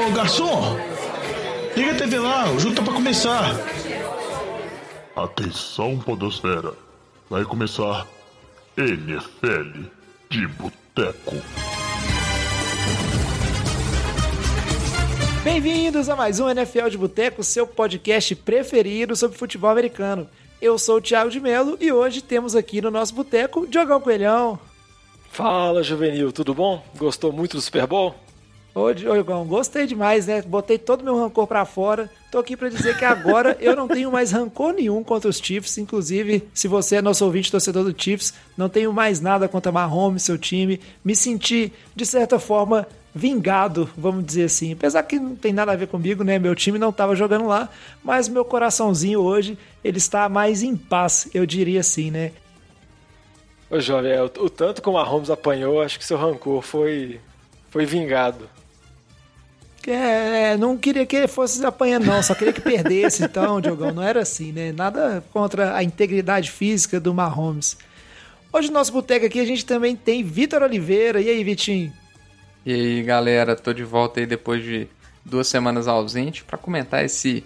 Ô, 0.00 0.10
garçom! 0.12 0.78
Liga 1.76 1.92
a 1.92 1.94
TV 1.94 2.18
lá, 2.18 2.50
o 2.50 2.58
jogo 2.58 2.74
tá 2.74 2.82
pra 2.82 2.94
começar. 2.94 3.54
Atenção, 5.14 5.98
Podosfera. 5.98 6.72
Vai 7.28 7.44
começar 7.44 8.06
NFL 8.78 9.88
de 10.30 10.46
Boteco. 10.46 11.36
Bem-vindos 15.44 16.08
a 16.08 16.16
mais 16.16 16.40
um 16.40 16.48
NFL 16.48 16.88
de 16.88 16.96
Boteco, 16.96 17.44
seu 17.44 17.66
podcast 17.66 18.34
preferido 18.36 19.14
sobre 19.14 19.36
futebol 19.36 19.68
americano. 19.68 20.26
Eu 20.62 20.78
sou 20.78 20.96
o 20.96 21.00
Thiago 21.02 21.30
de 21.30 21.40
Melo 21.40 21.76
e 21.78 21.92
hoje 21.92 22.22
temos 22.22 22.56
aqui 22.56 22.80
no 22.80 22.90
nosso 22.90 23.14
boteco 23.14 23.66
Diogão 23.66 24.00
Coelhão. 24.00 24.58
Fala, 25.30 25.82
Juvenil, 25.82 26.32
tudo 26.32 26.54
bom? 26.54 26.82
Gostou 26.96 27.30
muito 27.32 27.58
do 27.58 27.60
Super 27.60 27.86
Bowl? 27.86 28.14
Ô, 28.72 28.92
Diogão, 28.92 29.44
gostei 29.44 29.84
demais, 29.84 30.26
né? 30.26 30.42
Botei 30.42 30.78
todo 30.78 31.02
meu 31.02 31.18
rancor 31.18 31.46
pra 31.46 31.64
fora. 31.64 32.08
Tô 32.30 32.38
aqui 32.38 32.56
para 32.56 32.68
dizer 32.68 32.96
que 32.96 33.04
agora 33.04 33.56
eu 33.60 33.74
não 33.74 33.88
tenho 33.88 34.12
mais 34.12 34.30
rancor 34.30 34.72
nenhum 34.72 35.02
contra 35.02 35.28
os 35.28 35.38
Chiefs. 35.38 35.76
Inclusive, 35.76 36.48
se 36.54 36.68
você 36.68 36.96
é 36.96 37.02
nosso 37.02 37.24
ouvinte 37.24 37.50
torcedor 37.50 37.82
do 37.82 38.00
Chiefs, 38.00 38.32
não 38.56 38.68
tenho 38.68 38.92
mais 38.92 39.20
nada 39.20 39.48
contra 39.48 39.72
Mahomes, 39.72 40.22
seu 40.22 40.38
time. 40.38 40.80
Me 41.04 41.16
senti, 41.16 41.72
de 41.96 42.06
certa 42.06 42.38
forma, 42.38 42.86
vingado, 43.12 43.90
vamos 43.96 44.24
dizer 44.24 44.44
assim. 44.44 44.72
Apesar 44.72 45.02
que 45.02 45.18
não 45.18 45.34
tem 45.34 45.52
nada 45.52 45.72
a 45.72 45.76
ver 45.76 45.88
comigo, 45.88 46.22
né? 46.22 46.38
Meu 46.38 46.54
time 46.54 46.78
não 46.78 46.90
estava 46.90 47.16
jogando 47.16 47.48
lá, 47.48 47.68
mas 48.04 48.28
meu 48.28 48.44
coraçãozinho 48.44 49.20
hoje, 49.20 49.58
ele 49.82 49.98
está 49.98 50.28
mais 50.28 50.62
em 50.62 50.76
paz, 50.76 51.28
eu 51.34 51.44
diria 51.44 51.80
assim, 51.80 52.12
né? 52.12 52.30
Ô, 53.68 53.80
jovem, 53.80 54.12
é, 54.12 54.22
o, 54.22 54.26
o 54.26 54.48
tanto 54.48 54.80
como 54.80 54.96
a 54.96 55.02
Holmes 55.02 55.28
apanhou, 55.28 55.82
acho 55.82 55.98
que 55.98 56.04
seu 56.04 56.16
rancor 56.16 56.62
foi, 56.62 57.20
foi 57.68 57.84
vingado. 57.84 58.48
É, 59.90 60.52
é, 60.52 60.56
não 60.56 60.76
queria 60.76 61.04
que 61.04 61.16
ele 61.16 61.28
fosse 61.28 61.64
apanhando, 61.64 62.06
não, 62.06 62.22
só 62.22 62.34
queria 62.34 62.52
que 62.52 62.60
perdesse, 62.60 63.24
então, 63.24 63.60
Diogão. 63.62 63.92
Não 63.92 64.02
era 64.02 64.20
assim, 64.20 64.52
né? 64.52 64.72
Nada 64.72 65.24
contra 65.32 65.74
a 65.74 65.82
integridade 65.82 66.50
física 66.50 67.00
do 67.00 67.12
Mahomes. 67.12 67.76
Hoje 68.52 68.68
no 68.68 68.74
nosso 68.74 68.92
boteco 68.92 69.26
aqui 69.26 69.40
a 69.40 69.44
gente 69.44 69.64
também 69.64 69.94
tem 69.94 70.22
Vitor 70.22 70.62
Oliveira. 70.62 71.20
E 71.20 71.28
aí, 71.28 71.42
Vitinho? 71.42 71.92
E 72.64 72.72
aí, 72.72 73.02
galera, 73.02 73.56
tô 73.56 73.72
de 73.72 73.84
volta 73.84 74.20
aí 74.20 74.26
depois 74.26 74.62
de 74.62 74.88
duas 75.24 75.46
semanas 75.46 75.88
ausente 75.88 76.44
para 76.44 76.58
comentar 76.58 77.04
esse 77.04 77.44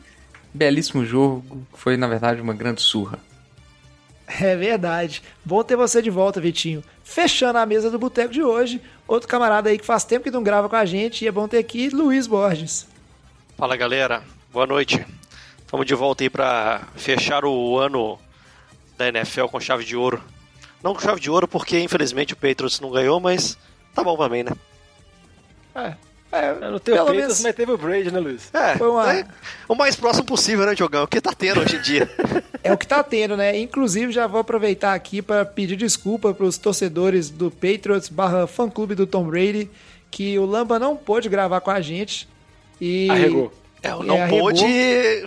belíssimo 0.52 1.04
jogo 1.04 1.66
que 1.72 1.78
foi, 1.78 1.96
na 1.96 2.06
verdade, 2.06 2.40
uma 2.40 2.54
grande 2.54 2.80
surra. 2.80 3.18
É 4.26 4.56
verdade. 4.56 5.22
Bom 5.44 5.62
ter 5.62 5.76
você 5.76 6.00
de 6.00 6.10
volta, 6.10 6.40
Vitinho. 6.40 6.82
Fechando 7.02 7.58
a 7.58 7.66
mesa 7.66 7.90
do 7.90 7.98
boteco 7.98 8.32
de 8.32 8.42
hoje, 8.42 8.80
outro 9.06 9.28
camarada 9.28 9.70
aí 9.70 9.78
que 9.78 9.84
faz 9.84 10.04
tempo 10.04 10.24
que 10.24 10.30
não 10.30 10.42
grava 10.42 10.68
com 10.68 10.76
a 10.76 10.84
gente 10.84 11.24
e 11.24 11.28
é 11.28 11.32
bom 11.32 11.46
ter 11.46 11.58
aqui, 11.58 11.88
Luiz 11.88 12.26
Borges. 12.26 12.86
Fala, 13.56 13.76
galera. 13.76 14.22
Boa 14.52 14.66
noite. 14.66 15.04
Estamos 15.58 15.86
de 15.86 15.94
volta 15.94 16.22
aí 16.22 16.30
para 16.30 16.82
fechar 16.96 17.44
o 17.44 17.78
ano 17.78 18.18
da 18.96 19.08
NFL 19.08 19.46
com 19.46 19.60
chave 19.60 19.84
de 19.84 19.96
ouro. 19.96 20.22
Não 20.82 20.94
com 20.94 21.00
chave 21.00 21.20
de 21.20 21.30
ouro 21.30 21.48
porque, 21.48 21.80
infelizmente, 21.80 22.34
o 22.34 22.36
Patriots 22.36 22.80
não 22.80 22.90
ganhou, 22.90 23.18
mas 23.18 23.58
tá 23.94 24.02
bom 24.02 24.16
também, 24.16 24.44
né? 24.44 24.52
É. 25.74 25.94
É, 26.34 26.52
não 26.68 26.76
o 26.76 26.80
Patriots, 26.80 27.12
menos... 27.12 27.40
mas 27.42 27.54
teve 27.54 27.70
o 27.70 27.78
Brady, 27.78 28.10
né, 28.10 28.18
Luiz? 28.18 28.52
É, 28.52 28.76
Foi 28.76 28.88
uma... 28.88 29.12
é 29.12 29.24
o 29.68 29.74
mais 29.76 29.94
próximo 29.94 30.26
possível, 30.26 30.66
né, 30.66 30.74
Diogão? 30.74 31.04
O 31.04 31.06
que 31.06 31.20
tá 31.20 31.32
tendo 31.32 31.60
hoje 31.60 31.76
em 31.76 31.80
dia. 31.80 32.10
é 32.62 32.72
o 32.72 32.76
que 32.76 32.86
tá 32.86 33.04
tendo, 33.04 33.36
né? 33.36 33.56
Inclusive, 33.56 34.10
já 34.10 34.26
vou 34.26 34.40
aproveitar 34.40 34.94
aqui 34.94 35.22
para 35.22 35.44
pedir 35.44 35.76
desculpa 35.76 36.34
para 36.34 36.44
os 36.44 36.58
torcedores 36.58 37.30
do 37.30 37.52
Patriots 37.52 38.08
barra 38.08 38.48
fã-clube 38.48 38.96
do 38.96 39.06
Tom 39.06 39.24
Brady, 39.24 39.70
que 40.10 40.36
o 40.36 40.44
Lamba 40.44 40.76
não 40.78 40.96
pôde 40.96 41.28
gravar 41.28 41.60
com 41.60 41.70
a 41.70 41.80
gente. 41.80 42.28
E... 42.80 43.08
Arregou. 43.10 43.52
É, 43.80 43.94
o 43.94 44.02
não 44.02 44.16
é, 44.16 44.28
pôde, 44.28 44.64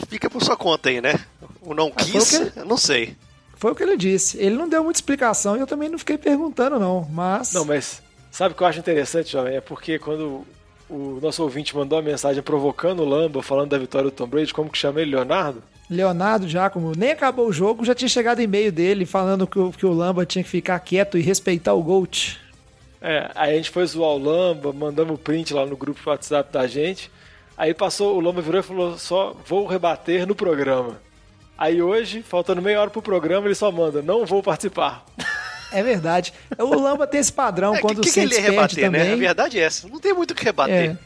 fica 0.09 0.29
por 0.29 0.43
sua 0.43 0.57
conta 0.57 0.89
aí, 0.89 0.99
né? 0.99 1.13
O 1.61 1.73
não 1.73 1.91
ah, 1.95 2.03
quis, 2.03 2.33
ele... 2.33 2.51
não 2.65 2.75
sei. 2.75 3.15
Foi 3.55 3.71
o 3.71 3.75
que 3.75 3.83
ele 3.83 3.95
disse. 3.95 4.37
Ele 4.39 4.55
não 4.55 4.67
deu 4.67 4.83
muita 4.83 4.97
explicação 4.97 5.55
e 5.55 5.59
eu 5.59 5.67
também 5.67 5.89
não 5.89 5.97
fiquei 5.97 6.17
perguntando, 6.17 6.79
não. 6.79 7.07
Mas. 7.09 7.53
Não, 7.53 7.63
mas 7.63 8.01
Sabe 8.37 8.53
o 8.53 8.55
que 8.55 8.61
eu 8.61 8.67
acho 8.67 8.77
interessante, 8.77 9.31
jovem? 9.31 9.55
É 9.55 9.61
porque 9.61 9.97
quando 9.97 10.45
o 10.89 11.19
nosso 11.21 11.43
ouvinte 11.43 11.75
mandou 11.75 11.99
a 11.99 12.01
mensagem 12.01 12.41
provocando 12.41 13.01
o 13.01 13.05
Lamba, 13.05 13.43
falando 13.43 13.71
da 13.71 13.77
vitória 13.77 14.09
do 14.09 14.15
Tom 14.15 14.27
Brady, 14.27 14.53
como 14.53 14.69
que 14.69 14.77
chama 14.77 15.01
ele? 15.01 15.11
Leonardo? 15.11 15.61
Leonardo 15.89 16.47
Giacomo, 16.47 16.91
nem 16.97 17.11
acabou 17.11 17.47
o 17.47 17.53
jogo, 17.53 17.85
já 17.85 17.95
tinha 17.95 18.09
chegado 18.09 18.41
e-mail 18.41 18.71
dele 18.71 19.05
falando 19.05 19.47
que 19.47 19.57
o, 19.57 19.71
que 19.71 19.85
o 19.85 19.93
Lamba 19.93 20.25
tinha 20.25 20.43
que 20.43 20.49
ficar 20.49 20.79
quieto 20.79 21.17
e 21.17 21.21
respeitar 21.21 21.73
o 21.73 21.81
Gold. 21.81 22.39
É, 23.01 23.31
aí 23.35 23.53
a 23.53 23.57
gente 23.57 23.69
foi 23.69 23.85
zoar 23.85 24.11
o 24.11 24.17
Lamba, 24.17 24.73
mandamos 24.73 25.15
o 25.15 25.17
print 25.17 25.53
lá 25.53 25.65
no 25.65 25.77
grupo 25.77 26.09
WhatsApp 26.09 26.51
da 26.51 26.67
gente. 26.67 27.11
Aí 27.57 27.73
passou, 27.73 28.17
o 28.17 28.19
Lamba 28.19 28.41
virou 28.41 28.59
e 28.59 28.63
falou 28.63 28.97
só, 28.97 29.35
vou 29.45 29.65
rebater 29.65 30.27
no 30.27 30.35
programa. 30.35 30.99
Aí 31.57 31.81
hoje, 31.81 32.21
faltando 32.21 32.61
meia 32.61 32.81
hora 32.81 32.89
pro 32.89 33.01
programa, 33.01 33.47
ele 33.47 33.55
só 33.55 33.71
manda, 33.71 34.01
não 34.01 34.25
vou 34.25 34.43
participar. 34.43 35.05
É 35.71 35.83
verdade. 35.83 36.33
O 36.57 36.75
Lamba 36.75 37.05
tem 37.05 37.19
esse 37.19 37.31
padrão 37.31 37.75
é, 37.75 37.79
quando 37.79 38.01
que, 38.01 38.11
que 38.11 38.19
ele 38.19 38.39
rebater, 38.39 38.85
também. 38.85 39.03
Né? 39.03 39.13
A 39.13 39.15
verdade 39.15 39.59
é 39.59 39.63
essa. 39.63 39.87
Não 39.87 39.99
tem 39.99 40.13
muito 40.13 40.31
o 40.31 40.35
que 40.35 40.43
rebater. 40.43 40.91
É, 40.91 40.97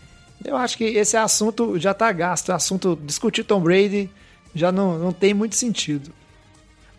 eu 0.50 0.56
acho 0.56 0.78
que 0.78 0.84
esse 0.84 1.18
assunto 1.18 1.80
já 1.80 1.94
tá 1.94 2.12
gasto. 2.12 2.50
O 2.50 2.54
assunto 2.54 3.00
discutir 3.04 3.44
Tom 3.44 3.60
Brady 3.60 4.10
já 4.54 4.72
não, 4.72 4.98
não 4.98 5.12
tem 5.12 5.34
muito 5.34 5.56
sentido. 5.56 6.12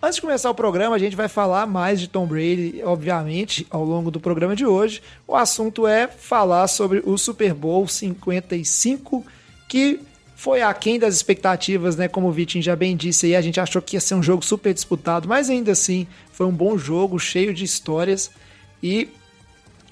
Antes 0.05 0.17
de 0.17 0.23
começar 0.23 0.51
o 0.51 0.55
programa, 0.55 0.97
a 0.97 0.99
gente 0.99 1.15
vai 1.15 1.29
falar 1.29 1.65
mais 1.65 2.01
de 2.01 2.09
Tom 2.09 2.27
Brady, 2.27 2.83
obviamente, 2.83 3.65
ao 3.71 3.85
longo 3.85 4.11
do 4.11 4.19
programa 4.19 4.57
de 4.57 4.67
hoje. 4.67 5.01
O 5.29 5.37
assunto 5.37 5.87
é 5.87 6.09
falar 6.09 6.67
sobre 6.67 7.01
o 7.05 7.17
Super 7.17 7.55
Bowl 7.55 7.87
55, 7.87 9.25
que 9.69 10.01
foi 10.35 10.61
aquém 10.61 10.99
das 10.99 11.15
expectativas, 11.15 11.95
né? 11.95 12.09
Como 12.09 12.27
o 12.27 12.33
Vitinho 12.33 12.65
já 12.65 12.75
bem 12.75 12.97
disse 12.97 13.27
aí, 13.27 13.37
a 13.37 13.41
gente 13.41 13.61
achou 13.61 13.81
que 13.81 13.95
ia 13.95 14.01
ser 14.01 14.17
um 14.17 14.23
jogo 14.25 14.45
super 14.45 14.75
disputado, 14.75 15.29
mas 15.29 15.49
ainda 15.49 15.71
assim 15.71 16.05
foi 16.33 16.47
um 16.47 16.53
bom 16.53 16.77
jogo, 16.77 17.19
cheio 17.19 17.55
de 17.55 17.65
histórias. 17.65 18.31
E 18.83 19.09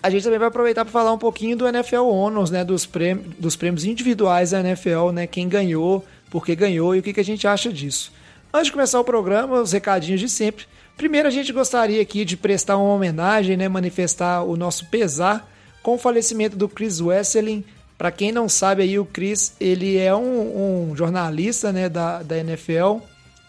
a 0.02 0.10
gente 0.10 0.24
também 0.24 0.38
vai 0.38 0.48
aproveitar 0.48 0.84
para 0.84 0.92
falar 0.92 1.12
um 1.12 1.18
pouquinho 1.18 1.56
do 1.56 1.66
NFL 1.66 2.02
Honors, 2.02 2.50
né? 2.50 2.64
Dos 2.64 2.86
prêmios, 2.86 3.34
dos 3.38 3.56
prêmios 3.56 3.84
individuais 3.84 4.50
da 4.50 4.60
NFL, 4.60 5.10
né? 5.12 5.26
Quem 5.26 5.48
ganhou, 5.48 6.04
por 6.30 6.44
que 6.44 6.54
ganhou 6.56 6.94
e 6.94 6.98
o 6.98 7.02
que, 7.02 7.12
que 7.12 7.20
a 7.20 7.24
gente 7.24 7.46
acha 7.46 7.72
disso. 7.72 8.12
Antes 8.52 8.66
de 8.66 8.72
começar 8.72 8.98
o 8.98 9.04
programa, 9.04 9.60
os 9.60 9.72
recadinhos 9.72 10.20
de 10.20 10.28
sempre. 10.28 10.66
Primeiro, 10.96 11.28
a 11.28 11.30
gente 11.30 11.52
gostaria 11.52 12.02
aqui 12.02 12.24
de 12.24 12.36
prestar 12.36 12.76
uma 12.76 12.92
homenagem, 12.92 13.56
né? 13.56 13.68
Manifestar 13.68 14.42
o 14.42 14.56
nosso 14.56 14.86
pesar 14.86 15.48
com 15.82 15.94
o 15.94 15.98
falecimento 15.98 16.56
do 16.56 16.68
Chris 16.68 17.00
Wesseling, 17.00 17.64
para 18.00 18.10
quem 18.10 18.32
não 18.32 18.48
sabe 18.48 18.82
aí, 18.82 18.98
o 18.98 19.04
Chris, 19.04 19.54
ele 19.60 19.98
é 19.98 20.14
um, 20.14 20.90
um, 20.90 20.96
jornalista 20.96 21.70
né, 21.70 21.86
da, 21.86 22.22
da 22.22 22.38
NFL, 22.38 22.98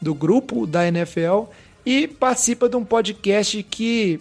do 0.01 0.13
grupo 0.13 0.67
da 0.67 0.85
NFL, 0.85 1.43
e 1.85 2.07
participa 2.07 2.69
de 2.69 2.75
um 2.75 2.85
podcast 2.85 3.61
que 3.63 4.19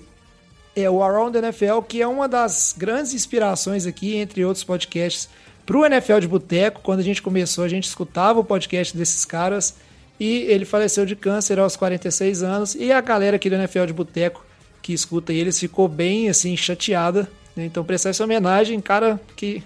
é 0.74 0.88
o 0.88 1.02
Around 1.02 1.36
NFL, 1.36 1.80
que 1.88 2.00
é 2.00 2.06
uma 2.06 2.28
das 2.28 2.74
grandes 2.76 3.12
inspirações 3.12 3.86
aqui, 3.86 4.16
entre 4.16 4.44
outros 4.44 4.64
podcasts, 4.64 5.28
para 5.66 5.76
o 5.76 5.84
NFL 5.84 6.18
de 6.20 6.28
Boteco. 6.28 6.80
Quando 6.82 7.00
a 7.00 7.04
gente 7.04 7.20
começou, 7.20 7.64
a 7.64 7.68
gente 7.68 7.84
escutava 7.84 8.40
o 8.40 8.44
podcast 8.44 8.96
desses 8.96 9.24
caras, 9.24 9.76
e 10.18 10.42
ele 10.42 10.64
faleceu 10.64 11.04
de 11.04 11.16
câncer 11.16 11.58
aos 11.58 11.76
46 11.76 12.42
anos, 12.42 12.74
e 12.74 12.92
a 12.92 13.00
galera 13.00 13.36
aqui 13.36 13.48
do 13.48 13.56
NFL 13.56 13.86
de 13.86 13.92
Boteco 13.92 14.44
que 14.82 14.92
escuta 14.92 15.32
eles 15.32 15.58
ficou 15.58 15.88
bem 15.88 16.28
assim 16.28 16.56
chateada. 16.56 17.30
Né? 17.54 17.64
Então 17.66 17.84
prestar 17.84 18.10
essa 18.10 18.24
homenagem, 18.24 18.80
cara 18.80 19.20
que 19.36 19.62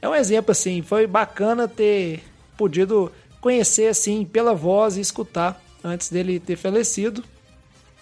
é 0.00 0.08
um 0.08 0.14
exemplo 0.14 0.52
assim, 0.52 0.82
foi 0.82 1.06
bacana 1.06 1.68
ter 1.68 2.22
podido 2.56 3.10
conhecer 3.40 3.88
assim 3.88 4.24
pela 4.24 4.54
voz 4.54 4.96
e 4.96 5.00
escutar 5.00 5.60
antes 5.82 6.10
dele 6.10 6.40
ter 6.40 6.56
falecido. 6.56 7.24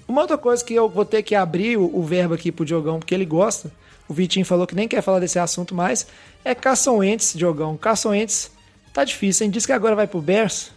Uma 0.07 0.23
outra 0.23 0.37
coisa 0.37 0.65
que 0.65 0.75
eu 0.75 0.89
vou 0.89 1.05
ter 1.05 1.23
que 1.23 1.35
abrir 1.35 1.77
o, 1.77 1.97
o 1.97 2.03
verbo 2.03 2.35
aqui 2.35 2.51
pro 2.51 2.65
Diogão, 2.65 2.99
porque 2.99 3.15
ele 3.15 3.25
gosta. 3.25 3.71
O 4.09 4.15
Vitinho 4.15 4.45
falou 4.45 4.67
que 4.67 4.75
nem 4.75 4.89
quer 4.89 5.03
falar 5.03 5.21
desse 5.21 5.39
assunto 5.39 5.75
mais. 5.75 6.07
É 6.45 6.55
Carson 6.55 6.97
Wentz, 6.97 7.33
Diogão. 7.35 7.77
Carson 7.77 8.11
Wentz 8.11 8.51
tá 8.93 9.05
difícil, 9.05 9.45
hein? 9.45 9.51
Diz 9.51 9.65
que 9.65 9.73
agora 9.73 9.95
vai 9.95 10.07
pro 10.07 10.21
Bears. 10.21 10.73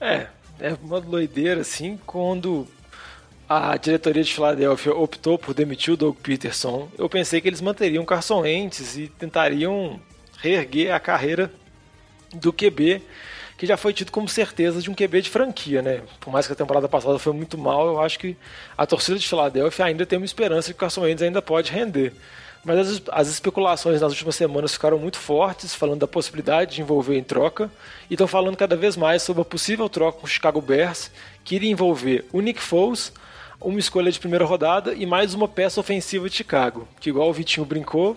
É, 0.00 0.26
é 0.60 0.76
uma 0.82 1.00
doideira 1.00 1.62
assim 1.62 1.98
quando 2.04 2.66
a 3.48 3.76
diretoria 3.78 4.22
de 4.22 4.32
Filadélfia 4.32 4.94
optou 4.94 5.38
por 5.38 5.54
demitir 5.54 5.94
o 5.94 5.96
Doug 5.96 6.16
Peterson. 6.16 6.88
Eu 6.98 7.08
pensei 7.08 7.40
que 7.40 7.48
eles 7.48 7.62
manteriam 7.62 8.04
Carson 8.04 8.40
Wentz 8.40 8.96
e 8.98 9.08
tentariam 9.08 9.98
reerguer 10.36 10.94
a 10.94 11.00
carreira 11.00 11.50
do 12.34 12.52
QB, 12.52 13.02
que 13.58 13.66
já 13.66 13.76
foi 13.76 13.92
tido 13.92 14.12
como 14.12 14.28
certeza 14.28 14.80
de 14.80 14.88
um 14.88 14.94
QB 14.94 15.20
de 15.20 15.30
franquia, 15.30 15.82
né? 15.82 16.00
Por 16.20 16.32
mais 16.32 16.46
que 16.46 16.52
a 16.52 16.56
temporada 16.56 16.88
passada 16.88 17.18
foi 17.18 17.32
muito 17.32 17.58
mal, 17.58 17.88
eu 17.88 18.00
acho 18.00 18.16
que 18.16 18.36
a 18.76 18.86
torcida 18.86 19.18
de 19.18 19.26
Filadélfia 19.26 19.84
ainda 19.84 20.06
tem 20.06 20.16
uma 20.16 20.24
esperança 20.24 20.68
que 20.68 20.76
o 20.76 20.78
Carson 20.78 21.02
Wentz 21.02 21.20
ainda 21.20 21.42
pode 21.42 21.72
render. 21.72 22.12
Mas 22.64 22.78
as, 22.78 23.02
as, 23.10 23.28
especulações 23.28 24.00
nas 24.00 24.12
últimas 24.12 24.36
semanas 24.36 24.72
ficaram 24.72 24.96
muito 24.96 25.18
fortes, 25.18 25.74
falando 25.74 26.00
da 26.00 26.06
possibilidade 26.06 26.76
de 26.76 26.82
envolver 26.82 27.18
em 27.18 27.22
troca, 27.22 27.68
e 28.08 28.14
estão 28.14 28.28
falando 28.28 28.56
cada 28.56 28.76
vez 28.76 28.96
mais 28.96 29.22
sobre 29.22 29.42
a 29.42 29.44
possível 29.44 29.88
troca 29.88 30.20
com 30.20 30.26
o 30.26 30.30
Chicago 30.30 30.60
Bears, 30.60 31.10
que 31.44 31.56
iria 31.56 31.70
envolver 31.70 32.26
o 32.32 32.40
Nick 32.40 32.60
Foles, 32.60 33.12
uma 33.60 33.78
escolha 33.80 34.12
de 34.12 34.20
primeira 34.20 34.44
rodada 34.44 34.94
e 34.94 35.04
mais 35.04 35.34
uma 35.34 35.48
peça 35.48 35.80
ofensiva 35.80 36.28
de 36.28 36.36
Chicago, 36.36 36.86
que 37.00 37.10
igual 37.10 37.28
o 37.28 37.32
Vitinho 37.32 37.66
brincou, 37.66 38.16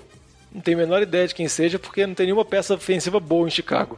não 0.54 0.62
tenho 0.62 0.78
a 0.78 0.82
menor 0.82 1.02
ideia 1.02 1.28
de 1.28 1.34
quem 1.34 1.48
seja, 1.48 1.80
porque 1.80 2.06
não 2.06 2.14
tem 2.14 2.28
nenhuma 2.28 2.46
peça 2.46 2.76
ofensiva 2.76 3.20
boa 3.20 3.48
em 3.48 3.52
Chicago. 3.52 3.98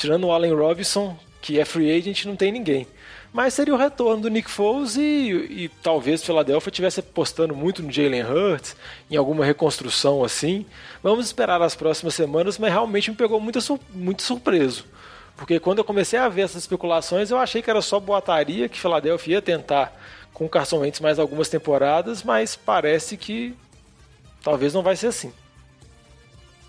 Tirando 0.00 0.28
o 0.28 0.32
Allen 0.32 0.54
Robinson, 0.54 1.14
que 1.42 1.60
é 1.60 1.64
free 1.66 1.94
agent, 1.94 2.24
não 2.24 2.34
tem 2.34 2.50
ninguém. 2.50 2.86
Mas 3.34 3.52
seria 3.52 3.74
o 3.74 3.76
retorno 3.76 4.22
do 4.22 4.30
Nick 4.30 4.50
Foles 4.50 4.96
e, 4.96 5.00
e 5.00 5.70
talvez 5.82 6.24
Philadelphia 6.24 6.70
estivesse 6.70 7.00
apostando 7.00 7.54
muito 7.54 7.82
no 7.82 7.92
Jalen 7.92 8.22
Hurts, 8.22 8.74
em 9.10 9.16
alguma 9.18 9.44
reconstrução 9.44 10.24
assim. 10.24 10.64
Vamos 11.02 11.26
esperar 11.26 11.60
as 11.60 11.74
próximas 11.74 12.14
semanas, 12.14 12.56
mas 12.56 12.72
realmente 12.72 13.10
me 13.10 13.16
pegou 13.18 13.38
muito, 13.38 13.58
muito 13.92 14.22
surpreso. 14.22 14.86
Porque 15.36 15.60
quando 15.60 15.80
eu 15.80 15.84
comecei 15.84 16.18
a 16.18 16.30
ver 16.30 16.42
essas 16.44 16.62
especulações, 16.62 17.30
eu 17.30 17.36
achei 17.36 17.60
que 17.60 17.68
era 17.68 17.82
só 17.82 18.00
boataria, 18.00 18.70
que 18.70 18.80
Philadelphia 18.80 19.34
ia 19.34 19.42
tentar 19.42 19.94
com 20.32 20.46
o 20.46 20.48
Carson 20.48 20.78
Wentz 20.78 21.00
mais 21.00 21.18
algumas 21.18 21.50
temporadas, 21.50 22.22
mas 22.22 22.56
parece 22.56 23.18
que 23.18 23.54
talvez 24.42 24.72
não 24.72 24.82
vai 24.82 24.96
ser 24.96 25.08
assim. 25.08 25.30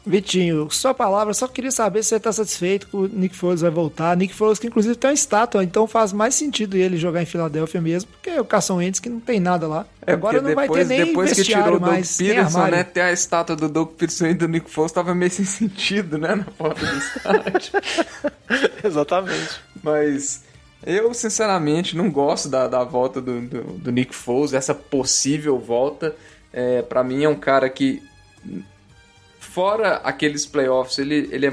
Vitinho, 0.05 0.67
sua 0.71 0.93
palavra, 0.93 1.33
só 1.33 1.47
queria 1.47 1.69
saber 1.69 2.01
se 2.01 2.09
você 2.09 2.15
está 2.15 2.31
satisfeito 2.31 2.87
que 2.87 2.95
o 2.95 3.07
Nick 3.07 3.35
Foles 3.35 3.61
vai 3.61 3.69
voltar. 3.69 4.17
Nick 4.17 4.33
Foles 4.33 4.57
que 4.57 4.65
inclusive 4.65 4.95
tem 4.95 5.09
uma 5.11 5.13
estátua, 5.13 5.63
então 5.63 5.85
faz 5.85 6.11
mais 6.11 6.33
sentido 6.33 6.75
ele 6.75 6.97
jogar 6.97 7.21
em 7.21 7.25
Filadélfia 7.25 7.79
mesmo, 7.79 8.09
porque 8.11 8.39
o 8.39 8.43
Carson 8.43 8.77
Wentz 8.77 8.99
que 8.99 9.09
não 9.09 9.19
tem 9.19 9.39
nada 9.39 9.67
lá. 9.67 9.85
É, 10.05 10.13
Agora 10.13 10.41
não 10.41 10.49
depois, 10.49 10.67
vai 10.67 10.77
ter 10.79 10.85
nem 10.85 11.05
depois 11.05 11.33
que 11.33 11.43
tirou 11.43 11.67
o 11.67 11.79
Doug 11.79 11.81
mais, 11.81 12.17
Peterson, 12.17 12.67
né, 12.67 12.83
ter 12.83 13.01
a 13.01 13.11
estátua 13.11 13.55
do 13.55 13.69
Doug 13.69 13.89
Peterson 13.89 14.27
e 14.27 14.33
do 14.33 14.47
Nick 14.47 14.71
Foles 14.71 14.91
tava 14.91 15.13
meio 15.13 15.31
sem 15.31 15.45
sentido, 15.45 16.17
né, 16.17 16.33
na 16.33 16.45
foto 16.45 16.83
do 16.83 16.97
estádio. 16.97 17.71
Exatamente. 18.83 19.61
Mas 19.83 20.43
eu, 20.83 21.13
sinceramente, 21.13 21.95
não 21.95 22.09
gosto 22.09 22.49
da, 22.49 22.67
da 22.67 22.83
volta 22.83 23.21
do, 23.21 23.39
do, 23.41 23.63
do 23.63 23.91
Nick 23.91 24.15
Foles, 24.15 24.53
essa 24.53 24.73
possível 24.73 25.59
volta. 25.59 26.15
É, 26.51 26.81
para 26.81 27.03
mim 27.03 27.23
é 27.23 27.29
um 27.29 27.35
cara 27.35 27.69
que 27.69 28.01
fora 29.53 29.97
aqueles 29.97 30.45
playoffs, 30.45 30.97
ele, 30.97 31.29
ele 31.31 31.47
é. 31.47 31.51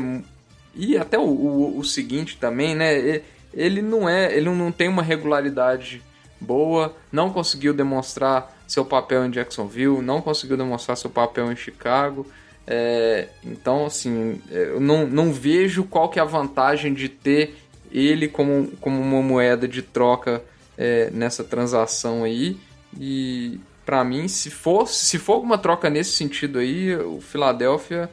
E 0.75 0.97
até 0.97 1.19
o, 1.19 1.23
o, 1.23 1.79
o 1.79 1.85
seguinte 1.85 2.37
também, 2.37 2.75
né? 2.75 3.23
Ele 3.53 3.83
não 3.83 4.09
é. 4.09 4.35
Ele 4.35 4.49
não 4.51 4.71
tem 4.71 4.89
uma 4.89 5.03
regularidade 5.03 6.03
boa, 6.41 6.95
não 7.11 7.31
conseguiu 7.31 7.75
demonstrar 7.75 8.57
seu 8.67 8.85
papel 8.85 9.25
em 9.25 9.31
Jacksonville, 9.31 10.01
não 10.01 10.21
conseguiu 10.21 10.57
demonstrar 10.57 10.97
seu 10.97 11.11
papel 11.11 11.51
em 11.51 11.57
Chicago. 11.57 12.27
É, 12.67 13.29
então, 13.43 13.87
assim, 13.87 14.41
eu 14.51 14.79
não, 14.79 15.07
não 15.07 15.33
vejo 15.33 15.85
qual 15.85 16.09
que 16.11 16.19
é 16.19 16.23
a 16.23 16.27
vantagem 16.27 16.93
de 16.93 17.09
ter 17.09 17.57
ele 17.91 18.29
como, 18.29 18.71
como 18.81 19.01
uma 19.01 19.23
moeda 19.23 19.67
de 19.67 19.81
troca 19.81 20.43
é, 20.77 21.11
nessa 21.11 21.43
transação 21.43 22.25
aí. 22.25 22.59
E 22.99 23.59
para 23.89 24.05
mim, 24.05 24.29
se 24.29 24.51
for, 24.51 24.87
se 24.87 25.19
for 25.19 25.33
alguma 25.33 25.57
troca 25.57 25.89
nesse 25.89 26.11
sentido 26.11 26.59
aí, 26.59 26.95
o 26.95 27.23
Philadelphia 27.23 28.11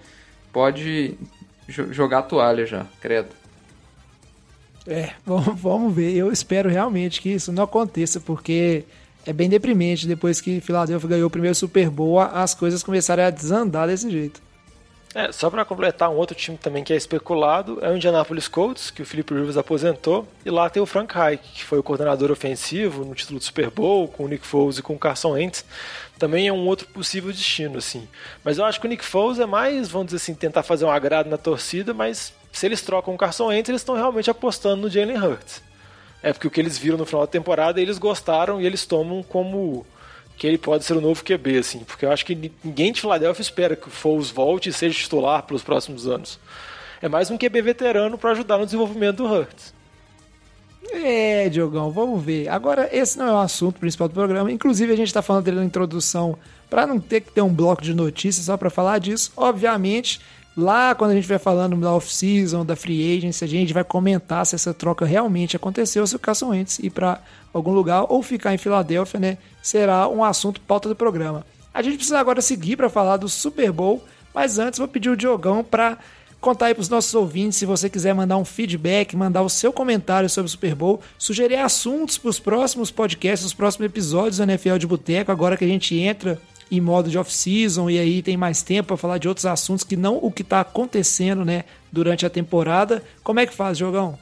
pode 0.53 1.15
jogar 1.67 2.21
toalha 2.21 2.65
já, 2.65 2.85
credo. 3.01 3.27
É, 4.87 5.11
vamos 5.25 5.93
ver. 5.93 6.15
Eu 6.15 6.31
espero 6.31 6.69
realmente 6.69 7.19
que 7.21 7.27
isso 7.27 7.51
não 7.51 7.63
aconteça, 7.63 8.21
porque 8.21 8.85
é 9.25 9.33
bem 9.33 9.49
deprimente 9.49 10.07
depois 10.07 10.39
que 10.39 10.61
Philadelphia 10.61 11.09
ganhou 11.09 11.27
o 11.27 11.29
primeiro 11.29 11.55
Super 11.55 11.89
Bowl, 11.89 12.21
as 12.21 12.53
coisas 12.53 12.81
começaram 12.81 13.25
a 13.25 13.29
desandar 13.29 13.85
desse 13.85 14.09
jeito. 14.09 14.41
É, 15.15 15.31
só 15.31 15.49
para 15.49 15.63
completar 15.63 16.09
um 16.09 16.17
outro 16.17 16.35
time 16.35 16.57
também 16.57 16.83
que 16.83 16.91
é 16.91 16.95
especulado 16.97 17.79
é 17.81 17.89
o 17.89 17.95
Indianapolis 17.95 18.49
Colts, 18.49 18.91
que 18.91 19.01
o 19.01 19.05
Philip 19.05 19.33
Rivers 19.33 19.55
aposentou, 19.55 20.27
e 20.43 20.49
lá 20.49 20.69
tem 20.69 20.83
o 20.83 20.85
Frank 20.85 21.15
Reich, 21.15 21.41
que 21.53 21.63
foi 21.63 21.79
o 21.79 21.83
coordenador 21.83 22.31
ofensivo 22.31 23.05
no 23.05 23.15
título 23.15 23.39
do 23.39 23.45
Super 23.45 23.69
Bowl, 23.69 24.09
com 24.09 24.25
o 24.25 24.27
Nick 24.27 24.45
Foles 24.45 24.77
e 24.77 24.81
com 24.81 24.93
o 24.93 24.99
Carson 24.99 25.31
Wentz. 25.31 25.63
Também 26.19 26.49
é 26.49 26.51
um 26.51 26.67
outro 26.67 26.85
possível 26.87 27.31
destino, 27.31 27.77
assim. 27.77 28.05
Mas 28.43 28.57
eu 28.57 28.65
acho 28.65 28.77
que 28.77 28.87
o 28.87 28.89
Nick 28.89 29.05
Foles 29.05 29.39
é 29.39 29.45
mais, 29.45 29.87
vamos 29.87 30.07
dizer 30.07 30.17
assim, 30.17 30.35
tentar 30.35 30.63
fazer 30.63 30.83
um 30.83 30.91
agrado 30.91 31.29
na 31.29 31.37
torcida, 31.37 31.93
mas 31.93 32.33
se 32.51 32.65
eles 32.65 32.81
trocam 32.81 33.15
o 33.15 33.17
Carson 33.17 33.47
Wentz, 33.47 33.69
eles 33.69 33.79
estão 33.79 33.95
realmente 33.95 34.29
apostando 34.29 34.81
no 34.81 34.89
Jalen 34.89 35.17
Hurts. 35.17 35.63
É 36.21 36.33
porque 36.33 36.47
o 36.47 36.51
que 36.51 36.59
eles 36.59 36.77
viram 36.77 36.97
no 36.97 37.05
final 37.05 37.21
da 37.21 37.27
temporada, 37.27 37.79
eles 37.79 37.97
gostaram 37.97 38.59
e 38.59 38.65
eles 38.65 38.85
tomam 38.85 39.23
como 39.23 39.85
que 40.37 40.45
ele 40.45 40.57
pode 40.57 40.83
ser 40.83 40.93
o 40.93 41.01
novo 41.01 41.23
QB, 41.23 41.57
assim, 41.57 41.79
porque 41.79 42.05
eu 42.05 42.11
acho 42.11 42.25
que 42.25 42.51
ninguém 42.63 42.91
de 42.91 43.01
Filadélfia 43.01 43.41
espera 43.41 43.75
que 43.75 43.87
o 43.87 43.91
Foles 43.91 44.29
volte 44.29 44.69
e 44.69 44.73
seja 44.73 44.97
titular 44.97 45.43
pelos 45.43 45.63
próximos 45.63 46.07
anos. 46.07 46.39
É 47.01 47.07
mais 47.07 47.29
um 47.29 47.37
QB 47.37 47.61
veterano 47.61 48.17
para 48.17 48.31
ajudar 48.31 48.57
no 48.57 48.65
desenvolvimento 48.65 49.17
do 49.17 49.25
Hurts. 49.25 49.73
É, 50.91 51.49
Diogão, 51.49 51.91
vamos 51.91 52.23
ver. 52.23 52.47
Agora, 52.49 52.89
esse 52.91 53.17
não 53.17 53.27
é 53.27 53.31
o 53.31 53.37
assunto 53.37 53.79
principal 53.79 54.07
do 54.07 54.13
programa. 54.13 54.51
Inclusive, 54.51 54.93
a 54.93 54.95
gente 54.95 55.07
está 55.07 55.21
falando 55.21 55.45
dele 55.45 55.57
na 55.57 55.65
introdução 55.65 56.37
para 56.69 56.85
não 56.85 56.99
ter 56.99 57.21
que 57.21 57.31
ter 57.31 57.41
um 57.41 57.53
bloco 57.53 57.81
de 57.81 57.93
notícias 57.93 58.45
só 58.45 58.57
para 58.57 58.69
falar 58.69 58.99
disso. 58.99 59.31
Obviamente, 59.35 60.21
Lá, 60.57 60.95
quando 60.95 61.11
a 61.11 61.15
gente 61.15 61.27
vai 61.27 61.37
falando 61.37 61.75
da 61.75 61.91
off-season, 61.91 62.65
da 62.65 62.77
free 62.77 63.17
agency, 63.17 63.43
a 63.43 63.47
gente 63.47 63.73
vai 63.73 63.83
comentar 63.83 64.45
se 64.45 64.55
essa 64.55 64.73
troca 64.73 65.05
realmente 65.05 65.55
aconteceu, 65.55 66.07
se 66.07 66.15
o 66.15 66.19
Carson 66.19 66.49
Wentz 66.49 66.79
ir 66.79 66.91
para 66.91 67.21
algum 67.53 67.73
lugar 67.73 68.05
ou 68.07 68.23
ficar 68.23 68.53
em 68.53 68.57
Filadélfia, 68.57 69.19
né? 69.19 69.37
Será 69.61 70.07
um 70.07 70.23
assunto 70.23 70.61
pauta 70.61 70.87
do 70.87 70.95
programa. 70.95 71.45
A 71.73 71.81
gente 71.81 71.97
precisa 71.97 72.19
agora 72.19 72.41
seguir 72.41 72.77
para 72.77 72.89
falar 72.89 73.17
do 73.17 73.27
Super 73.27 73.69
Bowl, 73.69 74.01
mas 74.33 74.57
antes 74.57 74.79
vou 74.79 74.87
pedir 74.87 75.09
o 75.09 75.17
Diogão 75.17 75.61
para 75.61 75.97
contar 76.39 76.67
aí 76.67 76.73
para 76.73 76.81
os 76.81 76.89
nossos 76.89 77.13
ouvintes, 77.13 77.57
se 77.57 77.65
você 77.65 77.89
quiser 77.89 78.13
mandar 78.13 78.37
um 78.37 78.45
feedback, 78.45 79.15
mandar 79.15 79.41
o 79.41 79.49
seu 79.49 79.73
comentário 79.73 80.29
sobre 80.29 80.47
o 80.47 80.51
Super 80.51 80.75
Bowl, 80.75 81.01
sugerir 81.17 81.57
assuntos 81.57 82.17
para 82.17 82.29
os 82.29 82.39
próximos 82.39 82.91
podcasts, 82.91 83.45
os 83.45 83.53
próximos 83.53 83.87
episódios 83.87 84.37
do 84.37 84.43
NFL 84.43 84.77
de 84.77 84.87
Boteco, 84.87 85.31
agora 85.31 85.57
que 85.57 85.65
a 85.65 85.67
gente 85.67 85.97
entra 85.99 86.39
em 86.71 86.81
modo 86.81 87.09
de 87.09 87.17
off-season 87.17 87.89
e 87.89 87.99
aí 87.99 88.21
tem 88.21 88.35
mais 88.35 88.61
tempo 88.61 88.87
para 88.87 88.97
falar 88.97 89.17
de 89.17 89.27
outros 89.27 89.45
assuntos 89.45 89.83
que 89.83 89.95
não 89.95 90.17
o 90.17 90.31
que 90.31 90.41
está 90.41 90.61
acontecendo, 90.61 91.45
né, 91.45 91.65
durante 91.91 92.25
a 92.25 92.29
temporada. 92.29 93.03
Como 93.23 93.39
é 93.39 93.45
que 93.45 93.53
faz, 93.53 93.77
Jogão? 93.77 94.17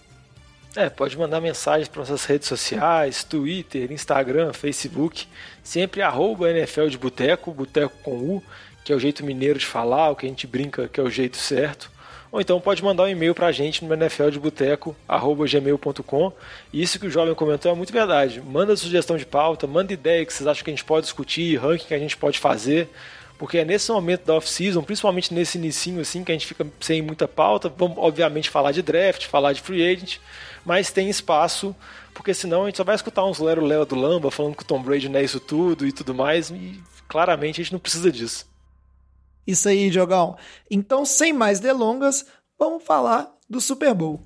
É, 0.75 0.89
pode 0.89 1.15
mandar 1.17 1.39
mensagens 1.39 1.87
para 1.87 1.99
nossas 1.99 2.25
redes 2.25 2.47
sociais, 2.47 3.23
Twitter, 3.23 3.91
Instagram, 3.91 4.53
Facebook, 4.53 5.27
sempre 5.63 6.01
arroba 6.01 6.49
NFL 6.49 6.87
de 6.87 6.97
Boteco, 6.97 7.51
Boteco 7.51 7.95
com 8.03 8.17
U, 8.17 8.43
que 8.83 8.91
é 8.91 8.95
o 8.95 8.99
jeito 8.99 9.23
mineiro 9.23 9.59
de 9.59 9.65
falar, 9.67 10.09
o 10.09 10.15
que 10.15 10.25
a 10.25 10.29
gente 10.29 10.47
brinca 10.47 10.87
que 10.87 10.99
é 10.99 11.03
o 11.03 11.09
jeito 11.09 11.37
certo 11.37 11.92
ou 12.33 12.41
então 12.41 12.59
pode 12.59 12.83
mandar 12.83 13.03
um 13.03 13.07
e-mail 13.07 13.33
para 13.35 13.45
a 13.45 13.51
gente 13.51 13.85
no 13.85 13.95
nfldeboteco.gmail.com. 13.95 16.33
Isso 16.73 16.99
que 16.99 17.05
o 17.05 17.11
jovem 17.11 17.35
comentou 17.35 17.71
é 17.71 17.75
muito 17.75 17.93
verdade. 17.93 18.41
Manda 18.41 18.75
sugestão 18.75 19.17
de 19.17 19.25
pauta, 19.25 19.67
manda 19.67 19.93
ideia 19.93 20.25
que 20.25 20.33
vocês 20.33 20.47
acham 20.47 20.63
que 20.63 20.71
a 20.71 20.73
gente 20.73 20.83
pode 20.83 21.05
discutir, 21.05 21.57
ranking 21.57 21.85
que 21.85 21.93
a 21.93 21.99
gente 21.99 22.17
pode 22.17 22.39
fazer. 22.39 22.89
Porque 23.37 23.59
é 23.59 23.65
nesse 23.65 23.91
momento 23.91 24.25
da 24.25 24.33
off-season, 24.33 24.81
principalmente 24.81 25.31
nesse 25.31 25.59
inicinho 25.59 26.01
assim, 26.01 26.23
que 26.23 26.31
a 26.31 26.35
gente 26.35 26.47
fica 26.47 26.65
sem 26.79 27.03
muita 27.03 27.27
pauta. 27.27 27.69
Vamos, 27.69 27.99
obviamente, 27.99 28.49
falar 28.49 28.71
de 28.71 28.81
draft, 28.81 29.27
falar 29.27 29.53
de 29.53 29.61
free 29.61 29.85
agent, 29.85 30.17
mas 30.65 30.89
tem 30.89 31.11
espaço, 31.11 31.75
porque 32.15 32.33
senão 32.33 32.63
a 32.63 32.65
gente 32.65 32.77
só 32.77 32.83
vai 32.83 32.95
escutar 32.95 33.23
uns 33.25 33.37
lero-lero 33.37 33.85
do 33.85 33.93
Lamba 33.93 34.31
falando 34.31 34.55
que 34.55 34.63
o 34.63 34.65
Tom 34.65 34.81
Brady 34.81 35.07
não 35.07 35.19
é 35.19 35.23
isso 35.23 35.39
tudo 35.39 35.85
e 35.85 35.91
tudo 35.91 36.15
mais, 36.15 36.49
e 36.49 36.81
claramente 37.07 37.61
a 37.61 37.63
gente 37.63 37.73
não 37.73 37.79
precisa 37.79 38.11
disso. 38.11 38.51
Isso 39.45 39.67
aí, 39.67 39.89
Diogão. 39.89 40.35
Então, 40.69 41.05
sem 41.05 41.33
mais 41.33 41.59
delongas, 41.59 42.25
vamos 42.57 42.83
falar 42.83 43.29
do 43.49 43.59
Super 43.59 43.93
Bowl. 43.93 44.21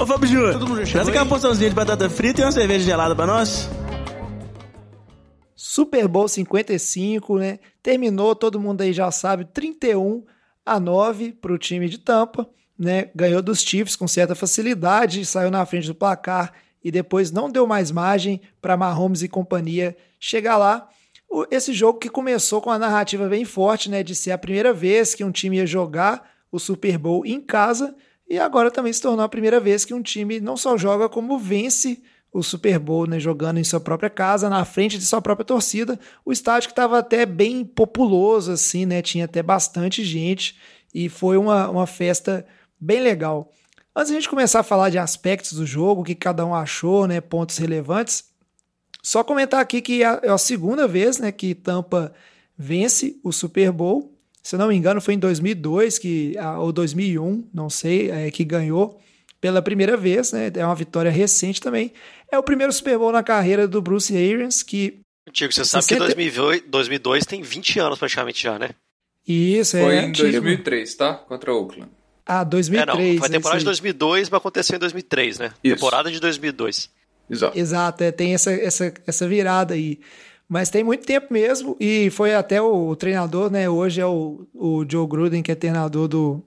Ô 0.00 0.06
Fábio 0.06 0.28
Júnior, 0.28 0.86
traz 0.86 1.08
aquela 1.08 1.26
porçãozinha 1.26 1.68
de 1.68 1.74
batata 1.74 2.08
frita 2.08 2.40
e 2.40 2.44
uma 2.44 2.52
cerveja 2.52 2.84
gelada 2.84 3.16
pra 3.16 3.26
nós. 3.26 3.68
Super 5.56 6.06
Bowl 6.06 6.28
55, 6.28 7.36
né? 7.36 7.58
Terminou, 7.82 8.36
todo 8.36 8.60
mundo 8.60 8.82
aí 8.82 8.92
já 8.92 9.10
sabe, 9.10 9.44
31 9.44 10.24
a 10.64 10.78
9 10.78 11.32
para 11.32 11.52
o 11.52 11.58
time 11.58 11.88
de 11.88 11.98
Tampa, 11.98 12.48
né? 12.78 13.10
Ganhou 13.12 13.42
dos 13.42 13.60
Chiefs 13.60 13.96
com 13.96 14.06
certa 14.06 14.36
facilidade, 14.36 15.26
saiu 15.26 15.50
na 15.50 15.66
frente 15.66 15.88
do 15.88 15.96
placar 15.96 16.52
e 16.82 16.92
depois 16.92 17.32
não 17.32 17.50
deu 17.50 17.66
mais 17.66 17.90
margem 17.90 18.40
para 18.62 18.76
Mahomes 18.76 19.22
e 19.22 19.28
companhia 19.28 19.96
chegar 20.20 20.58
lá 20.58 20.88
esse 21.50 21.72
jogo 21.72 21.98
que 21.98 22.08
começou 22.08 22.60
com 22.60 22.70
a 22.70 22.78
narrativa 22.78 23.28
bem 23.28 23.44
forte, 23.44 23.90
né, 23.90 24.02
de 24.02 24.14
ser 24.14 24.30
a 24.30 24.38
primeira 24.38 24.72
vez 24.72 25.14
que 25.14 25.24
um 25.24 25.30
time 25.30 25.58
ia 25.58 25.66
jogar 25.66 26.30
o 26.50 26.58
Super 26.58 26.96
Bowl 26.96 27.24
em 27.26 27.40
casa, 27.40 27.94
e 28.28 28.38
agora 28.38 28.70
também 28.70 28.92
se 28.92 29.02
tornou 29.02 29.24
a 29.24 29.28
primeira 29.28 29.60
vez 29.60 29.84
que 29.84 29.94
um 29.94 30.02
time 30.02 30.40
não 30.40 30.56
só 30.56 30.76
joga 30.76 31.08
como 31.08 31.38
vence 31.38 32.02
o 32.32 32.42
Super 32.42 32.78
Bowl, 32.78 33.06
né, 33.06 33.18
jogando 33.18 33.58
em 33.58 33.64
sua 33.64 33.80
própria 33.80 34.10
casa, 34.10 34.50
na 34.50 34.64
frente 34.64 34.98
de 34.98 35.04
sua 35.04 35.20
própria 35.20 35.44
torcida. 35.44 35.98
O 36.24 36.32
estádio 36.32 36.68
que 36.68 36.72
estava 36.72 36.98
até 36.98 37.24
bem 37.24 37.64
populoso, 37.64 38.52
assim, 38.52 38.84
né, 38.84 39.00
tinha 39.00 39.24
até 39.24 39.42
bastante 39.42 40.04
gente, 40.04 40.56
e 40.94 41.08
foi 41.08 41.36
uma, 41.36 41.68
uma 41.70 41.86
festa 41.86 42.46
bem 42.80 43.00
legal. 43.00 43.50
Antes 43.96 44.10
de 44.10 44.16
a 44.16 44.20
gente 44.20 44.28
começar 44.28 44.60
a 44.60 44.64
falar 44.64 44.90
de 44.90 44.98
aspectos 44.98 45.54
do 45.54 45.66
jogo, 45.66 46.02
o 46.02 46.04
que 46.04 46.14
cada 46.14 46.44
um 46.44 46.54
achou, 46.54 47.06
né, 47.06 47.20
pontos 47.20 47.56
relevantes, 47.58 48.27
só 49.02 49.22
comentar 49.24 49.60
aqui 49.60 49.80
que 49.80 50.02
é, 50.02 50.20
é 50.22 50.30
a 50.30 50.38
segunda 50.38 50.86
vez 50.86 51.18
né, 51.18 51.32
que 51.32 51.54
Tampa 51.54 52.12
vence 52.56 53.18
o 53.22 53.32
Super 53.32 53.72
Bowl. 53.72 54.14
Se 54.42 54.54
eu 54.54 54.58
não 54.58 54.68
me 54.68 54.74
engano, 54.74 55.00
foi 55.00 55.14
em 55.14 55.18
2002 55.18 55.98
que, 55.98 56.34
ou 56.58 56.72
2001, 56.72 57.48
não 57.52 57.68
sei, 57.68 58.10
é, 58.10 58.30
que 58.30 58.44
ganhou 58.44 59.00
pela 59.40 59.62
primeira 59.62 59.96
vez. 59.96 60.32
Né, 60.32 60.50
é 60.54 60.64
uma 60.64 60.74
vitória 60.74 61.10
recente 61.10 61.60
também. 61.60 61.92
É 62.30 62.38
o 62.38 62.42
primeiro 62.42 62.72
Super 62.72 62.98
Bowl 62.98 63.12
na 63.12 63.22
carreira 63.22 63.68
do 63.68 63.80
Bruce 63.80 64.14
Arians, 64.14 64.62
que. 64.62 65.00
Tiago, 65.32 65.52
você 65.52 65.64
sabe 65.64 65.84
60... 65.84 66.06
que 66.06 66.14
2002, 66.14 66.62
2002 66.68 67.26
tem 67.26 67.42
20 67.42 67.80
anos 67.80 67.98
praticamente 67.98 68.42
já, 68.42 68.58
né? 68.58 68.70
Isso, 69.26 69.76
Foi 69.76 69.94
é 69.94 70.02
em 70.02 70.08
antigo. 70.08 70.30
2003, 70.30 70.94
tá? 70.94 71.14
Contra 71.14 71.52
o 71.52 71.62
Oakland. 71.62 71.90
Ah, 72.24 72.40
É, 72.40 72.44
2003. 72.46 72.86
não, 72.86 73.18
foi 73.18 73.26
a 73.26 73.30
temporada 73.30 73.56
né, 73.56 73.58
de 73.58 73.62
isso 73.62 73.84
aí. 73.84 73.92
2002, 73.92 74.30
mas 74.30 74.38
aconteceu 74.38 74.76
em 74.76 74.78
2003, 74.78 75.38
né? 75.38 75.52
Isso. 75.62 75.76
Temporada 75.76 76.10
de 76.10 76.18
2002. 76.18 76.90
Exato. 77.30 77.58
Exato, 77.58 78.04
é, 78.04 78.10
tem 78.12 78.34
essa, 78.34 78.52
essa, 78.52 78.92
essa 79.06 79.28
virada 79.28 79.74
aí. 79.74 79.98
Mas 80.48 80.70
tem 80.70 80.82
muito 80.82 81.04
tempo 81.06 81.26
mesmo, 81.32 81.76
e 81.78 82.08
foi 82.10 82.34
até 82.34 82.60
o, 82.62 82.96
treinador, 82.96 83.50
né? 83.50 83.68
Hoje 83.68 84.00
é 84.00 84.06
o, 84.06 84.46
o 84.54 84.84
Joe 84.90 85.06
Gruden, 85.06 85.42
que 85.42 85.52
é 85.52 85.54
treinador 85.54 86.08
do. 86.08 86.42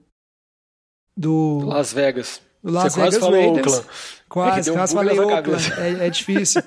Do, 1.16 1.60
Las 1.66 1.92
Vegas. 1.92 2.40
do 2.62 2.72
Las 2.72 2.92
Você 2.94 3.00
quase 3.00 3.16
Vegas 3.16 3.18
falou 3.28 3.40
Raiders. 3.40 3.66
Oakland. 3.74 3.88
É 3.88 4.22
Quase, 4.32 4.64
deu 4.64 4.74
um 4.74 4.76
quase 4.78 4.94
falei 4.94 5.20
Oakland. 5.20 5.72
É, 5.78 6.06
é 6.06 6.10
difícil. 6.10 6.62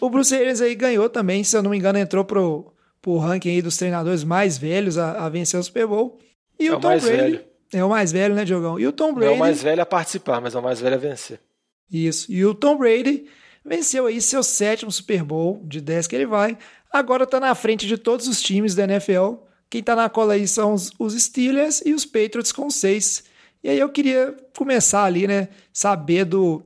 o 0.00 0.08
Bruce 0.08 0.34
Arians 0.34 0.60
aí 0.62 0.74
ganhou 0.74 1.08
também, 1.10 1.44
se 1.44 1.54
eu 1.56 1.62
não 1.62 1.70
me 1.70 1.76
engano, 1.76 1.98
entrou 1.98 2.24
pro, 2.24 2.72
pro 3.02 3.18
ranking 3.18 3.50
aí 3.50 3.62
dos 3.62 3.76
treinadores 3.76 4.24
mais 4.24 4.56
velhos 4.56 4.96
a, 4.96 5.26
a 5.26 5.28
vencer 5.28 5.60
o 5.60 5.62
Super 5.62 5.86
Bowl. 5.86 6.18
E 6.58 6.66
É 6.66 6.72
o 6.72 6.78
o 6.78 6.80
Tom 6.80 6.88
mais 6.88 7.04
Brady. 7.04 7.18
velho. 7.20 7.44
É 7.72 7.84
o 7.84 7.90
mais 7.90 8.10
velho, 8.10 8.34
né, 8.34 8.44
Diogão? 8.44 8.80
E 8.80 8.86
o 8.86 8.92
Tom 8.92 9.08
Não 9.08 9.14
Brady. 9.14 9.32
é 9.32 9.36
o 9.36 9.38
mais 9.38 9.62
velho 9.62 9.82
a 9.82 9.86
participar, 9.86 10.40
mas 10.40 10.54
é 10.54 10.58
o 10.58 10.62
mais 10.62 10.80
velho 10.80 10.94
a 10.96 10.98
vencer. 10.98 11.38
Isso. 11.92 12.32
E 12.32 12.44
o 12.44 12.54
Tom 12.54 12.76
Brady 12.78 13.26
venceu 13.64 14.06
aí 14.06 14.20
seu 14.20 14.42
sétimo 14.42 14.90
Super 14.90 15.22
Bowl 15.22 15.62
de 15.64 15.80
10 15.80 16.06
que 16.06 16.16
ele 16.16 16.26
vai. 16.26 16.56
Agora 16.92 17.26
tá 17.26 17.38
na 17.38 17.54
frente 17.54 17.86
de 17.86 17.96
todos 17.96 18.26
os 18.26 18.42
times 18.42 18.74
da 18.74 18.84
NFL. 18.84 19.34
Quem 19.68 19.82
tá 19.82 19.94
na 19.94 20.08
cola 20.08 20.34
aí 20.34 20.48
são 20.48 20.74
os, 20.74 21.14
Steelers 21.14 21.80
e 21.86 21.94
os 21.94 22.04
Patriots 22.04 22.50
com 22.50 22.68
seis. 22.68 23.24
E 23.62 23.68
aí 23.68 23.78
eu 23.78 23.88
queria 23.88 24.34
começar 24.56 25.04
ali, 25.04 25.28
né? 25.28 25.48
Saber 25.72 26.24
do 26.24 26.62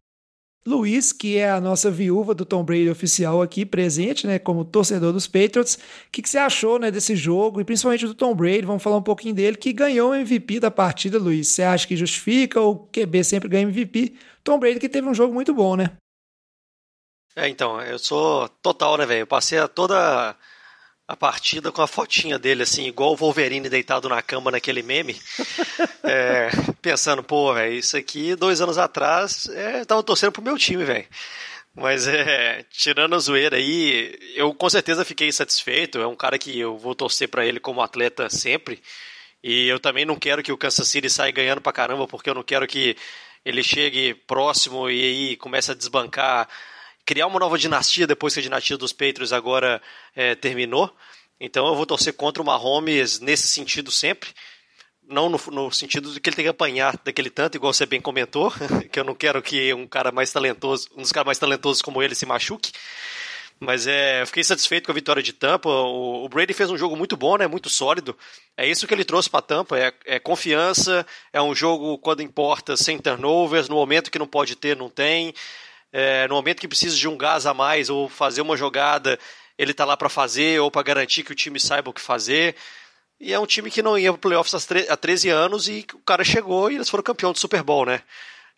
Luiz, 0.67 1.13
que 1.13 1.37
é 1.37 1.51
a 1.51 1.61
nossa 1.61 1.91
viúva 1.91 2.35
do 2.35 2.47
Tom 2.47 2.65
Brady 2.65 2.89
oficial 2.89 3.43
aqui, 3.43 3.67
presente, 3.67 4.27
né? 4.27 4.39
Como 4.39 4.65
torcedor 4.65 5.13
dos 5.13 5.27
Patriots. 5.27 5.75
O 5.75 5.79
que, 6.11 6.23
que 6.23 6.31
você 6.31 6.39
achou, 6.39 6.79
né, 6.79 6.91
desse 6.91 7.15
jogo? 7.15 7.61
E 7.61 7.65
principalmente 7.65 8.07
do 8.07 8.15
Tom 8.15 8.35
Brady, 8.35 8.63
vamos 8.63 8.83
falar 8.83 8.97
um 8.97 9.03
pouquinho 9.03 9.35
dele, 9.35 9.59
que 9.59 9.75
ganhou 9.75 10.13
o 10.13 10.15
MVP 10.15 10.61
da 10.61 10.71
partida, 10.71 11.19
Luiz. 11.19 11.49
Você 11.49 11.63
acha 11.63 11.87
que 11.87 11.97
justifica 11.97 12.59
ou 12.59 12.89
QB 12.91 13.23
sempre 13.25 13.51
ganha 13.51 13.65
MVP? 13.65 14.15
Tom 14.43 14.59
Brady 14.59 14.81
que 14.81 14.89
teve 14.89 15.07
um 15.07 15.15
jogo 15.15 15.35
muito 15.35 15.53
bom, 15.53 15.77
né? 15.77 15.91
É, 17.37 17.49
então, 17.49 17.81
eu 17.83 17.99
sou 17.99 18.49
total, 18.63 18.97
né, 18.97 19.07
velho? 19.07 19.21
Eu 19.21 19.27
passei 19.27 19.59
a 19.59 19.67
toda 19.67 20.37
a 21.07 21.17
partida 21.17 21.71
com 21.71 21.83
a 21.83 21.87
fotinha 21.87 22.39
dele, 22.39 22.63
assim, 22.63 22.87
igual 22.87 23.13
o 23.13 23.17
Wolverine 23.17 23.69
deitado 23.69 24.09
na 24.09 24.23
cama 24.23 24.51
naquele 24.51 24.83
meme. 24.83 25.17
É, 26.07 26.51
pensando, 26.83 27.23
pô, 27.23 27.55
velho, 27.55 27.73
isso 27.73 27.97
aqui 27.97 28.37
dois 28.37 28.61
anos 28.61 28.77
atrás, 28.77 29.49
é, 29.49 29.81
eu 29.81 29.87
tava 29.87 30.03
torcendo 30.03 30.33
pro 30.33 30.43
meu 30.43 30.59
time, 30.59 30.85
velho. 30.85 31.07
Mas 31.75 32.07
é, 32.07 32.63
tirando 32.71 33.15
a 33.15 33.19
zoeira 33.19 33.57
aí, 33.57 34.15
eu 34.37 34.53
com 34.55 34.69
certeza 34.69 35.05
fiquei 35.05 35.33
satisfeito. 35.33 35.99
É 35.99 36.07
um 36.07 36.15
cara 36.15 36.39
que 36.39 36.59
eu 36.59 36.77
vou 36.77 36.95
torcer 36.95 37.29
pra 37.29 37.47
ele 37.47 37.59
como 37.59 37.81
atleta 37.81 38.29
sempre. 38.29 38.83
E 39.43 39.67
eu 39.67 39.81
também 39.81 40.05
não 40.05 40.17
quero 40.17 40.43
que 40.43 40.53
o 40.53 40.59
Kansas 40.59 40.89
City 40.89 41.09
saia 41.11 41.33
ganhando 41.33 41.61
pra 41.61 41.73
caramba, 41.73 42.07
porque 42.07 42.31
eu 42.31 42.35
não 42.35 42.43
quero 42.43 42.67
que 42.67 42.97
ele 43.45 43.63
chegue 43.63 44.15
próximo 44.15 44.89
e 44.91 45.03
aí 45.03 45.37
comece 45.37 45.71
a 45.71 45.75
desbancar, 45.75 46.49
criar 47.05 47.27
uma 47.27 47.39
nova 47.39 47.59
dinastia 47.59 48.07
depois 48.07 48.35
que 48.35 48.41
a 48.41 48.43
dinastia 48.43 48.77
dos 48.77 48.93
Patriots 48.93 49.33
agora 49.33 49.81
é, 50.15 50.35
terminou. 50.35 50.95
Então 51.39 51.67
eu 51.67 51.75
vou 51.75 51.87
torcer 51.87 52.15
contra 52.15 52.43
o 52.43 52.47
Mahomes 52.47 53.21
nesse 53.21 53.49
sentido 53.49 53.91
sempre. 53.91 54.31
Não 55.07 55.29
no, 55.29 55.39
no 55.53 55.71
sentido 55.71 56.13
de 56.13 56.19
que 56.19 56.31
ele 56.31 56.37
tem 56.37 56.45
que 56.47 56.51
apanhar 56.51 56.99
daquele 57.05 57.29
tanto, 57.29 57.57
igual 57.57 57.73
você 57.73 57.85
bem 57.85 58.01
comentou, 58.01 58.51
que 58.91 58.99
eu 58.99 59.05
não 59.05 59.15
quero 59.15 59.43
que 59.43 59.75
um 59.75 59.87
cara 59.87 60.11
mais 60.11 60.33
talentoso, 60.33 60.89
um 60.97 61.03
dos 61.03 61.13
caras 61.13 61.27
mais 61.27 61.39
talentosos 61.39 61.83
como 61.83 62.03
ele 62.03 62.15
se 62.15 62.25
machuque. 62.25 62.73
Mas 63.61 63.87
é, 63.87 64.25
fiquei 64.27 64.43
satisfeito 64.43 64.87
com 64.87 64.93
a 64.93 64.95
vitória 64.95 65.23
de 65.23 65.33
Tampa. 65.33 65.69
O, 65.69 66.25
o 66.25 66.29
Brady 66.29 66.53
fez 66.53 66.71
um 66.71 66.77
jogo 66.77 66.97
muito 66.97 67.17
bom, 67.17 67.37
né? 67.37 67.47
Muito 67.47 67.69
sólido. 67.69 68.17
É 68.57 68.67
isso 68.67 68.87
que 68.87 68.93
ele 68.93 69.05
trouxe 69.05 69.31
para 69.31 69.43
Tampa. 69.43 69.79
É, 69.79 69.93
é 70.05 70.19
confiança. 70.19 71.07
É 71.33 71.41
um 71.41 71.55
jogo 71.55 71.97
quando 71.99 72.23
importa, 72.23 72.77
sem 72.77 72.99
turnovers. 72.99 73.69
No 73.69 73.77
momento 73.77 74.11
que 74.11 74.19
não 74.19 74.27
pode 74.27 74.57
ter, 74.57 74.77
não 74.77 74.89
tem. 74.89 75.33
É, 75.97 76.27
no 76.27 76.35
momento 76.35 76.59
que 76.59 76.67
precisa 76.67 76.97
de 76.97 77.07
um 77.07 77.17
gás 77.17 77.47
a 77.47 77.55
mais 77.55 77.89
ou 77.89 78.09
fazer 78.09 78.41
uma 78.41 78.57
jogada, 78.57 79.17
ele 79.57 79.73
tá 79.73 79.85
lá 79.85 79.97
para 79.97 80.09
fazer 80.09 80.61
ou 80.61 80.69
para 80.69 80.83
garantir 80.83 81.23
que 81.23 81.31
o 81.31 81.37
time 81.37 81.61
saiba 81.61 81.89
o 81.89 81.93
que 81.93 82.01
fazer. 82.01 82.57
E 83.21 83.33
é 83.33 83.39
um 83.39 83.47
time 83.47 83.71
que 83.71 83.81
não 83.81 83.97
ia 83.97 84.13
para 84.13 84.21
playoffs 84.21 84.53
há 84.91 84.97
13 84.97 85.29
anos 85.29 85.69
e 85.69 85.87
o 85.95 86.01
cara 86.01 86.25
chegou 86.25 86.69
e 86.69 86.75
eles 86.75 86.89
foram 86.91 87.05
campeão 87.05 87.31
do 87.31 87.39
Super 87.39 87.63
Bowl, 87.63 87.87
né? 87.87 88.03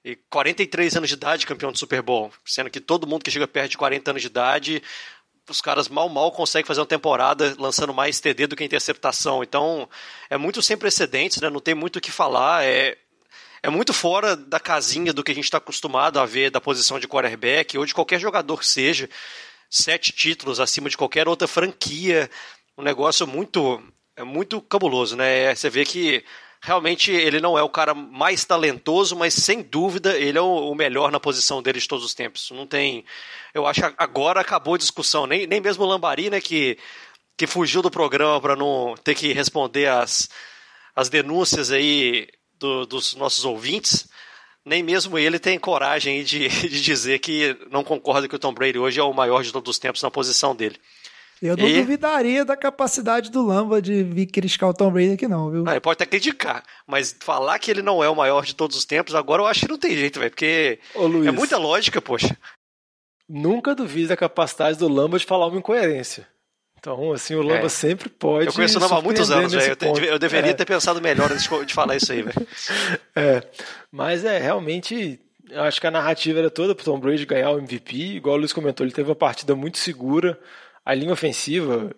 E 0.02 0.16
43 0.30 0.96
anos 0.96 1.10
de 1.10 1.14
idade 1.14 1.44
campeão 1.44 1.70
do 1.70 1.76
Super 1.76 2.00
Bowl, 2.00 2.32
sendo 2.42 2.70
que 2.70 2.80
todo 2.80 3.06
mundo 3.06 3.22
que 3.22 3.30
chega 3.30 3.46
perto 3.46 3.72
de 3.72 3.76
40 3.76 4.12
anos 4.12 4.22
de 4.22 4.28
idade, 4.28 4.82
os 5.46 5.60
caras 5.60 5.90
mal 5.90 6.08
mal 6.08 6.32
conseguem 6.32 6.66
fazer 6.66 6.80
uma 6.80 6.86
temporada 6.86 7.54
lançando 7.58 7.92
mais 7.92 8.18
TD 8.18 8.46
do 8.46 8.56
que 8.56 8.64
interceptação. 8.64 9.42
Então, 9.42 9.86
é 10.30 10.38
muito 10.38 10.62
sem 10.62 10.74
precedentes, 10.74 11.38
né? 11.42 11.50
Não 11.50 11.60
tem 11.60 11.74
muito 11.74 11.96
o 11.96 12.00
que 12.00 12.10
falar, 12.10 12.64
é 12.64 12.96
é 13.66 13.68
muito 13.68 13.92
fora 13.92 14.36
da 14.36 14.60
casinha 14.60 15.12
do 15.12 15.24
que 15.24 15.32
a 15.32 15.34
gente 15.34 15.46
está 15.46 15.58
acostumado 15.58 16.20
a 16.20 16.24
ver 16.24 16.52
da 16.52 16.60
posição 16.60 17.00
de 17.00 17.08
quarterback 17.08 17.76
ou 17.76 17.84
de 17.84 17.92
qualquer 17.92 18.20
jogador 18.20 18.60
que 18.60 18.66
seja. 18.66 19.10
Sete 19.68 20.12
títulos 20.12 20.60
acima 20.60 20.88
de 20.88 20.96
qualquer 20.96 21.26
outra 21.26 21.48
franquia. 21.48 22.30
Um 22.78 22.84
negócio 22.84 23.26
muito, 23.26 23.82
é 24.14 24.22
muito 24.22 24.60
cabuloso, 24.60 25.16
né? 25.16 25.52
Você 25.52 25.68
vê 25.68 25.84
que 25.84 26.24
realmente 26.62 27.10
ele 27.10 27.40
não 27.40 27.58
é 27.58 27.62
o 27.64 27.68
cara 27.68 27.92
mais 27.92 28.44
talentoso, 28.44 29.16
mas 29.16 29.34
sem 29.34 29.62
dúvida 29.62 30.16
ele 30.16 30.38
é 30.38 30.40
o 30.40 30.72
melhor 30.72 31.10
na 31.10 31.18
posição 31.18 31.60
dele 31.60 31.80
de 31.80 31.88
todos 31.88 32.04
os 32.04 32.14
tempos. 32.14 32.52
Não 32.52 32.68
tem. 32.68 33.04
Eu 33.52 33.66
acho 33.66 33.80
que 33.80 33.94
agora 33.98 34.40
acabou 34.40 34.74
a 34.74 34.78
discussão. 34.78 35.26
Nem, 35.26 35.44
nem 35.44 35.60
mesmo 35.60 35.82
o 35.82 35.88
Lambari, 35.88 36.30
né, 36.30 36.40
que, 36.40 36.78
que 37.36 37.48
fugiu 37.48 37.82
do 37.82 37.90
programa 37.90 38.40
para 38.40 38.54
não 38.54 38.94
ter 39.02 39.16
que 39.16 39.32
responder 39.32 39.88
as, 39.88 40.28
as 40.94 41.08
denúncias 41.08 41.72
aí 41.72 42.28
do, 42.58 42.86
dos 42.86 43.14
nossos 43.14 43.44
ouvintes, 43.44 44.08
nem 44.64 44.82
mesmo 44.82 45.18
ele 45.18 45.38
tem 45.38 45.58
coragem 45.58 46.22
de, 46.24 46.48
de 46.68 46.80
dizer 46.80 47.18
que 47.20 47.56
não 47.70 47.84
concorda 47.84 48.26
que 48.28 48.34
o 48.36 48.38
Tom 48.38 48.52
Brady 48.52 48.78
hoje 48.78 48.98
é 49.00 49.02
o 49.02 49.12
maior 49.12 49.42
de 49.42 49.52
todos 49.52 49.70
os 49.70 49.78
tempos 49.78 50.02
na 50.02 50.10
posição 50.10 50.54
dele. 50.54 50.76
Eu 51.42 51.54
não 51.54 51.68
E- 51.68 51.80
duvidaria 51.80 52.46
da 52.46 52.56
capacidade 52.56 53.30
do 53.30 53.44
Lamba 53.44 53.82
de 53.82 54.02
vir 54.02 54.24
criticar 54.26 54.70
o 54.70 54.74
Tom 54.74 54.90
Brady 54.90 55.12
aqui, 55.12 55.28
não, 55.28 55.50
viu? 55.50 55.64
Ah, 55.66 55.72
ele 55.72 55.80
pode 55.80 55.96
até 55.96 56.06
criticar, 56.06 56.64
mas 56.86 57.14
falar 57.20 57.58
que 57.58 57.70
ele 57.70 57.82
não 57.82 58.02
é 58.02 58.08
o 58.08 58.16
maior 58.16 58.42
de 58.44 58.54
todos 58.54 58.74
os 58.74 58.86
tempos, 58.86 59.14
agora 59.14 59.42
eu 59.42 59.46
acho 59.46 59.60
que 59.60 59.68
não 59.68 59.76
tem 59.78 59.94
jeito, 59.94 60.18
velho, 60.18 60.30
porque 60.30 60.78
Ô, 60.94 61.06
Luiz, 61.06 61.26
é 61.26 61.30
muita 61.30 61.58
lógica, 61.58 62.00
poxa. 62.00 62.34
nunca 63.28 63.74
duvide 63.74 64.08
da 64.08 64.16
capacidade 64.16 64.78
do 64.78 64.88
Lamba 64.88 65.18
de 65.18 65.26
falar 65.26 65.46
uma 65.48 65.58
incoerência. 65.58 66.26
Então, 66.78 67.12
assim, 67.12 67.34
o 67.34 67.42
Lamba 67.42 67.66
É. 67.66 67.68
sempre 67.68 68.08
pode. 68.08 68.46
Eu 68.46 68.52
conheço 68.52 68.78
o 68.78 68.80
Lamba 68.80 68.98
há 68.98 69.02
muitos 69.02 69.30
anos, 69.30 69.52
velho. 69.52 69.76
Eu, 69.80 70.04
eu 70.04 70.18
deveria 70.18 70.50
É. 70.50 70.54
ter 70.54 70.64
pensado 70.64 71.00
melhor 71.00 71.32
antes 71.32 71.48
de 71.48 71.64
de 71.66 71.74
falar 71.74 71.96
isso 71.96 72.12
aí, 72.12 72.22
velho. 72.22 72.46
É, 73.16 73.42
mas 73.90 74.24
é 74.24 74.38
realmente. 74.38 75.18
Eu 75.50 75.62
acho 75.62 75.80
que 75.80 75.86
a 75.86 75.90
narrativa 75.90 76.38
era 76.40 76.50
toda 76.50 76.74
pro 76.74 76.84
Tom 76.84 76.98
Brady 76.98 77.24
ganhar 77.24 77.50
o 77.50 77.58
MVP. 77.58 77.96
Igual 78.16 78.34
o 78.36 78.38
Luiz 78.38 78.52
comentou, 78.52 78.84
ele 78.84 78.92
teve 78.92 79.08
uma 79.08 79.14
partida 79.16 79.54
muito 79.54 79.78
segura. 79.78 80.38
A 80.84 80.92
linha 80.94 81.12
ofensiva 81.12 81.90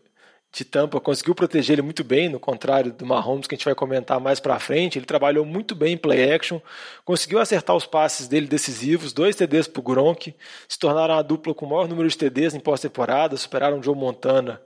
de 0.58 0.64
Tampa 0.64 1.00
conseguiu 1.00 1.34
proteger 1.34 1.74
ele 1.74 1.82
muito 1.82 2.02
bem, 2.02 2.28
no 2.28 2.40
contrário 2.40 2.92
do 2.92 3.06
Mahomes, 3.06 3.46
que 3.46 3.54
a 3.54 3.56
gente 3.56 3.64
vai 3.64 3.74
comentar 3.74 4.18
mais 4.20 4.40
pra 4.40 4.58
frente. 4.58 4.98
Ele 4.98 5.06
trabalhou 5.06 5.44
muito 5.44 5.74
bem 5.74 5.94
em 5.94 5.96
play 5.96 6.32
action, 6.32 6.60
conseguiu 7.04 7.38
acertar 7.38 7.76
os 7.76 7.86
passes 7.86 8.26
dele 8.26 8.46
decisivos, 8.46 9.12
dois 9.12 9.36
TDs 9.36 9.68
pro 9.68 9.82
Gronk, 9.82 10.34
se 10.68 10.78
tornaram 10.78 11.14
a 11.14 11.22
dupla 11.22 11.54
com 11.54 11.66
o 11.66 11.70
maior 11.70 11.86
número 11.88 12.08
de 12.08 12.18
TDs 12.18 12.54
em 12.54 12.60
pós-temporada, 12.60 13.36
superaram 13.36 13.78
o 13.78 13.82
Joe 13.82 13.94
Montana 13.94 14.60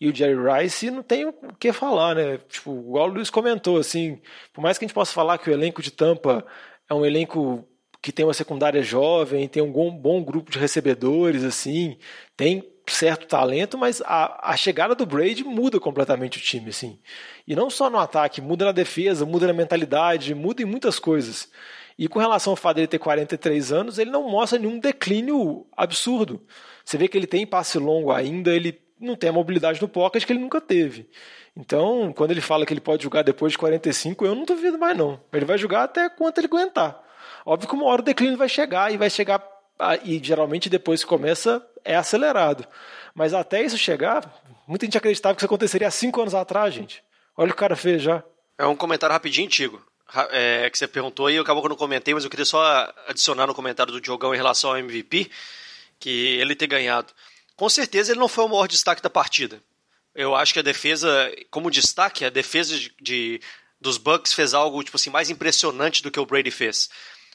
e 0.00 0.08
o 0.08 0.14
Jerry 0.14 0.36
Rice 0.62 0.86
e 0.86 0.90
não 0.90 1.02
tem 1.02 1.26
o 1.26 1.34
que 1.58 1.72
falar, 1.72 2.14
né? 2.14 2.38
Tipo, 2.48 2.72
igual 2.78 3.08
o 3.08 3.12
Luiz 3.12 3.28
comentou, 3.28 3.76
assim, 3.76 4.20
por 4.54 4.62
mais 4.62 4.78
que 4.78 4.84
a 4.84 4.88
gente 4.88 4.94
possa 4.94 5.12
falar 5.12 5.36
que 5.36 5.50
o 5.50 5.52
elenco 5.52 5.82
de 5.82 5.90
Tampa 5.90 6.44
é 6.88 6.94
um 6.94 7.04
elenco 7.04 7.66
que 8.02 8.10
tem 8.10 8.24
uma 8.24 8.32
secundária 8.32 8.82
jovem, 8.82 9.46
tem 9.46 9.62
um 9.62 9.70
bom, 9.70 9.90
bom 9.90 10.24
grupo 10.24 10.50
de 10.50 10.58
recebedores, 10.58 11.44
assim, 11.44 11.98
tem 12.34 12.64
certo 12.92 13.26
talento, 13.26 13.78
mas 13.78 14.02
a, 14.02 14.52
a 14.52 14.56
chegada 14.56 14.94
do 14.94 15.06
Brady 15.06 15.44
muda 15.44 15.78
completamente 15.80 16.38
o 16.38 16.40
time, 16.40 16.70
assim. 16.70 16.98
E 17.46 17.54
não 17.54 17.70
só 17.70 17.88
no 17.90 17.98
ataque, 17.98 18.40
muda 18.40 18.66
na 18.66 18.72
defesa, 18.72 19.24
muda 19.24 19.46
na 19.46 19.52
mentalidade, 19.52 20.34
muda 20.34 20.62
em 20.62 20.66
muitas 20.66 20.98
coisas. 20.98 21.48
E 21.98 22.08
com 22.08 22.18
relação 22.18 22.52
ao 22.52 22.56
fato 22.56 22.76
dele 22.76 22.86
ter 22.86 22.98
43 22.98 23.72
anos, 23.72 23.98
ele 23.98 24.10
não 24.10 24.28
mostra 24.28 24.58
nenhum 24.58 24.78
declínio 24.78 25.66
absurdo. 25.76 26.40
Você 26.84 26.96
vê 26.96 27.08
que 27.08 27.18
ele 27.18 27.26
tem 27.26 27.46
passe 27.46 27.78
longo 27.78 28.10
ainda, 28.10 28.54
ele 28.54 28.80
não 28.98 29.16
tem 29.16 29.30
a 29.30 29.32
mobilidade 29.32 29.80
no 29.80 29.88
pocket 29.88 30.24
que 30.24 30.32
ele 30.32 30.40
nunca 30.40 30.60
teve. 30.60 31.08
Então, 31.56 32.12
quando 32.16 32.30
ele 32.30 32.40
fala 32.40 32.64
que 32.64 32.72
ele 32.72 32.80
pode 32.80 33.02
jogar 33.02 33.22
depois 33.22 33.52
de 33.52 33.58
45, 33.58 34.24
eu 34.24 34.34
não 34.34 34.44
duvido 34.44 34.78
mais 34.78 34.96
não. 34.96 35.20
Ele 35.32 35.44
vai 35.44 35.58
jogar 35.58 35.84
até 35.84 36.08
quanto 36.08 36.38
ele 36.38 36.46
aguentar. 36.46 37.02
Óbvio 37.44 37.68
que 37.68 37.74
uma 37.74 37.86
hora 37.86 38.02
o 38.02 38.04
declínio 38.04 38.36
vai 38.36 38.48
chegar 38.48 38.92
e 38.92 38.96
vai 38.96 39.10
chegar 39.10 39.42
ah, 39.78 39.96
e 40.04 40.20
geralmente 40.22 40.68
depois 40.68 41.02
que 41.02 41.08
começa 41.08 41.64
é 41.84 41.96
acelerado. 41.96 42.66
Mas 43.14 43.34
até 43.34 43.62
isso 43.62 43.76
chegar, 43.76 44.24
muita 44.66 44.86
gente 44.86 44.98
acreditava 44.98 45.34
que 45.34 45.40
isso 45.40 45.46
aconteceria 45.46 45.88
há 45.88 45.90
cinco 45.90 46.20
anos 46.20 46.34
atrás, 46.34 46.74
gente. 46.74 47.02
Olha 47.36 47.46
o 47.46 47.50
que 47.50 47.56
o 47.56 47.58
cara 47.58 47.76
fez 47.76 48.02
já. 48.02 48.22
É 48.58 48.66
um 48.66 48.76
comentário 48.76 49.12
rapidinho, 49.12 49.48
Tigo. 49.48 49.82
É, 50.30 50.68
que 50.68 50.76
você 50.76 50.88
perguntou 50.88 51.26
aí, 51.26 51.38
acabou 51.38 51.62
que 51.62 51.66
eu 51.66 51.70
não 51.70 51.76
comentei, 51.76 52.12
mas 52.12 52.24
eu 52.24 52.30
queria 52.30 52.44
só 52.44 52.62
adicionar 53.06 53.46
no 53.46 53.54
comentário 53.54 53.92
do 53.92 54.00
Diogão 54.00 54.34
em 54.34 54.36
relação 54.36 54.70
ao 54.70 54.78
MVP, 54.78 55.30
que 55.98 56.10
ele 56.38 56.56
ter 56.56 56.66
ganhado. 56.66 57.12
Com 57.56 57.68
certeza 57.68 58.12
ele 58.12 58.20
não 58.20 58.28
foi 58.28 58.44
o 58.44 58.48
maior 58.48 58.66
destaque 58.66 59.02
da 59.02 59.10
partida. 59.10 59.62
Eu 60.14 60.34
acho 60.34 60.52
que 60.52 60.58
a 60.58 60.62
defesa, 60.62 61.32
como 61.50 61.70
destaque, 61.70 62.24
a 62.24 62.30
defesa 62.30 62.76
de, 62.76 62.92
de 63.00 63.40
dos 63.80 63.96
Bucks 63.96 64.32
fez 64.32 64.52
algo 64.52 64.82
tipo 64.82 64.96
assim 64.96 65.10
mais 65.10 65.30
impressionante 65.30 66.02
do 66.02 66.10
que 66.10 66.20
o 66.20 66.26
Brady 66.26 66.50
fez. 66.50 66.90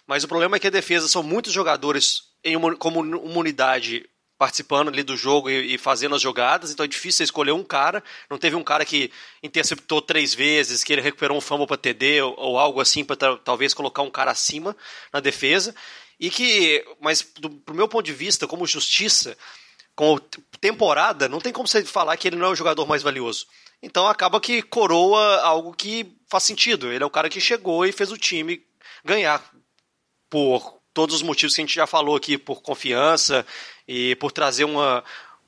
Mas 0.05 0.23
o 0.23 0.27
problema 0.27 0.57
é 0.57 0.59
que 0.59 0.67
a 0.67 0.71
defesa 0.71 1.07
são 1.07 1.23
muitos 1.23 1.51
jogadores 1.51 2.23
em 2.43 2.55
uma, 2.55 2.75
como 2.75 2.99
uma 2.99 3.39
unidade 3.39 4.07
participando 4.37 4.89
ali 4.89 5.01
do 5.01 5.15
jogo 5.15 5.49
e, 5.49 5.77
fazendo 5.77 6.15
as 6.15 6.21
jogadas, 6.21 6.71
então 6.71 6.83
é 6.83 6.87
difícil 6.87 7.23
escolher 7.23 7.53
um 7.53 7.63
cara. 7.63 8.03
Não 8.29 8.37
teve 8.37 8.55
um 8.55 8.63
cara 8.63 8.85
que 8.85 9.11
interceptou 9.41 10.01
três 10.01 10.33
vezes, 10.33 10.83
que 10.83 10.91
ele 10.91 11.01
recuperou 11.01 11.37
um 11.37 11.41
fumble 11.41 11.67
para 11.67 11.77
TD 11.77 12.21
ou, 12.21 12.35
ou, 12.37 12.59
algo 12.59 12.81
assim 12.81 13.05
para 13.05 13.37
talvez 13.37 13.73
colocar 13.73 14.01
um 14.01 14.11
cara 14.11 14.31
acima 14.31 14.75
na 15.13 15.19
defesa. 15.19 15.73
E 16.19 16.29
que, 16.29 16.85
mas 16.99 17.25
do 17.39 17.49
pro 17.49 17.75
meu 17.75 17.87
ponto 17.87 18.05
de 18.05 18.13
vista, 18.13 18.47
como 18.47 18.67
justiça, 18.67 19.37
com 19.95 20.17
temporada, 20.59 21.29
não 21.29 21.39
tem 21.39 21.53
como 21.53 21.67
você 21.67 21.83
falar 21.85 22.17
que 22.17 22.27
ele 22.27 22.35
não 22.35 22.47
é 22.47 22.49
o 22.49 22.55
jogador 22.55 22.85
mais 22.85 23.03
valioso. 23.03 23.47
Então 23.81 24.07
acaba 24.07 24.41
que 24.41 24.61
coroa 24.61 25.41
algo 25.41 25.73
que 25.73 26.13
faz 26.27 26.43
sentido. 26.43 26.91
Ele 26.91 27.03
é 27.03 27.07
o 27.07 27.11
cara 27.11 27.29
que 27.29 27.39
chegou 27.39 27.85
e 27.85 27.91
fez 27.91 28.11
o 28.11 28.17
time 28.17 28.61
ganhar 29.03 29.43
por 30.29 30.81
todos 30.93 31.15
os 31.15 31.21
motivos 31.21 31.53
que 31.53 31.61
a 31.61 31.63
gente 31.63 31.75
já 31.75 31.85
falou 31.85 32.15
aqui, 32.15 32.37
por 32.37 32.61
confiança 32.61 33.45
e 33.87 34.15
por 34.15 34.31
trazer 34.31 34.63
uma, 34.63 35.03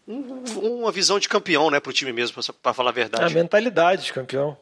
uma 0.07 0.91
visão 0.91 1.19
de 1.19 1.27
campeão 1.27 1.69
né, 1.69 1.79
para 1.79 1.89
o 1.89 1.93
time 1.93 2.13
mesmo, 2.13 2.41
para 2.61 2.73
falar 2.73 2.89
a 2.89 2.93
verdade. 2.93 3.25
A 3.25 3.35
mentalidade 3.35 4.05
de 4.05 4.13
campeão. 4.13 4.57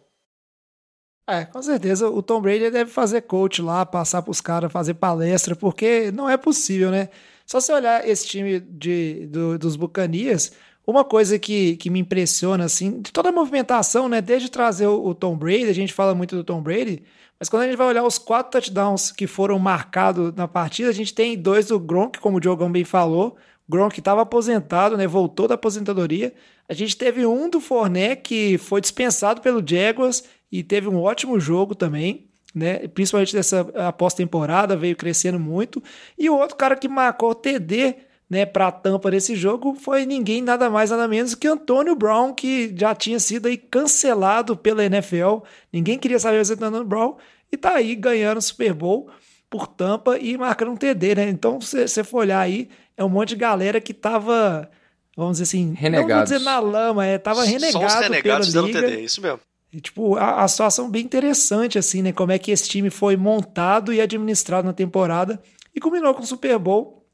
É, 1.27 1.43
com 1.43 1.61
certeza 1.61 2.07
o 2.07 2.21
Tom 2.21 2.39
Brady 2.39 2.69
deve 2.69 2.91
fazer 2.91 3.21
coach 3.21 3.61
lá, 3.61 3.83
passar 3.85 4.21
para 4.21 4.31
os 4.31 4.41
caras, 4.41 4.71
fazer 4.71 4.93
palestra, 4.93 5.55
porque 5.55 6.11
não 6.11 6.29
é 6.29 6.37
possível, 6.37 6.91
né? 6.91 7.09
Só 7.47 7.59
se 7.59 7.71
olhar 7.73 8.07
esse 8.07 8.27
time 8.27 8.59
de, 8.59 9.27
do, 9.27 9.57
dos 9.57 9.75
Bucanias, 9.75 10.51
uma 10.85 11.03
coisa 11.03 11.39
que, 11.39 11.77
que 11.77 11.89
me 11.89 11.99
impressiona, 11.99 12.65
assim, 12.65 13.01
de 13.01 13.11
toda 13.11 13.29
a 13.29 13.31
movimentação, 13.31 14.07
né? 14.07 14.21
Desde 14.21 14.49
trazer 14.49 14.85
o, 14.85 15.03
o, 15.03 15.15
Tom 15.15 15.35
Brady, 15.35 15.65
a 15.65 15.73
gente 15.73 15.93
fala 15.93 16.13
muito 16.13 16.35
do 16.35 16.43
Tom 16.43 16.61
Brady, 16.61 17.03
mas 17.39 17.49
quando 17.49 17.63
a 17.63 17.65
gente 17.65 17.77
vai 17.77 17.87
olhar 17.87 18.03
os 18.03 18.19
quatro 18.19 18.51
touchdowns 18.51 19.11
que 19.11 19.25
foram 19.25 19.57
marcados 19.57 20.31
na 20.35 20.47
partida, 20.47 20.89
a 20.89 20.93
gente 20.93 21.13
tem 21.13 21.35
dois 21.35 21.67
do 21.67 21.79
Gronk, 21.79 22.19
como 22.19 22.37
o 22.37 22.39
Diogão 22.39 22.71
bem 22.71 22.83
falou. 22.83 23.35
O 23.67 23.71
Gronk 23.71 23.99
estava 23.99 24.21
aposentado, 24.21 24.95
né? 24.95 25.07
Voltou 25.07 25.47
da 25.47 25.55
aposentadoria. 25.55 26.33
A 26.67 26.73
gente 26.73 26.95
teve 26.95 27.25
um 27.25 27.49
do 27.49 27.59
Forné 27.59 28.15
que 28.15 28.57
foi 28.57 28.81
dispensado 28.81 29.41
pelo 29.41 29.63
Jaguars 29.65 30.23
e 30.51 30.63
teve 30.63 30.87
um 30.87 31.01
ótimo 31.01 31.39
jogo 31.39 31.75
também. 31.75 32.27
Né? 32.53 32.87
Principalmente 32.87 33.33
dessa 33.33 33.65
pós-temporada, 33.97 34.77
veio 34.77 34.95
crescendo 34.95 35.39
muito. 35.39 35.83
E 36.17 36.29
o 36.29 36.37
outro 36.37 36.55
cara 36.55 36.75
que 36.75 36.87
marcou 36.87 37.35
TD 37.35 37.95
né, 38.29 38.45
para 38.45 38.67
a 38.67 38.71
tampa 38.71 39.11
desse 39.11 39.35
jogo 39.35 39.75
foi 39.75 40.05
ninguém 40.05 40.41
nada 40.41 40.69
mais 40.69 40.89
nada 40.89 41.07
menos 41.07 41.35
que 41.35 41.47
Antônio 41.47 41.95
Brown, 41.95 42.33
que 42.33 42.73
já 42.75 42.95
tinha 42.95 43.19
sido 43.19 43.47
aí 43.47 43.57
cancelado 43.57 44.55
pela 44.55 44.83
NFL. 44.85 45.39
Ninguém 45.71 45.99
queria 45.99 46.19
saber 46.19 46.43
do 46.43 46.65
Antônio 46.65 46.85
Brown 46.85 47.17
e 47.51 47.57
tá 47.57 47.75
aí 47.75 47.95
ganhando 47.95 48.37
o 48.37 48.41
Super 48.41 48.73
Bowl 48.73 49.09
por 49.49 49.67
tampa 49.67 50.17
e 50.17 50.37
marcando 50.37 50.71
um 50.71 50.75
TD, 50.75 51.15
né? 51.15 51.29
Então, 51.29 51.61
se 51.61 51.87
você 51.87 52.03
for 52.03 52.19
olhar 52.19 52.39
aí, 52.39 52.69
é 52.97 53.03
um 53.03 53.09
monte 53.09 53.29
de 53.29 53.35
galera 53.35 53.81
que 53.81 53.93
tava, 53.93 54.69
vamos 55.15 55.33
dizer 55.37 55.43
assim, 55.43 55.73
renegados. 55.73 56.09
não 56.09 56.15
vou 56.15 56.23
dizer 56.23 56.39
na 56.39 56.59
lama, 56.59 57.05
é, 57.05 57.17
tava 57.17 57.43
renegado 57.43 57.71
Só 57.71 57.85
os 57.85 57.93
renegados 57.95 58.51
pela 58.51 58.67
liga. 58.67 58.81
TD, 58.81 59.01
isso 59.01 59.21
mesmo. 59.21 59.39
E, 59.71 59.81
tipo, 59.81 60.15
a, 60.15 60.43
a 60.43 60.47
situação 60.47 60.89
bem 60.89 61.03
interessante, 61.03 61.77
assim, 61.77 62.01
né? 62.01 62.13
Como 62.13 62.31
é 62.31 62.39
que 62.39 62.51
esse 62.51 62.69
time 62.69 62.89
foi 62.89 63.17
montado 63.17 63.91
e 63.91 63.99
administrado 63.99 64.65
na 64.65 64.73
temporada 64.73 65.41
e 65.75 65.79
combinou 65.81 66.13
com 66.13 66.21
o 66.21 66.25
Super 66.25 66.57
Bowl 66.57 67.05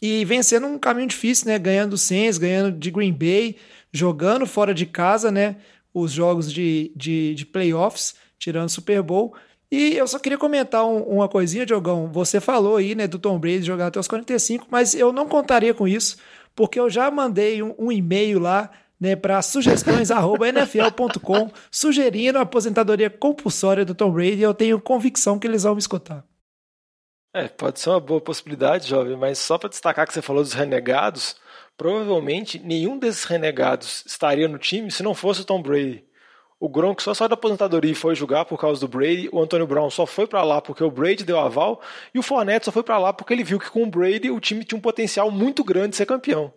e 0.00 0.24
vencendo 0.24 0.66
um 0.66 0.78
caminho 0.78 1.08
difícil, 1.08 1.48
né? 1.48 1.58
Ganhando 1.58 1.92
o 1.92 1.98
Saints, 1.98 2.38
ganhando 2.38 2.72
de 2.72 2.90
Green 2.90 3.12
Bay, 3.12 3.56
jogando 3.92 4.46
fora 4.46 4.72
de 4.72 4.86
casa, 4.86 5.30
né? 5.30 5.56
Os 5.92 6.12
jogos 6.12 6.50
de, 6.50 6.90
de, 6.96 7.34
de 7.34 7.44
playoffs, 7.44 8.14
tirando 8.38 8.68
o 8.68 8.72
Super 8.72 9.02
Bowl. 9.02 9.34
E 9.70 9.96
eu 9.96 10.06
só 10.06 10.18
queria 10.18 10.38
comentar 10.38 10.84
um, 10.84 11.02
uma 11.02 11.28
coisinha, 11.28 11.66
Diogão. 11.66 12.10
Você 12.12 12.40
falou 12.40 12.76
aí, 12.76 12.94
né, 12.94 13.06
do 13.06 13.18
Tom 13.18 13.38
Brady 13.38 13.62
jogar 13.62 13.88
até 13.88 13.98
os 13.98 14.08
45, 14.08 14.66
mas 14.70 14.94
eu 14.94 15.12
não 15.12 15.28
contaria 15.28 15.74
com 15.74 15.88
isso, 15.88 16.16
porque 16.54 16.78
eu 16.78 16.88
já 16.88 17.10
mandei 17.10 17.62
um, 17.62 17.74
um 17.78 17.90
e-mail 17.90 18.38
lá, 18.38 18.70
né, 18.98 19.16
para 19.16 19.42
sugestões@nfl.com, 19.42 21.50
sugerindo 21.70 22.38
a 22.38 22.42
aposentadoria 22.42 23.10
compulsória 23.10 23.84
do 23.84 23.94
Tom 23.94 24.12
Brady. 24.12 24.36
E 24.36 24.42
eu 24.42 24.54
tenho 24.54 24.80
convicção 24.80 25.38
que 25.38 25.46
eles 25.46 25.64
vão 25.64 25.74
me 25.74 25.80
escutar. 25.80 26.24
É, 27.34 27.48
pode 27.48 27.80
ser 27.80 27.90
uma 27.90 28.00
boa 28.00 28.20
possibilidade, 28.20 28.88
jovem, 28.88 29.14
mas 29.14 29.38
só 29.38 29.58
para 29.58 29.68
destacar 29.68 30.06
que 30.06 30.14
você 30.14 30.22
falou 30.22 30.42
dos 30.42 30.54
renegados, 30.54 31.36
provavelmente 31.76 32.58
nenhum 32.58 32.98
desses 32.98 33.24
renegados 33.24 34.02
estaria 34.06 34.48
no 34.48 34.58
time 34.58 34.90
se 34.90 35.02
não 35.02 35.14
fosse 35.14 35.42
o 35.42 35.44
Tom 35.44 35.60
Brady. 35.60 36.02
O 36.66 36.68
Gronk 36.68 37.00
só 37.00 37.14
saiu 37.14 37.28
da 37.28 37.34
aposentadoria 37.34 37.92
e 37.92 37.94
foi 37.94 38.16
jogar 38.16 38.44
por 38.44 38.58
causa 38.58 38.80
do 38.80 38.88
Brady. 38.88 39.28
O 39.30 39.40
Antônio 39.40 39.68
Brown 39.68 39.88
só 39.88 40.04
foi 40.04 40.26
para 40.26 40.42
lá 40.42 40.60
porque 40.60 40.82
o 40.82 40.90
Brady 40.90 41.22
deu 41.22 41.38
aval. 41.38 41.80
E 42.12 42.18
o 42.18 42.24
Fournette 42.24 42.64
só 42.64 42.72
foi 42.72 42.82
para 42.82 42.98
lá 42.98 43.12
porque 43.12 43.32
ele 43.32 43.44
viu 43.44 43.60
que 43.60 43.70
com 43.70 43.84
o 43.84 43.86
Brady 43.86 44.32
o 44.32 44.40
time 44.40 44.64
tinha 44.64 44.76
um 44.76 44.82
potencial 44.82 45.30
muito 45.30 45.62
grande 45.62 45.90
de 45.90 45.96
ser 45.96 46.06
campeão. 46.06 46.52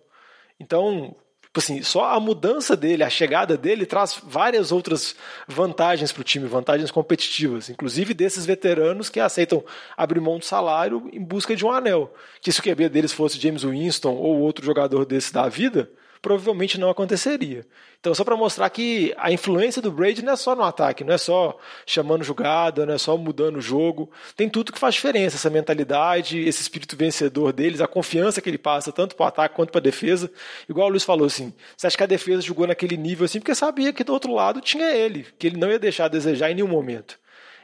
Então, 0.59 1.15
Tipo 1.43 1.59
assim, 1.59 1.81
só 1.81 2.05
a 2.05 2.19
mudança 2.19 2.75
dele, 2.77 3.03
a 3.03 3.09
chegada 3.09 3.57
dele, 3.57 3.85
traz 3.85 4.19
várias 4.23 4.71
outras 4.71 5.15
vantagens 5.47 6.11
para 6.11 6.21
o 6.21 6.23
time, 6.23 6.47
vantagens 6.47 6.91
competitivas, 6.91 7.69
inclusive 7.71 8.13
desses 8.13 8.45
veteranos 8.45 9.09
que 9.09 9.19
aceitam 9.19 9.63
abrir 9.97 10.19
mão 10.19 10.37
do 10.37 10.45
salário 10.45 11.09
em 11.11 11.23
busca 11.23 11.55
de 11.55 11.65
um 11.65 11.71
anel. 11.71 12.13
Que 12.39 12.51
se 12.51 12.59
o 12.59 12.63
QB 12.63 12.89
deles 12.89 13.11
fosse 13.11 13.39
James 13.39 13.63
Winston 13.63 14.13
ou 14.13 14.39
outro 14.39 14.63
jogador 14.63 15.05
desse 15.05 15.33
da 15.33 15.49
vida, 15.49 15.89
provavelmente 16.21 16.79
não 16.79 16.89
aconteceria. 16.89 17.65
Então, 17.99 18.13
só 18.13 18.23
para 18.23 18.35
mostrar 18.35 18.69
que 18.69 19.13
a 19.17 19.31
influência 19.31 19.81
do 19.81 19.91
Brady 19.91 20.23
não 20.23 20.33
é 20.33 20.35
só 20.35 20.55
no 20.55 20.63
ataque, 20.63 21.03
não 21.03 21.13
é 21.13 21.17
só 21.17 21.57
chamando 21.85 22.23
jogada, 22.23 22.85
não 22.85 22.93
é 22.93 22.97
só 22.97 23.17
mudando 23.17 23.57
o 23.57 23.61
jogo. 23.61 24.11
Tem 24.35 24.49
tudo 24.49 24.71
que 24.71 24.79
faz 24.79 24.95
diferença, 24.95 25.35
essa 25.35 25.49
mentalidade, 25.49 26.39
esse 26.39 26.61
espírito 26.61 26.95
vencedor 26.95 27.51
deles, 27.51 27.81
a 27.81 27.87
confiança 27.87 28.41
que 28.41 28.49
ele 28.49 28.57
passa 28.57 28.91
tanto 28.91 29.15
para 29.15 29.25
o 29.25 29.27
ataque 29.27 29.55
quanto 29.55 29.71
para 29.71 29.79
a 29.79 29.83
defesa. 29.83 30.31
Igual 30.67 30.87
o 30.87 30.91
Luiz 30.91 31.03
falou 31.03 31.27
assim, 31.27 31.53
você 31.75 31.87
acha 31.87 31.97
que 31.97 32.03
a 32.03 32.07
defesa 32.07 32.41
jogou 32.41 32.67
naquele 32.67 32.97
nível 32.97 33.25
assim 33.25 33.39
porque 33.39 33.55
sabia 33.55 33.91
que 33.91 34.03
do 34.03 34.13
outro 34.13 34.33
lado 34.33 34.61
tinha 34.61 34.91
ele, 34.91 35.25
que 35.37 35.47
ele 35.47 35.57
não 35.57 35.69
ia 35.69 35.79
deixar 35.79 36.05
a 36.05 36.09
desejar 36.09 36.51
em 36.51 36.55
nenhum 36.55 36.67
momento. 36.67 37.19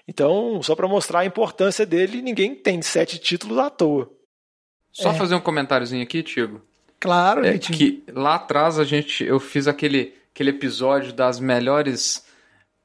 Então, 0.08 0.62
só 0.62 0.76
para 0.76 0.88
mostrar 0.88 1.20
a 1.20 1.26
importância 1.26 1.86
dele, 1.86 2.22
ninguém 2.22 2.54
tem 2.54 2.82
sete 2.82 3.18
títulos 3.18 3.58
à 3.58 3.70
toa. 3.70 4.10
Só 4.92 5.12
é. 5.12 5.14
fazer 5.14 5.36
um 5.36 5.42
comentáriozinho 5.42 6.04
aqui, 6.04 6.22
Tiago. 6.22 6.62
Claro, 7.00 7.46
é 7.46 7.58
que 7.58 8.04
lá 8.12 8.36
atrás 8.36 8.80
a 8.80 8.84
gente 8.84 9.24
eu 9.24 9.40
fiz 9.40 9.68
aquele 9.68 10.14
aquele 10.34 10.50
episódio 10.50 11.14
das 11.14 11.40
melhores 11.40 12.26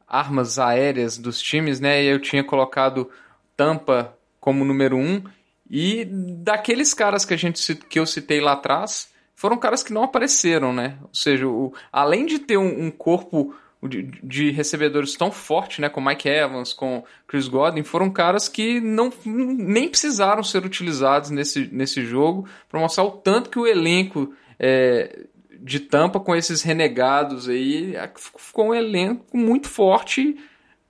armas 0.07 0.59
aéreas 0.59 1.19
dos 1.19 1.41
times, 1.41 1.81
né? 1.81 2.03
E 2.03 2.07
eu 2.07 2.21
tinha 2.21 2.45
colocado 2.45 3.11
Tampa 3.57 4.17
como 4.39 4.65
número 4.65 4.97
um 4.97 5.23
e 5.69 6.05
daqueles 6.05 6.93
caras 6.93 7.25
que 7.25 7.35
a 7.35 7.37
gente 7.37 7.75
que 7.75 7.99
eu 7.99 8.07
citei 8.07 8.41
lá 8.41 8.53
atrás 8.53 9.11
foram 9.35 9.57
caras 9.57 9.83
que 9.83 9.93
não 9.93 10.03
apareceram, 10.03 10.73
né? 10.73 10.99
Ou 11.03 11.15
seja, 11.15 11.47
o, 11.47 11.73
além 11.93 12.27
de 12.27 12.39
ter 12.39 12.57
um, 12.57 12.87
um 12.87 12.91
corpo 12.91 13.55
de, 13.89 14.03
de, 14.23 14.51
recebedores 14.51 15.15
tão 15.15 15.31
forte, 15.33 15.81
né, 15.81 15.89
com 15.89 16.01
Mike 16.01 16.29
Evans, 16.29 16.73
com 16.73 17.03
Chris 17.27 17.49
Godwin, 17.49 17.83
foram 17.83 18.11
caras 18.11 18.49
que 18.49 18.81
não 18.81 19.11
nem 19.25 19.89
precisaram 19.89 20.43
ser 20.43 20.65
utilizados 20.65 21.31
nesse, 21.31 21.69
nesse 21.73 22.05
jogo 22.05 22.47
para 22.69 22.81
mostrar 22.81 23.05
o 23.05 23.11
tanto 23.11 23.49
que 23.49 23.59
o 23.59 23.67
elenco 23.67 24.35
é, 24.59 25.27
de 25.61 25.81
Tampa 25.81 26.21
com 26.21 26.35
esses 26.35 26.63
renegados 26.63 27.49
aí 27.49 27.95
ficou 28.17 28.69
um 28.69 28.75
elenco 28.75 29.37
muito 29.37 29.69
forte, 29.69 30.37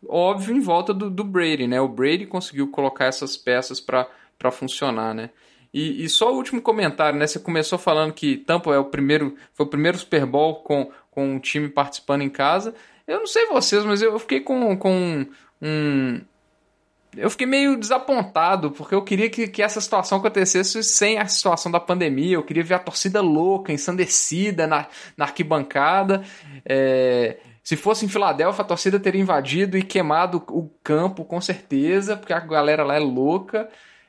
óbvio, 0.09 0.57
em 0.57 0.61
volta 0.61 0.95
do, 0.95 1.11
do 1.11 1.25
Brady, 1.25 1.67
né? 1.67 1.81
O 1.81 1.89
Brady 1.89 2.27
conseguiu 2.27 2.69
colocar 2.71 3.07
essas 3.07 3.37
peças 3.37 3.81
para 3.81 4.51
funcionar, 4.51 5.15
né? 5.15 5.31
E, 5.73 6.05
e, 6.05 6.09
só 6.09 6.33
o 6.33 6.37
último 6.37 6.61
comentário, 6.61 7.19
né? 7.19 7.27
Você 7.27 7.39
começou 7.39 7.79
falando 7.79 8.13
que 8.13 8.37
Tampa 8.37 8.75
é 8.75 8.79
o 8.79 8.87
primeiro, 8.87 9.37
foi 9.55 9.67
o 9.67 9.69
primeiro 9.69 9.99
Super 9.99 10.27
Bowl 10.27 10.57
com 10.57 10.91
com 11.11 11.37
o 11.37 11.41
time 11.41 11.69
participando 11.69 12.23
em 12.23 12.31
casa. 12.31 12.75
Eu 13.07 13.21
não 13.21 13.27
sei 13.27 13.47
vocês, 13.47 13.85
mas 13.85 14.01
eu 14.01 14.19
fiquei 14.19 14.41
com, 14.41 14.77
com 14.77 15.27
um. 15.61 16.21
Eu 17.17 17.29
fiquei 17.29 17.47
meio 17.47 17.77
desapontado, 17.77 18.71
porque 18.71 18.95
eu 18.95 19.03
queria 19.03 19.29
que, 19.29 19.49
que 19.49 19.63
essa 19.63 19.81
situação 19.81 20.19
acontecesse 20.19 20.81
sem 20.85 21.19
a 21.19 21.27
situação 21.27 21.73
da 21.73 21.81
pandemia. 21.81 22.37
Eu 22.37 22.43
queria 22.45 22.63
ver 22.63 22.75
a 22.75 22.79
torcida 22.79 23.21
louca, 23.21 23.73
ensandecida 23.73 24.65
na, 24.67 24.87
na 25.17 25.25
arquibancada. 25.25 26.23
É, 26.65 27.39
se 27.65 27.77
fosse 27.77 28.05
em 28.05 28.09
Filadélfia, 28.09 28.63
a 28.63 28.67
torcida 28.67 29.01
teria 29.01 29.21
invadido 29.21 29.77
e 29.77 29.83
queimado 29.83 30.43
o 30.51 30.71
campo, 30.85 31.25
com 31.25 31.41
certeza, 31.41 32.17
porque 32.17 32.33
a 32.33 32.39
galera 32.39 32.85
lá 32.85 32.95
é 32.95 33.01
louca. 33.01 33.69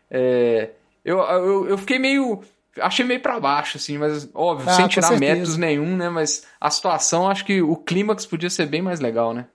É, 0.10 0.70
eu, 1.04 1.20
eu, 1.20 1.70
eu 1.70 1.78
fiquei 1.80 1.98
meio 1.98 2.42
achei 2.80 3.06
meio 3.06 3.20
para 3.20 3.40
baixo, 3.40 3.78
assim, 3.78 3.98
mas 3.98 4.30
óbvio, 4.34 4.70
ah, 4.70 4.74
sem 4.74 4.88
tirar 4.88 5.20
méritos 5.20 5.58
nenhum, 5.58 5.96
né? 5.96 6.10
Mas 6.10 6.44
a 6.60 6.70
situação, 6.70 7.30
acho 7.30 7.46
que 7.46 7.62
o 7.62 7.76
clímax 7.76 8.26
podia 8.26 8.50
ser 8.50 8.66
bem 8.66 8.82
mais 8.82 9.00
legal, 9.00 9.34
né? 9.34 9.48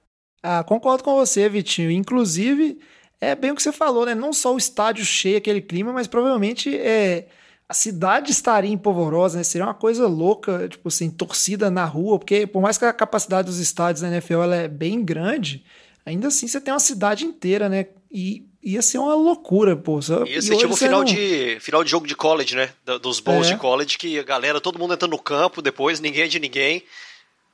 Ah, 0.43 0.63
concordo 0.63 1.03
com 1.03 1.15
você, 1.15 1.49
Vitinho. 1.49 1.91
Inclusive, 1.91 2.79
é 3.21 3.35
bem 3.35 3.51
o 3.51 3.55
que 3.55 3.63
você 3.63 3.73
falou, 3.73 4.07
né? 4.07 4.15
Não 4.15 4.33
só 4.33 4.55
o 4.55 4.59
estádio 4.59 5.05
cheio, 5.05 5.39
aquele 5.39 5.61
clima, 5.61 5.93
mas 5.93 6.07
provavelmente 6.07 6.77
é 6.77 7.29
a 7.69 7.75
cidade 7.75 8.31
estaria 8.31 8.71
em 8.71 8.79
polvorosa, 8.79 9.39
né? 9.39 9.45
Seria 9.45 9.67
uma 9.67 9.75
coisa 9.75 10.07
louca, 10.07 10.69
tipo 10.69 10.87
assim, 10.89 11.11
torcida 11.11 11.69
na 11.71 11.85
rua, 11.85 12.19
porque 12.19 12.47
por 12.47 12.63
mais 12.63 12.79
que 12.79 12.85
a 12.85 12.93
capacidade 12.93 13.47
dos 13.47 13.59
estádios 13.59 14.03
da 14.03 14.09
NFL 14.09 14.43
ela 14.43 14.57
é 14.57 14.69
bem 14.69 15.05
grande, 15.05 15.65
ainda 16.05 16.29
assim 16.29 16.47
você 16.47 16.61
tem 16.61 16.73
uma 16.73 16.79
cidade 16.79 17.25
inteira, 17.25 17.69
né? 17.69 17.87
E 18.11 18.49
ia 18.67 18.83
ser 18.83 18.99
uma 18.99 19.15
loucura, 19.15 19.77
pô. 19.77 20.01
Ia 20.27 20.43
ser 20.43 20.57
tipo 20.57 20.75
final, 20.75 20.99
não... 20.99 21.05
de, 21.05 21.59
final 21.61 21.85
de 21.85 21.91
jogo 21.91 22.05
de 22.05 22.17
college, 22.17 22.57
né? 22.57 22.71
Dos 23.01 23.21
bons 23.21 23.47
é. 23.47 23.53
de 23.53 23.57
college, 23.59 23.97
que 23.97 24.19
a 24.19 24.25
galera, 24.25 24.61
todo 24.61 24.79
mundo 24.79 24.93
entrando 24.93 25.13
no 25.13 25.19
campo 25.19 25.63
depois, 25.63 26.01
ninguém 26.01 26.25
é 26.25 26.29
de 26.29 26.41
ninguém. 26.41 26.83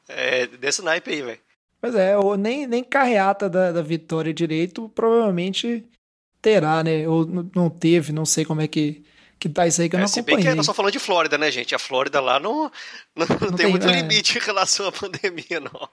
É 0.08 0.46
desse 0.46 0.80
naipe 0.82 1.12
aí, 1.12 1.22
velho. 1.22 1.38
Pois 1.80 1.94
é, 1.94 2.16
ou 2.16 2.36
nem, 2.36 2.66
nem 2.66 2.82
carreata 2.82 3.50
da, 3.50 3.72
da 3.72 3.82
vitória 3.82 4.32
direito 4.32 4.88
provavelmente 4.94 5.84
terá, 6.40 6.82
né? 6.82 7.06
Ou 7.06 7.26
não 7.54 7.68
teve, 7.68 8.10
não 8.12 8.24
sei 8.24 8.44
como 8.44 8.62
é 8.62 8.66
que, 8.66 9.04
que 9.38 9.48
tá 9.48 9.66
isso 9.66 9.82
aí 9.82 9.90
que 9.90 9.96
eu 9.96 9.98
é, 9.98 10.00
não 10.00 10.08
se 10.08 10.20
acompanhei. 10.20 10.40
Se 10.40 10.44
bem 10.46 10.52
que 10.52 10.56
nós 10.56 10.66
só 10.66 10.72
falando 10.72 10.92
de 10.92 10.98
Flórida, 10.98 11.36
né, 11.36 11.50
gente? 11.50 11.74
A 11.74 11.78
Flórida 11.78 12.20
lá 12.20 12.40
não, 12.40 12.70
não, 13.14 13.26
não, 13.28 13.36
não 13.38 13.48
tem, 13.48 13.56
tem, 13.56 13.70
muito 13.70 13.88
é... 13.88 14.00
limite 14.00 14.38
em 14.38 14.40
relação 14.40 14.86
à 14.86 14.92
pandemia, 14.92 15.60
não. 15.60 15.88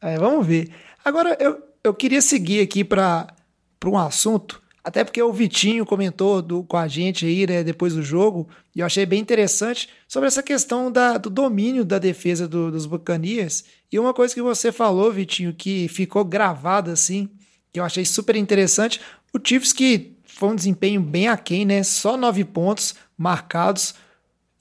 É, 0.00 0.18
vamos 0.18 0.44
ver. 0.44 0.74
Agora, 1.04 1.36
eu, 1.38 1.62
eu 1.84 1.94
queria 1.94 2.20
seguir 2.20 2.60
aqui 2.60 2.82
para 2.82 3.28
um 3.86 3.98
assunto, 3.98 4.62
até 4.82 5.04
porque 5.04 5.22
o 5.22 5.32
Vitinho 5.32 5.84
comentou 5.84 6.40
do, 6.40 6.62
com 6.62 6.76
a 6.76 6.88
gente 6.88 7.26
aí, 7.26 7.46
né, 7.46 7.62
depois 7.62 7.94
do 7.94 8.02
jogo, 8.02 8.48
e 8.74 8.80
eu 8.80 8.86
achei 8.86 9.04
bem 9.04 9.20
interessante 9.20 9.88
sobre 10.08 10.28
essa 10.28 10.42
questão 10.42 10.90
da, 10.90 11.18
do 11.18 11.28
domínio 11.28 11.84
da 11.84 11.98
defesa 11.98 12.48
do, 12.48 12.70
dos 12.70 12.86
Buccaneers. 12.86 13.64
E 13.92 13.98
uma 13.98 14.14
coisa 14.14 14.34
que 14.34 14.40
você 14.40 14.72
falou, 14.72 15.12
Vitinho, 15.12 15.52
que 15.52 15.88
ficou 15.88 16.24
gravada 16.24 16.92
assim, 16.92 17.28
que 17.70 17.78
eu 17.78 17.84
achei 17.84 18.04
super 18.04 18.34
interessante, 18.34 19.00
o 19.32 19.38
Chiefs 19.42 19.72
que 19.74 20.16
foi 20.24 20.48
um 20.48 20.56
desempenho 20.56 21.00
bem 21.00 21.28
aquém, 21.28 21.64
né? 21.64 21.82
Só 21.82 22.16
nove 22.16 22.44
pontos 22.44 22.94
marcados 23.16 23.94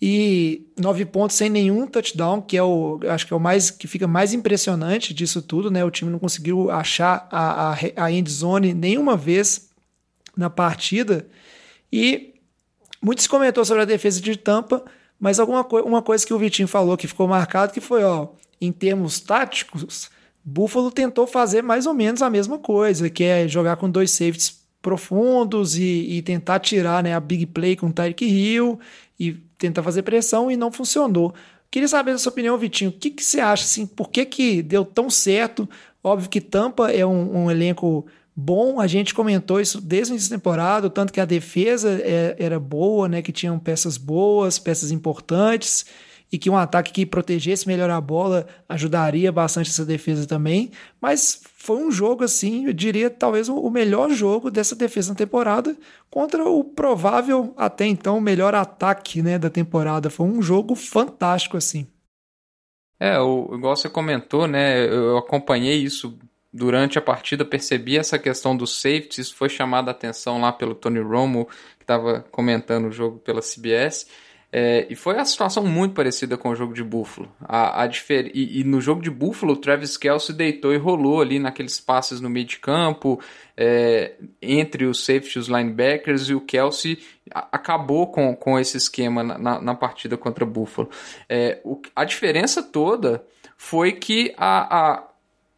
e 0.01 0.67
nove 0.77 1.05
pontos 1.05 1.35
sem 1.35 1.49
nenhum 1.49 1.87
touchdown, 1.87 2.41
que 2.41 2.55
é 2.55 2.63
o 2.63 2.99
acho 3.09 3.25
que 3.25 3.33
é 3.33 3.35
o 3.35 3.39
mais 3.39 3.71
que 3.71 3.87
fica 3.87 4.07
mais 4.07 4.33
impressionante 4.33 5.13
disso 5.13 5.41
tudo, 5.41 5.71
né? 5.71 5.83
O 5.83 5.89
time 5.89 6.11
não 6.11 6.19
conseguiu 6.19 6.69
achar 6.69 7.27
a, 7.31 7.71
a, 7.71 7.77
a 7.95 8.11
end 8.11 8.29
zone 8.29 8.73
nenhuma 8.73 9.17
vez 9.17 9.69
na 10.35 10.49
partida 10.49 11.27
e 11.91 12.35
muitos 13.01 13.25
comentou 13.25 13.65
sobre 13.65 13.83
a 13.83 13.85
defesa 13.85 14.21
de 14.21 14.35
Tampa, 14.37 14.83
mas 15.19 15.39
alguma 15.39 15.63
co 15.63 15.81
uma 15.81 16.01
coisa 16.01 16.25
que 16.25 16.33
o 16.33 16.37
Vitinho 16.37 16.67
falou 16.67 16.95
que 16.95 17.07
ficou 17.07 17.27
marcado 17.27 17.73
que 17.73 17.81
foi, 17.81 18.03
ó, 18.03 18.27
em 18.61 18.71
termos 18.71 19.19
táticos, 19.19 20.11
Buffalo 20.45 20.91
tentou 20.91 21.25
fazer 21.25 21.63
mais 21.63 21.87
ou 21.87 21.93
menos 21.93 22.21
a 22.21 22.29
mesma 22.29 22.59
coisa, 22.59 23.09
que 23.09 23.23
é 23.23 23.47
jogar 23.47 23.77
com 23.77 23.89
dois 23.89 24.11
safeties 24.11 24.61
profundos 24.79 25.75
e, 25.75 26.17
e 26.17 26.21
tentar 26.21 26.59
tirar 26.59 27.03
né, 27.03 27.15
a 27.15 27.19
big 27.19 27.47
play 27.47 27.75
com 27.75 27.87
o 27.87 27.93
Tyreek 27.93 28.23
Hill 28.23 28.79
e 29.19 29.46
tentar 29.57 29.83
fazer 29.83 30.03
pressão 30.03 30.51
e 30.51 30.57
não 30.57 30.71
funcionou. 30.71 31.33
Queria 31.69 31.87
saber 31.87 32.11
a 32.11 32.17
sua 32.17 32.31
opinião, 32.31 32.57
Vitinho. 32.57 32.91
O 32.91 32.93
que, 32.93 33.09
que 33.09 33.23
você 33.23 33.39
acha? 33.39 33.63
Assim, 33.63 33.85
por 33.85 34.09
que, 34.09 34.25
que 34.25 34.61
deu 34.61 34.85
tão 34.85 35.09
certo? 35.09 35.67
Óbvio 36.03 36.29
que 36.29 36.39
Tampa 36.39 36.91
é 36.91 37.05
um, 37.05 37.43
um 37.43 37.51
elenco 37.51 38.05
bom, 38.39 38.79
a 38.79 38.85
gente 38.85 39.15
comentou 39.15 39.59
isso 39.59 39.81
desde 39.81 40.11
o 40.11 40.13
início 40.13 40.29
da 40.29 40.35
temporada, 40.35 40.91
tanto 40.91 41.11
que 41.11 41.19
a 41.19 41.25
defesa 41.25 41.99
é, 42.03 42.35
era 42.37 42.59
boa, 42.59 43.09
né, 43.09 43.19
que 43.19 43.31
tinham 43.31 43.57
peças 43.57 43.97
boas, 43.97 44.59
peças 44.59 44.91
importantes, 44.91 45.87
e 46.31 46.37
que 46.37 46.49
um 46.49 46.57
ataque 46.57 46.91
que 46.91 47.05
protegesse 47.05 47.67
melhor 47.67 47.89
a 47.89 48.01
bola 48.01 48.47
ajudaria 48.67 49.31
bastante 49.31 49.69
essa 49.69 49.85
defesa 49.85 50.27
também. 50.27 50.71
Mas 51.01 51.41
foi 51.57 51.77
um 51.77 51.91
jogo, 51.91 52.23
assim, 52.23 52.65
eu 52.65 52.73
diria 52.73 53.09
talvez 53.09 53.49
o 53.49 53.69
melhor 53.69 54.09
jogo 54.09 54.51
dessa 54.51 54.75
defesa 54.75 55.09
na 55.09 55.15
temporada 55.15 55.75
contra 56.09 56.43
o 56.43 56.63
provável, 56.63 57.53
até 57.57 57.85
então, 57.85 58.19
melhor 58.19 58.55
ataque 58.55 59.21
né, 59.21 59.37
da 59.37 59.49
temporada. 59.49 60.09
Foi 60.09 60.25
um 60.25 60.41
jogo 60.41 60.75
fantástico, 60.75 61.57
assim. 61.57 61.87
É, 62.99 63.19
o, 63.19 63.49
igual 63.53 63.75
você 63.75 63.89
comentou, 63.89 64.47
né? 64.47 64.85
Eu 64.87 65.17
acompanhei 65.17 65.77
isso 65.77 66.17
durante 66.51 66.97
a 66.97 67.01
partida, 67.01 67.45
percebi 67.45 67.97
essa 67.97 68.17
questão 68.17 68.57
dos 68.57 68.81
safeties, 68.81 69.27
isso 69.27 69.35
foi 69.35 69.49
chamado 69.49 69.89
a 69.89 69.91
atenção 69.91 70.41
lá 70.41 70.51
pelo 70.51 70.73
Tony 70.73 70.99
Romo, 70.99 71.45
que 71.77 71.83
estava 71.83 72.25
comentando 72.31 72.87
o 72.87 72.91
jogo 72.91 73.19
pela 73.19 73.41
CBS. 73.41 74.07
É, 74.59 74.87
e 74.89 74.95
foi 74.95 75.15
a 75.19 75.23
situação 75.23 75.63
muito 75.63 75.93
parecida 75.93 76.35
com 76.35 76.49
o 76.49 76.55
jogo 76.55 76.73
de 76.73 76.83
Buffalo. 76.83 77.31
A, 77.39 77.83
a. 77.83 77.89
E, 78.33 78.61
e, 78.61 78.63
no 78.63 78.81
jogo 78.81 79.03
de 79.03 79.11
Buffalo, 79.11 79.53
o 79.53 79.57
Travis 79.57 79.95
Kelce 79.97 80.33
deitou 80.33 80.73
e 80.73 80.77
rolou 80.77 81.21
ali 81.21 81.37
naqueles 81.37 81.79
passes 81.79 82.19
no 82.19 82.27
meio 82.27 82.47
de 82.47 82.57
campo, 82.57 83.21
é, 83.55 84.15
entre 84.41 84.85
os 84.85 85.05
safeties 85.05 85.35
e 85.35 85.39
os 85.39 85.47
linebackers, 85.47 86.29
e 86.29 86.33
o 86.33 86.41
Kelsey 86.41 86.97
acabou 87.29 88.07
com, 88.07 88.35
com 88.35 88.57
esse 88.57 88.77
esquema 88.77 89.21
na, 89.21 89.61
na 89.61 89.75
partida 89.75 90.17
contra 90.17 90.43
Buffalo. 90.43 90.89
É, 91.29 91.61
o, 91.63 91.79
a 91.95 92.03
diferença 92.03 92.63
toda 92.63 93.23
foi 93.55 93.91
que 93.91 94.33
a, 94.37 94.95
a, 94.95 95.03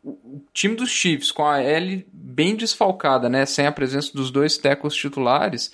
o 0.04 0.42
time 0.52 0.76
dos 0.76 0.90
Chiefs, 0.90 1.32
com 1.32 1.46
a 1.46 1.62
L 1.62 2.06
bem 2.12 2.54
desfalcada, 2.54 3.30
né, 3.30 3.46
sem 3.46 3.66
a 3.66 3.72
presença 3.72 4.12
dos 4.14 4.30
dois 4.30 4.58
tackles 4.58 4.94
titulares, 4.94 5.72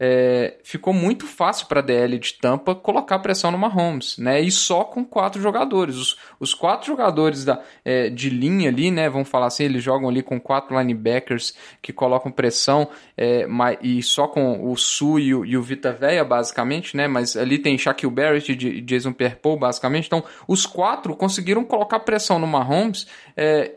é, 0.00 0.58
ficou 0.62 0.94
muito 0.94 1.26
fácil 1.26 1.66
para 1.66 1.80
a 1.80 1.82
DL 1.82 2.18
de 2.18 2.34
Tampa 2.34 2.74
colocar 2.74 3.18
pressão 3.18 3.50
no 3.50 3.58
Mahomes, 3.58 4.16
né? 4.16 4.40
E 4.40 4.50
só 4.50 4.84
com 4.84 5.04
quatro 5.04 5.42
jogadores. 5.42 5.96
Os, 5.96 6.16
os 6.38 6.54
quatro 6.54 6.86
jogadores 6.86 7.44
da, 7.44 7.60
é, 7.84 8.08
de 8.08 8.30
linha 8.30 8.68
ali, 8.68 8.90
né? 8.92 9.08
Vamos 9.10 9.28
falar 9.28 9.46
assim, 9.46 9.64
eles 9.64 9.82
jogam 9.82 10.08
ali 10.08 10.22
com 10.22 10.40
quatro 10.40 10.78
linebackers 10.78 11.54
que 11.82 11.92
colocam 11.92 12.30
pressão, 12.30 12.88
é, 13.16 13.46
mas, 13.46 13.76
e 13.82 14.00
só 14.02 14.28
com 14.28 14.70
o 14.70 14.76
Su 14.76 15.18
e 15.18 15.34
o, 15.34 15.44
e 15.44 15.56
o 15.56 15.62
Vita 15.62 15.92
Veia, 15.92 16.24
basicamente, 16.24 16.96
né? 16.96 17.08
Mas 17.08 17.36
ali 17.36 17.58
tem 17.58 17.76
Shaquille 17.76 18.12
Barrett 18.12 18.52
e 18.52 18.80
Jason 18.80 19.12
Pierre-Paul, 19.12 19.58
basicamente. 19.58 20.06
Então, 20.06 20.22
os 20.46 20.64
quatro 20.64 21.16
conseguiram 21.16 21.64
colocar 21.64 21.98
pressão 22.00 22.38
no 22.38 22.46
Mahomes 22.46 23.08
é, 23.36 23.74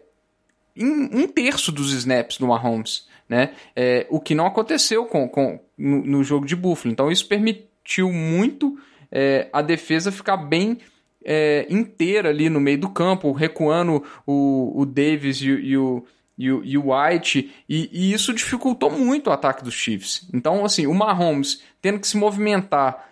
em 0.76 0.86
um 0.86 1.28
terço 1.28 1.72
dos 1.72 1.92
snaps 1.94 2.38
do 2.38 2.48
Mahomes 2.48 3.10
né? 3.32 3.52
É, 3.74 4.06
o 4.10 4.20
que 4.20 4.36
não 4.36 4.46
aconteceu 4.46 5.06
com, 5.06 5.26
com, 5.30 5.58
no, 5.78 6.06
no, 6.06 6.22
jogo 6.22 6.46
de 6.46 6.54
Buffalo. 6.54 6.92
Então 6.92 7.10
isso 7.10 7.26
permitiu 7.30 8.12
muito 8.12 8.78
é, 9.10 9.48
a 9.54 9.62
defesa 9.62 10.12
ficar 10.12 10.36
bem 10.36 10.80
é, 11.24 11.66
inteira 11.70 12.28
ali 12.28 12.50
no 12.50 12.60
meio 12.60 12.78
do 12.78 12.90
campo, 12.90 13.32
recuando 13.32 14.04
o, 14.28 14.74
o 14.76 14.86
Davis 14.86 15.40
e, 15.42 15.46
e 15.46 15.78
o 15.78 16.04
e 16.38 16.52
o, 16.52 16.64
e 16.64 16.76
o 16.76 16.86
White, 16.92 17.54
e, 17.70 17.88
e, 17.94 18.14
isso 18.14 18.34
dificultou 18.34 18.90
muito 18.90 19.28
o 19.28 19.34
ataque 19.34 19.64
dos 19.64 19.76
Chiefs. 19.76 20.28
Então, 20.34 20.66
assim, 20.66 20.88
o 20.88 20.94
Mahomes 20.94 21.62
tendo 21.80 22.00
que 22.00 22.08
se 22.08 22.18
movimentar 22.18 23.10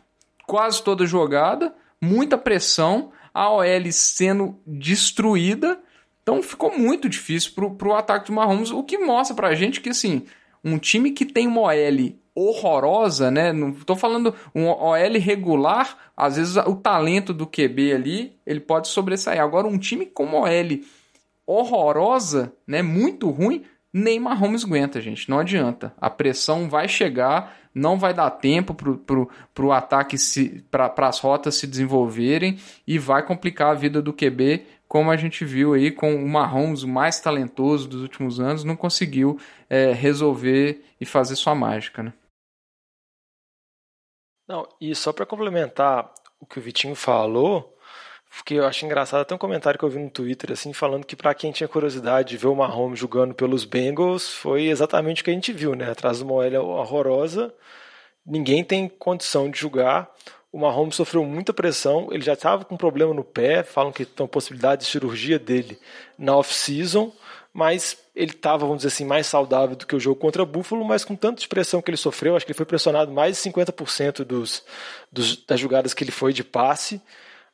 quase 0.47 0.81
toda 0.81 1.05
jogada, 1.05 1.71
muita 2.01 2.39
pressão, 2.39 3.11
a 3.31 3.51
OL 3.51 3.91
sendo 3.91 4.57
destruída 4.65 5.79
então 6.29 6.43
ficou 6.43 6.77
muito 6.77 7.09
difícil 7.09 7.53
pro, 7.55 7.71
pro 7.71 7.95
ataque 7.95 8.27
do 8.27 8.33
Mahomes, 8.33 8.69
o 8.69 8.83
que 8.83 8.99
mostra 8.99 9.35
pra 9.35 9.55
gente 9.55 9.81
que, 9.81 9.89
assim, 9.89 10.27
um 10.63 10.77
time 10.77 11.09
que 11.09 11.25
tem 11.25 11.47
uma 11.47 11.61
OL 11.61 12.13
horrorosa, 12.35 13.31
né? 13.31 13.51
Não 13.51 13.73
tô 13.73 13.95
falando 13.95 14.35
um 14.53 14.67
OL 14.67 15.19
regular, 15.19 15.97
às 16.15 16.35
vezes 16.35 16.55
o 16.55 16.75
talento 16.75 17.33
do 17.33 17.47
QB 17.47 17.93
ali, 17.93 18.37
ele 18.45 18.59
pode 18.59 18.89
sobressair. 18.89 19.41
Agora 19.41 19.65
um 19.65 19.79
time 19.79 20.05
com 20.05 20.23
uma 20.23 20.41
OL 20.41 20.79
horrorosa, 21.47 22.53
né, 22.67 22.83
muito 22.83 23.27
ruim, 23.31 23.63
nem 23.91 24.19
Mahomes 24.19 24.63
aguenta, 24.63 25.01
gente, 25.01 25.27
não 25.27 25.39
adianta. 25.39 25.91
A 25.99 26.11
pressão 26.11 26.69
vai 26.69 26.87
chegar, 26.87 27.57
não 27.73 27.97
vai 27.97 28.13
dar 28.13 28.29
tempo 28.29 28.75
pro, 28.75 28.99
pro, 28.99 29.27
pro 29.51 29.71
ataque 29.71 30.15
para 30.69 31.07
as 31.07 31.19
rotas 31.19 31.55
se 31.55 31.65
desenvolverem 31.65 32.59
e 32.85 32.99
vai 32.99 33.25
complicar 33.25 33.71
a 33.71 33.73
vida 33.73 33.99
do 33.99 34.13
QB 34.13 34.63
como 34.89 35.11
a 35.11 35.15
gente 35.15 35.45
viu 35.45 35.75
aí 35.75 35.91
com 35.91 36.15
o 36.15 36.27
Mahomes, 36.27 36.81
o 36.81 36.87
mais 36.87 37.19
talentoso 37.19 37.87
dos 37.87 38.01
últimos 38.01 38.39
anos, 38.39 38.63
não 38.63 38.75
conseguiu 38.75 39.39
é, 39.69 39.93
resolver 39.93 40.83
e 40.99 41.05
fazer 41.05 41.35
sua 41.35 41.53
mágica, 41.53 42.01
né? 42.01 42.11
Não, 44.47 44.67
e 44.81 44.95
só 44.95 45.13
para 45.13 45.27
complementar 45.27 46.11
o 46.39 46.45
que 46.47 46.57
o 46.57 46.61
Vitinho 46.61 46.95
falou, 46.95 47.77
porque 48.31 48.55
eu 48.55 48.65
acho 48.65 48.83
engraçado 48.83 49.21
até 49.21 49.35
um 49.35 49.37
comentário 49.37 49.77
que 49.77 49.85
eu 49.85 49.89
vi 49.89 49.99
no 49.99 50.09
Twitter 50.09 50.51
assim 50.53 50.73
falando 50.73 51.05
que 51.05 51.15
para 51.15 51.35
quem 51.35 51.51
tinha 51.51 51.67
curiosidade 51.67 52.29
de 52.29 52.37
ver 52.37 52.47
o 52.47 52.55
Mahomes 52.55 52.99
jogando 52.99 53.35
pelos 53.35 53.65
Bengals, 53.65 54.27
foi 54.27 54.69
exatamente 54.69 55.21
o 55.21 55.25
que 55.25 55.29
a 55.29 55.33
gente 55.33 55.53
viu, 55.53 55.75
né? 55.75 55.91
Atrás 55.91 56.17
de 56.17 56.23
uma 56.23 56.33
OL 56.33 56.65
horrorosa, 56.65 57.53
ninguém 58.25 58.63
tem 58.63 58.89
condição 58.89 59.51
de 59.51 59.59
jogar. 59.59 60.11
O 60.51 60.59
Mahomes 60.59 60.95
sofreu 60.95 61.23
muita 61.23 61.53
pressão, 61.53 62.07
ele 62.11 62.23
já 62.23 62.33
estava 62.33 62.65
com 62.65 62.75
problema 62.75 63.13
no 63.13 63.23
pé, 63.23 63.61
falam 63.61 63.91
que 63.91 64.03
tem 64.03 64.25
possibilidade 64.25 64.83
de 64.83 64.87
cirurgia 64.89 65.37
dele 65.37 65.77
na 66.17 66.35
off-season, 66.35 67.13
mas 67.53 67.97
ele 68.15 68.31
estava, 68.31 68.65
vamos 68.65 68.77
dizer 68.77 68.87
assim, 68.87 69.05
mais 69.05 69.27
saudável 69.27 69.75
do 69.75 69.85
que 69.85 69.95
o 69.95 69.99
jogo 69.99 70.19
contra 70.19 70.45
Buffalo, 70.45 70.83
mas 70.83 71.05
com 71.05 71.15
tanta 71.15 71.45
pressão 71.47 71.81
que 71.81 71.89
ele 71.89 71.97
sofreu, 71.97 72.35
acho 72.35 72.45
que 72.45 72.51
ele 72.51 72.57
foi 72.57 72.65
pressionado 72.65 73.11
mais 73.11 73.37
de 73.37 73.49
50% 73.49 74.23
dos, 74.23 74.63
dos, 75.11 75.37
das 75.45 75.59
jogadas 75.59 75.93
que 75.93 76.03
ele 76.03 76.11
foi 76.11 76.33
de 76.33 76.43
passe, 76.43 77.01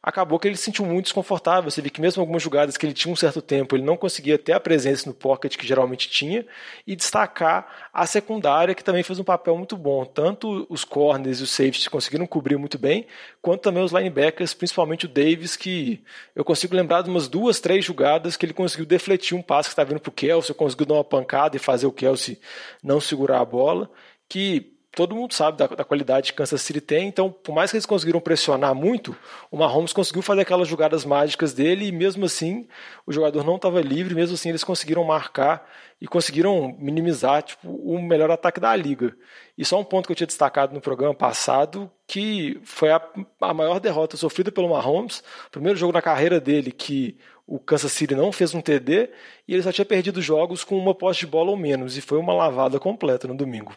acabou 0.05 0.37
que 0.37 0.47
ele 0.47 0.55
se 0.55 0.65
sentiu 0.65 0.85
muito 0.85 1.05
desconfortável. 1.05 1.71
Você 1.71 1.81
vê 1.81 1.89
que 1.89 1.99
mesmo 1.99 2.21
algumas 2.21 2.43
jogadas 2.43 2.77
que 2.77 2.85
ele 2.85 2.93
tinha 2.93 3.11
um 3.11 3.15
certo 3.15 3.41
tempo, 3.41 3.75
ele 3.75 3.83
não 3.83 3.97
conseguia 3.97 4.37
ter 4.37 4.53
a 4.53 4.59
presença 4.59 5.09
no 5.09 5.15
pocket 5.15 5.57
que 5.57 5.65
geralmente 5.65 6.07
tinha 6.07 6.45
e 6.85 6.95
destacar 6.95 7.89
a 7.91 8.05
secundária, 8.05 8.75
que 8.75 8.83
também 8.83 9.01
fez 9.01 9.17
um 9.17 9.23
papel 9.23 9.57
muito 9.57 9.75
bom. 9.75 10.05
Tanto 10.05 10.67
os 10.69 10.83
corners 10.83 11.39
e 11.39 11.43
os 11.43 11.49
safeties 11.49 11.87
conseguiram 11.87 12.27
cobrir 12.27 12.55
muito 12.55 12.77
bem, 12.77 13.07
quanto 13.41 13.63
também 13.63 13.83
os 13.83 13.91
linebackers, 13.91 14.53
principalmente 14.53 15.05
o 15.05 15.09
Davis, 15.09 15.55
que 15.55 16.03
eu 16.35 16.45
consigo 16.45 16.75
lembrar 16.75 17.01
de 17.01 17.09
umas 17.09 17.27
duas, 17.27 17.59
três 17.59 17.83
jogadas 17.83 18.37
que 18.37 18.45
ele 18.45 18.53
conseguiu 18.53 18.85
defletir 18.85 19.35
um 19.35 19.41
passe 19.41 19.69
que 19.69 19.73
estava 19.73 19.89
vindo 19.89 19.99
para 19.99 20.09
o 20.09 20.13
Kelsey, 20.13 20.53
conseguiu 20.53 20.85
dar 20.85 20.93
uma 20.93 21.03
pancada 21.03 21.57
e 21.57 21.59
fazer 21.59 21.87
o 21.87 21.91
Kelsey 21.91 22.39
não 22.83 23.01
segurar 23.01 23.39
a 23.39 23.45
bola, 23.45 23.89
que 24.29 24.74
todo 24.95 25.15
mundo 25.15 25.33
sabe 25.33 25.57
da, 25.57 25.67
da, 25.67 25.83
qualidade 25.83 26.31
que 26.31 26.37
Kansas 26.37 26.61
City 26.61 26.79
tem, 26.79 27.07
então 27.07 27.29
por 27.29 27.53
mais 27.53 27.69
que 27.69 27.77
eles 27.77 27.85
conseguiram 27.85 28.21
pressionar 28.21 28.73
muito, 28.73 29.15
o 29.51 29.57
Mahomes 29.57 29.93
conseguiu 29.93 30.21
fazer 30.21 30.41
aquelas 30.41 30.67
jogadas 30.67 31.03
mágicas 31.03 31.53
dele 31.53 31.87
e 31.87 31.91
mesmo 31.91 32.25
assim 32.25 32.67
o 33.05 33.11
jogador 33.11 33.43
não 33.43 33.57
estava 33.57 33.81
livre, 33.81 34.15
mesmo 34.15 34.35
assim 34.35 34.49
eles 34.49 34.63
conseguiram 34.63 35.03
marcar 35.03 35.69
e 35.99 36.07
conseguiram 36.07 36.75
minimizar 36.79 37.43
tipo, 37.43 37.69
o 37.69 38.01
melhor 38.01 38.31
ataque 38.31 38.59
da 38.59 38.75
liga. 38.75 39.15
E 39.57 39.63
só 39.63 39.79
um 39.79 39.83
ponto 39.83 40.05
que 40.05 40.11
eu 40.11 40.15
tinha 40.15 40.27
destacado 40.27 40.73
no 40.73 40.81
programa 40.81 41.13
passado, 41.13 41.89
que 42.07 42.59
foi 42.63 42.91
a, 42.91 43.01
a 43.41 43.53
maior 43.53 43.79
derrota 43.79 44.17
sofrida 44.17 44.51
pelo 44.51 44.69
Mahomes, 44.69 45.23
primeiro 45.51 45.77
jogo 45.77 45.93
na 45.93 46.01
carreira 46.01 46.39
dele 46.39 46.71
que 46.71 47.17
o 47.47 47.59
Kansas 47.59 47.91
City 47.91 48.15
não 48.15 48.31
fez 48.31 48.53
um 48.53 48.61
TD 48.61 49.09
e 49.47 49.53
ele 49.53 49.63
só 49.63 49.71
tinha 49.71 49.85
perdido 49.85 50.21
jogos 50.21 50.63
com 50.63 50.77
uma 50.77 50.95
posse 50.95 51.21
de 51.21 51.27
bola 51.27 51.51
ou 51.51 51.57
menos, 51.57 51.97
e 51.97 52.01
foi 52.01 52.17
uma 52.17 52.33
lavada 52.33 52.79
completa 52.79 53.27
no 53.27 53.35
domingo. 53.35 53.73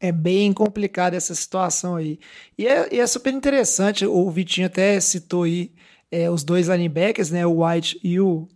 É 0.00 0.12
bem 0.12 0.52
complicada 0.52 1.16
essa 1.16 1.34
situação 1.34 1.96
aí. 1.96 2.18
E 2.58 2.66
é, 2.66 2.94
e 2.94 3.00
é, 3.00 3.06
super 3.06 3.32
interessante, 3.32 4.04
o 4.04 4.30
Vitinho 4.30 4.66
até 4.66 4.98
citou 5.00 5.44
aí 5.44 5.72
é, 6.10 6.30
os 6.30 6.44
dois 6.44 6.68
linebackers, 6.68 7.30
né, 7.30 7.46
o 7.46 7.64
White 7.64 7.98
e 8.02 8.20
o, 8.20 8.46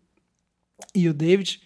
e 0.95 1.09
o 1.09 1.15
David, 1.15 1.61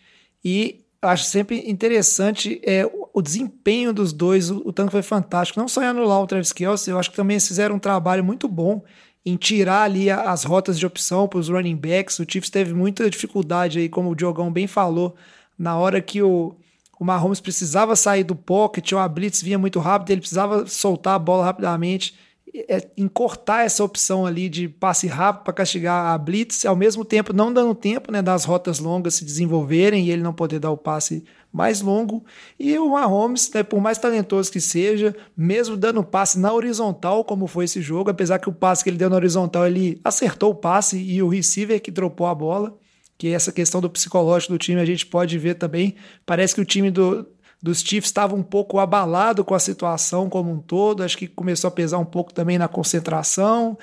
e 0.45 0.85
acho 1.03 1.25
sempre 1.25 1.69
interessante 1.69 2.61
é, 2.65 2.87
o, 2.87 3.11
o 3.13 3.23
desempenho 3.23 3.93
dos 3.93 4.13
dois, 4.13 4.51
o, 4.51 4.63
o, 4.65 4.73
tanto 4.73 4.93
foi 4.93 5.03
fantástico, 5.03 5.59
não 5.59 5.69
só 5.69 5.83
em 5.83 5.87
anular 5.87 6.21
o 6.21 6.27
Travis 6.27 6.53
Kelce, 6.53 6.91
eu 6.91 6.99
acho 6.99 7.11
que 7.11 7.17
também 7.17 7.35
eles 7.35 7.47
fizeram 7.47 7.77
um 7.77 7.81
trabalho 7.81 8.25
muito 8.25 8.49
bom 8.49 8.83
em 9.25 9.37
tirar 9.37 9.83
ali 9.83 10.11
as 10.11 10.45
rotas 10.45 10.79
de 10.79 10.87
opção 10.87 11.29
para 11.29 11.39
os 11.39 11.49
running 11.49 11.77
backs, 11.77 12.19
o 12.19 12.25
Chiefs 12.29 12.51
teve 12.51 12.73
muita 12.73 13.09
dificuldade 13.09 13.79
aí, 13.79 13.89
como 13.89 14.11
o 14.11 14.17
Diogão 14.17 14.53
bem 14.53 14.67
falou, 14.67 15.15
na 15.59 15.77
hora 15.77 16.01
que 16.01 16.23
o 16.23 16.57
o 17.03 17.05
Mahomes 17.05 17.41
precisava 17.41 17.97
sair 17.97 18.23
do 18.23 18.37
pocket, 18.37 18.93
ou 18.93 18.99
a 19.01 19.09
blitz 19.09 19.43
vinha 19.43 19.59
muito 19.59 19.81
rápido, 19.81 20.11
ele 20.11 20.21
precisava 20.21 20.69
soltar 20.69 21.17
a 21.17 21.19
bola 21.19 21.45
rapidamente, 21.45 22.15
é, 22.55 22.87
encortar 22.97 23.65
essa 23.65 23.83
opção 23.83 24.25
ali 24.25 24.49
de 24.49 24.69
passe 24.69 25.09
rápido 25.09 25.43
para 25.43 25.53
castigar 25.53 26.15
a 26.15 26.17
blitz, 26.19 26.65
ao 26.65 26.77
mesmo 26.77 27.05
tempo 27.05 27.33
não 27.33 27.53
dando 27.53 27.75
tempo 27.75 28.13
né, 28.13 28.23
das 28.23 28.45
rotas 28.45 28.79
longas 28.79 29.15
se 29.15 29.25
desenvolverem 29.25 30.05
e 30.05 30.13
ele 30.13 30.23
não 30.23 30.33
poder 30.33 30.61
dar 30.61 30.71
o 30.71 30.77
passe 30.77 31.25
mais 31.53 31.81
longo. 31.81 32.25
E 32.57 32.79
o 32.79 32.91
Mahomes, 32.91 33.51
né, 33.53 33.65
por 33.65 33.81
mais 33.81 33.99
talentoso 33.99 34.53
que 34.53 34.61
seja, 34.61 35.13
mesmo 35.37 35.77
dando 35.77 36.05
passe 36.05 36.39
na 36.39 36.53
horizontal, 36.53 37.25
como 37.25 37.49
foi 37.49 37.65
esse 37.65 37.83
jogo, 37.83 38.11
apesar 38.11 38.39
que 38.39 38.49
o 38.49 38.53
passe 38.53 38.85
que 38.85 38.91
ele 38.91 38.97
deu 38.97 39.11
na 39.11 39.17
horizontal, 39.17 39.67
ele 39.67 40.01
acertou 40.05 40.53
o 40.53 40.55
passe 40.55 40.97
e 40.99 41.21
o 41.21 41.29
receiver 41.29 41.83
que 41.83 41.91
dropou 41.91 42.29
a 42.29 42.35
bola 42.35 42.81
que 43.23 43.33
essa 43.33 43.53
questão 43.53 43.81
do 43.81 43.89
psicológico 43.89 44.53
do 44.53 44.59
time 44.59 44.81
a 44.81 44.85
gente 44.85 45.07
pode 45.07 45.39
ver 45.39 45.55
também. 45.55 45.95
Parece 46.27 46.57
que 46.57 46.61
o 46.61 46.65
time 46.65 46.91
do, 46.91 47.25
dos 47.63 47.79
Chiefs 47.79 48.09
estava 48.09 48.35
um 48.35 48.43
pouco 48.43 48.81
abalado 48.81 49.45
com 49.45 49.55
a 49.55 49.61
situação 49.61 50.29
como 50.29 50.51
um 50.51 50.59
todo, 50.59 51.05
acho 51.05 51.17
que 51.17 51.29
começou 51.29 51.69
a 51.69 51.71
pesar 51.71 51.99
um 51.99 52.05
pouco 52.05 52.35
também 52.35 52.59
na 52.59 52.67
concentração, 52.67 53.79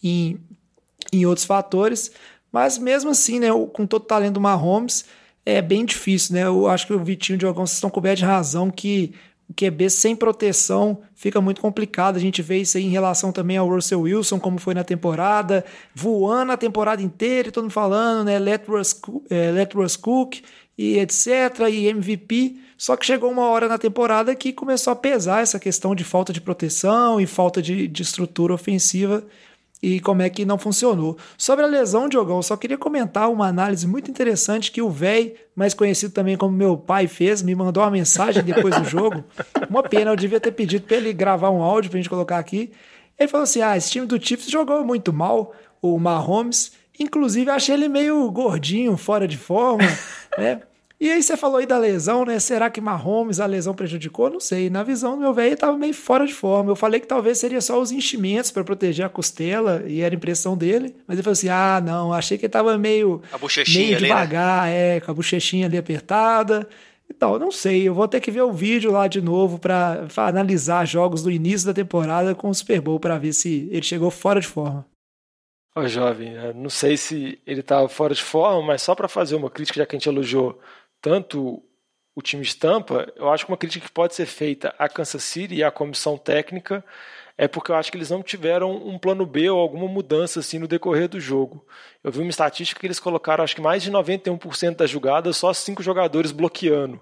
em, 0.00 0.38
em 1.12 1.26
outros 1.26 1.44
fatores, 1.44 2.12
mas 2.52 2.78
mesmo 2.78 3.10
assim, 3.10 3.40
né, 3.40 3.48
com 3.72 3.84
todo 3.84 4.02
o 4.02 4.06
talento 4.06 4.34
do 4.34 4.40
Mahomes, 4.40 5.06
é 5.44 5.60
bem 5.60 5.84
difícil, 5.84 6.36
né? 6.36 6.44
Eu 6.44 6.68
acho 6.68 6.86
que 6.86 6.92
o 6.92 7.02
Vitinho 7.02 7.34
e 7.34 7.38
o 7.38 7.40
Diogão 7.40 7.64
estão 7.64 7.90
cobertos 7.90 8.20
de 8.20 8.26
razão 8.26 8.70
que 8.70 9.12
o 9.48 9.54
QB 9.54 9.90
sem 9.90 10.16
proteção 10.16 11.02
fica 11.14 11.40
muito 11.40 11.60
complicado. 11.60 12.16
A 12.16 12.20
gente 12.20 12.40
vê 12.40 12.58
isso 12.58 12.76
aí 12.76 12.84
em 12.84 12.90
relação 12.90 13.30
também 13.30 13.56
ao 13.56 13.68
Russell 13.68 14.00
Wilson, 14.02 14.40
como 14.40 14.58
foi 14.58 14.74
na 14.74 14.84
temporada, 14.84 15.64
voando 15.94 16.52
a 16.52 16.56
temporada 16.56 17.02
inteira, 17.02 17.52
todo 17.52 17.64
mundo 17.64 17.72
falando, 17.72 18.26
né? 18.26 18.38
Let 18.38 18.66
Russ, 18.66 19.00
é, 19.28 19.50
Let 19.50 19.74
Russ 19.74 19.96
Cook 19.96 20.36
e 20.76 20.98
etc. 20.98 21.68
e 21.70 21.86
MVP. 21.86 22.56
Só 22.76 22.96
que 22.96 23.06
chegou 23.06 23.30
uma 23.30 23.48
hora 23.48 23.68
na 23.68 23.78
temporada 23.78 24.34
que 24.34 24.52
começou 24.52 24.92
a 24.92 24.96
pesar 24.96 25.42
essa 25.42 25.58
questão 25.58 25.94
de 25.94 26.04
falta 26.04 26.32
de 26.32 26.40
proteção 26.40 27.20
e 27.20 27.26
falta 27.26 27.62
de, 27.62 27.86
de 27.86 28.02
estrutura 28.02 28.54
ofensiva 28.54 29.24
e 29.84 30.00
como 30.00 30.22
é 30.22 30.30
que 30.30 30.46
não 30.46 30.56
funcionou. 30.56 31.18
Sobre 31.36 31.64
a 31.64 31.68
lesão, 31.68 32.08
Diogão, 32.08 32.40
só 32.40 32.56
queria 32.56 32.78
comentar 32.78 33.30
uma 33.30 33.46
análise 33.46 33.86
muito 33.86 34.10
interessante 34.10 34.72
que 34.72 34.80
o 34.80 34.88
véi, 34.88 35.34
mais 35.54 35.74
conhecido 35.74 36.14
também 36.14 36.38
como 36.38 36.56
meu 36.56 36.74
pai, 36.76 37.06
fez, 37.06 37.42
me 37.42 37.54
mandou 37.54 37.82
uma 37.82 37.90
mensagem 37.90 38.42
depois 38.42 38.74
do 38.76 38.84
jogo. 38.88 39.22
Uma 39.68 39.82
pena, 39.82 40.10
eu 40.10 40.16
devia 40.16 40.40
ter 40.40 40.52
pedido 40.52 40.86
para 40.86 40.96
ele 40.96 41.12
gravar 41.12 41.50
um 41.50 41.62
áudio 41.62 41.90
pra 41.90 41.98
gente 41.98 42.08
colocar 42.08 42.38
aqui. 42.38 42.72
Ele 43.18 43.28
falou 43.28 43.44
assim: 43.44 43.60
ah, 43.60 43.76
esse 43.76 43.90
time 43.90 44.06
do 44.06 44.20
Chiefs 44.20 44.50
jogou 44.50 44.82
muito 44.84 45.12
mal, 45.12 45.52
o 45.82 45.98
Mahomes. 45.98 46.72
Inclusive, 46.98 47.50
achei 47.50 47.74
ele 47.74 47.88
meio 47.88 48.30
gordinho, 48.30 48.96
fora 48.96 49.28
de 49.28 49.36
forma, 49.36 49.84
né? 50.38 50.62
E 51.00 51.10
aí 51.10 51.22
você 51.22 51.36
falou 51.36 51.58
aí 51.58 51.66
da 51.66 51.76
lesão, 51.76 52.24
né? 52.24 52.38
Será 52.38 52.70
que 52.70 52.80
Mahomes 52.80 53.40
a 53.40 53.46
lesão 53.46 53.74
prejudicou? 53.74 54.30
Não 54.30 54.38
sei. 54.38 54.70
Na 54.70 54.82
visão 54.82 55.16
do 55.16 55.20
meu 55.20 55.34
velho, 55.34 55.54
estava 55.54 55.76
meio 55.76 55.92
fora 55.92 56.24
de 56.26 56.32
forma. 56.32 56.70
Eu 56.70 56.76
falei 56.76 57.00
que 57.00 57.06
talvez 57.06 57.38
seria 57.38 57.60
só 57.60 57.80
os 57.80 57.90
enchimentos 57.90 58.50
para 58.50 58.62
proteger 58.64 59.04
a 59.04 59.08
costela, 59.08 59.82
e 59.86 60.00
era 60.00 60.14
impressão 60.14 60.56
dele. 60.56 60.94
Mas 61.06 61.16
ele 61.16 61.22
falou 61.22 61.32
assim: 61.32 61.48
ah, 61.48 61.82
não, 61.84 62.12
achei 62.12 62.38
que 62.38 62.46
ele 62.46 62.52
tava 62.52 62.78
meio, 62.78 63.20
meio 63.68 63.98
devagar, 63.98 64.64
ali, 64.64 64.72
né? 64.72 64.96
é, 64.96 65.00
com 65.00 65.10
a 65.10 65.14
bochechinha 65.14 65.66
ali 65.66 65.76
apertada. 65.76 66.68
Então, 67.10 67.38
não 67.38 67.50
sei, 67.50 67.86
eu 67.86 67.94
vou 67.94 68.08
ter 68.08 68.20
que 68.20 68.30
ver 68.30 68.42
o 68.42 68.52
vídeo 68.52 68.90
lá 68.90 69.06
de 69.06 69.20
novo 69.20 69.58
para 69.58 70.06
analisar 70.16 70.86
jogos 70.86 71.22
do 71.22 71.30
início 71.30 71.66
da 71.66 71.74
temporada 71.74 72.34
com 72.34 72.48
o 72.48 72.54
Super 72.54 72.80
Bowl 72.80 72.98
para 72.98 73.18
ver 73.18 73.32
se 73.32 73.68
ele 73.70 73.82
chegou 73.82 74.10
fora 74.10 74.40
de 74.40 74.46
forma. 74.46 74.86
Ô, 75.76 75.86
jovem, 75.86 76.32
não 76.54 76.70
sei 76.70 76.96
se 76.96 77.38
ele 77.44 77.60
estava 77.60 77.88
fora 77.88 78.14
de 78.14 78.22
forma, 78.22 78.62
mas 78.68 78.82
só 78.82 78.94
para 78.94 79.08
fazer 79.08 79.34
uma 79.34 79.50
crítica, 79.50 79.80
já 79.80 79.86
que 79.86 79.96
a 79.96 79.98
gente 79.98 80.08
elogiou 80.08 80.58
tanto 81.04 81.62
o 82.16 82.22
time 82.22 82.42
de 82.42 82.56
Tampa, 82.56 83.12
eu 83.14 83.30
acho 83.30 83.44
que 83.44 83.52
uma 83.52 83.58
crítica 83.58 83.84
que 83.84 83.92
pode 83.92 84.14
ser 84.14 84.24
feita 84.24 84.74
à 84.78 84.88
Kansas 84.88 85.22
City 85.22 85.56
e 85.56 85.62
à 85.62 85.70
comissão 85.70 86.16
técnica 86.16 86.82
é 87.36 87.46
porque 87.46 87.70
eu 87.70 87.74
acho 87.74 87.92
que 87.92 87.98
eles 87.98 88.08
não 88.08 88.22
tiveram 88.22 88.74
um 88.74 88.98
plano 88.98 89.26
B 89.26 89.50
ou 89.50 89.60
alguma 89.60 89.86
mudança 89.86 90.40
assim 90.40 90.58
no 90.58 90.66
decorrer 90.66 91.06
do 91.06 91.20
jogo. 91.20 91.66
Eu 92.02 92.10
vi 92.10 92.20
uma 92.20 92.30
estatística 92.30 92.80
que 92.80 92.86
eles 92.86 92.98
colocaram 92.98 93.44
acho 93.44 93.54
que 93.54 93.60
mais 93.60 93.82
de 93.82 93.92
91% 93.92 94.76
das 94.76 94.88
jogadas 94.88 95.36
só 95.36 95.52
cinco 95.52 95.82
jogadores 95.82 96.32
bloqueando. 96.32 96.98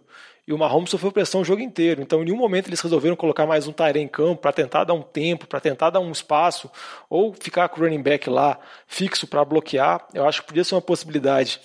E 0.49 0.53
o 0.53 0.59
Mahomes 0.59 0.91
sofreu 0.91 1.12
pressão 1.12 1.43
o 1.43 1.45
jogo 1.45 1.62
inteiro. 1.62 2.03
Então, 2.03 2.23
em 2.23 2.25
nenhum 2.25 2.37
momento 2.37 2.67
eles 2.67 2.81
resolveram 2.81 3.15
colocar 3.15 3.47
mais 3.47 3.69
um 3.69 3.73
Tyrene 3.73 4.07
em 4.07 4.09
campo 4.09 4.43
para 4.43 4.53
tentar 4.53 4.83
dar 4.83 4.95
um 4.95 5.03
tempo, 5.03 5.47
para 5.47 5.61
tentar 5.61 5.91
dar 5.91 6.01
um 6.01 6.11
espaço, 6.11 6.69
ou 7.09 7.33
ficar 7.33 7.69
com 7.69 7.81
o 7.81 7.85
running 7.85 8.03
back 8.03 8.29
lá 8.29 8.59
fixo 8.88 9.29
para 9.29 9.45
bloquear. 9.45 10.05
Eu 10.12 10.27
acho 10.27 10.41
que 10.41 10.49
podia 10.49 10.65
ser 10.65 10.75
uma 10.75 10.83
possibilidade 10.83 11.61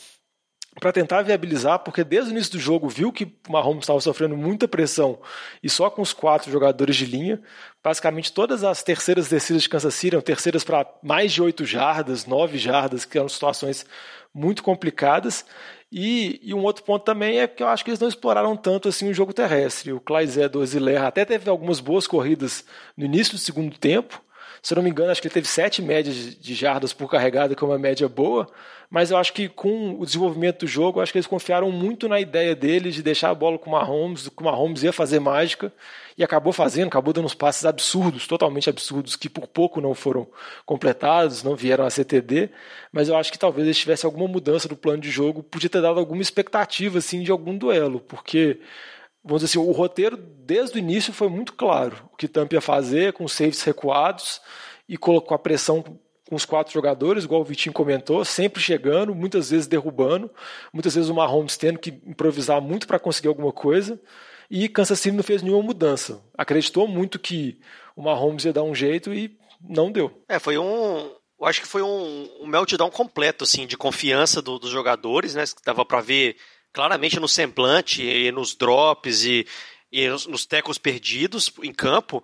para 0.79 0.91
tentar 0.91 1.21
viabilizar, 1.23 1.79
porque 1.79 2.03
desde 2.03 2.31
o 2.31 2.33
início 2.33 2.53
do 2.53 2.59
jogo 2.59 2.87
viu 2.87 3.11
que 3.11 3.25
o 3.47 3.51
Mahomes 3.51 3.83
estava 3.83 3.99
sofrendo 3.99 4.37
muita 4.37 4.67
pressão 4.67 5.19
e 5.61 5.69
só 5.69 5.89
com 5.89 6.01
os 6.01 6.13
quatro 6.13 6.51
jogadores 6.51 6.95
de 6.95 7.05
linha, 7.05 7.41
basicamente 7.83 8.31
todas 8.31 8.63
as 8.63 8.83
terceiras 8.83 9.27
descidas 9.27 9.63
de 9.63 9.69
Kansas 9.69 9.93
City 9.95 10.15
eram 10.15 10.21
terceiras 10.21 10.63
para 10.63 10.87
mais 11.01 11.31
de 11.31 11.41
oito 11.41 11.65
jardas, 11.65 12.25
nove 12.25 12.57
jardas, 12.57 13.05
que 13.05 13.17
eram 13.17 13.29
situações 13.29 13.85
muito 14.33 14.61
complicadas. 14.61 15.45
E, 15.91 16.39
e, 16.43 16.53
um 16.53 16.63
outro 16.63 16.83
ponto 16.83 17.03
também 17.03 17.39
é 17.39 17.47
que 17.47 17.63
eu 17.63 17.67
acho 17.67 17.83
que 17.83 17.89
eles 17.89 17.99
não 17.99 18.09
exploraram 18.09 18.57
tanto 18.57 18.89
assim 18.89 19.09
o 19.09 19.13
jogo 19.13 19.31
terrestre. 19.33 19.93
O 19.93 20.01
Clyde 20.01 20.41
Edwards 20.41 20.75
até 21.01 21.23
teve 21.23 21.49
algumas 21.49 21.79
boas 21.79 22.05
corridas 22.05 22.65
no 22.95 23.05
início 23.05 23.33
do 23.33 23.39
segundo 23.39 23.77
tempo, 23.77 24.21
se 24.61 24.73
eu 24.73 24.75
não 24.75 24.83
me 24.83 24.89
engano, 24.89 25.11
acho 25.11 25.21
que 25.21 25.27
ele 25.27 25.33
teve 25.33 25.47
sete 25.47 25.81
médias 25.81 26.15
de 26.35 26.53
jardas 26.53 26.93
por 26.93 27.09
carregada, 27.09 27.55
que 27.55 27.63
é 27.63 27.67
uma 27.67 27.77
média 27.77 28.09
boa, 28.09 28.49
mas 28.89 29.11
eu 29.11 29.17
acho 29.17 29.33
que 29.33 29.49
com 29.49 29.99
o 29.99 30.05
desenvolvimento 30.05 30.59
do 30.59 30.67
jogo, 30.67 31.01
acho 31.01 31.11
que 31.11 31.17
eles 31.17 31.27
confiaram 31.27 31.71
muito 31.71 32.07
na 32.07 32.19
ideia 32.19 32.55
deles 32.55 32.95
de 32.95 33.03
deixar 33.03 33.29
a 33.29 33.35
bola 33.35 33.59
com 33.59 33.69
o 33.69 33.73
Mahomes, 33.73 34.29
que 34.29 34.41
o 34.41 34.45
Mahomes 34.45 34.83
ia 34.83 34.93
fazer 34.93 35.19
mágica, 35.19 35.73
e 36.17 36.23
acabou 36.23 36.53
fazendo, 36.53 36.87
acabou 36.87 37.13
dando 37.13 37.25
uns 37.25 37.35
passes 37.35 37.65
absurdos, 37.65 38.25
totalmente 38.25 38.69
absurdos, 38.69 39.15
que 39.15 39.29
por 39.29 39.45
pouco 39.47 39.81
não 39.81 39.93
foram 39.93 40.27
completados, 40.65 41.43
não 41.43 41.55
vieram 41.55 41.85
a 41.85 41.89
CTD, 41.89 42.49
mas 42.91 43.09
eu 43.09 43.17
acho 43.17 43.31
que 43.31 43.37
talvez 43.37 43.67
eles 43.67 43.77
tivessem 43.77 44.07
alguma 44.07 44.27
mudança 44.27 44.67
do 44.67 44.75
plano 44.75 45.01
de 45.01 45.11
jogo, 45.11 45.43
podia 45.43 45.69
ter 45.69 45.81
dado 45.81 45.99
alguma 45.99 46.21
expectativa 46.21 46.97
assim 46.97 47.21
de 47.21 47.29
algum 47.29 47.57
duelo, 47.57 47.99
porque 47.99 48.59
vamos 49.23 49.41
dizer 49.41 49.59
assim, 49.59 49.69
o 49.69 49.71
roteiro 49.73 50.15
desde 50.17 50.77
o 50.77 50.79
início 50.79 51.11
foi 51.11 51.27
muito 51.27 51.53
claro. 51.53 51.97
O 52.13 52.15
que 52.15 52.27
Tampa 52.27 52.55
ia 52.55 52.61
fazer 52.61 53.11
com 53.13 53.25
os 53.25 53.33
saves 53.33 53.61
recuados 53.61 54.41
e 54.87 54.97
colocou 54.97 55.35
a 55.35 55.39
pressão 55.39 55.83
com 56.27 56.35
os 56.35 56.45
quatro 56.45 56.73
jogadores, 56.73 57.23
igual 57.23 57.41
o 57.41 57.45
Vitinho 57.45 57.73
comentou, 57.73 58.23
sempre 58.25 58.61
chegando, 58.61 59.15
muitas 59.15 59.49
vezes 59.49 59.65
derrubando, 59.65 60.29
muitas 60.73 60.93
vezes 60.93 61.09
o 61.09 61.13
Mahomes 61.13 61.57
tendo 61.57 61.79
que 61.79 61.89
improvisar 62.05 62.61
muito 62.61 62.85
para 62.85 62.99
conseguir 62.99 63.29
alguma 63.29 63.51
coisa. 63.51 63.99
E 64.49 64.67
Kansas 64.69 64.99
City 64.99 65.15
não 65.15 65.23
fez 65.23 65.41
nenhuma 65.41 65.63
mudança. 65.63 66.21
Acreditou 66.37 66.87
muito 66.87 67.19
que 67.19 67.59
o 67.95 68.01
Mahomes 68.01 68.45
ia 68.45 68.53
dar 68.53 68.63
um 68.63 68.75
jeito 68.75 69.13
e 69.13 69.37
não 69.61 69.91
deu. 69.91 70.23
É, 70.27 70.39
foi 70.39 70.57
um, 70.57 71.11
Eu 71.39 71.45
acho 71.45 71.61
que 71.61 71.67
foi 71.67 71.81
um, 71.81 72.29
um 72.41 72.47
meltdown 72.47 72.89
completo, 72.89 73.43
assim, 73.43 73.65
de 73.65 73.77
confiança 73.77 74.41
do, 74.41 74.59
dos 74.59 74.69
jogadores, 74.69 75.35
né? 75.35 75.43
Dava 75.65 75.85
para 75.85 76.01
ver 76.01 76.37
claramente 76.71 77.19
no 77.19 77.27
semblante 77.27 78.03
e 78.03 78.31
nos 78.31 78.55
drops 78.55 79.25
e, 79.25 79.45
e 79.91 80.07
nos, 80.07 80.27
nos 80.27 80.45
tecos 80.45 80.77
perdidos 80.77 81.51
em 81.63 81.73
campo 81.73 82.23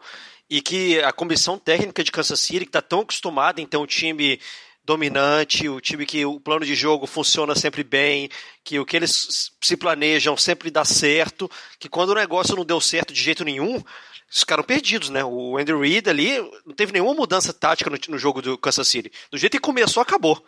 e 0.49 0.61
que 0.61 0.99
a 1.01 1.11
comissão 1.11 1.57
técnica 1.57 2.03
de 2.03 2.11
Kansas 2.11 2.39
City, 2.39 2.61
que 2.61 2.69
está 2.69 2.81
tão 2.81 3.01
acostumada 3.01 3.61
em 3.61 3.65
ter 3.65 3.77
um 3.77 3.85
time 3.85 4.39
dominante, 4.85 5.69
o 5.69 5.79
time 5.79 6.05
que 6.05 6.25
o 6.25 6.39
plano 6.39 6.65
de 6.65 6.75
jogo 6.75 7.07
funciona 7.07 7.55
sempre 7.55 7.83
bem, 7.83 8.29
que 8.63 8.79
o 8.79 8.85
que 8.85 8.97
eles 8.97 9.51
se 9.61 9.77
planejam 9.77 10.35
sempre 10.35 10.69
dá 10.69 10.83
certo, 10.83 11.49
que 11.79 11.87
quando 11.87 12.09
o 12.09 12.15
negócio 12.15 12.55
não 12.55 12.65
deu 12.65 12.81
certo 12.81 13.13
de 13.13 13.21
jeito 13.21 13.45
nenhum, 13.45 13.81
ficaram 14.29 14.63
perdidos, 14.63 15.09
né? 15.09 15.23
O 15.23 15.57
Andrew 15.57 15.79
Reid 15.79 16.09
ali 16.09 16.37
não 16.65 16.75
teve 16.75 16.91
nenhuma 16.91 17.13
mudança 17.13 17.53
tática 17.53 17.89
no, 17.89 17.97
no 18.09 18.17
jogo 18.17 18.41
do 18.41 18.57
Kansas 18.57 18.87
City. 18.87 19.11
Do 19.31 19.37
jeito 19.37 19.53
que 19.53 19.59
começou, 19.59 20.01
acabou 20.01 20.43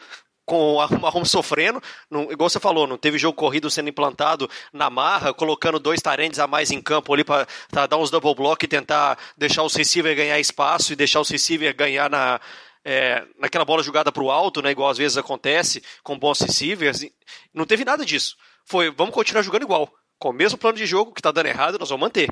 com 0.46 0.80
a 0.80 0.88
Mahomes 0.88 1.32
sofrendo, 1.32 1.82
não, 2.10 2.32
igual 2.32 2.50
você 2.50 2.60
falou, 2.60 2.86
não 2.86 2.98
teve 2.98 3.18
jogo 3.18 3.36
corrido 3.36 3.70
sendo 3.70 3.90
implantado 3.90 4.50
na 4.72 4.90
marra, 4.90 5.34
colocando 5.34 5.80
dois 5.80 6.02
tarentes 6.02 6.40
a 6.40 6.46
mais 6.46 6.70
em 6.70 6.82
campo 6.82 7.14
ali 7.14 7.24
para 7.24 7.48
dar 7.88 7.98
uns 7.98 8.12
double 8.12 8.36
block 8.36 8.64
e 8.64 8.68
tentar 8.68 9.18
deixar 9.36 9.64
os 9.64 9.76
receivers 9.76 10.16
ganhar 10.16 10.40
espaço 10.40 10.94
e 10.94 10.96
deixar 10.96 11.20
os 11.20 11.30
receivers 11.30 11.76
ganhar 11.76 12.10
na, 12.10 12.40
é, 12.84 13.26
naquela 13.40 13.66
bola 13.66 13.82
jogada 13.82 14.12
para 14.12 14.24
o 14.24 14.30
alto, 14.30 14.62
né, 14.62 14.70
igual 14.70 14.90
às 14.90 14.98
vezes 14.98 15.18
acontece 15.18 15.84
com 16.04 16.18
bons 16.18 16.40
receivers. 16.40 17.04
Não 17.52 17.66
teve 17.66 17.84
nada 17.84 18.06
disso. 18.06 18.38
Foi, 18.64 18.92
vamos 18.92 19.14
continuar 19.14 19.42
jogando 19.42 19.64
igual. 19.64 19.92
Com 20.20 20.30
o 20.30 20.34
mesmo 20.34 20.58
plano 20.58 20.78
de 20.78 20.86
jogo 20.86 21.12
que 21.12 21.20
está 21.20 21.32
dando 21.32 21.48
errado, 21.48 21.80
nós 21.80 21.90
vamos 21.90 22.06
manter. 22.06 22.30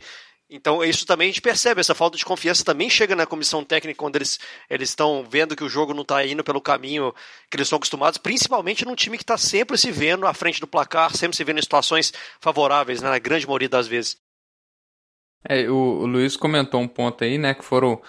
Então, 0.55 0.83
isso 0.83 1.03
também 1.03 1.29
a 1.29 1.31
gente 1.31 1.41
percebe, 1.41 1.81
essa 1.81 1.95
falta 1.95 2.15
de 2.15 2.23
confiança 2.23 2.63
também 2.63 2.87
chega 2.87 3.15
na 3.15 3.25
comissão 3.25 3.63
técnica 3.63 3.97
quando 3.97 4.17
eles 4.17 4.39
eles 4.69 4.89
estão 4.89 5.25
vendo 5.27 5.55
que 5.55 5.63
o 5.63 5.69
jogo 5.69 5.95
não 5.95 6.03
está 6.03 6.23
indo 6.23 6.43
pelo 6.43 6.61
caminho 6.61 7.11
que 7.49 7.57
eles 7.57 7.65
estão 7.65 7.77
acostumados, 7.77 8.19
principalmente 8.19 8.85
num 8.85 8.93
time 8.93 9.17
que 9.17 9.23
está 9.23 9.35
sempre 9.35 9.79
se 9.79 9.89
vendo 9.89 10.27
à 10.27 10.33
frente 10.33 10.61
do 10.61 10.67
placar, 10.67 11.11
sempre 11.17 11.35
se 11.35 11.43
vendo 11.43 11.57
em 11.57 11.63
situações 11.63 12.13
favoráveis, 12.39 13.01
né, 13.01 13.09
na 13.09 13.17
grande 13.17 13.47
maioria 13.47 13.67
das 13.67 13.87
vezes. 13.87 14.15
É, 15.49 15.67
o, 15.67 15.73
o 15.73 16.05
Luiz 16.05 16.37
comentou 16.37 16.79
um 16.79 16.87
ponto 16.87 17.23
aí, 17.23 17.39
né, 17.39 17.55
que 17.55 17.65
foram 17.65 17.99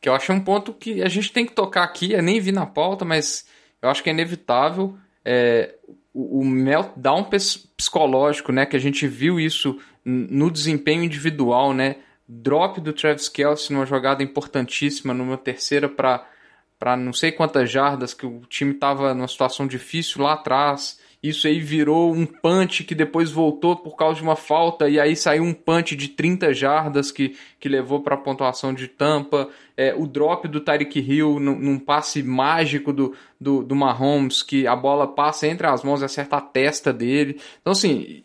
que 0.00 0.08
eu 0.08 0.16
acho 0.16 0.32
um 0.32 0.40
ponto 0.40 0.74
que 0.74 1.00
a 1.00 1.08
gente 1.08 1.32
tem 1.32 1.46
que 1.46 1.52
tocar 1.52 1.84
aqui, 1.84 2.10
eu 2.10 2.22
nem 2.24 2.40
vi 2.40 2.50
na 2.50 2.66
pauta, 2.66 3.04
mas 3.04 3.46
eu 3.80 3.88
acho 3.88 4.02
que 4.02 4.10
é 4.10 4.12
inevitável. 4.12 4.98
É, 5.24 5.76
o, 6.14 6.44
meltdown 6.44 7.28
psicológico, 7.76 8.52
né, 8.52 8.64
que 8.64 8.76
a 8.76 8.80
gente 8.80 9.06
viu 9.08 9.40
isso 9.40 9.78
no 10.04 10.50
desempenho 10.50 11.02
individual, 11.02 11.74
né, 11.74 11.96
drop 12.28 12.80
do 12.80 12.92
Travis 12.92 13.28
Kelce 13.28 13.72
numa 13.72 13.84
jogada 13.84 14.22
importantíssima, 14.22 15.12
numa 15.12 15.36
terceira 15.36 15.88
para 15.88 16.96
não 16.96 17.12
sei 17.12 17.32
quantas 17.32 17.68
jardas 17.68 18.14
que 18.14 18.24
o 18.24 18.42
time 18.48 18.72
estava 18.72 19.12
numa 19.12 19.28
situação 19.28 19.66
difícil 19.66 20.22
lá 20.22 20.34
atrás 20.34 21.00
isso 21.28 21.46
aí 21.46 21.58
virou 21.58 22.12
um 22.12 22.26
punch 22.26 22.84
que 22.84 22.94
depois 22.94 23.30
voltou 23.30 23.74
por 23.74 23.96
causa 23.96 24.16
de 24.16 24.22
uma 24.22 24.36
falta, 24.36 24.90
e 24.90 25.00
aí 25.00 25.16
saiu 25.16 25.42
um 25.42 25.54
punch 25.54 25.96
de 25.96 26.08
30 26.08 26.52
jardas 26.52 27.10
que, 27.10 27.34
que 27.58 27.66
levou 27.66 28.02
para 28.02 28.14
a 28.14 28.18
pontuação 28.18 28.74
de 28.74 28.88
tampa. 28.88 29.48
É, 29.74 29.94
o 29.96 30.06
drop 30.06 30.46
do 30.46 30.60
Tyreek 30.60 31.00
Hill 31.00 31.40
num, 31.40 31.58
num, 31.58 31.78
passe 31.78 32.22
mágico 32.22 32.92
do, 32.92 33.14
do, 33.40 33.62
do 33.62 33.74
Mahomes, 33.74 34.42
que 34.42 34.66
a 34.66 34.76
bola 34.76 35.08
passa 35.08 35.46
entre 35.46 35.66
as 35.66 35.82
mãos 35.82 36.02
e 36.02 36.04
acerta 36.04 36.36
a 36.36 36.42
testa 36.42 36.92
dele. 36.92 37.40
Então, 37.62 37.72
assim, 37.72 38.22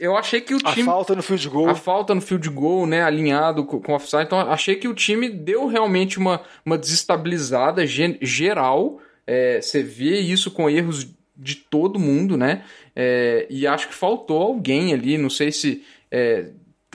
eu 0.00 0.16
achei 0.16 0.40
que 0.40 0.54
o 0.54 0.58
time. 0.58 0.82
A 0.82 0.84
falta 0.86 1.14
no 1.14 1.22
field 1.22 1.48
goal. 1.50 1.68
A 1.68 1.74
falta 1.74 2.14
no 2.14 2.22
field 2.22 2.48
goal, 2.48 2.86
né? 2.86 3.02
Alinhado 3.02 3.66
com, 3.66 3.78
com 3.78 3.92
o 3.92 3.94
offside. 3.94 4.24
Então, 4.24 4.40
achei 4.40 4.76
que 4.76 4.88
o 4.88 4.94
time 4.94 5.28
deu 5.28 5.66
realmente 5.66 6.18
uma, 6.18 6.40
uma 6.64 6.78
desestabilizada 6.78 7.84
geral. 7.86 8.98
É, 9.26 9.60
você 9.60 9.82
vê 9.82 10.18
isso 10.18 10.50
com 10.50 10.68
erros 10.70 11.06
de 11.42 11.56
todo 11.56 11.98
mundo, 11.98 12.36
né? 12.36 12.64
É, 12.94 13.46
e 13.50 13.66
acho 13.66 13.88
que 13.88 13.94
faltou 13.94 14.40
alguém 14.40 14.92
ali, 14.92 15.18
não 15.18 15.28
sei 15.28 15.50
se, 15.50 15.84
é, 16.10 16.50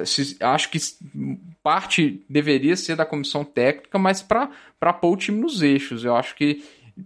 se 0.05 0.38
acho 0.39 0.69
que 0.69 0.79
parte 1.62 2.23
deveria 2.29 2.77
ser 2.77 2.95
da 2.95 3.05
comissão 3.05 3.43
técnica, 3.43 3.99
mas 3.99 4.21
para 4.21 4.93
pôr 4.93 5.13
o 5.13 5.17
time 5.17 5.39
nos 5.39 5.62
eixos. 5.62 6.05
Eu 6.05 6.15
acho 6.15 6.33
que 6.36 6.63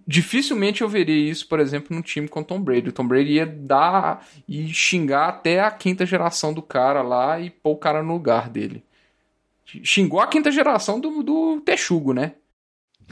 dificilmente 0.08 0.82
eu 0.82 0.88
veria 0.88 1.32
isso, 1.32 1.48
por 1.48 1.60
exemplo, 1.60 1.96
num 1.96 2.02
time 2.02 2.28
com 2.28 2.44
Tom 2.44 2.62
Brady. 2.62 2.90
O 2.90 2.94
Tom 2.94 3.08
Brady 3.08 3.34
ia 3.34 3.46
dar 3.46 4.26
e 4.48 4.72
xingar 4.72 5.30
até 5.30 5.62
a 5.62 5.72
quinta 5.72 6.06
geração 6.06 6.54
do 6.54 6.62
cara 6.62 7.02
lá 7.02 7.40
e 7.40 7.50
pôr 7.50 7.72
o 7.72 7.78
cara 7.78 8.04
no 8.04 8.14
lugar 8.14 8.50
dele. 8.50 8.84
Xingou 9.66 10.20
a 10.20 10.28
quinta 10.28 10.52
geração 10.52 11.00
do, 11.00 11.24
do 11.24 11.62
Texugo, 11.62 12.14
né? 12.14 12.34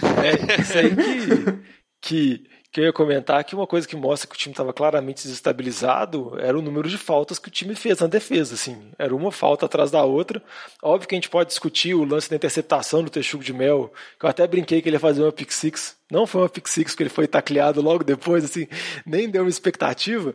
É, 0.02 0.62
isso 0.62 0.78
aí 0.78 0.96
que, 0.96 1.60
que 2.02 2.49
que 2.72 2.80
eu 2.82 2.86
ia 2.86 2.94
comentar 2.94 3.44
que 3.44 3.56
uma 3.56 3.66
coisa 3.66 3.88
que 3.88 3.96
mostra 3.96 4.28
que 4.28 4.36
o 4.36 4.38
time 4.38 4.54
estava 4.54 4.72
claramente 4.72 5.24
desestabilizado 5.24 6.40
era 6.40 6.58
o 6.58 6.62
número 6.62 6.88
de 6.88 6.98
faltas 6.98 7.40
que 7.40 7.48
o 7.48 7.52
time 7.52 7.76
fez 7.76 8.00
na 8.00 8.08
defesa. 8.08 8.54
Assim, 8.54 8.92
era 8.98 9.16
uma 9.16 9.32
falta 9.32 9.66
atrás 9.66 9.90
da 9.90 10.04
outra. 10.04 10.42
Óbvio 10.82 11.08
que 11.08 11.16
a 11.16 11.18
gente 11.18 11.30
pode 11.30 11.50
discutir 11.50 11.96
o 11.96 12.04
lance 12.04 12.30
da 12.30 12.36
interceptação 12.36 13.04
do 13.04 13.10
Texugo 13.10 13.44
de 13.44 13.54
Mel, 13.54 13.92
que 14.20 14.26
eu 14.26 14.30
até 14.30 14.46
brinquei 14.48 14.82
que 14.82 14.90
ele 14.90 14.96
ia 14.98 15.00
fazer 15.00 15.24
uma 15.24 15.32
pick 15.32 15.52
six. 15.52 15.99
Não 16.12 16.26
foi 16.26 16.42
uma 16.42 16.50
pick 16.50 16.68
six, 16.68 16.92
porque 16.92 17.04
ele 17.04 17.10
foi 17.10 17.28
tacleado 17.28 17.82
logo 17.82 18.04
depois, 18.04 18.44
assim, 18.44 18.68
nem 19.06 19.30
deu 19.30 19.44
uma 19.44 19.50
expectativa. 19.50 20.34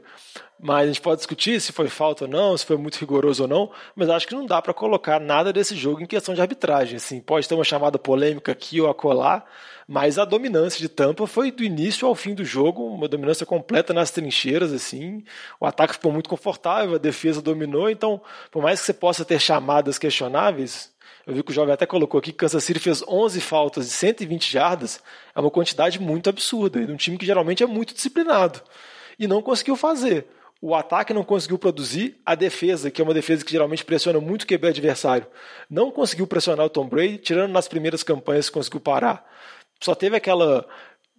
Mas 0.58 0.84
a 0.84 0.86
gente 0.86 1.00
pode 1.00 1.18
discutir 1.18 1.60
se 1.60 1.72
foi 1.72 1.88
falta 1.88 2.24
ou 2.24 2.30
não, 2.30 2.56
se 2.56 2.64
foi 2.64 2.76
muito 2.76 2.96
rigoroso 2.96 3.42
ou 3.42 3.48
não, 3.48 3.70
mas 3.94 4.08
acho 4.08 4.26
que 4.26 4.34
não 4.34 4.46
dá 4.46 4.62
para 4.62 4.72
colocar 4.72 5.20
nada 5.20 5.52
desse 5.52 5.74
jogo 5.74 6.00
em 6.00 6.06
questão 6.06 6.32
de 6.32 6.40
arbitragem. 6.40 6.96
Assim, 6.96 7.20
pode 7.20 7.48
ter 7.48 7.54
uma 7.54 7.64
chamada 7.64 7.98
polêmica 7.98 8.52
aqui 8.52 8.80
ou 8.80 8.88
acolá, 8.88 9.44
mas 9.86 10.16
a 10.16 10.24
dominância 10.24 10.80
de 10.80 10.88
Tampa 10.88 11.26
foi 11.26 11.50
do 11.50 11.64
início 11.64 12.06
ao 12.06 12.14
fim 12.14 12.34
do 12.34 12.44
jogo, 12.44 12.86
uma 12.86 13.08
dominância 13.08 13.44
completa 13.44 13.92
nas 13.92 14.12
trincheiras, 14.12 14.72
assim. 14.72 15.24
O 15.60 15.66
ataque 15.66 15.94
ficou 15.94 16.12
muito 16.12 16.30
confortável, 16.30 16.94
a 16.94 16.98
defesa 16.98 17.42
dominou, 17.42 17.90
então, 17.90 18.22
por 18.50 18.62
mais 18.62 18.80
que 18.80 18.86
você 18.86 18.94
possa 18.94 19.24
ter 19.24 19.40
chamadas 19.40 19.98
questionáveis, 19.98 20.93
eu 21.26 21.34
vi 21.34 21.42
que 21.42 21.50
o 21.50 21.54
jovem 21.54 21.72
até 21.72 21.86
colocou 21.86 22.18
aqui 22.18 22.32
que 22.32 22.38
Kansas 22.38 22.62
City 22.64 22.80
fez 22.80 23.02
11 23.06 23.40
faltas 23.40 23.86
de 23.86 23.92
120 23.92 24.50
jardas, 24.50 25.00
é 25.34 25.40
uma 25.40 25.50
quantidade 25.50 26.00
muito 26.00 26.28
absurda, 26.28 26.84
de 26.84 26.92
um 26.92 26.96
time 26.96 27.16
que 27.18 27.26
geralmente 27.26 27.62
é 27.62 27.66
muito 27.66 27.94
disciplinado. 27.94 28.60
E 29.18 29.26
não 29.26 29.40
conseguiu 29.40 29.76
fazer. 29.76 30.26
O 30.60 30.74
ataque 30.74 31.12
não 31.12 31.24
conseguiu 31.24 31.58
produzir, 31.58 32.16
a 32.24 32.34
defesa, 32.34 32.90
que 32.90 33.00
é 33.00 33.04
uma 33.04 33.12
defesa 33.12 33.44
que 33.44 33.52
geralmente 33.52 33.84
pressiona 33.84 34.20
muito 34.20 34.44
o 34.44 34.46
QB 34.46 34.68
adversário, 34.68 35.26
não 35.68 35.90
conseguiu 35.90 36.26
pressionar 36.26 36.64
o 36.64 36.70
Tom 36.70 36.88
Brady, 36.88 37.18
tirando 37.18 37.52
nas 37.52 37.68
primeiras 37.68 38.02
campanhas 38.02 38.48
conseguiu 38.48 38.80
parar 38.80 39.26
só 39.84 39.94
teve 39.94 40.16
aquela, 40.16 40.66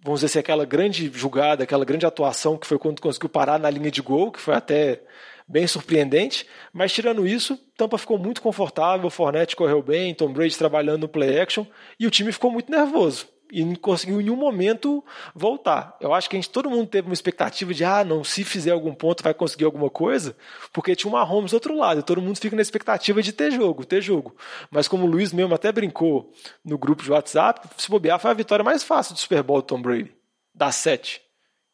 vamos 0.02 0.20
dizer 0.20 0.26
assim, 0.26 0.38
aquela 0.38 0.64
grande 0.64 1.10
jogada, 1.14 1.64
aquela 1.64 1.84
grande 1.84 2.06
atuação 2.06 2.56
que 2.56 2.66
foi 2.66 2.78
quando 2.78 3.00
conseguiu 3.00 3.28
parar 3.28 3.58
na 3.58 3.70
linha 3.70 3.90
de 3.90 4.02
gol, 4.02 4.32
que 4.32 4.40
foi 4.40 4.54
até 4.54 5.02
bem 5.46 5.66
surpreendente. 5.66 6.46
Mas 6.72 6.92
tirando 6.92 7.26
isso, 7.26 7.56
Tampa 7.76 7.98
ficou 7.98 8.18
muito 8.18 8.42
confortável, 8.42 9.08
Fornette 9.10 9.56
correu 9.56 9.82
bem, 9.82 10.14
Tom 10.14 10.32
Brady 10.32 10.56
trabalhando 10.56 11.02
no 11.02 11.08
play 11.08 11.38
action 11.38 11.64
e 11.98 12.06
o 12.06 12.10
time 12.10 12.32
ficou 12.32 12.50
muito 12.50 12.70
nervoso 12.70 13.28
e 13.50 13.64
não 13.64 13.74
conseguiu 13.76 14.20
em 14.20 14.24
nenhum 14.24 14.36
momento 14.36 15.04
voltar. 15.34 15.96
Eu 16.00 16.12
acho 16.12 16.28
que 16.28 16.36
a 16.36 16.38
gente, 16.38 16.50
todo 16.50 16.70
mundo 16.70 16.88
teve 16.88 17.08
uma 17.08 17.14
expectativa 17.14 17.72
de, 17.72 17.84
ah, 17.84 18.04
não, 18.04 18.24
se 18.24 18.44
fizer 18.44 18.72
algum 18.72 18.94
ponto 18.94 19.22
vai 19.22 19.32
conseguir 19.32 19.64
alguma 19.64 19.88
coisa, 19.88 20.36
porque 20.72 20.96
tinha 20.96 21.10
uma 21.10 21.24
Mahomes 21.24 21.52
do 21.52 21.54
outro 21.54 21.76
lado, 21.76 22.02
todo 22.02 22.20
mundo 22.20 22.38
fica 22.38 22.54
na 22.54 22.62
expectativa 22.62 23.22
de 23.22 23.32
ter 23.32 23.50
jogo, 23.50 23.84
ter 23.84 24.02
jogo. 24.02 24.36
Mas 24.70 24.88
como 24.88 25.06
o 25.06 25.10
Luiz 25.10 25.32
mesmo 25.32 25.54
até 25.54 25.72
brincou 25.72 26.32
no 26.64 26.76
grupo 26.78 27.02
de 27.02 27.10
WhatsApp, 27.10 27.68
se 27.76 27.88
bobear 27.88 28.18
foi 28.18 28.30
a 28.30 28.34
vitória 28.34 28.64
mais 28.64 28.82
fácil 28.82 29.14
do 29.14 29.20
Super 29.20 29.42
Bowl 29.42 29.62
do 29.62 29.66
Tom 29.66 29.80
Brady, 29.80 30.12
das 30.54 30.76
sete. 30.76 31.25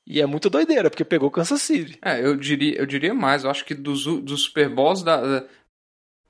E 0.06 0.20
é 0.20 0.26
muito 0.26 0.50
doideira, 0.50 0.90
porque 0.90 1.04
pegou 1.04 1.30
Kansas 1.30 1.62
City. 1.62 1.98
É, 2.02 2.24
eu 2.24 2.36
diria, 2.36 2.76
eu 2.78 2.86
diria 2.86 3.14
mais, 3.14 3.44
eu 3.44 3.50
acho 3.50 3.64
que 3.64 3.74
dos, 3.74 4.04
dos 4.04 4.42
Super 4.42 4.68
Bowls 4.68 5.02
da, 5.02 5.46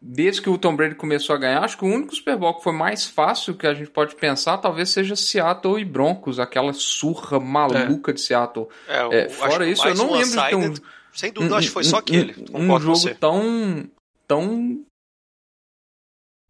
desde 0.03 0.43
que 0.43 0.51
o 0.51 0.59
Tom 0.59 0.75
Brady 0.75 0.97
começou 0.97 1.37
a 1.37 1.39
ganhar, 1.39 1.63
acho 1.63 1.79
que 1.79 1.85
o 1.85 1.89
único 1.89 2.15
Super 2.15 2.37
Bowl 2.37 2.55
que 2.55 2.65
foi 2.65 2.73
mais 2.73 3.07
fácil 3.07 3.55
que 3.55 3.67
a 3.67 3.73
gente 3.73 3.91
pode 3.91 4.17
pensar 4.17 4.59
talvez 4.59 4.91
seja 4.91 5.15
Seattle 5.15 5.81
e 5.81 5.85
Broncos, 5.85 6.41
aquela 6.41 6.73
surra 6.73 7.39
maluca 7.39 8.11
é. 8.11 8.15
de 8.15 8.21
Seattle. 8.21 8.69
É, 8.89 9.17
é, 9.17 9.29
fora 9.29 9.67
isso, 9.67 9.87
eu 9.87 9.95
não 9.95 10.13
lembro 10.13 10.29
de 10.29 10.49
ter 10.49 10.57
um. 10.57 10.75
Sem 11.13 11.31
dúvida, 11.31 11.55
um, 11.55 11.59
acho 11.59 11.69
que 11.69 11.75
foi 11.75 11.85
só 11.85 11.99
aquele. 11.99 12.35
Um, 12.53 12.73
um 12.73 12.81
jogo 12.81 13.15
tão. 13.15 13.89
tão. 14.27 14.85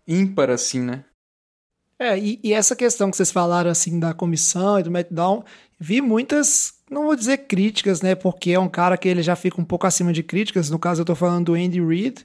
ímpar 0.06 0.50
assim, 0.50 0.80
né? 0.80 1.04
É, 1.98 2.18
e, 2.18 2.40
e, 2.42 2.52
essa 2.52 2.74
questão 2.74 3.10
que 3.10 3.16
vocês 3.16 3.30
falaram 3.30 3.70
assim 3.70 4.00
da 4.00 4.12
comissão 4.12 4.80
e 4.80 4.82
do 4.82 4.90
Meltdown, 4.90 5.44
vi 5.82 6.00
muitas, 6.00 6.74
não 6.88 7.06
vou 7.06 7.16
dizer 7.16 7.38
críticas, 7.48 8.00
né? 8.00 8.14
Porque 8.14 8.52
é 8.52 8.58
um 8.58 8.68
cara 8.68 8.96
que 8.96 9.08
ele 9.08 9.22
já 9.22 9.34
fica 9.34 9.60
um 9.60 9.64
pouco 9.64 9.86
acima 9.86 10.12
de 10.12 10.22
críticas. 10.22 10.70
No 10.70 10.78
caso, 10.78 11.02
eu 11.02 11.04
tô 11.04 11.14
falando 11.14 11.46
do 11.46 11.54
Andy 11.54 11.84
Reid 11.84 12.24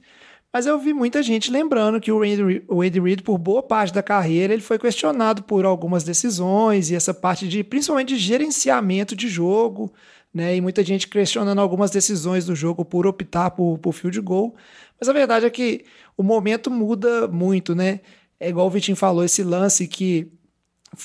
mas 0.58 0.66
eu 0.66 0.80
vi 0.80 0.94
muita 0.94 1.22
gente 1.22 1.52
lembrando 1.52 2.00
que 2.00 2.12
o 2.12 2.24
Andy, 2.24 2.64
o 2.68 2.82
Andy 2.82 3.00
Reid, 3.00 3.22
por 3.22 3.38
boa 3.38 3.62
parte 3.62 3.94
da 3.94 4.02
carreira, 4.02 4.54
ele 4.54 4.62
foi 4.62 4.80
questionado 4.80 5.44
por 5.44 5.66
algumas 5.66 6.04
decisões 6.04 6.90
e 6.90 6.96
essa 6.96 7.14
parte 7.14 7.48
de, 7.48 7.64
principalmente, 7.64 8.16
de 8.16 8.18
gerenciamento 8.18 9.16
de 9.16 9.28
jogo, 9.28 9.94
né? 10.34 10.56
E 10.56 10.62
muita 10.62 10.84
gente 10.84 11.08
questionando 11.08 11.60
algumas 11.60 11.92
decisões 11.92 12.46
do 12.46 12.56
jogo 12.56 12.86
por 12.86 13.06
optar 13.06 13.52
por, 13.52 13.78
por 13.78 13.92
field 13.94 14.20
goal. 14.22 14.56
Mas 15.00 15.10
a 15.10 15.14
verdade 15.14 15.46
é 15.46 15.50
que 15.50 15.86
o 16.18 16.24
momento 16.24 16.72
muda 16.72 17.28
muito, 17.28 17.76
né? 17.76 18.00
É 18.40 18.50
igual 18.50 18.68
o 18.68 18.70
Vitinho 18.70 18.98
falou, 18.98 19.24
esse 19.24 19.44
lance 19.44 19.88
que 19.88 20.32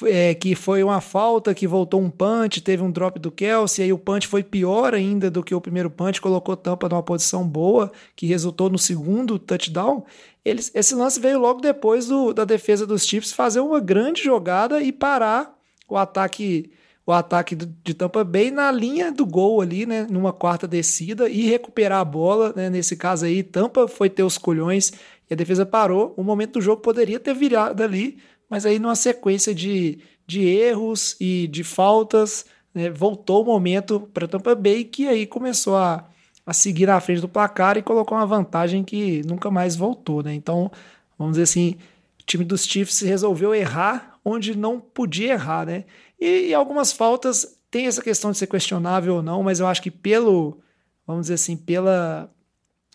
é, 0.05 0.35
que 0.35 0.55
foi 0.55 0.83
uma 0.83 1.01
falta, 1.01 1.55
que 1.55 1.66
voltou 1.66 2.01
um 2.01 2.11
punch, 2.11 2.61
teve 2.61 2.83
um 2.83 2.91
drop 2.91 3.18
do 3.18 3.30
Kelsey, 3.30 3.85
aí 3.85 3.93
o 3.93 3.99
punch 3.99 4.26
foi 4.26 4.43
pior 4.43 4.95
ainda 4.95 5.30
do 5.30 5.43
que 5.43 5.55
o 5.55 5.61
primeiro 5.61 5.91
punch, 5.91 6.20
colocou 6.20 6.57
Tampa 6.57 6.89
numa 6.89 7.03
posição 7.03 7.47
boa, 7.47 7.93
que 8.16 8.26
resultou 8.26 8.70
no 8.70 8.78
segundo 8.78 9.39
touchdown. 9.39 10.05
Eles, 10.45 10.70
esse 10.74 10.95
lance 10.95 11.20
veio 11.20 11.39
logo 11.39 11.61
depois 11.61 12.07
do, 12.07 12.33
da 12.33 12.45
defesa 12.45 12.87
dos 12.87 13.07
Chiefs 13.07 13.33
fazer 13.33 13.61
uma 13.61 13.80
grande 13.80 14.22
jogada 14.22 14.80
e 14.80 14.93
parar 14.93 15.57
o 15.89 15.97
ataque 15.97 16.70
o 17.05 17.11
ataque 17.11 17.57
de 17.57 17.95
Tampa 17.95 18.22
Bay 18.22 18.51
na 18.51 18.70
linha 18.70 19.11
do 19.11 19.26
gol 19.26 19.61
ali, 19.61 19.85
né, 19.85 20.07
numa 20.09 20.33
quarta 20.33 20.68
descida 20.68 21.28
e 21.28 21.43
recuperar 21.43 22.01
a 22.01 22.05
bola, 22.05 22.53
né, 22.55 22.70
nesse 22.70 22.97
caso 22.97 23.24
aí, 23.24 23.43
Tampa 23.43 23.89
foi 23.89 24.09
ter 24.09 24.22
os 24.22 24.39
colhões 24.39 24.93
e 25.28 25.35
a 25.35 25.37
defesa 25.37 25.66
parou, 25.66 26.14
o 26.16 26.22
momento 26.22 26.55
do 26.55 26.61
jogo 26.61 26.80
poderia 26.80 27.18
ter 27.18 27.35
virado 27.35 27.83
ali, 27.83 28.18
mas 28.53 28.66
aí 28.66 28.78
numa 28.78 28.94
sequência 28.94 29.55
de, 29.55 29.98
de 30.26 30.46
erros 30.46 31.16
e 31.18 31.46
de 31.46 31.64
faltas, 31.64 32.44
né, 32.74 32.90
voltou 32.90 33.40
o 33.40 33.46
momento 33.46 34.11
para 34.12 34.28
Tampa 34.28 34.55
Bay 34.55 34.84
que 34.84 35.09
aí 35.09 35.26
começou 35.26 35.74
a, 35.74 36.07
a 36.44 36.53
seguir 36.53 36.84
na 36.84 37.00
frente 37.00 37.22
do 37.22 37.28
placar 37.30 37.78
e 37.78 37.82
colocou 37.82 38.18
uma 38.18 38.26
vantagem 38.26 38.84
que 38.84 39.22
nunca 39.24 39.50
mais 39.50 39.74
voltou, 39.74 40.22
né? 40.22 40.34
Então, 40.34 40.70
vamos 41.18 41.32
dizer 41.32 41.44
assim, 41.44 41.76
o 42.20 42.24
time 42.26 42.44
dos 42.44 42.66
Chiefs 42.66 43.00
resolveu 43.00 43.55
errar 43.55 44.18
onde 44.22 44.55
não 44.55 44.78
podia 44.78 45.32
errar, 45.32 45.64
né? 45.64 45.84
E, 46.20 46.48
e 46.48 46.55
algumas 46.55 46.92
faltas 46.92 47.59
tem 47.70 47.86
essa 47.86 48.03
questão 48.03 48.32
de 48.32 48.36
ser 48.36 48.48
questionável 48.48 49.14
ou 49.14 49.22
não, 49.22 49.42
mas 49.42 49.61
eu 49.61 49.66
acho 49.66 49.80
que 49.80 49.90
pelo, 49.90 50.61
vamos 51.07 51.22
dizer 51.22 51.34
assim, 51.34 51.57
pela 51.57 52.30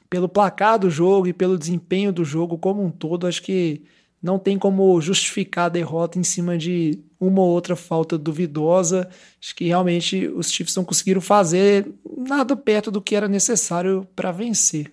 pelo 0.07 0.29
placar 0.29 0.77
do 0.77 0.87
jogo 0.87 1.25
e 1.25 1.33
pelo 1.33 1.57
desempenho 1.57 2.13
do 2.13 2.23
jogo 2.23 2.59
como 2.59 2.85
um 2.85 2.91
todo, 2.91 3.25
acho 3.25 3.41
que 3.41 3.81
não 4.21 4.39
tem 4.39 4.57
como 4.57 4.99
justificar 4.99 5.65
a 5.65 5.69
derrota 5.69 6.17
em 6.17 6.23
cima 6.23 6.57
de 6.57 6.99
uma 7.19 7.41
ou 7.41 7.49
outra 7.49 7.75
falta 7.75 8.17
duvidosa. 8.17 9.09
Acho 9.41 9.55
que 9.55 9.65
realmente 9.65 10.27
os 10.27 10.51
Chiefs 10.51 10.75
não 10.75 10.83
conseguiram 10.83 11.21
fazer 11.21 11.87
nada 12.17 12.55
perto 12.55 12.89
do 12.89 13.01
que 13.01 13.15
era 13.15 13.27
necessário 13.27 14.07
para 14.15 14.31
vencer. 14.31 14.91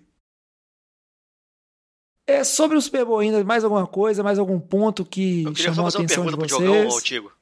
É 2.27 2.43
sobre 2.43 2.77
o 2.77 2.81
Super 2.81 3.05
Bowl 3.05 3.19
ainda, 3.19 3.45
mais 3.45 3.65
alguma 3.65 3.87
coisa, 3.87 4.23
mais 4.23 4.39
algum 4.39 4.59
ponto 4.59 5.05
que 5.05 5.45
chamou 5.57 5.85
a 5.85 5.89
atenção 5.89 6.25
de 6.25 6.37
vocês? 6.37 6.59
Diogão, 6.59 7.01
Tigo. 7.01 7.33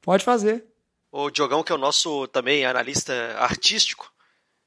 Pode 0.00 0.24
fazer. 0.24 0.64
O 1.10 1.30
Diogão, 1.30 1.62
que 1.64 1.72
é 1.72 1.74
o 1.74 1.78
nosso 1.78 2.28
também 2.28 2.64
analista 2.64 3.12
artístico, 3.38 4.12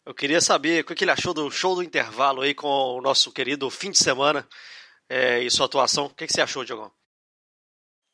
eu 0.05 0.13
queria 0.13 0.41
saber 0.41 0.81
o 0.81 0.95
que 0.95 1.03
ele 1.03 1.11
achou 1.11 1.33
do 1.33 1.49
show 1.49 1.75
do 1.75 1.83
intervalo 1.83 2.41
aí 2.41 2.53
com 2.53 2.67
o 2.67 3.01
nosso 3.01 3.31
querido 3.31 3.69
fim 3.69 3.91
de 3.91 3.97
semana 3.97 4.45
é, 5.11 5.43
e 5.43 5.51
sua 5.51 5.65
atuação. 5.65 6.05
O 6.05 6.09
que, 6.09 6.25
que 6.25 6.31
você 6.31 6.41
achou, 6.41 6.63
Diogão? 6.63 6.89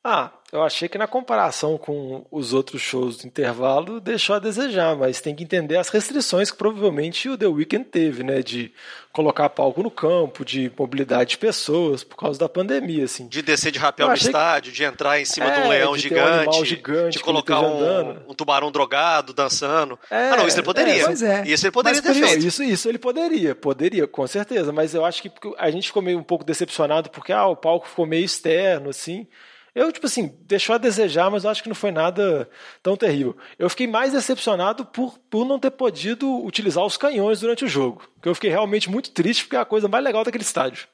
Ah, 0.10 0.32
eu 0.54 0.64
achei 0.64 0.88
que 0.88 0.98
na 0.98 1.06
comparação 1.06 1.78
com 1.78 2.26
os 2.32 2.54
outros 2.54 2.82
shows 2.82 3.18
do 3.18 3.28
intervalo 3.28 4.00
deixou 4.00 4.38
a 4.38 4.40
desejar, 4.40 4.96
mas 4.96 5.20
tem 5.20 5.36
que 5.36 5.44
entender 5.44 5.76
as 5.76 5.90
restrições 5.90 6.50
que 6.50 6.56
provavelmente 6.56 7.28
o 7.28 7.38
The 7.38 7.48
Weeknd 7.48 7.84
teve, 7.84 8.24
né? 8.24 8.42
De 8.42 8.72
colocar 9.12 9.50
palco 9.50 9.84
no 9.84 9.92
campo, 9.92 10.46
de 10.46 10.72
mobilidade 10.80 11.32
de 11.32 11.38
pessoas 11.38 12.06
por 12.06 12.16
causa 12.16 12.40
da 12.40 12.48
pandemia, 12.48 13.04
assim. 13.04 13.28
De 13.28 13.42
descer 13.42 13.70
de 13.70 13.80
rapel 13.80 14.08
no 14.08 14.14
estádio, 14.14 14.72
que... 14.72 14.78
de 14.78 14.86
entrar 14.86 15.20
em 15.20 15.26
cima 15.26 15.48
é, 15.48 15.60
de 15.60 15.68
um 15.68 15.70
leão 15.72 15.98
de 15.98 16.04
gigante, 16.04 16.58
um 16.58 16.64
gigante, 16.64 17.18
de 17.18 17.24
colocar 17.24 17.60
um, 17.60 18.30
um, 18.30 18.34
tubarão 18.34 18.72
drogado 18.72 19.34
dançando. 19.34 20.00
É, 20.10 20.30
ah, 20.30 20.38
não, 20.38 20.48
isso 20.48 20.56
ele 20.56 20.66
poderia. 20.66 20.94
É, 20.94 21.42
é. 21.42 21.48
Isso 21.48 21.66
ele 21.66 21.72
poderia 21.72 22.02
mas, 22.02 22.16
ter 22.16 22.26
feito. 22.26 22.46
Isso, 22.46 22.64
isso 22.64 22.88
ele 22.88 22.98
poderia, 22.98 23.54
poderia, 23.54 24.08
com 24.08 24.26
certeza. 24.26 24.72
Mas 24.72 24.94
eu 24.94 25.04
acho 25.04 25.22
que 25.22 25.30
a 25.58 25.70
gente 25.70 25.88
ficou 25.88 26.02
meio 26.02 26.18
um 26.18 26.24
pouco 26.24 26.46
decepcionado 26.46 27.10
porque 27.10 27.34
ah, 27.34 27.48
o 27.48 27.58
palco 27.58 27.90
ficou 27.90 28.06
meio 28.06 28.24
externo, 28.24 28.90
assim. 28.90 29.28
Eu, 29.78 29.92
tipo 29.92 30.08
assim, 30.08 30.36
deixou 30.42 30.74
a 30.74 30.80
desejar, 30.80 31.30
mas 31.30 31.44
eu 31.44 31.52
acho 31.52 31.62
que 31.62 31.70
não 31.70 31.76
foi 31.76 31.92
nada 31.92 32.50
tão 32.82 32.98
terrível. 32.98 33.38
Eu 33.60 33.70
fiquei 33.70 33.86
mais 33.86 34.12
decepcionado 34.12 34.84
por, 34.84 35.20
por 35.30 35.46
não 35.46 35.60
ter 35.60 35.70
podido 35.70 36.44
utilizar 36.44 36.84
os 36.84 36.98
canhões 36.98 37.42
durante 37.42 37.64
o 37.64 37.68
jogo. 37.68 38.02
Porque 38.16 38.28
eu 38.28 38.34
fiquei 38.34 38.50
realmente 38.50 38.90
muito 38.90 39.12
triste, 39.12 39.44
porque 39.44 39.56
é 39.56 39.60
a 39.60 39.66
coisa 39.66 39.88
mais 39.88 40.04
legal 40.04 40.24
daquele 40.24 40.44
estádio. 40.44 40.88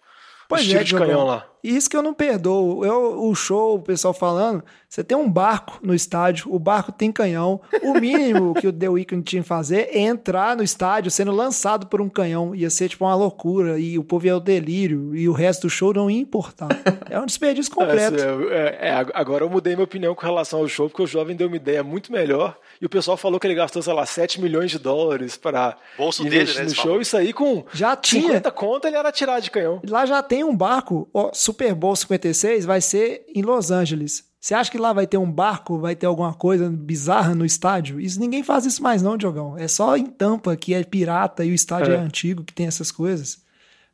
Pois 0.50 0.70
é, 0.70 0.84
de 0.84 0.96
canhão 0.96 1.24
lá. 1.24 1.48
E 1.64 1.76
isso 1.76 1.89
que 1.89 1.95
eu 1.95 2.03
não 2.03 2.14
perdoo. 2.14 2.84
Eu, 2.86 3.24
o 3.24 3.34
show, 3.34 3.76
o 3.76 3.82
pessoal 3.82 4.14
falando, 4.14 4.64
você 4.89 5.03
tem 5.03 5.18
um 5.18 5.30
barco 5.30 5.80
no 5.82 5.95
estádio, 5.95 6.53
o 6.53 6.59
barco 6.59 6.91
tem 6.91 7.11
canhão. 7.11 7.61
O 7.82 7.93
mínimo 7.93 8.53
que 8.53 8.68
o 8.68 8.74
The 8.74 8.89
Weeknd 8.89 9.24
tinha 9.24 9.41
que 9.41 9.47
fazer 9.47 9.89
é 9.91 10.01
entrar 10.01 10.55
no 10.55 10.61
estádio 10.61 11.09
sendo 11.09 11.32
lançado 11.32 11.88
por 11.88 12.01
um 12.01 12.09
canhão. 12.09 12.53
Ia 12.53 12.70
ser 12.70 12.89
tipo 12.89 13.05
uma 13.05 13.16
loucura, 13.16 13.80
e 13.80 13.97
o 13.97 14.03
povo 14.03 14.26
ia 14.26 14.34
ao 14.34 14.39
delírio, 14.39 15.16
e 15.16 15.28
o 15.30 15.32
resto 15.32 15.64
do 15.64 15.70
show 15.70 15.93
não 15.93 16.11
ia 16.11 16.20
importar. 16.20 16.68
É 17.09 17.20
um 17.20 17.26
desperdício 17.26 17.72
completo. 17.74 18.18
É, 18.51 18.55
é, 18.55 18.89
é, 18.89 19.05
agora 19.14 19.43
eu 19.43 19.49
mudei 19.49 19.74
minha 19.74 19.86
opinião 19.86 20.14
com 20.14 20.22
relação 20.22 20.59
ao 20.59 20.68
show, 20.68 20.89
porque 20.89 21.03
o 21.03 21.07
jovem 21.07 21.36
deu 21.36 21.47
uma 21.47 21.55
ideia 21.55 21.84
muito 21.84 22.11
melhor. 22.11 22.57
E 22.82 22.86
o 22.86 22.89
pessoal 22.89 23.16
falou 23.16 23.39
que 23.39 23.47
ele 23.47 23.55
gastou, 23.55 23.82
sei 23.82 23.93
lá, 23.93 24.05
7 24.05 24.41
milhões 24.41 24.70
de 24.70 24.78
dólares 24.78 25.38
para 25.38 25.78
Bolso 25.97 26.26
investir 26.26 26.55
dele, 26.55 26.70
né, 26.70 26.76
no 26.76 26.76
show. 26.76 26.99
Isso 26.99 27.16
aí 27.16 27.32
com 27.32 27.64
já 27.74 27.95
tinha. 27.95 28.24
50 28.24 28.51
conto 28.51 28.88
ele 28.88 28.97
era 28.97 29.11
tirar 29.11 29.39
de 29.39 29.49
canhão. 29.49 29.82
Lá 29.88 30.05
já 30.05 30.22
tem 30.22 30.43
um 30.43 30.55
barco, 30.55 31.07
ó, 31.14 31.32
Super 31.54 31.76
Bowl 31.76 31.95
56 31.95 32.66
vai 32.66 32.82
ser 32.82 33.26
em 33.34 33.43
Los 33.43 33.70
Angeles. 33.70 34.24
Você 34.41 34.56
acha 34.56 34.72
que 34.72 34.78
lá 34.78 34.91
vai 34.91 35.06
ter 35.06 35.18
um 35.18 35.32
barco, 35.32 35.78
vai 35.78 35.95
ter 35.95 36.08
alguma 36.08 36.34
coisa 36.34 36.68
bizarra 36.68 37.36
no 37.36 37.45
estádio? 37.45 38.01
Isso 38.01 38.20
ninguém 38.20 38.41
faz 38.41 38.66
isso 38.66 38.82
mais 38.82 39.04
não, 39.04 39.16
Diogão. 39.16 39.56
É 39.56 39.68
só 39.68 39.95
em 39.95 40.08
Tampa 40.08 40.58
que 40.58 40.74
é 40.74 40.84
pirata 40.84 41.45
e 41.45 41.51
o 41.51 41.54
estádio 41.54 41.93
é, 41.93 41.95
é 41.95 41.99
antigo 41.99 42.43
que 42.43 42.54
tem 42.54 42.66
essas 42.66 42.91
coisas. 42.91 43.43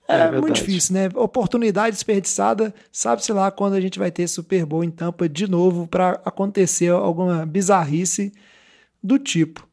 É, 0.08 0.22
é 0.22 0.32
muito 0.32 0.56
difícil, 0.56 0.96
né? 0.96 1.10
Oportunidade 1.14 1.96
desperdiçada, 1.96 2.74
sabe-se 2.92 3.32
lá 3.34 3.52
quando 3.52 3.74
a 3.74 3.82
gente 3.82 4.00
vai 4.00 4.10
ter 4.10 4.28
Super 4.28 4.66
Bowl 4.66 4.84
em 4.84 4.90
Tampa 4.90 5.28
de 5.28 5.46
novo 5.46 5.86
para 5.86 6.20
acontecer 6.24 6.88
alguma 6.88 7.46
bizarrice 7.46 8.32
do 9.04 9.20
tipo. 9.20 9.68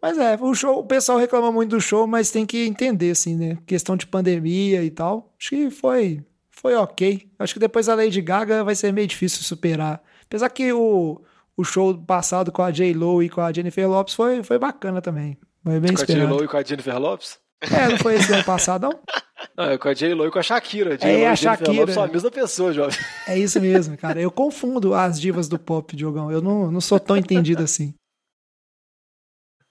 Mas 0.00 0.18
é, 0.18 0.36
o 0.40 0.54
show, 0.54 0.80
o 0.80 0.86
pessoal 0.86 1.18
reclama 1.18 1.50
muito 1.50 1.70
do 1.70 1.80
show, 1.80 2.06
mas 2.06 2.30
tem 2.30 2.44
que 2.44 2.66
entender, 2.66 3.10
assim, 3.10 3.34
né? 3.34 3.58
Questão 3.66 3.96
de 3.96 4.06
pandemia 4.06 4.84
e 4.84 4.90
tal. 4.90 5.34
Acho 5.40 5.48
que 5.48 5.70
foi, 5.70 6.22
foi 6.66 6.74
ok. 6.74 7.28
Acho 7.38 7.54
que 7.54 7.60
depois 7.60 7.88
a 7.88 7.94
Lady 7.94 8.20
Gaga 8.20 8.64
vai 8.64 8.74
ser 8.74 8.92
meio 8.92 9.06
difícil 9.06 9.44
superar. 9.44 10.02
Apesar 10.24 10.48
que 10.48 10.72
o, 10.72 11.22
o 11.56 11.62
show 11.62 11.96
passado 11.96 12.50
com 12.50 12.60
a 12.60 12.72
J-Lo 12.72 13.22
e 13.22 13.28
com 13.28 13.40
a 13.40 13.52
Jennifer 13.52 13.88
Lopes 13.88 14.14
foi, 14.14 14.42
foi 14.42 14.58
bacana 14.58 15.00
também. 15.00 15.38
Foi 15.62 15.78
bem 15.78 15.94
com 15.94 16.02
a 16.02 16.04
J-Lo 16.04 16.42
e 16.42 16.48
com 16.48 16.56
a 16.56 16.62
Jennifer 16.64 16.98
Lopes? 16.98 17.38
É, 17.60 17.88
não 17.88 17.98
foi 17.98 18.16
esse 18.16 18.32
ano 18.32 18.42
passado, 18.42 18.82
não? 18.82 18.98
Não, 19.56 19.64
é 19.70 19.78
com 19.78 19.88
a 19.88 19.94
J-Lo 19.94 20.26
e 20.26 20.30
com 20.30 20.38
a 20.38 20.42
Shakira. 20.42 20.96
J. 20.96 21.08
É, 21.08 21.28
a 21.28 21.36
Shakira. 21.36 21.92
São 21.92 22.02
a 22.02 22.08
mesma 22.08 22.30
pessoa, 22.30 22.72
jovem. 22.72 22.98
É 23.28 23.38
isso 23.38 23.60
mesmo, 23.60 23.96
cara. 23.96 24.20
Eu 24.20 24.30
confundo 24.30 24.94
as 24.94 25.20
divas 25.20 25.46
do 25.46 25.58
pop, 25.58 25.94
Diogão. 25.94 26.32
Eu 26.32 26.40
não, 26.40 26.70
não 26.70 26.80
sou 26.80 26.98
tão 26.98 27.16
entendido 27.16 27.62
assim. 27.62 27.94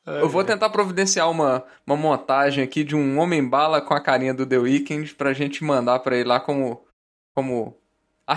Eu 0.06 0.30
vou 0.30 0.44
tentar 0.44 0.70
providenciar 0.70 1.30
uma, 1.30 1.64
uma 1.86 1.96
montagem 1.96 2.64
aqui 2.64 2.84
de 2.84 2.96
um 2.96 3.18
homem-bala 3.20 3.82
com 3.82 3.94
a 3.94 4.00
carinha 4.00 4.34
do 4.34 4.46
The 4.46 4.58
Weeknd 4.58 5.16
pra 5.16 5.34
gente 5.34 5.64
mandar 5.64 6.00
pra 6.00 6.16
ele 6.16 6.30
lá 6.30 6.40
como. 6.40 6.86
como. 7.34 7.76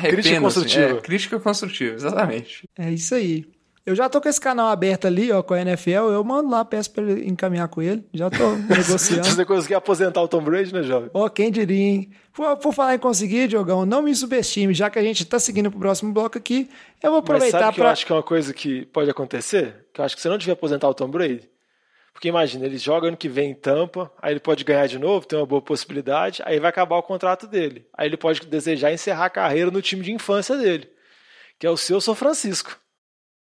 Crítica 0.00 0.40
construtiva. 0.40 0.86
Assim. 0.86 0.96
É, 0.96 1.00
crítica 1.00 1.40
construtiva, 1.40 1.94
exatamente. 1.94 2.68
É 2.78 2.90
isso 2.90 3.14
aí. 3.14 3.46
Eu 3.88 3.94
já 3.94 4.06
tô 4.06 4.20
com 4.20 4.28
esse 4.28 4.38
canal 4.38 4.68
aberto 4.68 5.06
ali, 5.06 5.32
ó, 5.32 5.42
com 5.42 5.54
a 5.54 5.62
NFL. 5.62 6.10
Eu 6.12 6.22
mando 6.22 6.50
lá, 6.50 6.62
peço 6.62 6.90
pra 6.90 7.02
ele 7.02 7.26
encaminhar 7.26 7.68
com 7.68 7.80
ele. 7.80 8.04
Já 8.12 8.28
tô 8.28 8.50
negociando. 8.68 9.24
Se 9.24 9.34
você 9.34 9.46
conseguir 9.46 9.76
aposentar 9.76 10.20
o 10.20 10.28
Tom 10.28 10.42
Brady, 10.42 10.74
né, 10.74 10.82
jovem? 10.82 11.08
Ó, 11.14 11.26
quem 11.30 11.50
diria, 11.50 11.76
hein? 11.76 12.10
Por, 12.34 12.54
por 12.58 12.74
falar 12.74 12.96
em 12.96 12.98
conseguir, 12.98 13.48
Diogão, 13.48 13.86
não 13.86 14.02
me 14.02 14.14
subestime, 14.14 14.74
já 14.74 14.90
que 14.90 14.98
a 14.98 15.02
gente 15.02 15.24
tá 15.24 15.38
seguindo 15.38 15.70
pro 15.70 15.80
próximo 15.80 16.12
bloco 16.12 16.36
aqui. 16.36 16.68
Eu 17.02 17.12
vou 17.12 17.20
aproveitar 17.20 17.58
Mas 17.58 17.64
sabe 17.64 17.76
pra. 17.76 17.84
eu 17.86 17.90
acho 17.90 18.04
que 18.04 18.12
é 18.12 18.14
uma 18.14 18.22
coisa 18.22 18.52
que 18.52 18.84
pode 18.86 19.08
acontecer? 19.10 19.86
Que 19.94 20.02
eu 20.02 20.04
acho 20.04 20.14
que 20.14 20.20
você 20.20 20.28
não 20.28 20.36
devia 20.36 20.52
aposentar 20.52 20.86
o 20.86 20.92
Tom 20.92 21.08
Brady. 21.08 21.48
Porque 22.18 22.26
imagina, 22.26 22.66
ele 22.66 22.78
joga 22.78 23.06
ano 23.06 23.16
que 23.16 23.28
vem 23.28 23.52
em 23.52 23.54
Tampa, 23.54 24.10
aí 24.20 24.32
ele 24.32 24.40
pode 24.40 24.64
ganhar 24.64 24.88
de 24.88 24.98
novo, 24.98 25.24
tem 25.24 25.38
uma 25.38 25.46
boa 25.46 25.62
possibilidade, 25.62 26.42
aí 26.44 26.58
vai 26.58 26.68
acabar 26.68 26.96
o 26.96 27.02
contrato 27.02 27.46
dele. 27.46 27.86
Aí 27.96 28.08
ele 28.08 28.16
pode 28.16 28.44
desejar 28.44 28.92
encerrar 28.92 29.26
a 29.26 29.30
carreira 29.30 29.70
no 29.70 29.80
time 29.80 30.02
de 30.02 30.10
infância 30.10 30.56
dele, 30.56 30.90
que 31.60 31.64
é 31.64 31.70
o 31.70 31.76
seu 31.76 32.00
São 32.00 32.16
Francisco. 32.16 32.76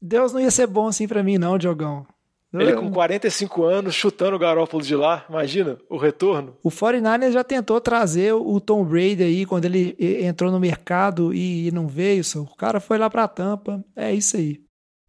Deus 0.02 0.32
não 0.32 0.40
ia 0.40 0.50
ser 0.50 0.66
bom 0.66 0.88
assim 0.88 1.06
para 1.06 1.22
mim 1.22 1.38
não, 1.38 1.56
Diogão. 1.56 2.04
Ele 2.52 2.74
com 2.74 2.90
45 2.90 3.62
anos, 3.62 3.94
chutando 3.94 4.34
o 4.34 4.40
Garópolo 4.40 4.82
de 4.82 4.96
lá, 4.96 5.24
imagina 5.28 5.78
o 5.88 5.96
retorno. 5.96 6.56
O 6.60 6.68
49ers 6.68 7.30
já 7.30 7.44
tentou 7.44 7.80
trazer 7.80 8.32
o 8.32 8.58
Tom 8.58 8.84
Brady 8.84 9.22
aí, 9.22 9.46
quando 9.46 9.66
ele 9.66 9.94
entrou 10.00 10.50
no 10.50 10.58
mercado 10.58 11.32
e 11.32 11.70
não 11.70 11.86
veio, 11.86 12.24
o 12.34 12.56
cara 12.56 12.80
foi 12.80 12.98
lá 12.98 13.08
pra 13.08 13.28
Tampa, 13.28 13.84
é 13.94 14.12
isso 14.12 14.36
aí. 14.36 14.60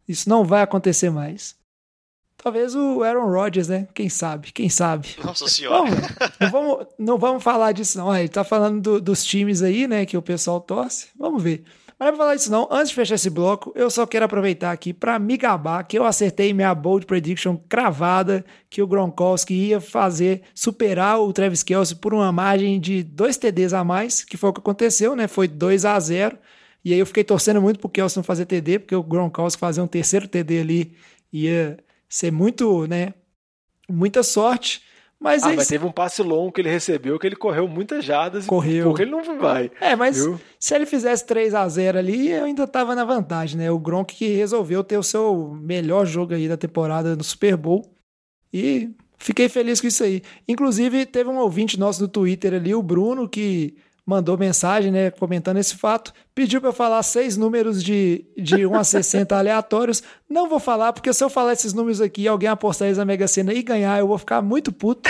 Isso 0.06 0.28
não 0.28 0.44
vai 0.44 0.62
acontecer 0.62 1.10
mais. 1.10 1.58
Talvez 2.42 2.74
o 2.74 3.02
Aaron 3.02 3.30
Rodgers, 3.30 3.68
né? 3.68 3.86
Quem 3.94 4.08
sabe? 4.08 4.50
Quem 4.50 4.70
sabe? 4.70 5.08
Nossa 5.22 5.46
senhora. 5.46 5.90
Não, 5.90 5.96
não, 6.40 6.50
vamos, 6.50 6.86
não 6.98 7.18
vamos 7.18 7.42
falar 7.42 7.72
disso, 7.72 7.98
não. 7.98 8.16
Ele 8.16 8.28
tá 8.28 8.42
falando 8.42 8.80
do, 8.80 9.00
dos 9.00 9.22
times 9.22 9.62
aí, 9.62 9.86
né? 9.86 10.06
Que 10.06 10.16
o 10.16 10.22
pessoal 10.22 10.58
torce. 10.58 11.08
Vamos 11.18 11.42
ver. 11.42 11.64
Mas 11.98 12.06
não 12.06 12.16
vou 12.16 12.24
falar 12.24 12.36
disso, 12.36 12.50
não. 12.50 12.66
Antes 12.70 12.88
de 12.88 12.94
fechar 12.94 13.16
esse 13.16 13.28
bloco, 13.28 13.74
eu 13.76 13.90
só 13.90 14.06
quero 14.06 14.24
aproveitar 14.24 14.72
aqui 14.72 14.94
para 14.94 15.18
me 15.18 15.36
gabar 15.36 15.84
que 15.84 15.98
eu 15.98 16.04
acertei 16.06 16.54
minha 16.54 16.74
bold 16.74 17.04
prediction 17.04 17.58
cravada 17.68 18.42
que 18.70 18.80
o 18.80 18.86
Gronkowski 18.86 19.52
ia 19.52 19.82
fazer 19.82 20.40
superar 20.54 21.20
o 21.20 21.30
Travis 21.34 21.62
Kelsey 21.62 21.98
por 21.98 22.14
uma 22.14 22.32
margem 22.32 22.80
de 22.80 23.02
dois 23.02 23.36
TDs 23.36 23.74
a 23.74 23.84
mais, 23.84 24.24
que 24.24 24.38
foi 24.38 24.48
o 24.48 24.52
que 24.54 24.60
aconteceu, 24.60 25.14
né? 25.14 25.28
Foi 25.28 25.46
2 25.46 25.84
a 25.84 26.00
0 26.00 26.38
E 26.82 26.94
aí 26.94 26.98
eu 26.98 27.04
fiquei 27.04 27.22
torcendo 27.22 27.60
muito 27.60 27.78
pro 27.78 27.90
Kelsey 27.90 28.16
não 28.16 28.24
fazer 28.24 28.46
TD, 28.46 28.78
porque 28.78 28.96
o 28.96 29.02
Gronkowski 29.02 29.60
fazer 29.60 29.82
um 29.82 29.86
terceiro 29.86 30.26
TD 30.26 30.60
ali 30.60 30.96
ia 31.30 31.76
ser 32.10 32.32
muito, 32.32 32.86
né? 32.88 33.14
Muita 33.88 34.22
sorte. 34.22 34.82
Mas, 35.18 35.42
ah, 35.42 35.52
é 35.52 35.56
mas 35.56 35.68
teve 35.68 35.84
um 35.84 35.92
passe 35.92 36.22
longo 36.22 36.50
que 36.50 36.62
ele 36.62 36.70
recebeu 36.70 37.18
que 37.18 37.26
ele 37.26 37.36
correu 37.36 37.68
muitas 37.68 38.02
jardas 38.02 38.46
Correu. 38.46 38.80
e 38.80 38.88
porque 38.88 39.02
ele 39.02 39.10
não 39.10 39.38
vai. 39.38 39.70
É, 39.78 39.94
mas 39.94 40.16
Viu? 40.16 40.40
se 40.58 40.74
ele 40.74 40.86
fizesse 40.86 41.26
3 41.26 41.54
a 41.54 41.68
0 41.68 41.98
ali, 41.98 42.30
eu 42.30 42.44
ainda 42.44 42.66
tava 42.66 42.94
na 42.94 43.04
vantagem, 43.04 43.58
né? 43.58 43.70
O 43.70 43.78
Gronk 43.78 44.14
que 44.14 44.28
resolveu 44.28 44.82
ter 44.82 44.96
o 44.96 45.02
seu 45.02 45.54
melhor 45.60 46.06
jogo 46.06 46.32
aí 46.32 46.48
da 46.48 46.56
temporada 46.56 47.14
no 47.14 47.22
Super 47.22 47.54
Bowl. 47.54 47.94
E 48.50 48.90
fiquei 49.18 49.50
feliz 49.50 49.78
com 49.78 49.86
isso 49.86 50.02
aí. 50.02 50.22
Inclusive, 50.48 51.04
teve 51.04 51.28
um 51.28 51.36
ouvinte 51.36 51.78
nosso 51.78 52.00
no 52.00 52.08
Twitter 52.08 52.54
ali, 52.54 52.74
o 52.74 52.82
Bruno, 52.82 53.28
que 53.28 53.76
mandou 54.10 54.36
mensagem, 54.36 54.90
né, 54.90 55.08
comentando 55.12 55.58
esse 55.58 55.76
fato, 55.76 56.12
pediu 56.34 56.60
para 56.60 56.70
eu 56.70 56.72
falar 56.72 57.00
seis 57.04 57.36
números 57.36 57.82
de, 57.82 58.24
de 58.36 58.66
1 58.66 58.74
a 58.74 58.82
60 58.82 59.36
aleatórios. 59.38 60.02
Não 60.28 60.48
vou 60.48 60.58
falar, 60.58 60.92
porque 60.92 61.12
se 61.12 61.22
eu 61.22 61.30
falar 61.30 61.52
esses 61.52 61.72
números 61.72 62.00
aqui 62.00 62.22
e 62.22 62.28
alguém 62.28 62.48
apostar 62.48 62.88
eles 62.88 62.98
na 62.98 63.04
Mega 63.04 63.28
Sena 63.28 63.54
e 63.54 63.62
ganhar, 63.62 64.00
eu 64.00 64.08
vou 64.08 64.18
ficar 64.18 64.42
muito 64.42 64.72
puto. 64.72 65.08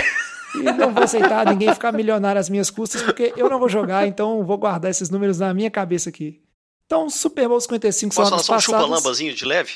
E 0.53 0.61
não 0.61 0.93
vou 0.93 1.03
aceitar 1.03 1.47
ninguém 1.47 1.73
ficar 1.73 1.91
milionário 1.91 2.39
às 2.39 2.47
minhas 2.47 2.69
custas, 2.69 3.01
porque 3.01 3.33
eu 3.35 3.49
não 3.49 3.57
vou 3.57 3.69
jogar, 3.69 4.05
então 4.05 4.43
vou 4.43 4.57
guardar 4.57 4.91
esses 4.91 5.09
números 5.09 5.39
na 5.39 5.51
minha 5.51 5.71
cabeça 5.71 6.09
aqui. 6.09 6.39
Então, 6.85 7.09
Super 7.09 7.47
Bowl 7.47 7.59
55 7.59 8.13
Posso 8.13 8.15
são 8.15 8.25
falar 8.25 8.35
anos 8.35 8.45
só 8.45 8.55
um 8.55 8.59
chupa-lambazinho 8.59 9.33
de 9.33 9.45
leve? 9.45 9.75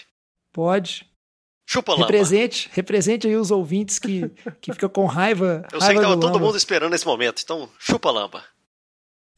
Pode. 0.53 1.09
Chupa-lamba. 1.65 2.05
Represente, 2.05 2.69
represente 2.73 3.25
aí 3.25 3.35
os 3.35 3.49
ouvintes 3.49 3.97
que, 3.97 4.29
que 4.61 4.71
ficam 4.71 4.89
com 4.89 5.05
raiva. 5.05 5.65
Eu 5.71 5.81
sei 5.81 5.95
que 5.95 6.01
tava 6.01 6.15
do 6.15 6.19
todo 6.19 6.33
Lamba. 6.33 6.45
mundo 6.45 6.57
esperando 6.57 6.93
esse 6.93 7.05
momento, 7.05 7.41
então 7.43 7.67
chupa-lamba. 7.79 8.43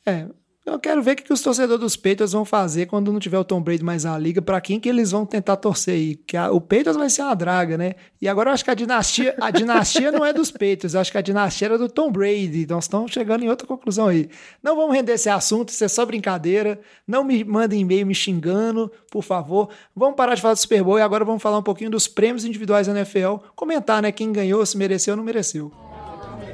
É, 0.08 0.26
eu 0.66 0.80
quero 0.80 1.02
ver 1.02 1.12
o 1.12 1.16
que, 1.18 1.32
os 1.34 1.42
torcedores 1.42 1.80
dos 1.82 1.96
Patriots 1.96 2.32
vão 2.34 2.44
fazer 2.46 2.86
quando 2.88 3.12
não 3.12 3.20
tiver 3.22 3.38
o 3.40 3.44
Tom 3.44 3.62
Brady 3.62 3.84
mais 3.84 4.04
na 4.06 4.18
liga, 4.18 4.42
pra 4.42 4.60
quem 4.62 4.80
que 4.80 4.88
eles 4.90 5.12
vão 5.12 5.26
tentar 5.26 5.56
torcer 5.58 5.94
aí. 5.96 6.16
Que 6.16 6.36
a- 6.38 6.52
o 6.52 6.60
Patriots 6.60 6.96
vai 6.98 7.10
ser 7.10 7.22
uma 7.24 7.34
draga, 7.36 7.78
né? 7.78 7.94
E 8.22 8.28
agora 8.28 8.50
eu 8.50 8.54
acho 8.54 8.64
que 8.66 8.72
a 8.72 8.74
dinastia, 8.74 9.34
a 9.40 9.50
dinastia 9.52 10.12
não 10.12 10.26
é 10.26 10.32
dos 10.34 10.50
Patriots, 10.52 10.94
eu 10.94 11.00
acho 11.02 11.12
que 11.12 11.18
a 11.18 11.22
dinastia 11.22 11.68
era 11.68 11.78
do 11.78 11.88
Tom 11.90 12.12
Brady. 12.12 12.66
Nós 12.70 12.84
estamos 12.86 13.12
chegando 13.12 13.44
em 13.44 13.50
outra 13.50 13.66
conclusão 13.68 14.08
aí. 14.08 14.30
Não 14.64 14.76
vamos 14.76 14.94
render 14.96 15.14
esse 15.14 15.30
assunto, 15.30 15.70
isso 15.70 15.84
é 15.84 15.88
só 15.88 16.06
brincadeira. 16.06 16.80
Não 17.08 17.24
me 17.24 17.44
mandem 17.46 17.82
e-mail 17.82 18.06
me 18.06 18.16
xingando, 18.16 18.92
por 19.12 19.24
favor. 19.24 19.70
Vamos 19.96 20.16
parar 20.16 20.36
de 20.36 20.42
falar 20.42 20.54
do 20.54 20.60
Super 20.60 20.84
Bowl 20.84 21.00
e 21.00 21.02
agora 21.02 21.24
vamos 21.26 21.42
falar 21.42 21.58
um 21.60 21.64
pouquinho 21.64 21.90
dos 21.92 22.08
prêmios 22.08 22.44
individuais 22.46 22.88
da 22.88 22.94
NFL. 22.94 23.38
Comentar, 23.56 24.02
né? 24.02 24.12
Quem 24.12 24.32
ganhou, 24.34 24.66
se 24.66 24.78
mereceu 24.78 25.14
ou 25.14 25.18
não 25.18 25.24
mereceu. 25.24 25.72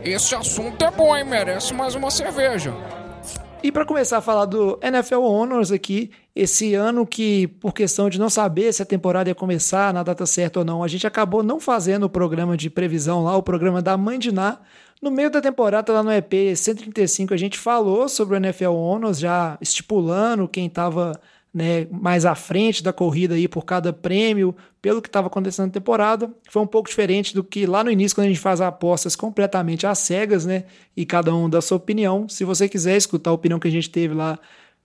Esse 0.04 0.36
assunto 0.36 0.84
é 0.84 0.92
bom, 0.92 1.16
hein? 1.16 1.24
Merece 1.26 1.74
mais 1.74 1.96
uma 1.96 2.12
cerveja. 2.12 2.74
E 3.64 3.72
para 3.72 3.86
começar 3.86 4.18
a 4.18 4.22
falar 4.22 4.44
do 4.44 4.78
NFL 4.84 5.22
Honors 5.22 5.72
aqui, 5.72 6.12
esse 6.36 6.76
ano 6.76 7.08
que, 7.08 7.48
por 7.48 7.74
questão 7.74 8.10
de 8.10 8.20
não 8.20 8.30
saber 8.30 8.74
se 8.74 8.82
a 8.82 8.86
temporada 8.86 9.30
ia 9.30 9.36
começar 9.36 9.94
na 9.94 10.04
data 10.04 10.26
certa 10.26 10.60
ou 10.60 10.66
não, 10.66 10.84
a 10.84 10.88
gente 10.90 11.08
acabou 11.08 11.42
não 11.42 11.62
fazendo 11.62 12.04
o 12.04 12.10
programa 12.10 12.58
de 12.58 12.70
previsão 12.70 13.24
lá, 13.24 13.38
o 13.38 13.42
programa 13.42 13.82
da 13.82 13.96
Mãe 13.96 14.20
de 14.20 14.34
Ná. 14.34 14.60
No 15.02 15.10
meio 15.10 15.32
da 15.32 15.40
temporada, 15.40 15.94
lá 15.94 16.04
no 16.04 16.12
EP 16.12 16.54
135, 16.54 17.34
a 17.34 17.38
gente 17.38 17.58
falou 17.58 18.10
sobre 18.10 18.36
o 18.36 18.38
NFL 18.38 18.74
Honors, 18.74 19.18
já 19.18 19.58
estipulando 19.62 20.46
quem 20.46 20.66
estava 20.66 21.18
né, 21.54 21.86
mais 21.92 22.26
à 22.26 22.34
frente 22.34 22.82
da 22.82 22.92
corrida 22.92 23.36
aí 23.36 23.48
por 23.48 23.64
cada 23.64 23.94
prêmio, 23.94 24.56
pelo 24.82 25.02
que 25.02 25.08
estava 25.08 25.28
acontecendo 25.28 25.68
na 25.68 25.72
temporada. 25.72 26.34
Foi 26.50 26.62
um 26.62 26.68
pouco 26.68 26.90
diferente 26.90 27.36
do 27.36 27.44
que 27.44 27.68
lá 27.68 27.84
no 27.84 27.92
início, 27.92 28.16
quando 28.16 28.26
a 28.26 28.30
gente 28.30 28.40
faz 28.40 28.60
apostas 28.60 29.16
completamente 29.16 29.86
às 29.86 30.00
cegas, 30.00 30.46
né? 30.46 30.64
E 30.98 31.06
cada 31.06 31.34
um 31.34 31.48
dá 31.48 31.62
sua 31.62 31.78
opinião. 31.78 32.28
Se 32.28 32.44
você 32.44 32.68
quiser 32.68 32.98
escutar 32.98 33.30
a 33.30 33.34
opinião 33.34 33.60
que 33.60 33.68
a 33.68 33.72
gente 33.72 33.90
teve 33.90 34.16
lá, 34.16 34.40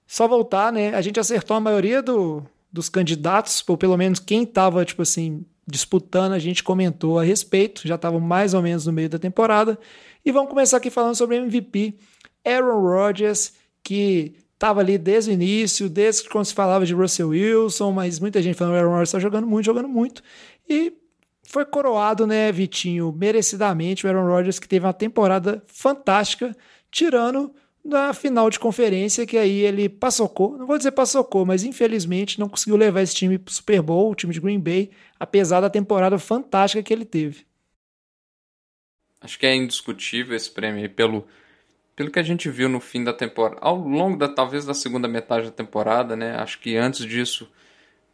só 0.07 0.29
voltar, 0.29 0.71
né? 0.71 0.95
A 0.95 1.01
gente 1.01 1.19
acertou 1.19 1.57
a 1.57 1.61
maioria 1.61 2.03
do, 2.03 2.43
dos 2.71 2.91
candidatos, 2.91 3.65
ou 3.67 3.79
pelo 3.79 3.97
menos 3.97 4.19
quem 4.19 4.43
estava, 4.43 4.85
tipo 4.85 5.01
assim, 5.01 5.45
disputando, 5.67 6.33
a 6.33 6.39
gente 6.39 6.63
comentou 6.63 7.19
a 7.19 7.25
respeito, 7.25 7.89
já 7.89 7.95
estava 7.95 8.21
mais 8.21 8.53
ou 8.53 8.61
menos 8.61 8.85
no 8.85 8.93
meio 8.93 9.09
da 9.09 9.19
temporada. 9.19 9.79
E 10.25 10.31
vamos 10.31 10.51
começar 10.51 10.77
aqui 10.77 10.91
falando 10.91 11.15
sobre 11.15 11.37
MVP, 11.37 11.95
Aaron 12.45 12.81
Rodgers, 12.81 13.55
que 13.83 14.35
estava 14.59 14.81
ali 14.81 14.99
desde 14.99 15.31
o 15.31 15.33
início, 15.33 15.89
desde 15.89 16.29
quando 16.29 16.47
se 16.47 16.53
falava 16.55 16.85
de 16.85 16.93
Russell 16.93 17.29
Wilson, 17.29 17.93
mas 17.93 18.19
muita 18.19 18.43
gente 18.43 18.57
falando 18.57 18.75
que 18.75 18.79
o 18.79 18.81
Aaron 18.81 18.91
Rodgers 18.91 19.09
está 19.11 19.21
jogando 19.21 19.47
muito, 19.47 19.65
jogando 19.65 19.89
muito. 19.89 20.21
E 20.69 20.93
foi 21.45 21.65
coroado, 21.65 22.27
né, 22.27 22.51
Vitinho, 22.51 23.13
merecidamente, 23.13 24.05
o 24.05 24.09
Aaron 24.09 24.27
Rodgers, 24.27 24.59
que 24.59 24.67
teve 24.69 24.85
uma 24.85 24.93
temporada 24.93 25.63
fantástica, 25.69 26.57
tirando 26.91 27.55
da 27.85 28.13
final 28.13 28.51
de 28.51 28.59
conferência, 28.59 29.25
que 29.25 29.39
aí 29.39 29.61
ele 29.61 29.89
passocou, 29.89 30.59
não 30.59 30.67
vou 30.67 30.77
dizer 30.77 30.91
passocou, 30.91 31.47
mas 31.47 31.63
infelizmente 31.63 32.41
não 32.41 32.49
conseguiu 32.49 32.77
levar 32.77 33.01
esse 33.01 33.15
time 33.15 33.39
pro 33.39 33.55
Super 33.55 33.81
Bowl, 33.81 34.11
o 34.11 34.15
time 34.17 34.35
de 34.35 34.41
Green 34.41 34.59
Bay, 34.59 34.91
apesar 35.21 35.61
da 35.61 35.71
temporada 35.71 36.19
fantástica 36.19 36.83
que 36.83 36.93
ele 36.93 37.05
teve. 37.05 37.47
Acho 39.21 39.39
que 39.39 39.47
é 39.47 39.55
indiscutível 39.55 40.37
esse 40.37 40.51
prêmio 40.51 40.91
pelo, 40.91 41.25
pelo 41.99 42.13
que 42.13 42.19
a 42.21 42.23
gente 42.23 42.49
viu 42.49 42.69
no 42.69 42.79
fim 42.79 43.03
da 43.03 43.13
temporada, 43.13 43.59
ao 43.61 43.77
longo 43.77 44.17
da 44.17 44.29
talvez 44.29 44.65
da 44.65 44.73
segunda 44.73 45.09
metade 45.09 45.47
da 45.47 45.51
temporada, 45.51 46.15
né? 46.15 46.37
Acho 46.37 46.61
que 46.61 46.77
antes 46.77 47.05
disso 47.05 47.51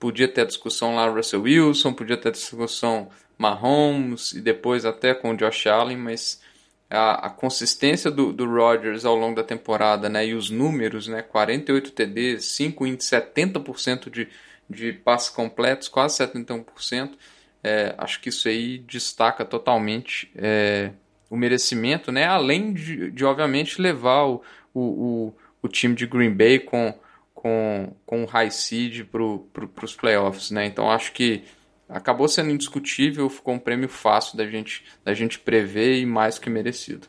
podia 0.01 0.27
ter 0.27 0.41
a 0.41 0.47
discussão 0.47 0.95
lá 0.95 1.07
Russell 1.07 1.43
Wilson, 1.43 1.93
podia 1.93 2.17
ter 2.17 2.31
a 2.31 2.33
discussão 2.33 3.11
Mahomes 3.37 4.33
e 4.33 4.41
depois 4.41 4.87
até 4.87 5.13
com 5.13 5.33
o 5.33 5.37
Josh 5.37 5.67
Allen, 5.67 5.99
mas 5.99 6.41
a, 6.89 7.27
a 7.27 7.31
consistência 7.31 8.11
do, 8.11 8.33
do 8.33 8.47
Rodgers 8.47 9.05
ao 9.05 9.15
longo 9.15 9.37
da 9.37 9.45
temporada, 9.45 10.09
né? 10.09 10.29
E 10.29 10.33
os 10.33 10.49
números, 10.49 11.07
né? 11.07 11.21
48 11.21 11.91
TDs, 11.91 12.43
5 12.47 12.87
em 12.87 12.97
70% 12.97 14.09
de, 14.09 14.29
de 14.71 14.95
passes 14.95 15.29
completos, 15.29 15.89
quase 15.89 16.17
71%. 16.25 17.19
É, 17.63 17.95
acho 17.99 18.19
que 18.23 18.31
isso 18.31 18.49
aí 18.49 18.79
destaca 18.79 19.45
totalmente 19.45 20.33
é, 20.35 20.91
o 21.29 21.37
merecimento, 21.37 22.13
né? 22.13 22.27
Além 22.27 22.73
de, 22.73 23.11
de 23.11 23.25
obviamente, 23.25 23.81
levar 23.81 24.25
o, 24.25 24.43
o, 24.75 25.33
o, 25.63 25.69
time 25.69 25.95
de 25.95 26.07
Green 26.07 26.33
Bay 26.33 26.59
com, 26.59 26.95
com, 27.33 27.95
com 28.05 28.25
o 28.25 28.27
high 28.27 28.51
seed 28.51 29.05
para 29.05 29.21
pro, 29.53 29.71
os 29.83 29.95
playoffs, 29.95 30.51
né? 30.51 30.67
Então 30.67 30.91
acho 30.91 31.13
que 31.13 31.45
acabou 31.89 32.29
sendo 32.29 32.51
indiscutível, 32.51 33.29
ficou 33.29 33.55
um 33.55 33.59
prêmio 33.59 33.89
fácil 33.89 34.37
da 34.37 34.47
gente, 34.47 34.85
da 35.05 35.15
gente 35.15 35.39
prever 35.39 35.99
e 35.99 36.07
mais 36.07 36.39
que 36.39 36.51
merecido. 36.51 37.09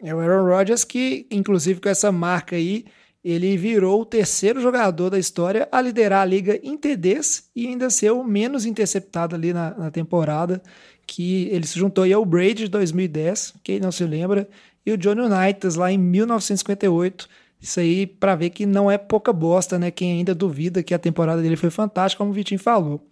É 0.00 0.14
o 0.14 0.18
Aaron 0.18 0.44
Rodgers 0.44 0.84
que, 0.84 1.26
inclusive 1.30 1.80
com 1.80 1.88
essa 1.88 2.10
marca 2.10 2.56
aí, 2.56 2.86
ele 3.24 3.56
virou 3.56 4.00
o 4.00 4.06
terceiro 4.06 4.60
jogador 4.60 5.10
da 5.10 5.18
história 5.18 5.68
a 5.70 5.80
liderar 5.80 6.22
a 6.22 6.24
liga 6.24 6.58
em 6.62 6.76
TDs 6.76 7.48
e 7.54 7.68
ainda 7.68 7.88
ser 7.88 8.10
o 8.10 8.24
menos 8.24 8.66
interceptado 8.66 9.36
ali 9.36 9.52
na, 9.52 9.70
na 9.78 9.90
temporada, 9.92 10.60
que 11.06 11.48
ele 11.50 11.66
se 11.66 11.78
juntou 11.78 12.04
aí 12.04 12.12
ao 12.12 12.24
Brady 12.24 12.64
de 12.64 12.68
2010, 12.68 13.54
quem 13.62 13.80
não 13.80 13.92
se 13.92 14.04
lembra, 14.04 14.48
e 14.84 14.92
o 14.92 14.98
Johnny 14.98 15.22
Unitas 15.22 15.74
lá 15.74 15.90
em 15.90 15.98
1958. 15.98 17.28
Isso 17.60 17.78
aí 17.78 18.06
para 18.06 18.34
ver 18.34 18.50
que 18.50 18.66
não 18.66 18.90
é 18.90 18.98
pouca 18.98 19.32
bosta, 19.32 19.78
né? 19.78 19.90
Quem 19.90 20.12
ainda 20.12 20.34
duvida 20.34 20.82
que 20.82 20.92
a 20.92 20.98
temporada 20.98 21.40
dele 21.40 21.56
foi 21.56 21.70
fantástica, 21.70 22.18
como 22.18 22.30
o 22.30 22.34
Vitinho 22.34 22.58
falou. 22.58 23.06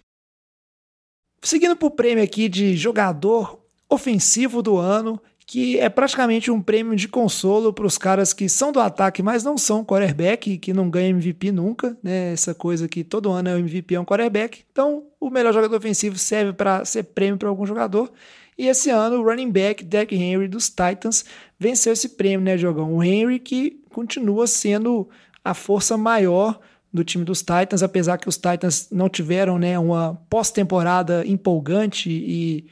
Seguindo 1.43 1.77
pro 1.77 1.91
prêmio 1.91 2.23
aqui 2.23 2.49
de 2.49 2.77
jogador 2.77 3.61
ofensivo 3.89 4.63
do 4.63 4.77
ano, 4.77 5.21
que 5.51 5.81
é 5.81 5.89
praticamente 5.89 6.49
um 6.49 6.63
prêmio 6.63 6.95
de 6.95 7.09
consolo 7.09 7.73
para 7.73 7.85
os 7.85 7.99
caras 7.99 8.33
que 8.33 8.49
são 8.49 8.71
do 8.71 8.79
ataque, 8.79 9.21
mas 9.21 9.43
não 9.43 9.59
são 9.59 9.85
quarterback, 9.85 10.57
que 10.59 10.73
não 10.73 10.89
ganham 10.89 11.19
MVP 11.19 11.51
nunca, 11.51 11.99
né? 12.05 12.33
Essa 12.33 12.55
coisa 12.55 12.87
que 12.87 13.03
todo 13.03 13.33
ano 13.33 13.49
é 13.49 13.57
o 13.57 13.59
MVP 13.59 13.97
é 13.97 14.01
um 14.01 14.05
quarterback. 14.05 14.63
Então, 14.71 15.07
o 15.19 15.29
melhor 15.29 15.53
jogador 15.53 15.77
ofensivo 15.77 16.17
serve 16.17 16.53
para 16.53 16.85
ser 16.85 17.03
prêmio 17.03 17.37
para 17.37 17.49
algum 17.49 17.67
jogador. 17.67 18.13
E 18.57 18.69
esse 18.69 18.91
ano, 18.91 19.17
o 19.17 19.25
running 19.25 19.51
back 19.51 19.83
Derrick 19.83 20.15
Henry 20.15 20.47
dos 20.47 20.69
Titans 20.69 21.25
venceu 21.59 21.95
esse 21.95 22.11
prêmio, 22.11 22.43
né, 22.43 22.57
Jogão? 22.57 22.95
O 22.95 23.03
Henry 23.03 23.41
que 23.41 23.83
continua 23.91 24.47
sendo 24.47 25.09
a 25.45 25.53
força 25.53 25.97
maior 25.97 26.61
do 26.93 27.03
time 27.03 27.25
dos 27.25 27.41
Titans, 27.41 27.83
apesar 27.83 28.19
que 28.19 28.29
os 28.29 28.37
Titans 28.37 28.89
não 28.93 29.09
tiveram, 29.09 29.59
né, 29.59 29.77
uma 29.77 30.15
pós-temporada 30.31 31.27
empolgante 31.27 32.09
e 32.09 32.67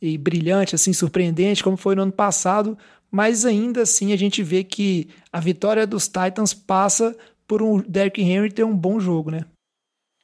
e 0.00 0.16
brilhante, 0.16 0.74
assim, 0.74 0.92
surpreendente, 0.92 1.62
como 1.62 1.76
foi 1.76 1.94
no 1.94 2.02
ano 2.02 2.12
passado, 2.12 2.76
mas 3.10 3.44
ainda 3.44 3.82
assim 3.82 4.12
a 4.12 4.16
gente 4.16 4.42
vê 4.42 4.62
que 4.62 5.08
a 5.32 5.40
vitória 5.40 5.86
dos 5.86 6.06
Titans 6.06 6.52
passa 6.54 7.16
por 7.46 7.62
um 7.62 7.80
Derrick 7.80 8.20
Henry 8.20 8.52
ter 8.52 8.64
um 8.64 8.76
bom 8.76 9.00
jogo, 9.00 9.30
né? 9.30 9.44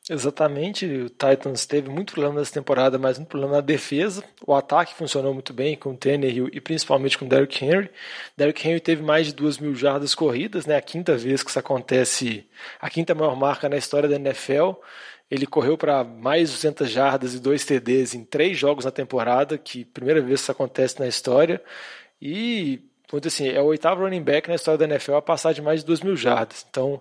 Exatamente, 0.09 0.85
o 0.85 1.09
Titans 1.09 1.64
teve 1.64 1.89
muito 1.89 2.12
problema 2.12 2.39
nessa 2.39 2.53
temporada, 2.53 2.99
mas 2.99 3.16
muito 3.16 3.31
problema 3.31 3.55
na 3.55 3.61
defesa. 3.62 4.22
O 4.47 4.55
ataque 4.55 4.95
funcionou 4.95 5.33
muito 5.33 5.55
bem 5.55 5.75
com 5.75 5.93
o 5.93 5.97
Tannehill 5.97 6.51
e 6.53 6.61
principalmente 6.61 7.16
com 7.16 7.25
o 7.25 7.29
Derrick 7.29 7.64
Henry. 7.64 7.89
Derrick 8.37 8.68
Henry 8.68 8.81
teve 8.81 9.03
mais 9.03 9.29
de 9.29 9.35
duas 9.35 9.57
mil 9.59 9.75
jardas 9.75 10.14
corridas, 10.14 10.66
né? 10.66 10.77
A 10.77 10.83
quinta 10.83 11.16
vez 11.16 11.43
que 11.43 11.49
isso 11.49 11.59
acontece, 11.59 12.47
a 12.79 12.91
quinta 12.91 13.14
maior 13.14 13.35
marca 13.35 13.66
na 13.66 13.79
história 13.79 14.07
da 14.07 14.16
NFL. 14.16 14.72
Ele 15.35 15.47
correu 15.47 15.76
para 15.76 16.05
mais 16.05 16.51
de 16.51 16.55
200 16.57 16.89
jardas 16.89 17.35
e 17.35 17.41
dois 17.41 17.64
TDs 17.64 18.14
em 18.14 18.24
três 18.24 18.57
jogos 18.57 18.85
na 18.85 18.91
temporada, 18.93 19.59
que 19.59 19.85
primeira 19.85 20.20
vez 20.20 20.41
isso 20.41 20.53
acontece 20.53 21.01
na 21.01 21.09
história. 21.09 21.61
E 22.22 22.80
Muito 23.12 23.28
assim, 23.28 23.49
é 23.49 23.61
o 23.61 23.66
oitavo 23.66 24.03
running 24.03 24.22
back 24.22 24.49
na 24.49 24.55
história 24.57 24.78
da 24.78 24.87
NFL 24.87 25.14
a 25.14 25.22
passar 25.22 25.53
de 25.53 25.62
mais 25.62 25.80
de 25.80 25.87
2 25.87 26.01
mil 26.01 26.16
jardas. 26.16 26.66
Então, 26.68 27.01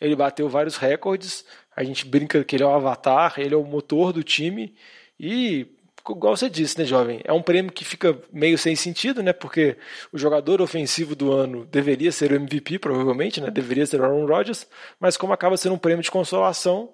ele 0.00 0.14
bateu 0.16 0.48
vários 0.48 0.76
recordes. 0.76 1.44
A 1.74 1.82
gente 1.82 2.06
brinca 2.06 2.44
que 2.44 2.56
ele 2.56 2.62
é 2.62 2.66
o 2.66 2.70
avatar, 2.70 3.34
ele 3.38 3.54
é 3.54 3.56
o 3.56 3.64
motor 3.64 4.12
do 4.12 4.22
time. 4.22 4.74
E, 5.18 5.66
igual 6.10 6.36
você 6.36 6.50
disse, 6.50 6.78
né, 6.78 6.84
jovem? 6.84 7.20
É 7.24 7.32
um 7.32 7.40
prêmio 7.40 7.72
que 7.72 7.84
fica 7.84 8.18
meio 8.32 8.58
sem 8.58 8.76
sentido, 8.76 9.22
né? 9.22 9.32
Porque 9.32 9.76
o 10.12 10.18
jogador 10.18 10.60
ofensivo 10.60 11.14
do 11.14 11.32
ano 11.32 11.64
deveria 11.66 12.12
ser 12.12 12.32
o 12.32 12.36
MVP, 12.36 12.78
provavelmente, 12.78 13.40
né? 13.40 13.50
Deveria 13.50 13.86
ser 13.86 14.00
o 14.00 14.04
Aaron 14.04 14.26
Rodgers. 14.26 14.66
Mas, 15.00 15.16
como 15.16 15.32
acaba 15.32 15.56
sendo 15.56 15.76
um 15.76 15.78
prêmio 15.78 16.02
de 16.02 16.10
consolação, 16.10 16.92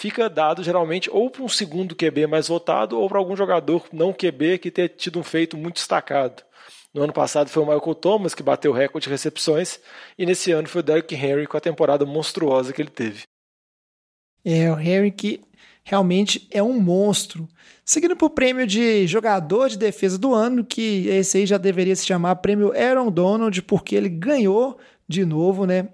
fica 0.00 0.30
dado 0.30 0.64
geralmente 0.64 1.10
ou 1.12 1.28
para 1.28 1.42
um 1.42 1.48
segundo 1.48 1.94
QB 1.94 2.26
mais 2.26 2.48
votado 2.48 2.98
ou 2.98 3.06
para 3.06 3.18
algum 3.18 3.36
jogador 3.36 3.84
não 3.92 4.14
QB 4.14 4.56
que 4.56 4.70
tenha 4.70 4.88
tido 4.88 5.18
um 5.18 5.22
feito 5.22 5.58
muito 5.58 5.74
destacado. 5.74 6.42
No 6.94 7.02
ano 7.02 7.12
passado 7.12 7.50
foi 7.50 7.62
o 7.62 7.66
Michael 7.66 7.94
Thomas 7.96 8.34
que 8.34 8.42
bateu 8.42 8.70
o 8.70 8.74
recorde 8.74 9.04
de 9.04 9.10
recepções 9.10 9.78
e 10.16 10.24
nesse 10.24 10.52
ano 10.52 10.66
foi 10.68 10.80
o 10.80 10.82
Derrick 10.82 11.14
Henry 11.14 11.46
com 11.46 11.58
a 11.58 11.60
temporada 11.60 12.06
monstruosa 12.06 12.72
que 12.72 12.80
ele 12.80 12.88
teve. 12.88 13.24
É, 14.42 14.72
o 14.72 14.80
Henry 14.80 15.10
que 15.10 15.42
realmente 15.84 16.48
é 16.50 16.62
um 16.62 16.80
monstro. 16.80 17.46
Seguindo 17.84 18.16
para 18.16 18.26
o 18.26 18.30
prêmio 18.30 18.66
de 18.66 19.06
jogador 19.06 19.68
de 19.68 19.76
defesa 19.76 20.16
do 20.16 20.32
ano, 20.32 20.64
que 20.64 21.08
esse 21.08 21.36
aí 21.36 21.46
já 21.46 21.58
deveria 21.58 21.94
se 21.94 22.06
chamar 22.06 22.36
prêmio 22.36 22.72
Aaron 22.72 23.10
Donald, 23.10 23.60
porque 23.62 23.96
ele 23.96 24.08
ganhou 24.08 24.78
de 25.06 25.26
novo, 25.26 25.66
né? 25.66 25.90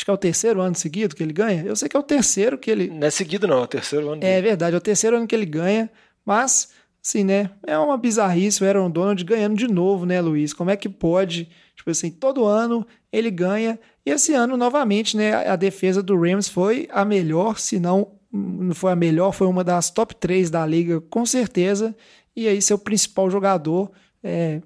Acho 0.00 0.06
que 0.06 0.10
é 0.10 0.14
o 0.14 0.16
terceiro 0.16 0.62
ano 0.62 0.74
seguido 0.74 1.14
que 1.14 1.22
ele 1.22 1.32
ganha. 1.34 1.62
Eu 1.62 1.76
sei 1.76 1.86
que 1.86 1.94
é 1.94 2.00
o 2.00 2.02
terceiro 2.02 2.56
que 2.56 2.70
ele. 2.70 2.88
Não 2.88 3.06
é 3.06 3.10
seguido, 3.10 3.46
não, 3.46 3.58
é 3.58 3.62
o 3.64 3.66
terceiro 3.66 4.08
ano. 4.08 4.24
É 4.24 4.40
verdade, 4.40 4.74
é 4.74 4.78
o 4.78 4.80
terceiro 4.80 5.14
ano 5.14 5.26
que 5.26 5.34
ele 5.34 5.44
ganha, 5.44 5.90
mas, 6.24 6.70
assim, 7.04 7.22
né? 7.22 7.50
É 7.66 7.76
uma 7.76 7.98
bizarrice 7.98 8.64
o 8.64 8.66
Aaron 8.66 8.90
Donald 8.90 9.22
ganhando 9.22 9.58
de 9.58 9.68
novo, 9.68 10.06
né, 10.06 10.18
Luiz? 10.18 10.54
Como 10.54 10.70
é 10.70 10.76
que 10.76 10.88
pode? 10.88 11.50
Tipo 11.76 11.90
assim, 11.90 12.10
todo 12.10 12.46
ano 12.46 12.86
ele 13.12 13.30
ganha. 13.30 13.78
E 14.06 14.10
esse 14.10 14.32
ano, 14.32 14.56
novamente, 14.56 15.18
né? 15.18 15.46
A 15.46 15.54
defesa 15.54 16.02
do 16.02 16.18
Rams 16.18 16.48
foi 16.48 16.88
a 16.90 17.04
melhor, 17.04 17.58
se 17.58 17.78
não 17.78 18.12
não 18.32 18.74
foi 18.74 18.92
a 18.92 18.96
melhor, 18.96 19.32
foi 19.32 19.48
uma 19.48 19.62
das 19.62 19.90
top 19.90 20.14
3 20.14 20.48
da 20.48 20.64
liga, 20.64 20.98
com 20.98 21.26
certeza. 21.26 21.94
E 22.34 22.48
aí, 22.48 22.62
seu 22.62 22.78
principal 22.78 23.28
jogador, 23.28 23.90
é, 24.22 24.62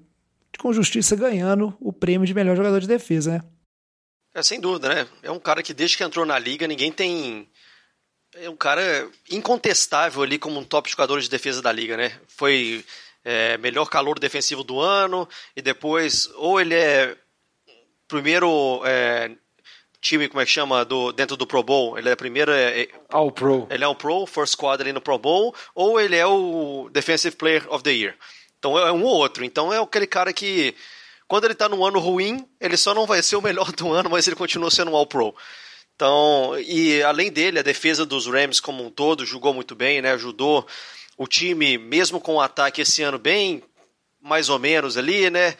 com 0.59 0.71
justiça, 0.71 1.13
ganhando 1.13 1.73
o 1.81 1.91
prêmio 1.91 2.25
de 2.25 2.33
melhor 2.33 2.55
jogador 2.55 2.79
de 2.79 2.87
defesa, 2.87 3.31
né? 3.33 3.41
É, 4.35 4.43
sem 4.43 4.59
dúvida, 4.59 4.93
né? 4.93 5.07
É 5.23 5.31
um 5.31 5.39
cara 5.39 5.63
que 5.63 5.73
desde 5.73 5.95
que 5.95 6.03
entrou 6.03 6.25
na 6.25 6.37
liga, 6.37 6.67
ninguém 6.67 6.91
tem. 6.91 7.47
É 8.35 8.49
um 8.49 8.55
cara 8.57 9.09
incontestável 9.31 10.21
ali 10.21 10.37
como 10.37 10.59
um 10.59 10.63
top 10.63 10.89
jogador 10.89 11.21
de 11.21 11.29
defesa 11.29 11.61
da 11.61 11.71
liga, 11.71 11.95
né? 11.95 12.19
Foi 12.27 12.83
é, 13.23 13.57
melhor 13.57 13.85
calor 13.85 14.19
defensivo 14.19 14.61
do 14.61 14.81
ano, 14.81 15.25
e 15.55 15.61
depois, 15.61 16.29
ou 16.35 16.59
ele 16.59 16.75
é 16.75 17.15
primeiro 18.09 18.81
é, 18.85 19.31
time, 20.01 20.27
como 20.27 20.41
é 20.41 20.45
que 20.45 20.51
chama, 20.51 20.83
do, 20.83 21.13
dentro 21.13 21.37
do 21.37 21.47
Pro 21.47 21.63
Bowl, 21.63 21.97
ele 21.97 22.09
é 22.09 22.11
a 22.11 22.17
primeira. 22.17 22.53
É, 22.57 22.89
All 23.09 23.31
Pro. 23.31 23.67
Ele 23.69 23.85
é 23.85 23.87
um 23.87 23.95
Pro, 23.95 24.25
First 24.25 24.51
Squad 24.51 24.81
ali 24.83 24.91
no 24.91 24.99
Pro 24.99 25.17
Bowl, 25.17 25.55
ou 25.73 25.97
ele 25.97 26.17
é 26.17 26.25
o 26.25 26.89
Defensive 26.91 27.37
Player 27.37 27.65
of 27.73 27.85
the 27.85 27.91
Year. 27.91 28.15
Então 28.59 28.77
é 28.77 28.91
um 28.91 29.03
ou 29.03 29.15
outro. 29.15 29.45
Então 29.45 29.71
é 29.71 29.81
aquele 29.81 30.07
cara 30.07 30.33
que 30.33 30.75
quando 31.27 31.45
ele 31.45 31.53
está 31.53 31.67
num 31.67 31.85
ano 31.85 31.99
ruim, 31.99 32.47
ele 32.59 32.77
só 32.77 32.93
não 32.93 33.05
vai 33.05 33.21
ser 33.21 33.35
o 33.35 33.41
melhor 33.41 33.71
do 33.71 33.91
ano, 33.91 34.09
mas 34.09 34.27
ele 34.27 34.35
continua 34.35 34.69
sendo 34.69 34.91
um 34.91 34.95
All-Pro. 34.95 35.35
Então, 35.95 36.53
e 36.59 37.01
além 37.03 37.31
dele, 37.31 37.59
a 37.59 37.63
defesa 37.63 38.05
dos 38.05 38.27
Rams 38.27 38.59
como 38.59 38.85
um 38.85 38.91
todo 38.91 39.25
jogou 39.25 39.53
muito 39.53 39.75
bem, 39.75 40.01
né? 40.01 40.11
Ajudou 40.11 40.67
o 41.17 41.25
time, 41.25 41.77
mesmo 41.77 42.19
com 42.19 42.35
o 42.35 42.41
ataque 42.41 42.81
esse 42.81 43.01
ano 43.01 43.17
bem 43.17 43.63
mais 44.21 44.49
ou 44.49 44.59
menos 44.59 44.97
ali, 44.97 45.29
né? 45.29 45.55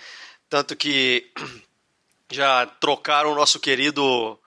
Tanto 0.50 0.76
que 0.76 1.32
já 2.32 2.66
trocaram 2.66 3.32
o 3.32 3.36
nosso 3.36 3.60
querido. 3.60 4.38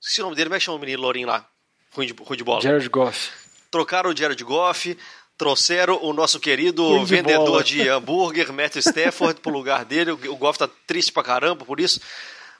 Esqueci 0.00 0.20
o 0.20 0.24
nome 0.24 0.36
dele, 0.36 0.48
como 0.48 0.56
é 0.56 0.58
que 0.58 0.64
chama 0.64 0.78
o 0.78 0.80
menino 0.80 1.02
Lourinho 1.02 1.28
lá? 1.28 1.46
Ruim 1.92 2.06
de, 2.06 2.14
ruim 2.14 2.36
de 2.36 2.44
bola. 2.44 2.60
Jared 2.60 2.88
Goff. 2.88 3.30
Trocaram 3.70 4.10
o 4.10 4.16
Jared 4.16 4.42
Goff, 4.42 4.96
trouxeram 5.38 5.98
o 6.02 6.12
nosso 6.12 6.40
querido 6.40 6.98
de 6.98 7.04
vendedor 7.04 7.46
bola. 7.46 7.64
de 7.64 7.88
hambúrguer, 7.88 8.52
Matthew 8.52 8.80
Stafford, 8.80 9.40
pro 9.40 9.52
lugar 9.52 9.84
dele. 9.84 10.10
O 10.10 10.36
Goff 10.36 10.58
tá 10.58 10.68
triste 10.86 11.12
pra 11.12 11.22
caramba 11.22 11.64
por 11.64 11.78
isso. 11.78 12.00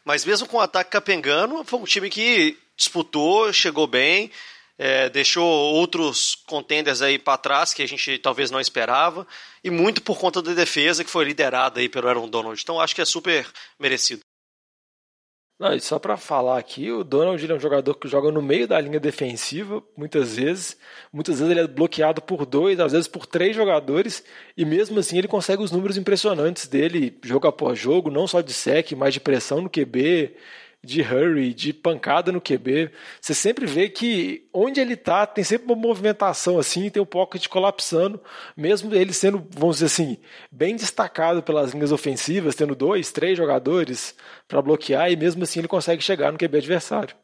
Mas 0.05 0.25
mesmo 0.25 0.47
com 0.47 0.57
o 0.57 0.61
ataque 0.61 0.93
capengando, 0.93 1.65
foi 1.65 1.79
um 1.81 1.85
time 1.85 2.09
que 2.09 2.57
disputou, 2.77 3.53
chegou 3.53 3.87
bem, 3.89 4.31
é, 4.79 5.11
deixou 5.11 5.45
outros 5.45 6.37
contenders 6.47 7.03
aí 7.03 7.19
para 7.19 7.37
trás 7.37 7.75
que 7.75 7.83
a 7.83 7.89
gente 7.89 8.17
talvez 8.19 8.51
não 8.51 8.61
esperava, 8.61 9.27
e 9.63 9.71
muito 9.71 10.01
por 10.01 10.17
conta 10.17 10.41
da 10.41 10.55
defesa 10.55 11.03
que 11.03 11.11
foi 11.11 11.25
liderada 11.25 11.81
aí 11.81 11.89
pelo 11.89 12.09
Aaron 12.09 12.29
Donald. 12.29 12.59
Então 12.63 12.81
acho 12.81 12.95
que 12.95 13.03
é 13.03 13.05
super 13.05 13.45
merecido. 13.79 14.23
Não, 15.59 15.75
e 15.75 15.81
só 15.81 15.99
pra 15.99 16.17
falar 16.17 16.57
aqui, 16.57 16.89
o 16.93 17.03
Donald 17.03 17.51
é 17.51 17.55
um 17.55 17.59
jogador 17.59 17.95
que 17.95 18.07
joga 18.07 18.31
no 18.31 18.41
meio 18.41 18.69
da 18.69 18.81
linha 18.81 19.01
defensiva, 19.01 19.83
muitas 19.97 20.37
vezes. 20.37 20.77
Muitas 21.13 21.41
vezes 21.41 21.51
ele 21.51 21.61
é 21.61 21.67
bloqueado 21.67 22.23
por 22.23 22.47
dois, 22.47 22.79
às 22.79 22.93
vezes 22.93 23.09
por 23.09 23.27
três 23.27 23.57
jogadores, 23.57 24.23
e 24.57 24.65
mesmo 24.65 25.01
assim 25.01 25.19
ele 25.19 25.27
consegue 25.27 25.61
os 25.61 25.73
números 25.73 25.97
impressionantes 25.97 26.69
dele, 26.69 27.19
jogo 27.25 27.49
após 27.49 27.77
jogo, 27.77 28.09
não 28.09 28.29
só 28.29 28.41
de 28.41 28.53
sec, 28.53 28.93
mas 28.93 29.13
de 29.15 29.19
pressão 29.19 29.61
no 29.61 29.69
QB, 29.69 30.33
de 30.85 31.03
hurry, 31.03 31.53
de 31.53 31.73
pancada 31.73 32.31
no 32.31 32.41
QB. 32.41 32.91
Você 33.21 33.35
sempre 33.35 33.67
vê 33.67 33.89
que 33.89 34.49
onde 34.53 34.81
ele 34.81 34.97
tá, 34.97 35.27
tem 35.27 35.43
sempre 35.43 35.67
uma 35.67 35.77
movimentação 35.77 36.59
assim, 36.59 36.89
tem 36.89 37.03
o 37.03 37.07
pocket 37.07 37.47
colapsando, 37.49 38.21
mesmo 38.57 38.95
ele 38.95 39.13
sendo, 39.13 39.47
vamos 39.51 39.77
dizer 39.77 39.87
assim, 39.87 40.19
bem 40.51 40.77
destacado 40.77 41.43
pelas 41.43 41.73
linhas 41.73 41.93
ofensivas, 41.93 42.55
tendo 42.55 42.75
dois, 42.75 43.11
três 43.11 43.37
jogadores 43.37 44.15
para 44.47 44.63
bloquear, 44.63 45.11
e 45.11 45.17
mesmo 45.17 45.43
assim 45.43 45.61
ele 45.61 45.69
consegue 45.69 46.03
chegar 46.03 46.33
no 46.33 46.39
QB 46.39 46.59
adversário. 46.59 47.17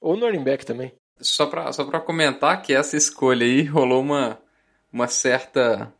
Ou 0.00 0.16
no 0.16 0.26
running 0.26 0.44
back 0.44 0.64
também. 0.64 0.92
Só 1.20 1.46
pra, 1.46 1.72
só 1.72 1.84
pra 1.84 2.00
comentar 2.00 2.60
que 2.62 2.74
essa 2.74 2.96
escolha 2.96 3.46
aí 3.46 3.62
rolou 3.64 4.02
uma, 4.02 4.38
uma 4.92 5.06
certa. 5.06 5.92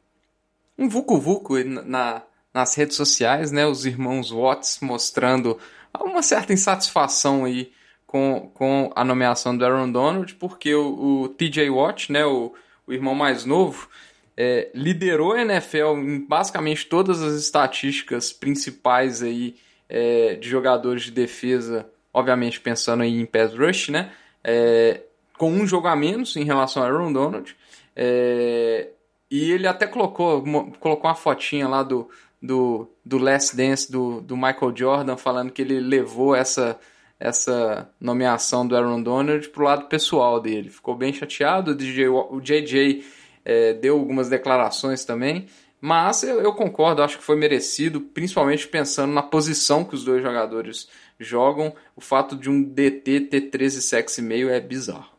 um 0.77 0.89
vucu-vucu 0.89 1.63
na, 1.65 2.23
nas 2.53 2.75
redes 2.75 2.97
sociais, 2.97 3.53
né? 3.53 3.67
Os 3.67 3.87
irmãos 3.87 4.31
Watts 4.31 4.81
mostrando 4.81 5.59
uma 6.03 6.23
certa 6.23 6.53
insatisfação 6.53 7.45
aí 7.45 7.73
com, 8.07 8.51
com 8.55 8.93
a 8.95 9.05
nomeação 9.05 9.57
do 9.57 9.65
Aaron 9.65 9.91
Donald, 9.91 10.35
porque 10.37 10.75
o, 10.75 11.23
o 11.23 11.29
TJ 11.29 11.69
Watt, 11.71 12.13
né? 12.13 12.25
O, 12.25 12.55
o 12.87 12.93
irmão 12.93 13.15
mais 13.15 13.45
novo, 13.45 13.89
é, 14.37 14.71
liderou 14.75 15.33
a 15.33 15.43
NFL 15.43 15.99
em 15.99 16.21
basicamente 16.21 16.87
todas 16.87 17.23
as 17.23 17.35
estatísticas 17.35 18.33
principais 18.33 19.23
aí 19.23 19.57
é, 19.89 20.35
de 20.35 20.49
jogadores 20.49 21.05
de 21.05 21.11
defesa, 21.11 21.89
obviamente 22.13 22.61
pensando 22.61 23.03
aí 23.03 23.21
em 23.21 23.27
pass 23.27 23.55
rush, 23.55 23.89
né? 23.89 24.13
É, 24.43 25.03
com 25.39 25.51
um 25.51 25.67
jogo 25.67 25.89
a 25.89 25.97
menos 25.97 26.37
em 26.37 26.45
relação 26.45 26.83
a 26.83 26.87
Aaron 26.87 27.13
Donald. 27.13 27.57
É, 27.97 28.91
e 29.31 29.51
ele 29.51 29.67
até 29.67 29.87
colocou, 29.87 30.45
colocou 30.79 31.09
uma 31.11 31.15
fotinha 31.15 31.67
lá 31.67 31.83
do, 31.83 32.09
do, 32.45 32.87
do 33.03 33.17
Last 33.17 33.57
Dance 33.57 33.91
do, 33.91 34.21
do 34.21 34.37
Michael 34.37 34.77
Jordan, 34.77 35.17
falando 35.17 35.51
que 35.51 35.63
ele 35.63 35.81
levou 35.81 36.37
essa, 36.37 36.79
essa 37.19 37.91
nomeação 37.99 38.67
do 38.67 38.77
Aaron 38.77 39.03
Donald 39.03 39.49
pro 39.49 39.65
lado 39.65 39.87
pessoal 39.87 40.39
dele. 40.39 40.69
Ficou 40.69 40.95
bem 40.95 41.11
chateado. 41.11 41.71
O, 41.71 41.75
DJ, 41.75 42.09
o 42.09 42.41
JJ 42.41 43.03
é, 43.47 43.73
deu 43.73 43.99
algumas 43.99 44.29
declarações 44.29 45.07
também. 45.07 45.47
Mas 45.81 46.23
eu, 46.23 46.41
eu 46.41 46.53
concordo, 46.53 47.03
acho 47.03 47.19
que 47.19 47.25
foi 47.25 47.37
merecido, 47.37 48.01
principalmente 48.01 48.69
pensando 48.69 49.13
na 49.13 49.23
posição 49.23 49.85
que 49.85 49.95
os 49.95 50.05
dois 50.05 50.23
jogadores 50.23 50.87
jogam. 51.19 51.75
O 51.97 52.01
fato 52.01 52.37
de 52.37 52.51
um 52.51 52.63
DT 52.63 53.21
ter 53.23 53.41
13 53.43 53.81
sacks 53.81 54.19
e 54.19 54.23
meio 54.23 54.51
é 54.51 54.61
bizarro. 54.61 55.14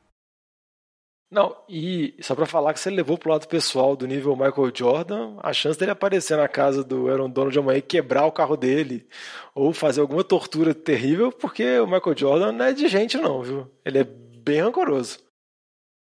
Não, 1.30 1.55
e 1.67 2.15
só 2.21 2.36
pra 2.36 2.45
falar 2.45 2.73
que 2.73 2.88
ele 2.88 2.97
levou 2.97 3.17
pro 3.17 3.32
lado 3.32 3.47
pessoal 3.47 3.95
do 3.95 4.05
nível 4.05 4.36
Michael 4.36 4.71
Jordan, 4.73 5.36
a 5.41 5.51
chance 5.51 5.78
dele 5.78 5.91
aparecer 5.91 6.38
na 6.38 6.47
casa 6.47 6.84
do 6.84 7.09
Aaron 7.09 7.30
Donald 7.30 7.57
amanhã 7.57 7.80
e 7.80 7.82
quebrar 7.82 8.26
o 8.26 8.32
carro 8.32 8.55
dele, 8.55 9.07
ou 9.53 9.73
fazer 9.73 10.01
alguma 10.01 10.23
tortura 10.23 10.73
terrível, 10.73 11.32
porque 11.32 11.80
o 11.80 11.88
Michael 11.88 12.17
Jordan 12.17 12.51
não 12.51 12.65
é 12.65 12.73
de 12.73 12.88
gente 12.88 13.17
não, 13.17 13.41
viu? 13.41 13.67
Ele 13.84 13.99
é 13.99 14.03
bem 14.03 14.61
rancoroso. 14.61 15.24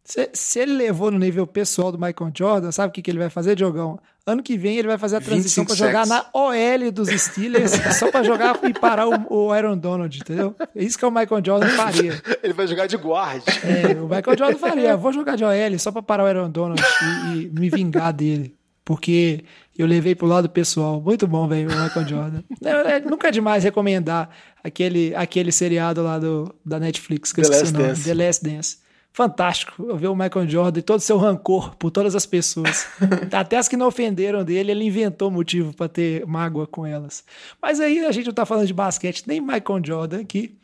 Se, 0.08 0.30
se 0.32 0.58
ele 0.60 0.72
levou 0.72 1.10
no 1.10 1.18
nível 1.18 1.46
pessoal 1.46 1.92
do 1.92 1.98
Michael 1.98 2.32
Jordan, 2.34 2.72
sabe 2.72 2.88
o 2.88 2.92
que, 2.92 3.02
que 3.02 3.10
ele 3.10 3.18
vai 3.18 3.28
fazer, 3.28 3.54
Diogão? 3.54 3.98
Ano 4.26 4.42
que 4.42 4.56
vem 4.56 4.78
ele 4.78 4.88
vai 4.88 4.96
fazer 4.96 5.16
a 5.16 5.20
transição 5.20 5.64
25 5.64 5.66
para 5.66 5.86
jogar 5.86 6.06
na 6.06 6.24
OL 6.32 6.90
dos 6.90 7.10
Steelers, 7.10 7.72
só 7.98 8.10
para 8.10 8.24
jogar 8.24 8.58
e 8.64 8.72
parar 8.72 9.06
o, 9.06 9.26
o 9.28 9.52
Aaron 9.52 9.76
Donald, 9.76 10.18
entendeu? 10.18 10.56
É 10.74 10.82
isso 10.82 10.98
que 10.98 11.04
o 11.04 11.10
Michael 11.10 11.44
Jordan 11.44 11.68
faria. 11.76 12.22
Ele 12.42 12.54
vai 12.54 12.66
jogar 12.66 12.86
de 12.86 12.96
guarda. 12.96 13.44
É, 13.62 14.00
o 14.00 14.04
Michael 14.04 14.38
Jordan 14.38 14.56
faria, 14.56 14.96
vou 14.96 15.12
jogar 15.12 15.36
de 15.36 15.44
OL 15.44 15.78
só 15.78 15.92
para 15.92 16.00
parar 16.00 16.24
o 16.24 16.26
Aaron 16.26 16.48
Donald 16.48 16.82
e, 17.02 17.42
e 17.42 17.50
me 17.50 17.68
vingar 17.68 18.10
dele. 18.10 18.56
Porque 18.86 19.44
eu 19.76 19.86
levei 19.86 20.14
pro 20.14 20.26
lado 20.26 20.48
pessoal. 20.48 21.02
Muito 21.02 21.26
bom, 21.26 21.46
velho, 21.46 21.68
o 21.70 21.82
Michael 21.82 22.08
Jordan. 22.08 22.42
É, 22.64 22.96
é, 22.96 23.00
nunca 23.00 23.28
é 23.28 23.30
demais 23.30 23.62
recomendar 23.62 24.30
aquele, 24.64 25.14
aquele 25.14 25.52
seriado 25.52 26.02
lá 26.02 26.18
do, 26.18 26.54
da 26.64 26.80
Netflix, 26.80 27.30
que 27.30 27.40
eu 27.40 27.44
The 27.44 27.50
esqueci 27.50 27.64
Last 27.64 27.74
o 27.74 27.78
nome. 27.78 27.88
Dance. 27.90 28.04
The 28.04 28.14
Last 28.14 28.42
Dance. 28.44 28.87
Fantástico 29.18 29.96
ver 29.96 30.06
o 30.06 30.14
Michael 30.14 30.48
Jordan 30.48 30.78
e 30.78 30.82
todo 30.82 31.00
o 31.00 31.02
seu 31.02 31.18
rancor 31.18 31.74
por 31.74 31.90
todas 31.90 32.14
as 32.14 32.24
pessoas. 32.24 32.86
Até 33.34 33.56
as 33.56 33.66
que 33.66 33.76
não 33.76 33.88
ofenderam 33.88 34.44
dele, 34.44 34.70
ele 34.70 34.84
inventou 34.84 35.28
motivo 35.28 35.74
para 35.74 35.88
ter 35.88 36.24
mágoa 36.24 36.68
com 36.68 36.86
elas. 36.86 37.24
Mas 37.60 37.80
aí 37.80 37.98
a 38.06 38.12
gente 38.12 38.26
não 38.26 38.32
tá 38.32 38.46
falando 38.46 38.68
de 38.68 38.72
basquete, 38.72 39.24
nem 39.26 39.40
Michael 39.40 39.82
Jordan 39.84 40.20
aqui. 40.20 40.56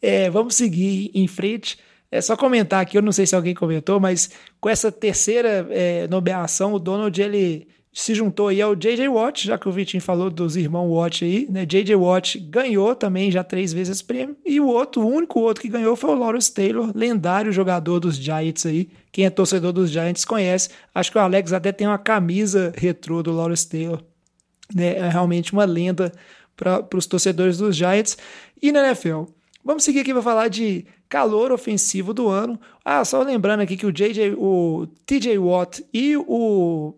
É, 0.00 0.30
vamos 0.30 0.54
seguir 0.54 1.10
em 1.12 1.28
frente. 1.28 1.78
É 2.10 2.22
só 2.22 2.38
comentar 2.38 2.80
aqui, 2.80 2.96
eu 2.96 3.02
não 3.02 3.12
sei 3.12 3.26
se 3.26 3.36
alguém 3.36 3.54
comentou, 3.54 4.00
mas 4.00 4.30
com 4.58 4.70
essa 4.70 4.90
terceira 4.90 5.68
é, 5.68 6.08
nomeação, 6.08 6.72
o 6.72 6.78
Donald 6.78 7.20
ele 7.20 7.68
se 7.92 8.14
juntou 8.14 8.48
aí 8.48 8.62
ao 8.62 8.76
J.J. 8.76 9.08
Watt, 9.08 9.46
já 9.46 9.58
que 9.58 9.68
o 9.68 9.72
Vitinho 9.72 10.02
falou 10.02 10.30
dos 10.30 10.56
irmãos 10.56 10.88
Watt 10.92 11.24
aí, 11.24 11.46
né? 11.50 11.66
J.J. 11.66 11.96
Watt 11.96 12.38
ganhou 12.38 12.94
também 12.94 13.30
já 13.30 13.42
três 13.42 13.72
vezes 13.72 13.96
esse 13.96 14.04
prêmio, 14.04 14.36
e 14.46 14.60
o 14.60 14.66
outro, 14.68 15.02
o 15.02 15.08
único 15.08 15.40
outro 15.40 15.62
que 15.62 15.68
ganhou 15.68 15.96
foi 15.96 16.10
o 16.10 16.14
Lawrence 16.14 16.52
Taylor, 16.52 16.92
lendário 16.94 17.52
jogador 17.52 17.98
dos 17.98 18.16
Giants 18.16 18.64
aí. 18.64 18.88
Quem 19.10 19.26
é 19.26 19.30
torcedor 19.30 19.72
dos 19.72 19.90
Giants 19.90 20.24
conhece. 20.24 20.68
Acho 20.94 21.10
que 21.10 21.18
o 21.18 21.20
Alex 21.20 21.52
até 21.52 21.72
tem 21.72 21.86
uma 21.86 21.98
camisa 21.98 22.72
retrô 22.76 23.22
do 23.22 23.32
Lawrence 23.32 23.68
Taylor. 23.68 24.00
Né? 24.72 24.96
É 24.96 25.08
realmente 25.08 25.52
uma 25.52 25.64
lenda 25.64 26.12
para 26.56 26.86
os 26.94 27.06
torcedores 27.06 27.58
dos 27.58 27.74
Giants. 27.74 28.16
E 28.62 28.70
na 28.70 28.86
NFL, 28.86 29.24
Vamos 29.62 29.84
seguir 29.84 30.00
aqui 30.00 30.12
para 30.12 30.22
falar 30.22 30.48
de 30.48 30.86
calor 31.08 31.52
ofensivo 31.52 32.14
do 32.14 32.28
ano. 32.28 32.58
Ah, 32.82 33.04
só 33.04 33.22
lembrando 33.22 33.60
aqui 33.60 33.76
que 33.76 33.84
o 33.84 33.92
JJ, 33.92 34.34
o 34.36 34.86
TJ 35.04 35.38
Watt 35.38 35.84
e 35.92 36.16
o 36.16 36.94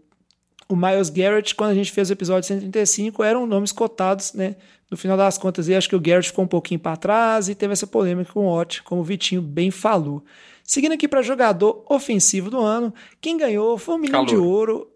o 0.73 0.77
Miles 0.77 1.11
Garrett, 1.11 1.55
quando 1.55 1.71
a 1.71 1.75
gente 1.75 1.93
fez 1.93 2.09
o 2.09 2.13
episódio 2.13 2.47
135, 2.49 3.23
eram 3.23 3.47
nomes 3.47 3.73
cotados, 3.73 4.33
né? 4.33 4.57
No 4.91 4.97
final 4.97 5.17
das 5.17 5.39
contas, 5.39 5.69
eu 5.69 5.77
acho 5.77 5.89
que 5.89 5.97
o 5.97 6.01
Garrett 6.01 6.29
ficou 6.29 6.45
um 6.45 6.49
pouquinho 6.49 6.81
para 6.81 6.97
trás 6.97 7.49
e 7.49 7.55
teve 7.55 7.73
essa 7.73 7.87
polêmica 7.87 8.33
com 8.33 8.47
o 8.47 8.57
Watt, 8.57 8.83
como 8.83 9.01
o 9.01 9.05
Vitinho 9.05 9.41
bem 9.41 9.71
falou. 9.71 10.23
Seguindo 10.65 10.93
aqui 10.93 11.09
para 11.09 11.23
jogador 11.23 11.85
ofensivo 11.89 12.51
do 12.51 12.61
ano, 12.61 12.93
quem 13.21 13.37
ganhou 13.37 13.77
foi 13.79 13.95
o 13.95 13.99
Menino 13.99 14.27
de 14.27 14.37
Ouro. 14.37 14.89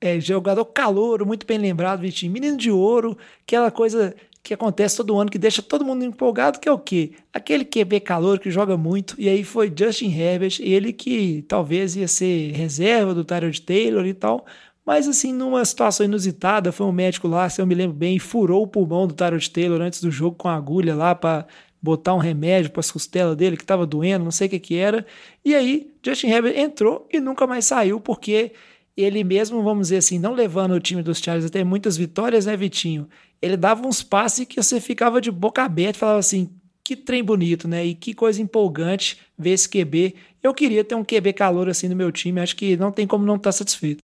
É, 0.00 0.18
jogador 0.18 0.64
calouro, 0.64 1.24
muito 1.24 1.46
bem 1.46 1.58
lembrado, 1.58 2.00
Vitinho. 2.00 2.32
Menino 2.32 2.56
de 2.56 2.70
Ouro, 2.70 3.16
aquela 3.46 3.70
coisa 3.70 4.14
que 4.42 4.52
acontece 4.52 4.96
todo 4.96 5.18
ano, 5.18 5.30
que 5.30 5.38
deixa 5.38 5.62
todo 5.62 5.84
mundo 5.84 6.04
empolgado, 6.04 6.58
que 6.58 6.68
é 6.68 6.72
o 6.72 6.78
quê? 6.78 7.12
Aquele 7.32 7.64
QB 7.64 8.00
calor 8.00 8.40
que 8.40 8.50
joga 8.50 8.76
muito, 8.76 9.14
e 9.16 9.28
aí 9.28 9.44
foi 9.44 9.72
Justin 9.74 10.12
Herbert, 10.12 10.58
ele 10.60 10.92
que 10.92 11.44
talvez 11.46 11.94
ia 11.94 12.08
ser 12.08 12.50
reserva 12.52 13.14
do 13.14 13.24
Tyrod 13.24 13.62
Taylor 13.62 14.04
e 14.04 14.12
tal, 14.12 14.44
mas 14.84 15.06
assim, 15.06 15.32
numa 15.32 15.64
situação 15.64 16.04
inusitada, 16.04 16.72
foi 16.72 16.86
um 16.86 16.92
médico 16.92 17.28
lá, 17.28 17.48
se 17.48 17.60
eu 17.60 17.66
me 17.66 17.74
lembro 17.74 17.96
bem, 17.96 18.18
furou 18.18 18.62
o 18.62 18.66
pulmão 18.66 19.06
do 19.06 19.14
Tyrod 19.14 19.50
Taylor 19.50 19.80
antes 19.80 20.00
do 20.00 20.10
jogo 20.10 20.36
com 20.36 20.48
a 20.48 20.56
agulha 20.56 20.94
lá 20.94 21.14
para 21.14 21.46
botar 21.80 22.14
um 22.14 22.18
remédio 22.18 22.70
para 22.70 22.80
as 22.80 22.90
costelas 22.90 23.36
dele 23.36 23.56
que 23.56 23.64
estava 23.64 23.86
doendo, 23.86 24.24
não 24.24 24.30
sei 24.30 24.46
o 24.46 24.50
que 24.50 24.58
que 24.60 24.76
era. 24.76 25.04
E 25.44 25.54
aí, 25.54 25.90
Justin 26.04 26.28
Herbert 26.28 26.58
entrou 26.58 27.08
e 27.12 27.20
nunca 27.20 27.46
mais 27.46 27.64
saiu 27.64 28.00
porque 28.00 28.52
ele 28.96 29.24
mesmo, 29.24 29.62
vamos 29.62 29.88
dizer 29.88 29.98
assim, 29.98 30.18
não 30.18 30.34
levando 30.34 30.72
o 30.72 30.80
time 30.80 31.02
dos 31.02 31.18
Chargers 31.18 31.46
até 31.46 31.64
muitas 31.64 31.96
vitórias, 31.96 32.46
né, 32.46 32.56
Vitinho? 32.56 33.08
Ele 33.40 33.56
dava 33.56 33.86
uns 33.86 34.02
passes 34.02 34.46
que 34.46 34.62
você 34.62 34.80
ficava 34.80 35.20
de 35.20 35.30
boca 35.30 35.62
aberta 35.64 35.96
e 35.96 36.00
falava 36.00 36.18
assim: 36.18 36.50
que 36.84 36.94
trem 36.94 37.24
bonito, 37.24 37.66
né? 37.66 37.84
E 37.84 37.94
que 37.94 38.14
coisa 38.14 38.40
empolgante 38.40 39.18
ver 39.36 39.50
esse 39.50 39.68
QB. 39.68 40.14
Eu 40.42 40.54
queria 40.54 40.84
ter 40.84 40.94
um 40.94 41.04
QB 41.04 41.32
calor 41.32 41.68
assim 41.68 41.88
no 41.88 41.96
meu 41.96 42.12
time, 42.12 42.40
acho 42.40 42.54
que 42.54 42.76
não 42.76 42.92
tem 42.92 43.06
como 43.06 43.24
não 43.24 43.36
estar 43.36 43.48
tá 43.48 43.52
satisfeito. 43.52 44.02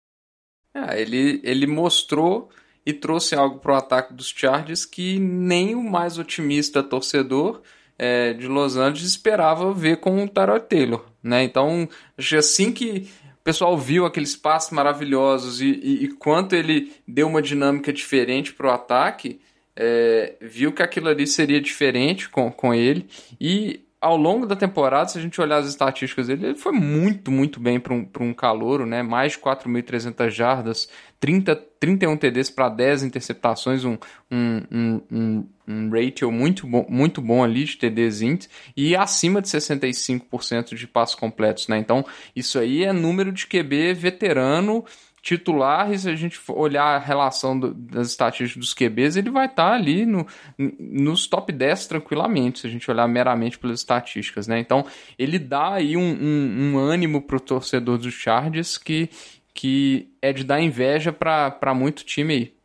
É, 0.86 1.02
ele, 1.02 1.42
ele 1.44 1.68
mostrou 1.68 2.50
e 2.86 2.94
trouxe 2.94 3.36
algo 3.36 3.60
para 3.60 3.74
o 3.74 3.76
ataque 3.76 4.14
dos 4.14 4.30
Chargers 4.30 4.86
que 4.86 5.20
nem 5.20 5.76
o 5.76 5.84
mais 5.84 6.18
otimista 6.18 6.84
torcedor 6.84 7.62
é, 7.98 8.34
de 8.34 8.48
Los 8.48 8.78
Angeles 8.78 9.10
esperava 9.10 9.74
ver 9.74 9.98
com 9.98 10.24
o 10.24 10.28
Tyrod 10.30 10.66
Taylor, 10.68 11.04
né? 11.22 11.44
Então, 11.44 11.90
assim 12.38 12.72
que 12.72 13.10
pessoal 13.48 13.78
viu 13.78 14.06
aqueles 14.06 14.36
passos 14.36 14.72
maravilhosos 14.72 15.62
e, 15.62 15.68
e, 15.82 16.04
e 16.04 16.08
quanto 16.10 16.54
ele 16.54 16.92
deu 17.08 17.30
uma 17.30 17.42
dinâmica 17.42 17.94
diferente 17.94 18.52
para 18.52 18.68
o 18.68 18.72
ataque, 18.72 19.40
é, 19.74 20.36
viu 20.42 20.74
que 20.74 20.84
aquilo 20.84 21.08
ali 21.08 21.26
seria 21.26 21.62
diferente 21.62 22.28
com, 22.28 22.52
com 22.52 22.74
ele. 22.74 23.08
E 23.40 23.87
ao 24.00 24.16
longo 24.16 24.46
da 24.46 24.56
temporada, 24.56 25.10
se 25.10 25.18
a 25.18 25.22
gente 25.22 25.42
olhar 25.42 25.58
as 25.58 25.68
estatísticas 25.68 26.28
dele, 26.28 26.48
ele 26.48 26.56
foi 26.56 26.72
muito, 26.72 27.32
muito 27.32 27.60
bem 27.60 27.80
para 27.80 27.94
um, 27.94 28.08
um 28.20 28.34
calouro, 28.34 28.86
né? 28.86 29.02
Mais 29.02 29.32
de 29.32 29.40
4.300 29.40 30.30
jardas, 30.30 30.88
30, 31.20 31.56
31 31.80 32.16
TDs 32.16 32.50
para 32.52 32.70
10 32.70 33.04
interceptações, 33.04 33.84
um, 33.84 33.98
um, 34.32 34.62
um, 34.72 35.02
um, 35.12 35.50
um 35.68 35.90
ratio 35.90 36.32
muito 36.32 36.68
bom, 36.68 36.86
muito 36.88 37.22
bom 37.22 37.44
ali 37.44 37.64
de 37.64 37.76
TDs 37.76 38.22
int, 38.22 38.46
e 38.76 38.96
acima 38.96 39.42
de 39.42 39.48
65% 39.48 40.76
de 40.76 40.88
passos 40.88 41.16
completos, 41.16 41.68
né? 41.68 41.80
Então, 41.80 42.06
isso 42.36 42.60
aí 42.60 42.84
é 42.84 42.94
número 42.94 43.32
de 43.32 43.48
QB 43.48 43.96
veterano 43.96 44.86
titular, 45.22 45.98
se 45.98 46.10
a 46.10 46.16
gente 46.16 46.40
olhar 46.50 46.96
a 46.96 47.00
relação 47.00 47.60
do, 47.60 47.74
das 47.74 48.10
estatísticas 48.10 48.58
dos 48.58 48.74
QBs, 48.74 49.16
ele 49.16 49.30
vai 49.30 49.46
estar 49.46 49.70
tá 49.70 49.76
ali 49.76 50.06
no, 50.06 50.26
nos 50.58 51.28
top 51.28 51.52
10 51.52 51.88
tranquilamente, 51.88 52.60
se 52.60 52.68
a 52.68 52.70
gente 52.70 52.90
olhar 52.90 53.08
meramente 53.08 53.58
pelas 53.58 53.80
estatísticas, 53.80 54.48
né? 54.48 54.60
Então, 54.60 54.86
ele 55.18 55.38
dá 55.38 55.74
aí 55.74 55.98
um, 55.98 56.02
um, 56.02 56.74
um 56.74 56.78
ânimo 56.78 57.22
pro 57.22 57.40
torcedor 57.40 57.98
dos 57.98 58.14
Chargers 58.14 58.78
que, 58.78 59.10
que 59.54 60.10
é 60.22 60.32
de 60.32 60.44
dar 60.44 60.62
inveja 60.62 61.12
para 61.12 61.74
muito 61.74 62.06
time 62.06 62.34
aí. 62.34 62.58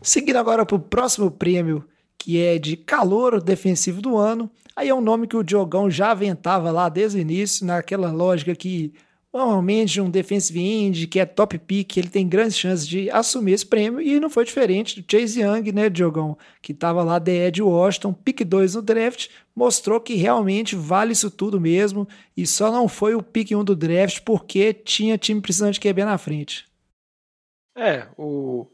Seguindo 0.00 0.36
agora 0.36 0.66
para 0.66 0.76
o 0.76 0.80
próximo 0.80 1.30
prêmio, 1.30 1.86
que 2.18 2.40
é 2.40 2.58
de 2.58 2.76
calor 2.76 3.40
defensivo 3.40 4.02
do 4.02 4.16
ano. 4.16 4.50
Aí 4.74 4.88
é 4.88 4.94
um 4.94 5.00
nome 5.00 5.28
que 5.28 5.36
o 5.36 5.44
Diogão 5.44 5.88
já 5.88 6.10
aventava 6.10 6.72
lá 6.72 6.88
desde 6.88 7.18
o 7.18 7.20
início, 7.20 7.64
naquela 7.64 8.10
lógica 8.10 8.54
que 8.54 8.92
normalmente 9.32 10.00
um 10.00 10.10
defensive 10.10 10.60
end 10.60 11.06
que 11.06 11.18
é 11.18 11.24
top 11.24 11.58
pick, 11.58 11.96
ele 11.96 12.08
tem 12.08 12.28
grandes 12.28 12.58
chances 12.58 12.86
de 12.86 13.10
assumir 13.10 13.52
esse 13.52 13.64
prêmio 13.64 14.00
e 14.00 14.20
não 14.20 14.28
foi 14.28 14.44
diferente 14.44 15.00
do 15.00 15.10
Chase 15.10 15.40
Young, 15.40 15.72
né, 15.72 15.88
Diogão, 15.88 16.36
que 16.60 16.72
estava 16.72 17.02
lá 17.02 17.18
de 17.18 17.32
Ed 17.32 17.62
Washington, 17.62 18.12
pick 18.12 18.44
2 18.44 18.74
no 18.74 18.82
draft, 18.82 19.28
mostrou 19.56 20.00
que 20.00 20.14
realmente 20.14 20.76
vale 20.76 21.12
isso 21.12 21.30
tudo 21.30 21.60
mesmo 21.60 22.06
e 22.36 22.46
só 22.46 22.70
não 22.70 22.86
foi 22.88 23.14
o 23.14 23.22
pick 23.22 23.52
1 23.52 23.64
do 23.64 23.74
draft 23.74 24.20
porque 24.20 24.74
tinha 24.74 25.16
time 25.16 25.40
precisando 25.40 25.72
de 25.72 25.80
QB 25.80 26.04
na 26.04 26.18
frente. 26.18 26.66
É, 27.74 28.06
o 28.18 28.66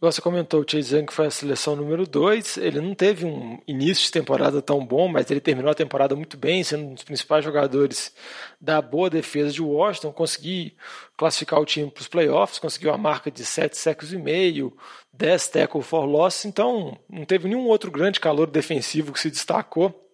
você 0.00 0.20
comentou, 0.20 0.60
o 0.60 0.64
Chase 0.68 0.94
Young 0.94 1.06
foi 1.10 1.26
a 1.26 1.30
seleção 1.30 1.74
número 1.74 2.06
2. 2.06 2.58
Ele 2.58 2.80
não 2.80 2.94
teve 2.94 3.26
um 3.26 3.58
início 3.66 4.04
de 4.04 4.12
temporada 4.12 4.62
tão 4.62 4.84
bom, 4.86 5.08
mas 5.08 5.28
ele 5.28 5.40
terminou 5.40 5.72
a 5.72 5.74
temporada 5.74 6.14
muito 6.14 6.36
bem, 6.36 6.62
sendo 6.62 6.84
um 6.84 6.94
dos 6.94 7.02
principais 7.02 7.44
jogadores 7.44 8.14
da 8.60 8.80
boa 8.80 9.10
defesa 9.10 9.50
de 9.50 9.60
Washington. 9.60 10.12
Conseguiu 10.12 10.70
classificar 11.16 11.60
o 11.60 11.66
time 11.66 11.90
para 11.90 12.00
os 12.00 12.06
playoffs, 12.06 12.60
conseguiu 12.60 12.92
a 12.92 12.98
marca 12.98 13.28
de 13.28 13.44
7 13.44 13.76
sacks 13.76 14.12
e 14.12 14.18
meio, 14.18 14.72
10 15.12 15.48
tackle 15.48 15.82
for 15.82 16.04
loss. 16.04 16.44
Então, 16.44 16.96
não 17.08 17.24
teve 17.24 17.48
nenhum 17.48 17.66
outro 17.66 17.90
grande 17.90 18.20
calor 18.20 18.46
defensivo 18.48 19.12
que 19.12 19.18
se 19.18 19.30
destacou. 19.30 20.07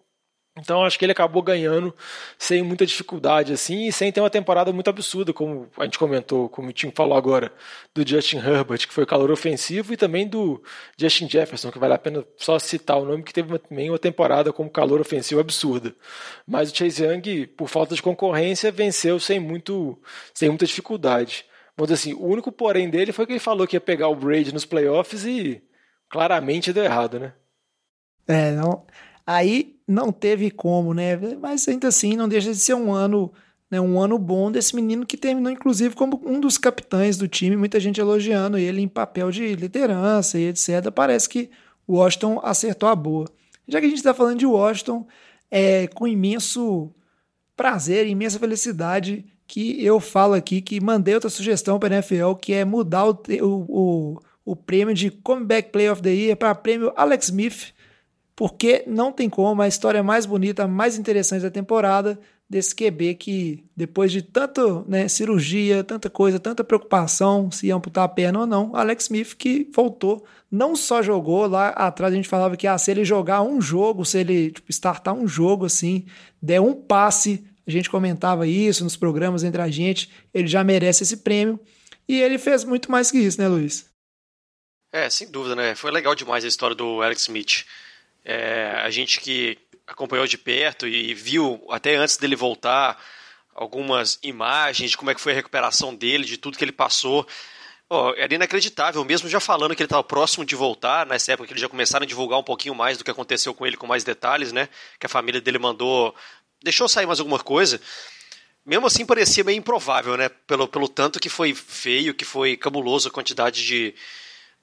Então 0.56 0.84
acho 0.84 0.96
que 0.96 1.04
ele 1.04 1.10
acabou 1.10 1.42
ganhando 1.42 1.92
sem 2.38 2.62
muita 2.62 2.86
dificuldade 2.86 3.52
assim 3.52 3.88
e 3.88 3.92
sem 3.92 4.12
ter 4.12 4.20
uma 4.20 4.30
temporada 4.30 4.72
muito 4.72 4.88
absurda, 4.88 5.32
como 5.32 5.68
a 5.76 5.84
gente 5.84 5.98
comentou, 5.98 6.48
como 6.48 6.68
o 6.68 6.72
Tim 6.72 6.92
falou 6.92 7.18
agora, 7.18 7.52
do 7.92 8.08
Justin 8.08 8.36
Herbert, 8.36 8.86
que 8.86 8.94
foi 8.94 9.04
calor 9.04 9.32
ofensivo, 9.32 9.92
e 9.92 9.96
também 9.96 10.28
do 10.28 10.62
Justin 10.96 11.28
Jefferson, 11.28 11.72
que 11.72 11.78
vale 11.78 11.94
a 11.94 11.98
pena 11.98 12.24
só 12.36 12.56
citar 12.60 12.98
o 12.98 13.04
nome, 13.04 13.24
que 13.24 13.32
teve 13.32 13.58
também 13.58 13.90
uma 13.90 13.98
temporada 13.98 14.52
como 14.52 14.70
calor 14.70 15.00
ofensivo 15.00 15.40
absurda. 15.40 15.92
Mas 16.46 16.70
o 16.70 16.76
Chase 16.76 17.02
Young, 17.02 17.48
por 17.48 17.68
falta 17.68 17.96
de 17.96 18.02
concorrência, 18.02 18.70
venceu 18.70 19.18
sem, 19.18 19.40
muito, 19.40 20.00
sem 20.32 20.48
muita 20.48 20.66
dificuldade. 20.66 21.44
Vamos 21.76 21.90
assim, 21.90 22.14
o 22.14 22.26
único 22.26 22.52
porém 22.52 22.88
dele 22.88 23.10
foi 23.10 23.26
que 23.26 23.32
ele 23.32 23.40
falou 23.40 23.66
que 23.66 23.74
ia 23.74 23.80
pegar 23.80 24.06
o 24.06 24.14
Brady 24.14 24.54
nos 24.54 24.64
playoffs 24.64 25.24
e 25.24 25.60
claramente 26.08 26.72
deu 26.72 26.84
errado, 26.84 27.18
né? 27.18 27.32
É, 28.28 28.52
não. 28.52 28.86
Aí 29.26 29.76
não 29.86 30.12
teve 30.12 30.50
como, 30.50 30.92
né? 30.92 31.16
Mas 31.40 31.66
ainda 31.68 31.88
assim 31.88 32.16
não 32.16 32.28
deixa 32.28 32.50
de 32.52 32.58
ser 32.58 32.74
um 32.74 32.92
ano, 32.92 33.32
né, 33.70 33.80
um 33.80 34.00
ano 34.00 34.18
bom 34.18 34.50
desse 34.50 34.74
menino 34.74 35.06
que 35.06 35.16
terminou 35.16 35.50
inclusive 35.50 35.94
como 35.94 36.20
um 36.24 36.40
dos 36.40 36.58
capitães 36.58 37.16
do 37.16 37.28
time, 37.28 37.56
muita 37.56 37.80
gente 37.80 38.00
elogiando 38.00 38.58
ele 38.58 38.80
em 38.80 38.88
papel 38.88 39.30
de 39.30 39.54
liderança 39.54 40.38
e 40.38 40.48
etc. 40.48 40.90
Parece 40.94 41.28
que 41.28 41.50
o 41.86 41.94
Washington 41.94 42.40
acertou 42.42 42.88
a 42.88 42.94
boa. 42.94 43.26
Já 43.66 43.80
que 43.80 43.86
a 43.86 43.88
gente 43.88 43.98
está 43.98 44.12
falando 44.12 44.38
de 44.38 44.46
Washington, 44.46 45.06
é 45.50 45.86
com 45.86 46.06
imenso 46.06 46.92
prazer, 47.56 48.06
imensa 48.06 48.38
felicidade 48.38 49.24
que 49.46 49.84
eu 49.84 50.00
falo 50.00 50.34
aqui 50.34 50.60
que 50.60 50.80
mandei 50.80 51.14
outra 51.14 51.30
sugestão 51.30 51.78
para 51.78 51.94
a 51.94 51.98
NFL, 51.98 52.34
que 52.34 52.52
é 52.52 52.64
mudar 52.64 53.06
o, 53.06 53.18
o, 53.40 54.20
o, 54.44 54.56
prêmio 54.56 54.94
de 54.94 55.10
Comeback 55.10 55.70
Play 55.70 55.90
of 55.90 56.02
the 56.02 56.10
Year 56.10 56.36
para 56.36 56.54
prêmio 56.54 56.92
Alex 56.96 57.26
Smith, 57.26 57.73
porque 58.36 58.84
não 58.86 59.12
tem 59.12 59.30
como, 59.30 59.62
a 59.62 59.68
história 59.68 60.02
mais 60.02 60.26
bonita, 60.26 60.66
mais 60.66 60.98
interessante 60.98 61.42
da 61.42 61.50
temporada 61.50 62.18
desse 62.48 62.74
QB 62.74 63.14
que, 63.14 63.64
depois 63.76 64.12
de 64.12 64.22
tanta 64.22 64.62
né, 64.86 65.08
cirurgia, 65.08 65.82
tanta 65.82 66.10
coisa, 66.10 66.38
tanta 66.38 66.62
preocupação 66.62 67.50
se 67.50 67.68
ia 67.68 67.74
amputar 67.74 68.04
a 68.04 68.08
perna 68.08 68.40
ou 68.40 68.46
não, 68.46 68.76
Alex 68.76 69.04
Smith 69.04 69.34
que 69.34 69.68
voltou, 69.74 70.24
não 70.50 70.76
só 70.76 71.02
jogou, 71.02 71.46
lá 71.46 71.68
atrás 71.70 72.12
a 72.12 72.16
gente 72.16 72.28
falava 72.28 72.56
que 72.56 72.66
ah, 72.66 72.76
se 72.76 72.90
ele 72.90 73.04
jogar 73.04 73.42
um 73.42 73.60
jogo, 73.60 74.04
se 74.04 74.18
ele 74.18 74.50
tipo, 74.50 74.70
startar 74.70 75.14
um 75.14 75.26
jogo 75.26 75.66
assim, 75.66 76.06
der 76.40 76.60
um 76.60 76.74
passe, 76.74 77.44
a 77.66 77.70
gente 77.70 77.88
comentava 77.88 78.46
isso 78.46 78.84
nos 78.84 78.96
programas 78.96 79.42
entre 79.42 79.62
a 79.62 79.70
gente, 79.70 80.10
ele 80.32 80.46
já 80.46 80.62
merece 80.62 81.02
esse 81.02 81.18
prêmio. 81.18 81.58
E 82.06 82.20
ele 82.20 82.36
fez 82.36 82.64
muito 82.64 82.90
mais 82.90 83.10
que 83.10 83.18
isso, 83.18 83.40
né, 83.40 83.48
Luiz? 83.48 83.86
É, 84.92 85.08
sem 85.08 85.30
dúvida, 85.30 85.56
né? 85.56 85.74
Foi 85.74 85.90
legal 85.90 86.14
demais 86.14 86.44
a 86.44 86.48
história 86.48 86.76
do 86.76 87.00
Alex 87.00 87.22
Smith. 87.22 87.64
É, 88.24 88.80
a 88.82 88.90
gente 88.90 89.20
que 89.20 89.58
acompanhou 89.86 90.26
de 90.26 90.38
perto 90.38 90.86
e 90.86 91.12
viu 91.14 91.64
até 91.70 91.94
antes 91.96 92.16
dele 92.16 92.34
voltar 92.34 92.98
algumas 93.54 94.18
imagens 94.22 94.90
de 94.90 94.96
como 94.96 95.10
é 95.10 95.14
que 95.14 95.20
foi 95.20 95.32
a 95.32 95.36
recuperação 95.36 95.94
dele, 95.94 96.24
de 96.24 96.36
tudo 96.36 96.58
que 96.58 96.64
ele 96.64 96.72
passou. 96.72 97.26
Oh, 97.88 98.12
era 98.16 98.34
inacreditável, 98.34 99.04
mesmo 99.04 99.28
já 99.28 99.38
falando 99.38 99.76
que 99.76 99.82
ele 99.82 99.86
estava 99.86 100.02
próximo 100.02 100.44
de 100.44 100.56
voltar, 100.56 101.06
nessa 101.06 101.32
época 101.32 101.46
que 101.46 101.52
eles 101.52 101.60
já 101.60 101.68
começaram 101.68 102.04
a 102.04 102.06
divulgar 102.06 102.38
um 102.38 102.42
pouquinho 102.42 102.74
mais 102.74 102.96
do 102.96 103.04
que 103.04 103.10
aconteceu 103.10 103.54
com 103.54 103.66
ele, 103.66 103.76
com 103.76 103.86
mais 103.86 104.02
detalhes, 104.02 104.52
né? 104.52 104.68
Que 104.98 105.06
a 105.06 105.08
família 105.08 105.40
dele 105.40 105.58
mandou. 105.58 106.14
Deixou 106.62 106.88
sair 106.88 107.06
mais 107.06 107.20
alguma 107.20 107.38
coisa. 107.38 107.80
Mesmo 108.64 108.86
assim, 108.86 109.04
parecia 109.04 109.44
meio 109.44 109.58
improvável, 109.58 110.16
né? 110.16 110.30
Pelo, 110.46 110.66
pelo 110.66 110.88
tanto 110.88 111.20
que 111.20 111.28
foi 111.28 111.54
feio, 111.54 112.14
que 112.14 112.24
foi 112.24 112.56
cabuloso 112.56 113.08
a 113.08 113.10
quantidade 113.10 113.64
de, 113.64 113.94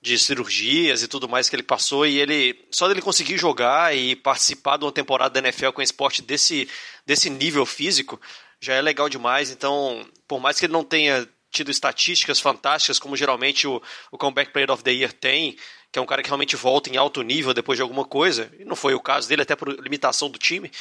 de 0.02 0.18
cirurgias 0.18 1.04
e 1.04 1.08
tudo 1.08 1.30
mais 1.30 1.48
que 1.48 1.56
ele 1.56 1.64
passou 1.64 2.08
e 2.08 2.20
ele 2.20 2.68
só 2.72 2.88
dele 2.88 3.02
conseguir 3.02 3.38
jogar 3.38 3.96
e 3.96 4.16
participar 4.16 4.78
de 4.78 4.86
uma 4.86 4.92
temporada 4.92 5.40
da 5.40 5.48
NFL 5.48 5.70
com 5.72 5.82
esporte 5.82 6.24
desse, 6.24 6.68
desse 7.06 7.30
nível 7.30 7.66
físico 7.66 8.20
já 8.60 8.74
é 8.74 8.82
legal 8.82 9.08
demais. 9.08 9.52
Então, 9.52 10.06
por 10.28 10.40
mais 10.40 10.60
que 10.60 10.66
ele 10.66 10.74
não 10.74 10.84
tenha 10.84 11.28
tido 11.52 11.70
estatísticas 11.70 12.40
fantásticas 12.40 12.98
como 12.98 13.16
geralmente 13.16 13.68
o, 13.68 13.82
o 14.12 14.18
Comeback 14.18 14.52
Player 14.52 14.72
of 14.72 14.84
the 14.84 14.92
Year 14.92 15.12
tem, 15.12 15.56
que 15.92 16.00
é 16.00 16.02
um 16.02 16.06
cara 16.06 16.24
que 16.24 16.30
realmente 16.30 16.56
volta 16.56 16.90
em 16.90 16.98
alto 16.98 17.22
nível 17.22 17.54
depois 17.54 17.78
de 17.78 17.84
alguma 17.84 18.06
coisa, 18.06 18.52
e 18.58 18.64
não 18.64 18.76
foi 18.76 18.94
o 18.94 19.00
caso 19.00 19.28
dele 19.28 19.42
até 19.42 19.56
por 19.56 19.68
limitação 19.68 20.30
do 20.30 20.40
time, 20.40 20.72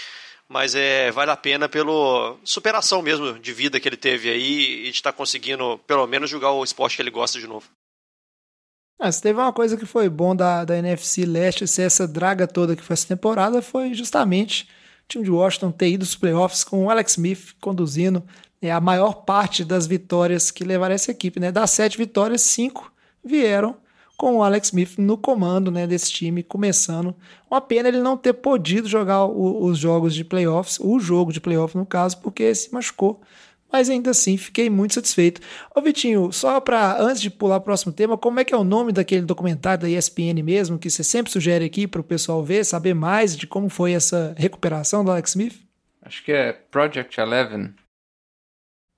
mas 0.48 0.74
é 0.74 1.10
vale 1.10 1.30
a 1.30 1.36
pena 1.36 1.68
pela 1.68 2.38
superação 2.44 3.02
mesmo 3.02 3.38
de 3.38 3.52
vida 3.52 3.80
que 3.80 3.88
ele 3.88 3.96
teve 3.96 4.30
aí 4.30 4.86
e 4.86 4.90
de 4.90 4.90
estar 4.90 5.12
tá 5.12 5.16
conseguindo 5.16 5.78
pelo 5.86 6.06
menos 6.06 6.30
jogar 6.30 6.52
o 6.52 6.64
esporte 6.64 6.96
que 6.96 7.02
ele 7.02 7.10
gosta 7.10 7.38
de 7.38 7.46
novo. 7.46 7.68
Ah, 9.02 9.10
se 9.10 9.22
teve 9.22 9.40
uma 9.40 9.50
coisa 9.50 9.78
que 9.78 9.86
foi 9.86 10.10
bom 10.10 10.36
da, 10.36 10.62
da 10.62 10.76
NFC 10.76 11.24
Leste 11.24 11.66
ser 11.66 11.82
essa 11.82 12.06
draga 12.06 12.46
toda 12.46 12.76
que 12.76 12.82
foi 12.82 12.92
essa 12.92 13.08
temporada, 13.08 13.62
foi 13.62 13.94
justamente 13.94 14.64
o 14.64 15.08
time 15.08 15.24
de 15.24 15.30
Washington 15.30 15.70
ter 15.72 15.88
ido 15.88 16.02
aos 16.02 16.14
playoffs 16.14 16.62
com 16.62 16.84
o 16.84 16.90
Alex 16.90 17.12
Smith 17.12 17.54
conduzindo 17.62 18.22
né, 18.60 18.70
a 18.70 18.78
maior 18.78 19.24
parte 19.24 19.64
das 19.64 19.86
vitórias 19.86 20.50
que 20.50 20.64
levaram 20.64 20.94
essa 20.94 21.12
equipe. 21.12 21.40
Né? 21.40 21.50
Das 21.50 21.70
sete 21.70 21.96
vitórias, 21.96 22.42
cinco 22.42 22.92
vieram 23.24 23.74
com 24.18 24.36
o 24.36 24.42
Alex 24.42 24.68
Smith 24.68 24.98
no 24.98 25.16
comando 25.16 25.70
né, 25.70 25.86
desse 25.86 26.12
time, 26.12 26.42
começando. 26.42 27.16
Uma 27.50 27.62
pena 27.62 27.88
ele 27.88 28.00
não 28.00 28.18
ter 28.18 28.34
podido 28.34 28.86
jogar 28.86 29.24
o, 29.24 29.64
os 29.64 29.78
jogos 29.78 30.14
de 30.14 30.24
playoffs, 30.24 30.78
o 30.78 31.00
jogo 31.00 31.32
de 31.32 31.40
playoffs 31.40 31.74
no 31.74 31.86
caso, 31.86 32.18
porque 32.18 32.54
se 32.54 32.70
machucou 32.70 33.18
mas 33.72 33.88
ainda 33.88 34.10
assim 34.10 34.36
fiquei 34.36 34.68
muito 34.68 34.94
satisfeito. 34.94 35.40
Ô 35.74 35.80
Vitinho, 35.80 36.32
só 36.32 36.60
para 36.60 37.00
antes 37.00 37.20
de 37.20 37.30
pular 37.30 37.56
o 37.56 37.60
próximo 37.60 37.92
tema, 37.92 38.18
como 38.18 38.40
é 38.40 38.44
que 38.44 38.54
é 38.54 38.56
o 38.56 38.64
nome 38.64 38.92
daquele 38.92 39.22
documentário 39.22 39.82
da 39.82 39.88
ESPN 39.88 40.42
mesmo, 40.42 40.78
que 40.78 40.90
você 40.90 41.04
sempre 41.04 41.32
sugere 41.32 41.64
aqui 41.64 41.86
para 41.86 42.00
o 42.00 42.04
pessoal 42.04 42.42
ver, 42.42 42.64
saber 42.64 42.94
mais 42.94 43.36
de 43.36 43.46
como 43.46 43.68
foi 43.68 43.92
essa 43.92 44.34
recuperação 44.36 45.04
do 45.04 45.10
Alex 45.10 45.30
Smith? 45.30 45.60
Acho 46.02 46.24
que 46.24 46.32
é 46.32 46.52
Project 46.52 47.20
Eleven. 47.20 47.74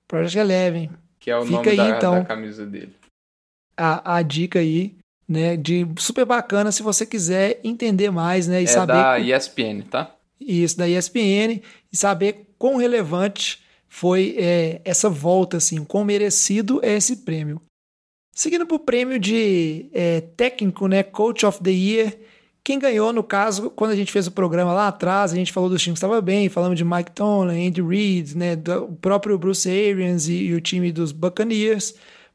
Project 0.07 0.37
Eleven. 0.37 0.89
Que 1.19 1.31
é 1.31 1.37
o 1.37 1.45
Fica 1.45 1.57
nome 1.57 1.69
aí, 1.69 1.77
da, 1.77 1.89
então, 1.89 2.13
da 2.15 2.25
camisa 2.25 2.65
dele. 2.65 2.93
A, 3.77 4.17
a 4.17 4.21
dica 4.21 4.59
aí, 4.59 4.95
né, 5.27 5.55
de 5.55 5.87
super 5.97 6.25
bacana 6.25 6.71
se 6.71 6.83
você 6.83 7.05
quiser 7.05 7.59
entender 7.63 8.11
mais, 8.11 8.47
né, 8.47 8.61
e 8.61 8.65
é 8.65 8.67
saber... 8.67 8.93
da 8.93 9.19
ESPN, 9.19 9.81
tá? 9.89 10.15
Isso, 10.39 10.77
da 10.77 10.87
ESPN, 10.87 11.61
e 11.91 11.97
saber 11.97 12.47
quão 12.57 12.75
relevante 12.75 13.62
foi 13.93 14.35
é, 14.39 14.81
essa 14.83 15.07
volta, 15.07 15.57
assim, 15.57 15.79
o 15.79 15.85
quão 15.85 16.03
merecido 16.03 16.79
é 16.81 16.95
esse 16.95 17.17
prêmio. 17.17 17.61
Seguindo 18.35 18.65
para 18.65 18.75
o 18.75 18.79
prêmio 18.79 19.19
de 19.19 19.85
é, 19.93 20.19
técnico, 20.35 20.87
né, 20.87 21.03
Coach 21.03 21.45
of 21.45 21.61
the 21.61 21.69
Year, 21.69 22.17
quem 22.63 22.79
ganhou, 22.79 23.13
no 23.13 23.21
caso, 23.23 23.69
quando 23.69 23.91
a 23.91 23.95
gente 23.95 24.11
fez 24.11 24.25
o 24.25 24.31
programa 24.31 24.73
lá 24.73 24.87
atrás, 24.87 25.31
a 25.31 25.35
gente 25.35 25.53
falou 25.53 25.69
dos 25.69 25.79
times 25.79 25.99
que 25.99 26.05
estava 26.05 26.19
bem, 26.21 26.49
falamos 26.49 26.75
de 26.75 26.83
Mike 26.83 27.11
Tomlin, 27.11 27.67
Andy 27.67 27.83
Reid, 27.83 28.35
né, 28.35 28.55
do 28.55 28.87
próprio 28.99 29.37
Bruce 29.37 29.69
Arians 29.69 30.27
e, 30.27 30.45
e 30.45 30.55
o 30.55 30.59
time 30.59 30.91
dos 30.91 31.11
Buccaneers, 31.11 31.93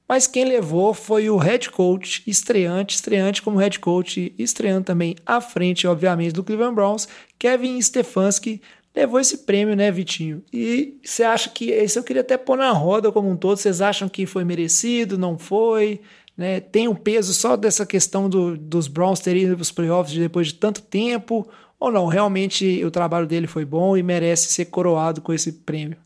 mas 0.08 0.28
quem 0.28 0.44
levou 0.44 0.94
foi 0.94 1.28
o 1.28 1.36
head 1.36 1.68
coach 1.70 2.22
estreante, 2.24 2.94
estreante 2.94 3.42
como 3.42 3.58
head 3.58 3.80
coach, 3.80 4.32
estreando 4.38 4.84
também 4.84 5.16
à 5.26 5.40
frente, 5.40 5.88
obviamente, 5.88 6.32
do 6.32 6.44
Cleveland 6.44 6.76
Browns, 6.76 7.08
Kevin 7.36 7.82
Stefanski, 7.82 8.62
levou 8.98 9.20
esse 9.20 9.38
prêmio, 9.38 9.76
né, 9.76 9.90
Vitinho? 9.90 10.42
E 10.52 10.98
você 11.02 11.22
acha 11.22 11.48
que. 11.50 11.70
Esse 11.70 11.98
eu 11.98 12.04
queria 12.04 12.22
até 12.22 12.36
pôr 12.36 12.58
na 12.58 12.70
roda 12.70 13.12
como 13.12 13.30
um 13.30 13.36
todo. 13.36 13.56
Vocês 13.56 13.80
acham 13.80 14.08
que 14.08 14.26
foi 14.26 14.44
merecido? 14.44 15.16
Não 15.16 15.38
foi? 15.38 16.00
Né? 16.36 16.60
Tem 16.60 16.88
um 16.88 16.94
peso 16.94 17.32
só 17.32 17.56
dessa 17.56 17.86
questão 17.86 18.28
do, 18.28 18.56
dos 18.56 18.88
Browns 18.88 19.20
terem 19.20 19.44
ido 19.44 19.56
para 19.56 19.62
os 19.62 19.72
playoffs 19.72 20.16
depois 20.16 20.48
de 20.48 20.54
tanto 20.54 20.82
tempo? 20.82 21.48
Ou 21.78 21.92
não? 21.92 22.06
Realmente 22.06 22.84
o 22.84 22.90
trabalho 22.90 23.26
dele 23.26 23.46
foi 23.46 23.64
bom 23.64 23.96
e 23.96 24.02
merece 24.02 24.52
ser 24.52 24.66
coroado 24.66 25.20
com 25.20 25.32
esse 25.32 25.52
prêmio? 25.52 25.96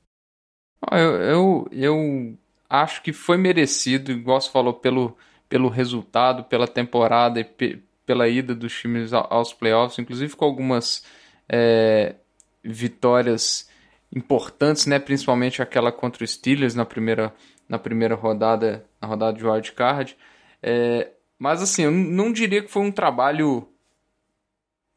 Eu, 0.91 1.17
eu, 1.17 1.69
eu 1.71 2.39
acho 2.69 3.03
que 3.03 3.13
foi 3.13 3.37
merecido, 3.37 4.11
igual 4.11 4.41
você 4.41 4.51
falou, 4.51 4.75
pelo, 4.75 5.17
pelo 5.49 5.69
resultado, 5.69 6.45
pela 6.45 6.67
temporada 6.67 7.39
e 7.41 7.45
pe, 7.45 7.83
pela 8.05 8.29
ida 8.29 8.55
dos 8.55 8.73
times 8.79 9.13
aos 9.13 9.53
playoffs, 9.53 9.99
inclusive 9.99 10.35
com 10.35 10.45
algumas 10.45 11.05
é, 11.49 12.17
vitórias 12.63 13.69
importantes, 14.15 14.87
né? 14.87 14.99
Principalmente 14.99 15.63
aquela 15.63 15.91
contra 15.91 16.25
os 16.25 16.31
Steelers 16.31 16.75
na 16.75 16.85
primeira, 16.85 17.35
na 17.69 17.79
primeira 17.79 18.15
rodada, 18.15 18.85
na 19.01 19.09
rodada 19.09 19.37
de 19.37 19.47
wild 19.47 19.73
card. 19.73 20.17
É, 20.63 21.11
mas 21.39 21.63
assim, 21.63 21.85
eu 21.85 21.91
não 21.91 22.33
diria 22.33 22.63
que 22.63 22.71
foi 22.71 22.83
um 22.83 22.93
trabalho 22.93 23.69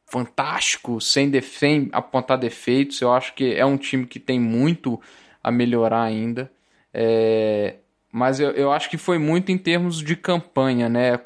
fantástico, 0.05 1.01
sem, 1.01 1.31
sem 1.41 1.89
apontar 1.91 2.37
defeitos. 2.37 3.01
Eu 3.01 3.11
acho 3.13 3.33
que 3.33 3.53
é 3.53 3.65
um 3.65 3.77
time 3.77 4.05
que 4.05 4.19
tem 4.19 4.39
muito 4.39 5.01
a 5.43 5.51
melhorar 5.51 6.03
ainda. 6.03 6.51
É, 6.93 7.75
mas 8.11 8.39
eu, 8.39 8.51
eu 8.51 8.71
acho 8.71 8.89
que 8.89 8.97
foi 8.97 9.17
muito 9.17 9.51
em 9.51 9.57
termos 9.57 9.99
de 9.99 10.15
campanha, 10.15 10.87
né? 10.87 11.17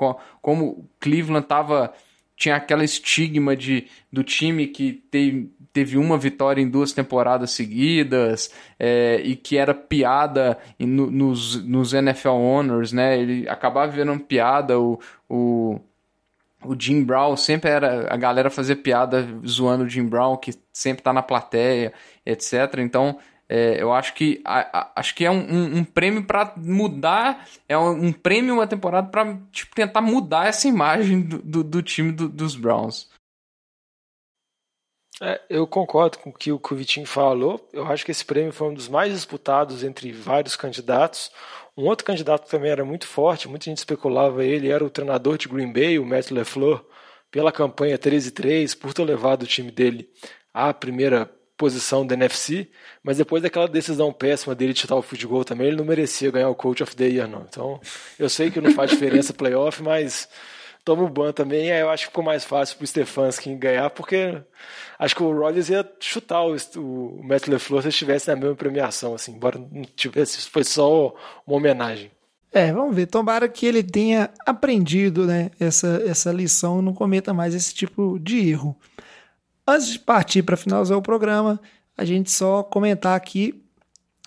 Como 0.41 0.89
Cleveland 0.99 1.45
tava, 1.45 1.93
tinha 2.35 2.55
aquela 2.55 2.83
estigma 2.83 3.55
de, 3.55 3.87
do 4.11 4.23
time 4.23 4.67
que 4.67 4.93
tem, 4.93 5.51
teve 5.79 5.97
uma 5.97 6.17
vitória 6.17 6.61
em 6.61 6.69
duas 6.69 6.91
temporadas 6.91 7.51
seguidas 7.51 8.53
é, 8.77 9.21
e 9.23 9.33
que 9.33 9.55
era 9.55 9.73
piada 9.73 10.57
no, 10.77 11.09
nos, 11.09 11.63
nos 11.63 11.93
NFL 11.93 12.31
Honors, 12.31 12.91
né? 12.91 13.17
Ele 13.17 13.47
acabava 13.47 13.89
virando 13.89 14.21
piada, 14.21 14.77
o, 14.77 14.99
o, 15.29 15.79
o 16.65 16.75
Jim 16.77 17.01
Brown 17.01 17.37
sempre 17.37 17.71
era. 17.71 18.13
A 18.13 18.17
galera 18.17 18.49
fazia 18.49 18.75
piada 18.75 19.25
zoando 19.47 19.85
o 19.85 19.89
Jim 19.89 20.05
Brown, 20.05 20.35
que 20.35 20.53
sempre 20.73 21.01
tá 21.01 21.13
na 21.13 21.23
plateia, 21.23 21.93
etc. 22.25 22.79
Então. 22.79 23.17
É, 23.51 23.81
eu 23.81 23.91
acho 23.91 24.13
que 24.13 24.39
a, 24.45 24.59
a, 24.79 24.91
acho 24.97 25.15
que 25.15 25.25
é 25.25 25.31
um, 25.31 25.39
um, 25.39 25.77
um 25.77 25.83
prêmio 25.83 26.23
para 26.23 26.53
mudar, 26.55 27.47
é 27.67 27.75
um, 27.75 28.05
um, 28.05 28.13
prêmio 28.13 28.53
uma 28.53 28.67
temporada 28.67 29.07
para 29.07 29.39
tipo, 29.51 29.73
tentar 29.73 30.01
mudar 30.01 30.45
essa 30.45 30.67
imagem 30.67 31.21
do, 31.21 31.39
do, 31.39 31.63
do 31.63 31.81
time 31.81 32.11
do, 32.11 32.29
dos 32.29 32.55
Browns. 32.55 33.09
É, 35.21 35.41
eu 35.49 35.67
concordo 35.67 36.17
com 36.17 36.29
o 36.29 36.33
que 36.33 36.51
o 36.51 36.61
Vitinho 36.71 37.05
falou. 37.05 37.67
Eu 37.73 37.85
acho 37.87 38.05
que 38.05 38.11
esse 38.11 38.23
prêmio 38.23 38.53
foi 38.53 38.69
um 38.69 38.73
dos 38.73 38.87
mais 38.87 39.13
disputados 39.13 39.83
entre 39.83 40.11
vários 40.11 40.55
candidatos. 40.55 41.31
Um 41.75 41.85
outro 41.85 42.05
candidato 42.05 42.45
que 42.45 42.51
também 42.51 42.71
era 42.71 42.85
muito 42.85 43.07
forte, 43.07 43.47
muita 43.47 43.65
gente 43.65 43.77
especulava 43.77 44.43
ele, 44.43 44.69
era 44.69 44.83
o 44.83 44.89
treinador 44.89 45.37
de 45.37 45.47
Green 45.47 45.71
Bay, 45.71 45.97
o 45.97 46.05
Matt 46.05 46.31
LeFleur, 46.31 46.83
pela 47.31 47.51
campanha 47.51 47.97
13-3, 47.97 48.77
por 48.77 48.93
ter 48.93 49.03
levado 49.03 49.43
o 49.43 49.47
time 49.47 49.71
dele 49.71 50.09
à 50.53 50.73
primeira 50.73 51.31
posição 51.59 52.07
da 52.07 52.15
NFC, 52.15 52.69
mas 53.03 53.17
depois 53.17 53.43
daquela 53.43 53.67
decisão 53.67 54.13
péssima 54.13 54.55
dele 54.55 54.73
de 54.73 54.79
chutar 54.79 54.95
o 54.95 55.05
goal 55.25 55.43
também, 55.43 55.67
ele 55.67 55.75
não 55.75 55.83
merecia 55.85 56.31
ganhar 56.31 56.49
o 56.49 56.55
Coach 56.55 56.81
of 56.81 56.95
the 56.95 57.05
Year, 57.05 57.27
não. 57.27 57.45
Então, 57.47 57.81
eu 58.17 58.29
sei 58.29 58.49
que 58.49 58.61
não 58.61 58.71
faz 58.71 58.91
diferença 58.91 59.33
playoff, 59.33 59.83
mas 59.83 60.27
toma 60.89 61.03
o 61.03 61.09
ban 61.09 61.31
também, 61.31 61.71
aí 61.71 61.81
eu 61.81 61.89
acho 61.91 62.05
que 62.05 62.09
ficou 62.09 62.23
mais 62.23 62.43
fácil 62.43 62.75
pro 62.75 62.87
Stefanski 62.87 63.53
ganhar, 63.53 63.91
porque 63.91 64.41
acho 64.97 65.15
que 65.15 65.21
o 65.21 65.31
Rodgers 65.31 65.69
ia 65.69 65.87
chutar 65.99 66.41
o, 66.43 66.55
o 66.77 67.21
Matt 67.23 67.45
LeFleur 67.45 67.83
se 67.83 67.89
estivesse 67.89 68.27
na 68.27 68.35
mesma 68.35 68.55
premiação, 68.55 69.13
assim, 69.13 69.33
embora 69.33 69.59
não 69.59 69.83
tivesse, 69.95 70.49
foi 70.49 70.63
só 70.63 71.13
uma 71.45 71.57
homenagem. 71.57 72.09
É, 72.51 72.73
vamos 72.73 72.95
ver. 72.95 73.05
Tomara 73.05 73.47
que 73.47 73.67
ele 73.67 73.83
tenha 73.83 74.31
aprendido 74.43 75.27
né, 75.27 75.51
essa, 75.59 76.01
essa 76.07 76.31
lição, 76.31 76.81
não 76.81 76.95
cometa 76.95 77.31
mais 77.35 77.53
esse 77.53 77.71
tipo 77.71 78.17
de 78.17 78.49
erro. 78.49 78.75
Antes 79.67 79.89
de 79.89 79.99
partir 79.99 80.41
para 80.41 80.57
finalizar 80.57 80.97
o 80.97 81.03
programa, 81.03 81.61
a 81.95 82.03
gente 82.03 82.31
só 82.31 82.63
comentar 82.63 83.15
aqui 83.15 83.63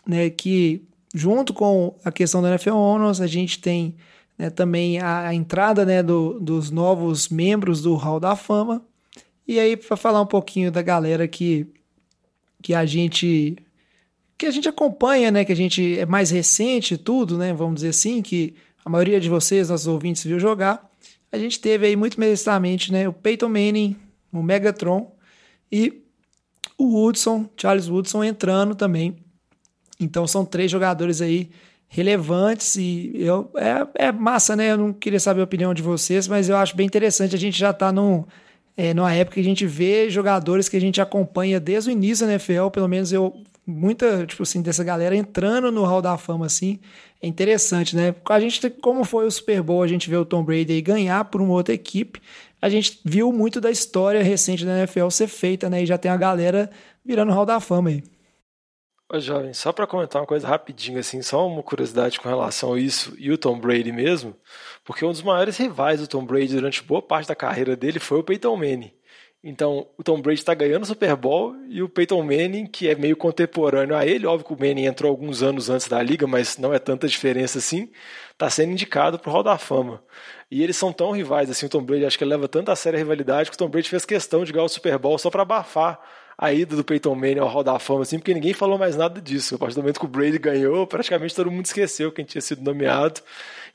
né, 0.06 0.30
que 0.30 0.86
junto 1.12 1.52
com 1.52 1.96
a 2.04 2.12
questão 2.12 2.40
do 2.40 2.46
NFL 2.46 2.76
Honors, 2.76 3.20
a 3.20 3.26
gente 3.26 3.60
tem 3.60 3.96
né, 4.42 4.50
também 4.50 4.98
a, 4.98 5.28
a 5.28 5.34
entrada 5.34 5.86
né, 5.86 6.02
do, 6.02 6.40
dos 6.40 6.68
novos 6.68 7.28
membros 7.28 7.80
do 7.80 7.94
Hall 7.94 8.18
da 8.18 8.34
Fama. 8.34 8.84
E 9.46 9.60
aí, 9.60 9.76
para 9.76 9.96
falar 9.96 10.20
um 10.20 10.26
pouquinho 10.26 10.72
da 10.72 10.82
galera 10.82 11.28
que, 11.28 11.64
que 12.60 12.74
a 12.74 12.84
gente 12.84 13.56
que 14.36 14.44
a 14.44 14.50
gente 14.50 14.68
acompanha, 14.68 15.30
né, 15.30 15.44
que 15.44 15.52
a 15.52 15.56
gente 15.56 15.96
é 15.96 16.04
mais 16.04 16.30
recente 16.30 16.96
tudo, 16.96 17.38
né, 17.38 17.54
vamos 17.54 17.76
dizer 17.76 17.90
assim, 17.90 18.20
que 18.20 18.56
a 18.84 18.90
maioria 18.90 19.20
de 19.20 19.28
vocês, 19.28 19.68
nossos 19.68 19.86
ouvintes, 19.86 20.24
viu 20.24 20.40
jogar. 20.40 20.90
A 21.30 21.38
gente 21.38 21.60
teve 21.60 21.86
aí 21.86 21.94
muito 21.94 22.18
merecidamente, 22.18 22.90
né, 22.90 23.08
o 23.08 23.12
Peyton 23.12 23.48
Manning, 23.48 23.96
o 24.32 24.42
Megatron 24.42 25.14
e 25.70 26.02
o 26.76 26.96
Woodson, 26.96 27.48
Charles 27.56 27.88
Woodson 27.88 28.24
entrando 28.24 28.74
também. 28.74 29.16
Então 30.00 30.26
são 30.26 30.44
três 30.44 30.68
jogadores 30.68 31.20
aí 31.20 31.48
relevantes 31.92 32.76
e 32.76 33.12
eu 33.14 33.50
é, 33.54 34.06
é 34.06 34.12
massa, 34.12 34.56
né? 34.56 34.72
Eu 34.72 34.78
não 34.78 34.92
queria 34.94 35.20
saber 35.20 35.42
a 35.42 35.44
opinião 35.44 35.74
de 35.74 35.82
vocês, 35.82 36.26
mas 36.26 36.48
eu 36.48 36.56
acho 36.56 36.74
bem 36.74 36.86
interessante. 36.86 37.36
A 37.36 37.38
gente 37.38 37.58
já 37.58 37.70
tá 37.70 37.92
num, 37.92 38.24
é, 38.74 38.94
numa 38.94 39.12
época 39.12 39.34
que 39.34 39.40
a 39.40 39.44
gente 39.44 39.66
vê 39.66 40.08
jogadores 40.08 40.70
que 40.70 40.76
a 40.76 40.80
gente 40.80 41.02
acompanha 41.02 41.60
desde 41.60 41.90
o 41.90 41.92
início 41.92 42.26
da 42.26 42.32
NFL, 42.32 42.70
pelo 42.70 42.88
menos 42.88 43.12
eu 43.12 43.34
muita, 43.66 44.26
tipo 44.26 44.42
assim, 44.42 44.62
dessa 44.62 44.82
galera 44.82 45.14
entrando 45.14 45.70
no 45.70 45.84
Hall 45.84 46.00
da 46.00 46.16
Fama, 46.16 46.46
assim, 46.46 46.80
é 47.20 47.26
interessante, 47.26 47.94
né? 47.94 48.14
A 48.24 48.40
gente, 48.40 48.70
como 48.70 49.04
foi 49.04 49.26
o 49.26 49.30
Super 49.30 49.62
Bowl, 49.62 49.82
a 49.82 49.86
gente 49.86 50.08
vê 50.08 50.16
o 50.16 50.24
Tom 50.24 50.42
Brady 50.42 50.80
ganhar 50.80 51.26
por 51.26 51.42
uma 51.42 51.52
outra 51.52 51.74
equipe, 51.74 52.22
a 52.60 52.70
gente 52.70 53.00
viu 53.04 53.30
muito 53.30 53.60
da 53.60 53.70
história 53.70 54.22
recente 54.22 54.64
da 54.64 54.78
NFL 54.78 55.10
ser 55.10 55.28
feita, 55.28 55.68
né? 55.68 55.82
E 55.82 55.86
já 55.86 55.98
tem 55.98 56.10
a 56.10 56.16
galera 56.16 56.70
virando 57.04 57.32
Hall 57.32 57.44
da 57.44 57.60
Fama 57.60 57.90
aí. 57.90 58.02
Ô, 59.14 59.20
jovem, 59.20 59.52
só 59.52 59.74
para 59.74 59.86
comentar 59.86 60.22
uma 60.22 60.26
coisa 60.26 60.48
rapidinho, 60.48 60.98
assim, 60.98 61.20
só 61.20 61.46
uma 61.46 61.62
curiosidade 61.62 62.18
com 62.18 62.30
relação 62.30 62.72
a 62.72 62.80
isso 62.80 63.14
e 63.18 63.30
o 63.30 63.36
Tom 63.36 63.60
Brady 63.60 63.92
mesmo, 63.92 64.34
porque 64.86 65.04
um 65.04 65.10
dos 65.10 65.20
maiores 65.20 65.58
rivais 65.58 66.00
do 66.00 66.06
Tom 66.06 66.24
Brady 66.24 66.54
durante 66.54 66.82
boa 66.82 67.02
parte 67.02 67.28
da 67.28 67.34
carreira 67.34 67.76
dele 67.76 67.98
foi 67.98 68.20
o 68.20 68.24
Peyton 68.24 68.56
Manning. 68.56 68.90
Então, 69.44 69.86
o 69.98 70.02
Tom 70.02 70.18
Brady 70.22 70.40
está 70.40 70.54
ganhando 70.54 70.84
o 70.84 70.86
Super 70.86 71.14
Bowl 71.14 71.54
e 71.68 71.82
o 71.82 71.90
Peyton 71.90 72.22
Manning, 72.22 72.64
que 72.64 72.88
é 72.88 72.94
meio 72.94 73.14
contemporâneo 73.14 73.94
a 73.94 74.06
ele, 74.06 74.24
óbvio 74.24 74.46
que 74.46 74.54
o 74.54 74.66
Manning 74.66 74.86
entrou 74.86 75.10
alguns 75.10 75.42
anos 75.42 75.68
antes 75.68 75.88
da 75.88 76.02
liga, 76.02 76.26
mas 76.26 76.56
não 76.56 76.72
é 76.72 76.78
tanta 76.78 77.06
diferença 77.06 77.58
assim, 77.58 77.90
está 78.30 78.48
sendo 78.48 78.72
indicado 78.72 79.18
para 79.18 79.28
o 79.28 79.32
Hall 79.34 79.42
da 79.42 79.58
Fama. 79.58 80.02
E 80.50 80.62
eles 80.62 80.78
são 80.78 80.90
tão 80.90 81.10
rivais 81.10 81.50
assim, 81.50 81.66
o 81.66 81.68
Tom 81.68 81.82
Brady 81.82 82.06
acho 82.06 82.16
que 82.16 82.24
leva 82.24 82.48
tanto 82.48 82.70
a 82.70 82.76
sério 82.76 82.96
a 82.96 83.02
rivalidade 83.02 83.50
que 83.50 83.56
o 83.56 83.58
Tom 83.58 83.68
Brady 83.68 83.90
fez 83.90 84.06
questão 84.06 84.42
de 84.42 84.52
ganhar 84.54 84.64
o 84.64 84.70
Super 84.70 84.96
Bowl 84.96 85.18
só 85.18 85.28
para 85.28 85.42
abafar 85.42 86.00
a 86.42 86.52
ida 86.52 86.74
do 86.74 86.82
Peyton 86.82 87.14
Manning 87.14 87.38
ao 87.38 87.46
Hall 87.46 87.62
da 87.62 87.78
Fama, 87.78 88.02
assim, 88.02 88.18
porque 88.18 88.34
ninguém 88.34 88.52
falou 88.52 88.76
mais 88.76 88.96
nada 88.96 89.20
disso. 89.20 89.54
A 89.54 89.58
partir 89.58 89.76
do 89.76 89.80
momento 89.80 90.00
que 90.00 90.06
o 90.06 90.08
Brady 90.08 90.38
ganhou, 90.38 90.84
praticamente 90.88 91.36
todo 91.36 91.48
mundo 91.48 91.66
esqueceu 91.66 92.10
quem 92.10 92.24
tinha 92.24 92.42
sido 92.42 92.64
nomeado. 92.64 93.20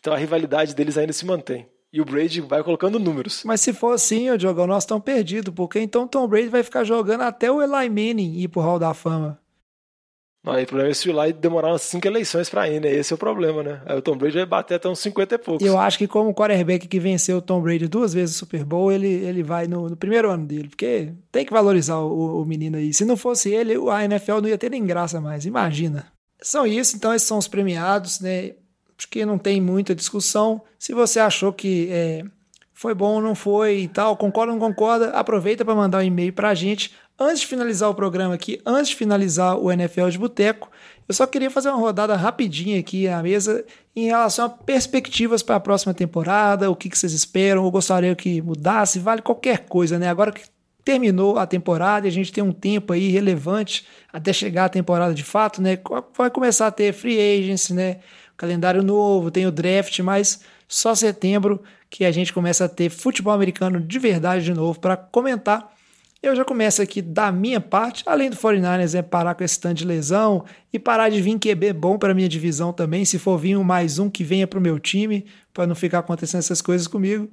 Então 0.01 0.11
a 0.11 0.17
rivalidade 0.17 0.75
deles 0.75 0.97
ainda 0.97 1.13
se 1.13 1.25
mantém. 1.25 1.65
E 1.93 2.01
o 2.01 2.05
Brady 2.05 2.41
vai 2.41 2.61
colocando 2.61 2.99
números. 2.99 3.43
Mas 3.45 3.61
se 3.61 3.71
for 3.71 3.93
assim, 3.93 4.29
o 4.29 4.37
Diogão, 4.37 4.67
nós 4.67 4.83
estamos 4.83 5.01
perdidos, 5.05 5.53
porque 5.53 5.79
então 5.79 6.05
Tom 6.05 6.27
Brady 6.27 6.49
vai 6.49 6.61
ficar 6.61 6.83
jogando 6.83 7.21
até 7.21 7.49
o 7.49 7.61
Eli 7.61 7.87
Manning 7.87 8.37
ir 8.41 8.49
pro 8.49 8.59
Hall 8.59 8.77
da 8.77 8.93
Fama. 8.93 9.39
Aí 10.49 10.63
o 10.63 10.67
problema 10.67 10.91
é 10.91 10.93
se 10.93 11.09
o 11.09 11.23
Eli 11.23 11.33
demorar 11.33 11.69
umas 11.69 11.81
cinco 11.81 12.07
eleições 12.07 12.49
para 12.49 12.69
ir, 12.69 12.79
né? 12.79 12.91
Esse 12.91 13.13
é 13.13 13.15
o 13.15 13.17
problema, 13.17 13.63
né? 13.63 13.81
Aí 13.85 13.97
o 13.97 14.01
Tom 14.01 14.15
Brady 14.15 14.37
vai 14.37 14.45
bater 14.45 14.75
até 14.75 14.87
uns 14.87 14.99
50 14.99 15.35
e 15.35 15.37
poucos. 15.37 15.65
Eu 15.65 15.77
acho 15.77 15.97
que 15.97 16.07
como 16.07 16.33
quarterback 16.33 16.87
que 16.87 16.99
venceu 16.99 17.37
o 17.37 17.41
Tom 17.41 17.61
Brady 17.61 17.87
duas 17.87 18.13
vezes 18.13 18.35
o 18.35 18.39
Super 18.39 18.63
Bowl, 18.63 18.91
ele, 18.91 19.07
ele 19.07 19.43
vai 19.43 19.67
no, 19.67 19.89
no 19.89 19.97
primeiro 19.97 20.29
ano 20.29 20.45
dele, 20.45 20.69
porque 20.69 21.13
tem 21.31 21.45
que 21.45 21.51
valorizar 21.51 21.97
o, 21.97 22.41
o 22.41 22.45
menino 22.45 22.77
aí. 22.77 22.93
Se 22.93 23.05
não 23.05 23.17
fosse 23.17 23.49
ele, 23.49 23.75
a 23.89 24.03
NFL 24.03 24.41
não 24.41 24.49
ia 24.49 24.57
ter 24.57 24.71
nem 24.71 24.85
graça 24.85 25.19
mais, 25.19 25.45
imagina. 25.45 26.07
São 26.41 26.65
isso, 26.67 26.95
então 26.95 27.13
esses 27.13 27.27
são 27.27 27.37
os 27.37 27.47
premiados, 27.47 28.19
né? 28.19 28.51
Acho 28.97 29.07
que 29.09 29.25
não 29.25 29.37
tem 29.37 29.61
muita 29.61 29.93
discussão. 29.93 30.61
Se 30.79 30.93
você 30.93 31.19
achou 31.19 31.53
que 31.53 31.87
é, 31.91 32.23
foi 32.73 32.93
bom 32.93 33.15
ou 33.15 33.21
não 33.21 33.35
foi 33.35 33.81
e 33.81 33.87
tal, 33.87 34.15
concorda 34.15 34.53
ou 34.53 34.59
não 34.59 34.67
concorda, 34.67 35.09
aproveita 35.09 35.65
para 35.65 35.75
mandar 35.75 35.99
um 35.99 36.03
e-mail 36.03 36.33
para 36.33 36.49
a 36.49 36.53
gente. 36.53 36.93
Antes 37.19 37.41
de 37.41 37.47
finalizar 37.47 37.89
o 37.89 37.95
programa 37.95 38.35
aqui, 38.35 38.61
antes 38.63 38.89
de 38.89 38.95
finalizar 38.95 39.57
o 39.57 39.71
NFL 39.71 40.09
de 40.09 40.19
Boteco, 40.19 40.69
eu 41.09 41.15
só 41.15 41.25
queria 41.25 41.49
fazer 41.49 41.69
uma 41.69 41.79
rodada 41.79 42.15
rapidinha 42.15 42.79
aqui 42.79 43.07
na 43.07 43.23
mesa 43.23 43.65
em 43.95 44.05
relação 44.05 44.45
a 44.45 44.49
perspectivas 44.49 45.41
para 45.41 45.55
a 45.55 45.59
próxima 45.59 45.95
temporada, 45.95 46.69
o 46.69 46.75
que, 46.75 46.89
que 46.89 46.97
vocês 46.97 47.13
esperam, 47.13 47.63
ou 47.63 47.71
gostaria 47.71 48.15
que 48.15 48.39
mudasse, 48.39 48.99
vale 48.99 49.23
qualquer 49.23 49.65
coisa, 49.65 49.97
né? 49.97 50.09
Agora 50.09 50.31
que 50.31 50.43
terminou 50.85 51.39
a 51.39 51.47
temporada 51.47 52.05
e 52.05 52.09
a 52.09 52.13
gente 52.13 52.31
tem 52.31 52.43
um 52.43 52.51
tempo 52.51 52.93
aí 52.93 53.09
relevante 53.09 53.87
até 54.13 54.31
chegar 54.31 54.65
a 54.65 54.69
temporada 54.69 55.13
de 55.13 55.23
fato, 55.23 55.59
né? 55.59 55.79
Vai 56.15 56.29
começar 56.29 56.67
a 56.67 56.71
ter 56.71 56.93
free 56.93 57.19
agents, 57.19 57.71
né? 57.71 57.97
Calendário 58.37 58.83
novo, 58.83 59.31
tem 59.31 59.47
o 59.47 59.51
draft, 59.51 59.99
mas 60.01 60.41
só 60.67 60.93
setembro 60.93 61.63
que 61.89 62.05
a 62.05 62.11
gente 62.11 62.31
começa 62.31 62.65
a 62.65 62.69
ter 62.69 62.91
futebol 62.91 63.33
americano 63.33 63.81
de 63.81 63.97
verdade 63.97 64.45
de 64.45 64.53
novo 64.53 64.79
para 64.79 64.95
comentar. 64.95 65.76
Eu 66.21 66.35
já 66.35 66.43
começo 66.43 66.81
aqui 66.81 66.99
da 66.99 67.31
minha 67.31 67.61
parte, 67.61 68.03
além 68.07 68.31
do 68.31 68.35
49ers, 68.35 68.97
é 68.97 69.03
parar 69.03 69.35
com 69.35 69.43
esse 69.43 69.59
tanto 69.59 69.75
de 69.75 69.85
lesão 69.85 70.43
e 70.73 70.79
parar 70.79 71.09
de 71.09 71.21
vir 71.21 71.37
QB 71.37 71.73
bom 71.73 71.97
para 71.97 72.13
minha 72.13 72.27
divisão 72.27 72.73
também. 72.73 73.05
Se 73.05 73.19
for 73.19 73.37
vir 73.37 73.55
um 73.55 73.63
mais 73.63 73.99
um 73.99 74.09
que 74.09 74.23
venha 74.23 74.47
para 74.47 74.57
o 74.57 74.61
meu 74.61 74.79
time, 74.79 75.25
para 75.53 75.67
não 75.67 75.75
ficar 75.75 75.99
acontecendo 75.99 76.39
essas 76.39 76.61
coisas 76.61 76.87
comigo. 76.87 77.29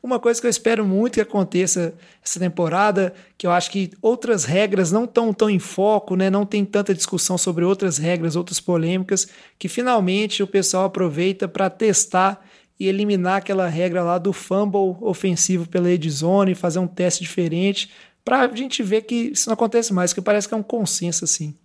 Uma 0.00 0.20
coisa 0.20 0.40
que 0.40 0.46
eu 0.46 0.50
espero 0.50 0.84
muito 0.84 1.14
que 1.14 1.20
aconteça 1.20 1.92
essa 2.24 2.38
temporada, 2.38 3.12
que 3.36 3.44
eu 3.44 3.50
acho 3.50 3.72
que 3.72 3.90
outras 4.00 4.44
regras 4.44 4.92
não 4.92 5.02
estão 5.02 5.32
tão 5.32 5.50
em 5.50 5.58
foco, 5.58 6.14
né? 6.14 6.30
não 6.30 6.46
tem 6.46 6.64
tanta 6.64 6.94
discussão 6.94 7.36
sobre 7.36 7.64
outras 7.64 7.98
regras, 7.98 8.36
outras 8.36 8.60
polêmicas, 8.60 9.26
que 9.58 9.68
finalmente 9.68 10.40
o 10.40 10.46
pessoal 10.46 10.84
aproveita 10.84 11.48
para 11.48 11.68
testar 11.68 12.40
e 12.78 12.86
eliminar 12.86 13.38
aquela 13.38 13.66
regra 13.66 14.04
lá 14.04 14.18
do 14.18 14.32
fumble 14.32 14.96
ofensivo 15.00 15.68
pela 15.68 15.90
Edzone, 15.90 16.54
fazer 16.54 16.78
um 16.78 16.86
teste 16.86 17.24
diferente, 17.24 17.90
para 18.28 18.42
a 18.42 18.54
gente 18.54 18.82
ver 18.82 19.02
que 19.02 19.30
isso 19.32 19.48
não 19.48 19.54
acontece 19.54 19.90
mais, 19.90 20.12
que 20.12 20.20
parece 20.20 20.46
que 20.46 20.52
é 20.52 20.56
um 20.56 20.62
consenso 20.62 21.24
assim. 21.24 21.56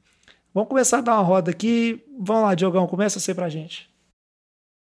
Vamos 0.53 0.69
começar 0.69 0.99
a 0.99 1.01
dar 1.01 1.15
uma 1.15 1.21
roda 1.21 1.51
aqui. 1.51 2.01
Vamos 2.17 2.43
lá, 2.43 2.55
Diogão, 2.55 2.87
começa 2.87 3.19
você 3.19 3.35
pra 3.35 3.49
gente. 3.49 3.91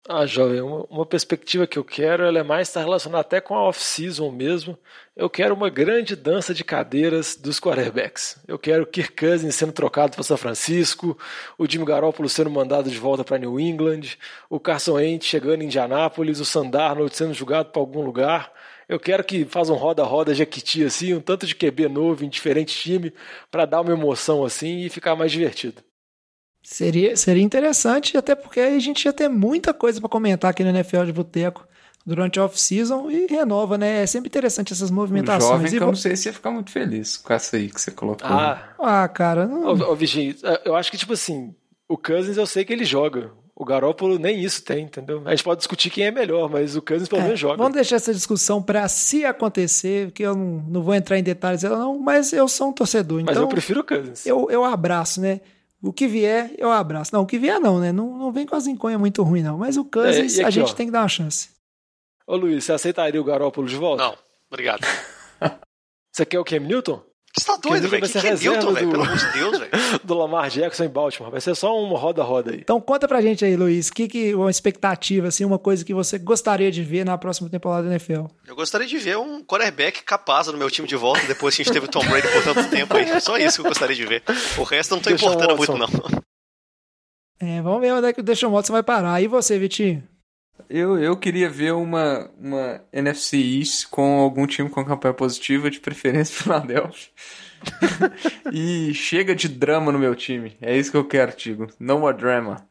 Ah, 0.08 0.28
jovem, 0.28 0.62
uma, 0.62 0.86
uma, 0.92 1.06
perspectiva 1.08 1.66
que 1.66 1.80
eu 1.80 1.84
quero, 1.84 2.24
ela 2.24 2.38
é 2.38 2.44
mais 2.44 2.68
estar 2.68 2.82
relacionada 2.82 3.22
até 3.22 3.42
com 3.42 3.56
a 3.56 3.64
off-season 3.64 4.30
mesmo. 4.30 4.78
Eu 5.16 5.28
quero 5.28 5.56
uma 5.56 5.72
grande 5.72 6.16
dança 6.16 6.54
de 6.54 6.64
cadeiras 6.64 7.36
dos 7.36 7.60
quarterbacks. 7.60 8.38
Eu 8.48 8.60
quero 8.60 8.86
Kirk 8.86 9.14
Cousins 9.14 9.56
sendo 9.56 9.72
trocado 9.72 10.14
para 10.14 10.24
São 10.24 10.38
Francisco, 10.38 11.18
o 11.58 11.68
Jimmy 11.68 11.86
Garoppolo 11.86 12.30
sendo 12.30 12.52
mandado 12.52 12.92
de 12.92 12.98
volta 13.00 13.24
para 13.24 13.40
New 13.40 13.60
England, 13.60 14.18
o 14.52 14.60
Carson 14.60 14.94
Wentz 14.94 15.26
chegando 15.26 15.64
em 15.64 15.66
Indianápolis, 15.66 16.40
o 16.40 16.46
Sandarnold 16.46 17.16
sendo 17.16 17.34
julgado 17.34 17.70
para 17.70 17.82
algum 17.82 18.02
lugar. 18.02 18.52
Eu 18.92 19.00
quero 19.00 19.24
que 19.24 19.46
faça 19.46 19.72
um 19.72 19.78
roda-roda 19.78 20.36
Jequiti 20.36 20.84
assim, 20.84 21.14
um 21.14 21.22
tanto 21.22 21.48
de 21.48 21.56
QB 21.56 21.88
novo 21.88 22.26
em 22.26 22.30
diferente 22.30 22.78
time, 22.78 23.14
para 23.50 23.66
dar 23.66 23.80
uma 23.80 23.94
emoção 23.94 24.44
assim 24.44 24.82
e 24.82 24.90
ficar 24.90 25.16
mais 25.16 25.32
divertido. 25.32 25.82
Seria, 26.62 27.16
seria 27.16 27.42
interessante, 27.42 28.18
até 28.18 28.36
porque 28.36 28.60
a 28.60 28.78
gente 28.80 29.06
ia 29.06 29.14
ter 29.14 29.30
muita 29.30 29.74
coisa 29.74 30.02
para 30.02 30.10
comentar 30.10 30.52
aqui 30.52 30.62
no 30.62 30.72
NFL 30.72 31.06
de 31.06 31.14
Boteco 31.14 31.66
durante 32.06 32.38
a 32.38 32.44
off-season 32.44 33.10
e 33.10 33.28
renova, 33.28 33.78
né? 33.78 34.04
É 34.04 34.06
sempre 34.06 34.28
interessante 34.28 34.74
essas 34.74 34.92
movimentações. 34.92 35.46
O 35.46 35.54
jovem 35.54 35.68
e 35.68 35.70
que 35.70 35.78
eu 35.78 35.88
não 35.88 35.96
sei 35.96 36.18
se 36.18 36.28
ia 36.28 36.34
ficar 36.34 36.52
muito 36.52 36.70
feliz 36.70 37.16
com 37.16 37.32
essa 37.32 37.56
aí 37.56 37.70
que 37.70 37.80
você 37.80 37.92
colocou. 37.92 38.28
Ah, 38.28 38.74
ah 38.78 39.08
cara. 39.08 39.48
Não... 39.48 39.68
Ô, 39.68 39.92
ô, 39.92 39.96
Virginia, 39.96 40.36
eu 40.66 40.76
acho 40.76 40.92
que, 40.92 40.98
tipo 40.98 41.14
assim, 41.14 41.56
o 41.88 41.98
Cousins 41.98 42.36
eu 42.36 42.46
sei 42.46 42.66
que 42.66 42.74
ele 42.74 42.84
joga. 42.84 43.32
O 43.56 43.66
Garópolo 43.66 44.18
nem 44.18 44.40
isso 44.40 44.64
tem, 44.64 44.86
entendeu? 44.86 45.22
A 45.26 45.32
gente 45.32 45.44
pode 45.44 45.60
discutir 45.60 45.90
quem 45.90 46.06
é 46.06 46.12
melhor, 46.12 46.50
mas 46.50 46.76
o 46.76 46.82
Cousins 46.82 47.08
pelo 47.08 47.22
menos 47.22 47.36
é, 47.36 47.42
joga. 47.42 47.58
Vamos 47.58 47.74
deixar 47.74 47.98
essa 47.98 48.14
discussão 48.14 48.62
para 48.62 48.88
se 48.88 49.26
acontecer, 49.26 50.12
que 50.12 50.24
eu 50.24 50.36
não, 50.36 50.66
não 50.68 50.82
vou 50.82 50.96
entrar 50.96 51.20
em 51.20 51.24
detalhes 51.24 51.62
dela 51.62 51.78
não, 51.78 52.00
mas 52.00 52.34
eu 52.34 52.48
sou 52.48 52.70
um 52.70 52.74
torcedor. 52.74 53.22
Mas 53.22 53.32
então 53.32 53.44
eu 53.44 53.48
prefiro 53.48 53.82
o 53.82 53.84
Cousins. 53.84 54.26
Eu, 54.26 54.50
eu 54.50 54.64
abraço, 54.64 55.22
né? 55.22 55.42
O 55.84 55.92
que 55.92 56.08
vier, 56.08 56.54
eu 56.58 56.72
abraço. 56.72 57.14
Não, 57.14 57.24
o 57.24 57.26
que 57.26 57.40
vier 57.40 57.60
não, 57.60 57.80
né? 57.80 57.92
Não, 57.92 58.18
não 58.18 58.32
vem 58.32 58.46
com 58.46 58.56
as 58.56 58.68
enconhas 58.68 59.00
muito 59.00 59.24
ruim, 59.24 59.42
não. 59.42 59.58
Mas 59.58 59.78
o 59.78 59.84
Cousins, 59.84 60.38
é, 60.38 60.42
aqui, 60.42 60.48
a 60.48 60.50
gente 60.50 60.72
ó. 60.72 60.76
tem 60.76 60.86
que 60.86 60.92
dar 60.92 61.02
uma 61.02 61.10
chance. 61.10 61.50
Ô 62.28 62.36
Luiz, 62.36 62.64
você 62.64 62.72
aceitaria 62.72 63.20
o 63.20 63.24
Garópolo 63.24 63.68
de 63.68 63.76
volta? 63.76 64.04
Não, 64.04 64.18
obrigado. 64.50 64.86
você 66.12 66.26
quer 66.26 66.40
o 66.40 66.44
Cam 66.44 66.60
Newton? 66.60 67.02
Você 67.38 67.46
tá 67.46 67.56
doido, 67.56 67.88
velho? 67.88 68.06
Que, 68.06 68.20
que 68.20 68.28
é 68.28 68.36
Newton, 68.36 68.74
velho? 68.74 68.92
Pelo 68.92 69.04
amor 69.04 69.18
de 69.18 69.32
Deus, 69.32 69.58
velho. 69.58 69.72
do 70.04 70.14
Lamar 70.14 70.50
Jackson 70.50 70.84
em 70.84 70.90
Baltimore. 70.90 71.32
Vai 71.32 71.40
ser 71.40 71.56
só 71.56 71.78
uma 71.82 71.98
roda-roda 71.98 72.52
aí. 72.52 72.60
Então 72.62 72.80
conta 72.82 73.08
pra 73.08 73.22
gente 73.22 73.46
aí, 73.46 73.56
Luiz, 73.56 73.90
que, 73.90 74.08
que 74.08 74.36
uma 74.36 74.52
expectativa, 74.52 75.30
assim, 75.30 75.46
uma 75.46 75.58
coisa 75.58 75.86
que 75.86 75.94
você 75.94 76.18
gostaria 76.18 76.70
de 76.70 76.84
ver 76.84 77.06
na 77.06 77.18
próxima 77.18 77.50
temporada 77.50 77.84
da 77.84 77.92
NFL? 77.92 78.26
Eu 78.46 78.56
gostaria 78.56 78.86
de 78.86 78.98
ver 78.98 79.18
um 79.18 79.42
quarterback 79.44 80.04
capaz 80.04 80.48
no 80.48 80.58
meu 80.58 80.70
time 80.70 80.88
de 80.88 80.96
volta 80.96 81.26
depois 81.26 81.56
que 81.56 81.62
a 81.62 81.64
gente 81.64 81.74
teve 81.74 81.86
o 81.86 81.90
Tom 81.90 82.06
Brady 82.06 82.28
por 82.28 82.44
tanto 82.44 82.70
tempo 82.70 82.98
aí. 82.98 83.22
Só 83.22 83.38
isso 83.38 83.62
que 83.62 83.68
eu 83.68 83.70
gostaria 83.70 83.96
de 83.96 84.06
ver. 84.06 84.24
O 84.58 84.64
resto 84.64 84.96
não 84.96 85.02
tô 85.02 85.10
Deixa 85.10 85.26
importando 85.26 85.56
muito, 85.56 85.78
não. 85.78 85.88
É, 87.40 87.62
vamos 87.62 87.82
ver 87.82 87.94
onde 87.94 88.08
é 88.08 88.14
que 88.14 88.20
o 88.20 88.24
Deshaun 88.24 88.52
Watson 88.52 88.74
vai 88.74 88.84
parar. 88.84 89.22
E 89.22 89.28
você, 89.28 89.58
Vitinho? 89.58 90.04
Eu, 90.70 90.98
eu 90.98 91.18
queria 91.18 91.50
ver 91.50 91.74
uma, 91.74 92.30
uma 92.40 92.82
NFC 92.92 93.38
East 93.38 93.88
com 93.90 94.20
algum 94.20 94.46
time 94.46 94.70
com 94.70 94.84
campanha 94.84 95.14
positiva, 95.14 95.70
de 95.70 95.80
preferência 95.80 96.36
Philadelphia. 96.44 97.10
e 98.52 98.94
chega 98.94 99.36
de 99.36 99.48
drama 99.48 99.92
no 99.92 100.00
meu 100.00 100.16
time. 100.16 100.58
É 100.62 100.78
isso 100.78 100.92
que 100.92 100.98
eu 100.98 101.08
quero, 101.08 101.32
Tigo. 101.32 101.68
No 101.80 102.00
more 102.00 102.18
drama. 102.18 102.68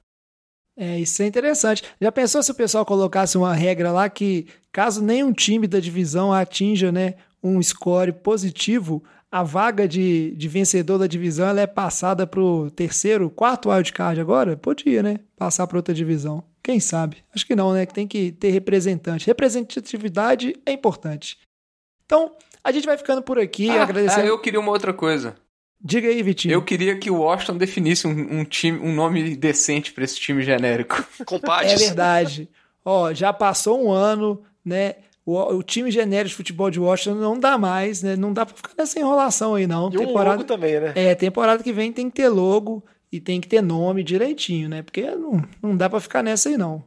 É, 0.76 0.99
isso 0.99 1.22
é 1.22 1.26
interessante. 1.26 1.84
Já 2.01 2.11
pensou 2.11 2.43
se 2.43 2.51
o 2.51 2.55
pessoal 2.55 2.86
colocasse 2.86 3.36
uma 3.36 3.55
regra 3.55 3.93
lá 3.93 4.09
que, 4.09 4.47
caso 4.72 5.03
nenhum 5.03 5.32
time 5.32 5.66
da 5.66 5.78
divisão 5.78 6.32
atinja 6.32 6.91
né, 6.91 7.14
um 7.43 7.62
score 7.62 8.12
positivo, 8.12 9.03
a 9.30 9.43
vaga 9.43 9.86
de, 9.86 10.34
de 10.36 10.49
vencedor 10.49 10.99
da 10.99 11.07
divisão 11.07 11.47
ela 11.49 11.61
é 11.61 11.66
passada 11.66 12.26
para 12.26 12.41
o 12.41 12.70
terceiro, 12.70 13.30
quarto 13.30 13.68
wildcard 13.68 14.20
agora? 14.20 14.57
Podia, 14.57 15.03
né? 15.03 15.20
Passar 15.36 15.66
para 15.66 15.78
outra 15.78 15.95
divisão. 15.95 16.43
Quem 16.70 16.78
sabe? 16.78 17.16
Acho 17.34 17.44
que 17.44 17.56
não, 17.56 17.72
né? 17.72 17.84
Que 17.84 17.92
tem 17.92 18.06
que 18.06 18.30
ter 18.30 18.50
representante. 18.50 19.26
Representatividade 19.26 20.54
é 20.64 20.70
importante. 20.70 21.36
Então, 22.06 22.30
a 22.62 22.70
gente 22.70 22.86
vai 22.86 22.96
ficando 22.96 23.20
por 23.22 23.40
aqui, 23.40 23.68
ah, 23.68 23.82
agradecendo. 23.82 24.20
Ah, 24.20 24.26
eu 24.26 24.38
queria 24.38 24.60
uma 24.60 24.70
outra 24.70 24.92
coisa. 24.92 25.34
Diga 25.82 26.06
aí, 26.06 26.22
Vitinho. 26.22 26.52
Eu 26.52 26.62
queria 26.62 26.96
que 26.96 27.10
o 27.10 27.16
Washington 27.16 27.56
definisse 27.56 28.06
um, 28.06 28.38
um 28.38 28.44
time, 28.44 28.78
um 28.78 28.94
nome 28.94 29.34
decente 29.34 29.92
para 29.92 30.04
esse 30.04 30.14
time 30.20 30.44
genérico. 30.44 31.04
Compadres. 31.26 31.72
É 31.72 31.76
verdade. 31.86 32.48
Ó, 32.84 33.12
já 33.12 33.32
passou 33.32 33.84
um 33.84 33.90
ano, 33.90 34.40
né? 34.64 34.94
O, 35.26 35.56
o, 35.56 35.62
time 35.64 35.90
genérico 35.90 36.28
de 36.28 36.36
futebol 36.36 36.70
de 36.70 36.78
Washington 36.78 37.16
não 37.16 37.36
dá 37.36 37.58
mais, 37.58 38.00
né? 38.00 38.14
Não 38.14 38.32
dá 38.32 38.46
pra 38.46 38.54
ficar 38.54 38.74
nessa 38.78 38.96
enrolação 38.96 39.56
aí, 39.56 39.66
não. 39.66 39.88
E 39.88 39.96
temporada, 39.96 40.36
um 40.36 40.38
logo 40.38 40.44
também, 40.44 40.78
né? 40.78 40.92
É, 40.94 41.16
temporada 41.16 41.64
que 41.64 41.72
vem 41.72 41.92
tem 41.92 42.08
que 42.08 42.14
ter 42.14 42.28
logo 42.28 42.84
e 43.12 43.20
tem 43.20 43.40
que 43.40 43.48
ter 43.48 43.62
nome 43.62 44.04
direitinho, 44.04 44.68
né? 44.68 44.82
Porque 44.82 45.02
não, 45.11 45.42
não 45.62 45.76
dá 45.76 45.90
para 45.90 46.00
ficar 46.00 46.22
nessa 46.22 46.48
aí, 46.48 46.56
não. 46.56 46.84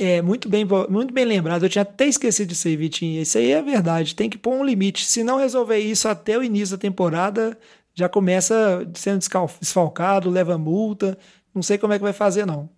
É, 0.00 0.22
muito 0.22 0.48
bem, 0.48 0.64
muito 0.88 1.12
bem 1.12 1.24
lembrado. 1.24 1.64
Eu 1.64 1.68
tinha 1.68 1.82
até 1.82 2.06
esquecido 2.06 2.48
disso 2.50 2.68
aí, 2.68 2.76
Vitinho. 2.76 3.20
Isso 3.20 3.36
aí 3.36 3.50
é 3.50 3.60
verdade. 3.60 4.14
Tem 4.14 4.30
que 4.30 4.38
pôr 4.38 4.54
um 4.54 4.64
limite. 4.64 5.04
Se 5.04 5.24
não 5.24 5.38
resolver 5.38 5.78
isso 5.78 6.08
até 6.08 6.38
o 6.38 6.42
início 6.42 6.76
da 6.76 6.80
temporada, 6.80 7.58
já 7.94 8.08
começa 8.08 8.88
sendo 8.94 9.20
desfalcado, 9.60 10.30
leva 10.30 10.56
multa. 10.56 11.18
Não 11.52 11.62
sei 11.62 11.78
como 11.78 11.92
é 11.92 11.98
que 11.98 12.04
vai 12.04 12.12
fazer, 12.12 12.46
não. 12.46 12.70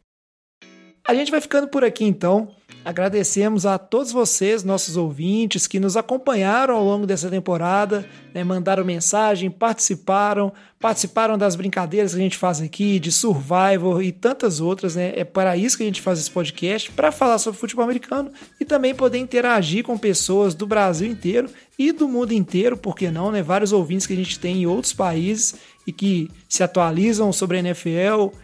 A 1.07 1.15
gente 1.15 1.31
vai 1.31 1.43
ficando 1.43 1.69
por 1.69 1.85
aqui 1.85 2.05
então. 2.05 2.55
Agradecemos 2.83 3.67
a 3.67 3.77
todos 3.77 4.11
vocês, 4.11 4.65
nossos 4.65 4.97
ouvintes, 4.97 5.67
que 5.67 5.79
nos 5.79 5.99
acompanharam 5.99 6.75
ao 6.75 6.85
longo 6.85 7.07
dessa 7.07 7.29
temporada, 7.29 8.09
né, 8.33 8.43
mandaram 8.43 8.83
mensagem, 8.85 9.51
participaram, 9.51 10.51
participaram 10.79 11.37
das 11.37 11.55
brincadeiras 11.55 12.15
que 12.15 12.19
a 12.19 12.23
gente 12.23 12.39
faz 12.39 12.59
aqui, 12.63 12.99
de 12.99 13.13
Survivor 13.13 14.03
e 14.03 14.11
tantas 14.11 14.61
outras. 14.61 14.97
Né? 14.97 15.13
É 15.15 15.25
para 15.25 15.59
isso 15.59 15.77
que 15.77 15.83
a 15.83 15.87
gente 15.87 16.01
faz 16.01 16.19
esse 16.19 16.31
podcast, 16.31 16.91
para 16.93 17.13
falar 17.13 17.37
sobre 17.39 17.61
futebol 17.61 17.85
americano 17.85 18.33
e 18.59 18.65
também 18.65 18.95
poder 18.95 19.19
interagir 19.19 19.85
com 19.85 19.99
pessoas 19.99 20.55
do 20.55 20.67
Brasil 20.67 21.11
inteiro 21.11 21.51
e 21.79 21.93
do 21.93 22.09
mundo 22.09 22.33
inteiro, 22.33 22.79
porque 22.79 23.11
não, 23.11 23.31
né? 23.31 23.43
Vários 23.43 23.73
ouvintes 23.73 24.07
que 24.07 24.15
a 24.15 24.17
gente 24.17 24.39
tem 24.39 24.63
em 24.63 24.67
outros 24.67 24.93
países 24.95 25.55
e 25.87 25.93
que 25.93 26.31
se 26.49 26.63
atualizam 26.63 27.31
sobre 27.33 27.59
a 27.59 27.61
NFL, 27.61 28.35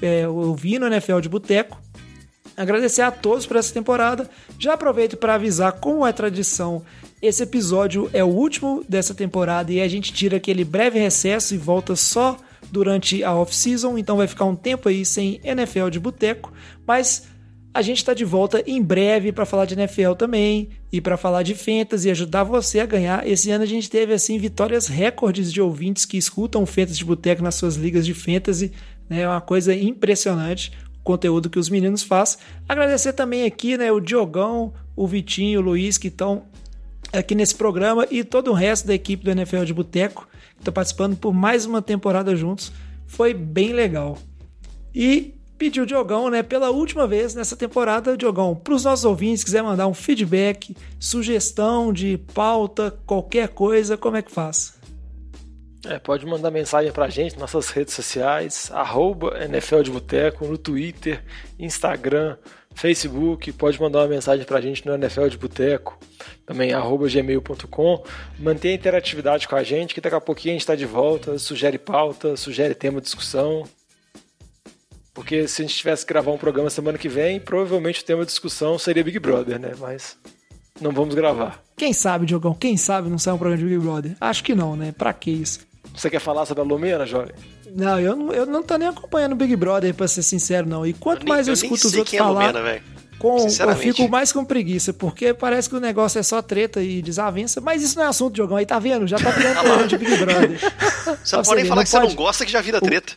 é, 0.00 0.26
ouvindo 0.28 0.84
a 0.84 0.88
NFL 0.88 1.20
de 1.20 1.28
boteco. 1.28 1.80
Agradecer 2.56 3.02
a 3.02 3.10
todos 3.10 3.46
por 3.46 3.56
essa 3.56 3.72
temporada. 3.72 4.28
Já 4.58 4.74
aproveito 4.74 5.16
para 5.16 5.34
avisar, 5.34 5.72
como 5.72 6.06
é 6.06 6.12
tradição, 6.12 6.82
esse 7.22 7.44
episódio 7.44 8.10
é 8.12 8.24
o 8.24 8.26
último 8.26 8.84
dessa 8.88 9.14
temporada 9.14 9.72
e 9.72 9.80
a 9.80 9.86
gente 9.86 10.12
tira 10.12 10.38
aquele 10.38 10.64
breve 10.64 10.98
recesso 10.98 11.54
e 11.54 11.58
volta 11.58 11.94
só 11.94 12.36
durante 12.70 13.22
a 13.22 13.32
off-season, 13.32 13.96
então 13.96 14.16
vai 14.16 14.26
ficar 14.26 14.44
um 14.44 14.56
tempo 14.56 14.88
aí 14.88 15.04
sem 15.04 15.40
NFL 15.44 15.88
de 15.88 16.00
boteco, 16.00 16.52
mas 16.84 17.28
a 17.72 17.80
gente 17.80 17.98
está 17.98 18.12
de 18.12 18.24
volta 18.24 18.62
em 18.66 18.82
breve 18.82 19.30
para 19.30 19.46
falar 19.46 19.66
de 19.66 19.74
NFL 19.74 20.14
também 20.18 20.70
e 20.92 21.00
para 21.00 21.16
falar 21.16 21.42
de 21.42 21.54
Fantasy 21.54 22.08
e 22.08 22.10
ajudar 22.10 22.44
você 22.44 22.80
a 22.80 22.86
ganhar. 22.86 23.26
Esse 23.26 23.50
ano 23.50 23.62
a 23.62 23.68
gente 23.68 23.88
teve 23.88 24.12
assim 24.12 24.36
vitórias 24.36 24.88
recordes 24.88 25.52
de 25.52 25.60
ouvintes 25.60 26.04
que 26.04 26.18
escutam 26.18 26.66
Fantasy 26.66 26.98
de 26.98 27.04
Boteco 27.04 27.42
nas 27.42 27.54
suas 27.54 27.76
ligas 27.76 28.04
de 28.04 28.14
Fantasy, 28.14 28.72
né? 29.08 29.22
É 29.22 29.28
uma 29.28 29.40
coisa 29.40 29.74
impressionante 29.74 30.72
conteúdo 31.02 31.50
que 31.50 31.58
os 31.58 31.68
meninos 31.68 32.02
fazem. 32.02 32.38
Agradecer 32.68 33.12
também 33.12 33.44
aqui, 33.44 33.76
né, 33.76 33.90
o 33.90 34.00
Diogão, 34.00 34.72
o 34.94 35.06
Vitinho, 35.06 35.60
o 35.60 35.62
Luiz, 35.62 35.98
que 35.98 36.08
estão 36.08 36.44
aqui 37.12 37.34
nesse 37.34 37.54
programa 37.54 38.06
e 38.10 38.24
todo 38.24 38.50
o 38.50 38.54
resto 38.54 38.86
da 38.86 38.94
equipe 38.94 39.24
do 39.24 39.30
NFL 39.30 39.64
de 39.64 39.74
Boteco, 39.74 40.26
que 40.54 40.60
está 40.60 40.72
participando 40.72 41.16
por 41.16 41.32
mais 41.32 41.66
uma 41.66 41.82
temporada 41.82 42.34
juntos. 42.34 42.72
Foi 43.06 43.34
bem 43.34 43.72
legal. 43.72 44.18
E 44.94 45.34
pedir 45.58 45.80
o 45.80 45.86
Diogão, 45.86 46.28
né, 46.28 46.42
pela 46.42 46.70
última 46.70 47.06
vez 47.06 47.34
nessa 47.34 47.54
temporada, 47.54 48.16
Diogão, 48.16 48.54
para 48.54 48.74
os 48.74 48.84
nossos 48.84 49.04
ouvintes, 49.04 49.44
quiser 49.44 49.62
mandar 49.62 49.86
um 49.86 49.94
feedback, 49.94 50.76
sugestão 50.98 51.92
de 51.92 52.18
pauta, 52.34 52.98
qualquer 53.06 53.48
coisa, 53.48 53.96
como 53.96 54.16
é 54.16 54.22
que 54.22 54.32
faz? 54.32 54.81
É, 55.84 55.98
pode 55.98 56.24
mandar 56.24 56.50
mensagem 56.50 56.92
pra 56.92 57.08
gente 57.08 57.32
nas 57.32 57.52
nossas 57.52 57.70
redes 57.70 57.94
sociais, 57.94 58.70
arroba 58.72 59.36
NFL 59.44 59.82
de 59.82 59.90
Boteco, 59.90 60.46
no 60.46 60.56
Twitter, 60.56 61.24
Instagram, 61.58 62.36
Facebook, 62.74 63.52
pode 63.52 63.80
mandar 63.80 64.00
uma 64.00 64.08
mensagem 64.08 64.44
pra 64.46 64.60
gente 64.60 64.86
no 64.86 64.94
NFL 64.94 65.26
de 65.26 65.36
Boteco, 65.36 65.98
também 66.46 66.72
arroba 66.72 67.08
gmail.com. 67.08 68.04
Mantenha 68.38 68.74
a 68.74 68.76
interatividade 68.76 69.48
com 69.48 69.56
a 69.56 69.62
gente, 69.64 69.92
que 69.92 70.00
daqui 70.00 70.14
a 70.14 70.20
pouquinho 70.20 70.52
a 70.52 70.54
gente 70.54 70.62
está 70.62 70.76
de 70.76 70.86
volta, 70.86 71.36
sugere 71.36 71.78
pauta, 71.78 72.36
sugere 72.36 72.74
tema 72.74 73.00
de 73.00 73.06
discussão. 73.06 73.64
Porque 75.12 75.46
se 75.48 75.62
a 75.62 75.66
gente 75.66 75.76
tivesse 75.76 76.06
que 76.06 76.12
gravar 76.12 76.30
um 76.30 76.38
programa 76.38 76.70
semana 76.70 76.96
que 76.96 77.08
vem, 77.08 77.38
provavelmente 77.40 78.02
o 78.02 78.04
tema 78.04 78.20
de 78.20 78.28
discussão 78.28 78.78
seria 78.78 79.04
Big 79.04 79.18
Brother, 79.18 79.58
né? 79.58 79.72
Mas 79.78 80.16
não 80.80 80.92
vamos 80.92 81.14
gravar. 81.14 81.62
Quem 81.76 81.92
sabe, 81.92 82.24
Diogão? 82.24 82.54
Quem 82.54 82.76
sabe 82.76 83.10
não 83.10 83.18
sai 83.18 83.34
um 83.34 83.38
programa 83.38 83.62
de 83.62 83.68
Big 83.68 83.84
Brother? 83.84 84.16
Acho 84.20 84.42
que 84.42 84.54
não, 84.54 84.74
né? 84.74 84.92
Pra 84.96 85.12
que 85.12 85.30
isso? 85.30 85.71
Você 85.94 86.08
quer 86.10 86.20
falar 86.20 86.46
sobre 86.46 86.62
a 86.62 86.66
Lumena, 86.66 87.04
jovem? 87.06 87.32
Não, 87.74 87.98
eu 88.00 88.16
não, 88.16 88.32
eu 88.32 88.46
não 88.46 88.62
tô 88.62 88.76
nem 88.76 88.88
acompanhando 88.88 89.32
o 89.32 89.36
Big 89.36 89.54
Brother, 89.56 89.94
pra 89.94 90.06
ser 90.08 90.22
sincero, 90.22 90.68
não. 90.68 90.86
E 90.86 90.92
quanto 90.92 91.24
Eu 91.24 91.28
mais 91.28 91.46
nem- 91.46 91.54
eu 91.54 91.58
eu 91.60 91.64
escuto 91.64 91.86
os 91.88 91.94
outros 91.94 92.14
é 92.14 92.18
falar, 92.18 92.40
Lumena, 92.46 92.62
velho. 92.62 92.82
com, 93.18 93.36
eu 93.38 93.76
fico 93.76 94.08
mais 94.08 94.32
com 94.32 94.44
preguiça, 94.44 94.92
porque 94.92 95.32
parece 95.32 95.68
que 95.68 95.76
o 95.76 95.80
negócio 95.80 96.18
é 96.18 96.22
só 96.22 96.42
treta 96.42 96.82
e 96.82 97.00
desavença. 97.00 97.60
Mas 97.60 97.82
isso 97.82 97.96
não 97.96 98.04
é 98.04 98.08
assunto, 98.08 98.34
Diogão. 98.34 98.56
Aí 98.56 98.66
tá 98.66 98.78
vendo? 98.78 99.06
Já 99.06 99.16
tá 99.18 99.30
virando 99.30 99.54
programa 99.60 99.86
de 99.86 99.96
Big 99.98 100.16
Brother. 100.16 100.58
Você 101.24 101.36
não 101.36 101.42
pode 101.44 101.60
nem 101.60 101.68
falar 101.68 101.82
que 101.84 101.88
você 101.90 101.96
pode- 101.98 102.08
não 102.08 102.16
gosta 102.16 102.44
que 102.44 102.50
já 102.52 102.60
vira 102.60 102.80
treta. 102.80 103.12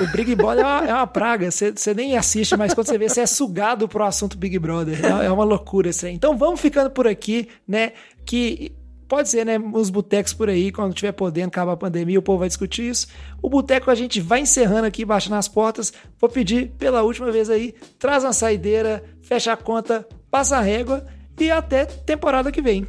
O 0.00 0.06
Big 0.16 0.34
Brother 0.34 0.64
é 0.64 0.66
uma, 0.66 0.86
é 0.88 0.94
uma 0.94 1.06
praga. 1.06 1.50
Você, 1.50 1.72
você 1.72 1.92
nem 1.94 2.16
assiste, 2.16 2.56
mas 2.56 2.72
quando 2.74 2.86
você 2.86 2.98
vê, 2.98 3.08
você 3.08 3.20
é 3.22 3.26
sugado 3.26 3.88
pro 3.88 4.04
assunto 4.04 4.36
Big 4.36 4.58
Brother. 4.58 4.98
É, 5.04 5.26
é 5.26 5.30
uma 5.30 5.44
loucura 5.44 5.88
isso 5.90 6.04
aí. 6.06 6.14
Então 6.14 6.36
vamos 6.36 6.60
ficando 6.60 6.90
por 6.90 7.06
aqui, 7.06 7.48
né? 7.66 7.92
Que 8.24 8.72
pode 9.10 9.28
ser, 9.28 9.44
né? 9.44 9.58
Os 9.58 9.90
botecos 9.90 10.32
por 10.32 10.48
aí, 10.48 10.70
quando 10.70 10.94
tiver 10.94 11.10
podendo, 11.10 11.48
acabar 11.48 11.72
a 11.72 11.76
pandemia, 11.76 12.18
o 12.18 12.22
povo 12.22 12.38
vai 12.38 12.48
discutir 12.48 12.88
isso. 12.88 13.08
O 13.42 13.50
boteco 13.50 13.90
a 13.90 13.94
gente 13.96 14.20
vai 14.20 14.40
encerrando 14.40 14.86
aqui, 14.86 15.04
baixando 15.04 15.34
as 15.34 15.48
portas. 15.48 15.92
Vou 16.18 16.30
pedir 16.30 16.70
pela 16.78 17.02
última 17.02 17.32
vez 17.32 17.50
aí, 17.50 17.74
traz 17.98 18.22
uma 18.22 18.32
saideira, 18.32 19.02
fecha 19.20 19.52
a 19.52 19.56
conta, 19.56 20.06
passa 20.30 20.58
a 20.58 20.60
régua 20.60 21.04
e 21.38 21.50
até 21.50 21.86
temporada 21.86 22.52
que 22.52 22.62
vem. 22.62 22.86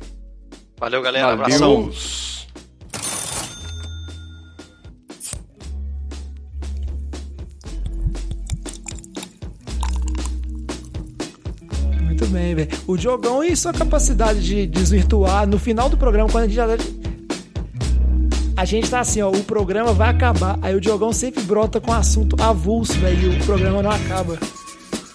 Valeu, 0.78 1.02
galera. 1.02 1.36
Valeu. 1.36 1.44
Abração. 1.44 1.92
Velho. 12.32 12.68
O 12.88 12.98
Diogão 12.98 13.44
e 13.44 13.56
sua 13.56 13.74
capacidade 13.74 14.42
de 14.42 14.66
desvirtuar 14.68 15.48
no 15.48 15.60
final 15.60 15.90
do 15.90 15.98
programa, 15.98 16.30
quando 16.30 16.46
a 16.46 16.48
gente 16.48 16.56
já. 16.56 16.66
A 18.58 18.66
gente 18.66 18.90
tá 18.90 19.00
assim, 19.00 19.22
ó, 19.22 19.30
o 19.30 19.44
programa 19.44 19.94
vai 19.94 20.10
acabar. 20.10 20.58
Aí 20.62 20.76
o 20.76 20.82
Diogão 20.82 21.12
sempre 21.12 21.42
brota 21.44 21.82
com 21.82 21.92
assunto 21.92 22.36
avulso, 22.42 22.94
velho, 22.94 23.34
e 23.34 23.42
o 23.42 23.46
programa 23.46 23.82
não 23.82 23.92
acaba. 23.92 24.38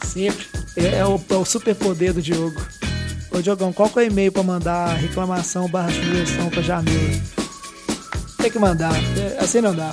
Sempre. 0.05 0.47
É, 0.77 0.99
é 0.99 1.07
o, 1.07 1.21
é 1.31 1.35
o 1.35 1.45
superpoder 1.45 2.13
do 2.13 2.21
Diogo. 2.21 2.61
Ô, 3.31 3.41
Diogão, 3.41 3.73
qual 3.73 3.89
que 3.89 3.99
é 3.99 4.03
o 4.03 4.07
e-mail 4.07 4.33
pra 4.33 4.43
mandar 4.43 4.95
reclamação 4.97 5.69
barra 5.69 5.91
sugestão 5.91 6.49
pra 6.49 6.63
Jamila? 6.63 7.21
Tem 8.39 8.51
que 8.51 8.59
mandar, 8.59 8.93
é, 9.19 9.39
assim 9.43 9.61
não 9.61 9.75
dá. 9.75 9.91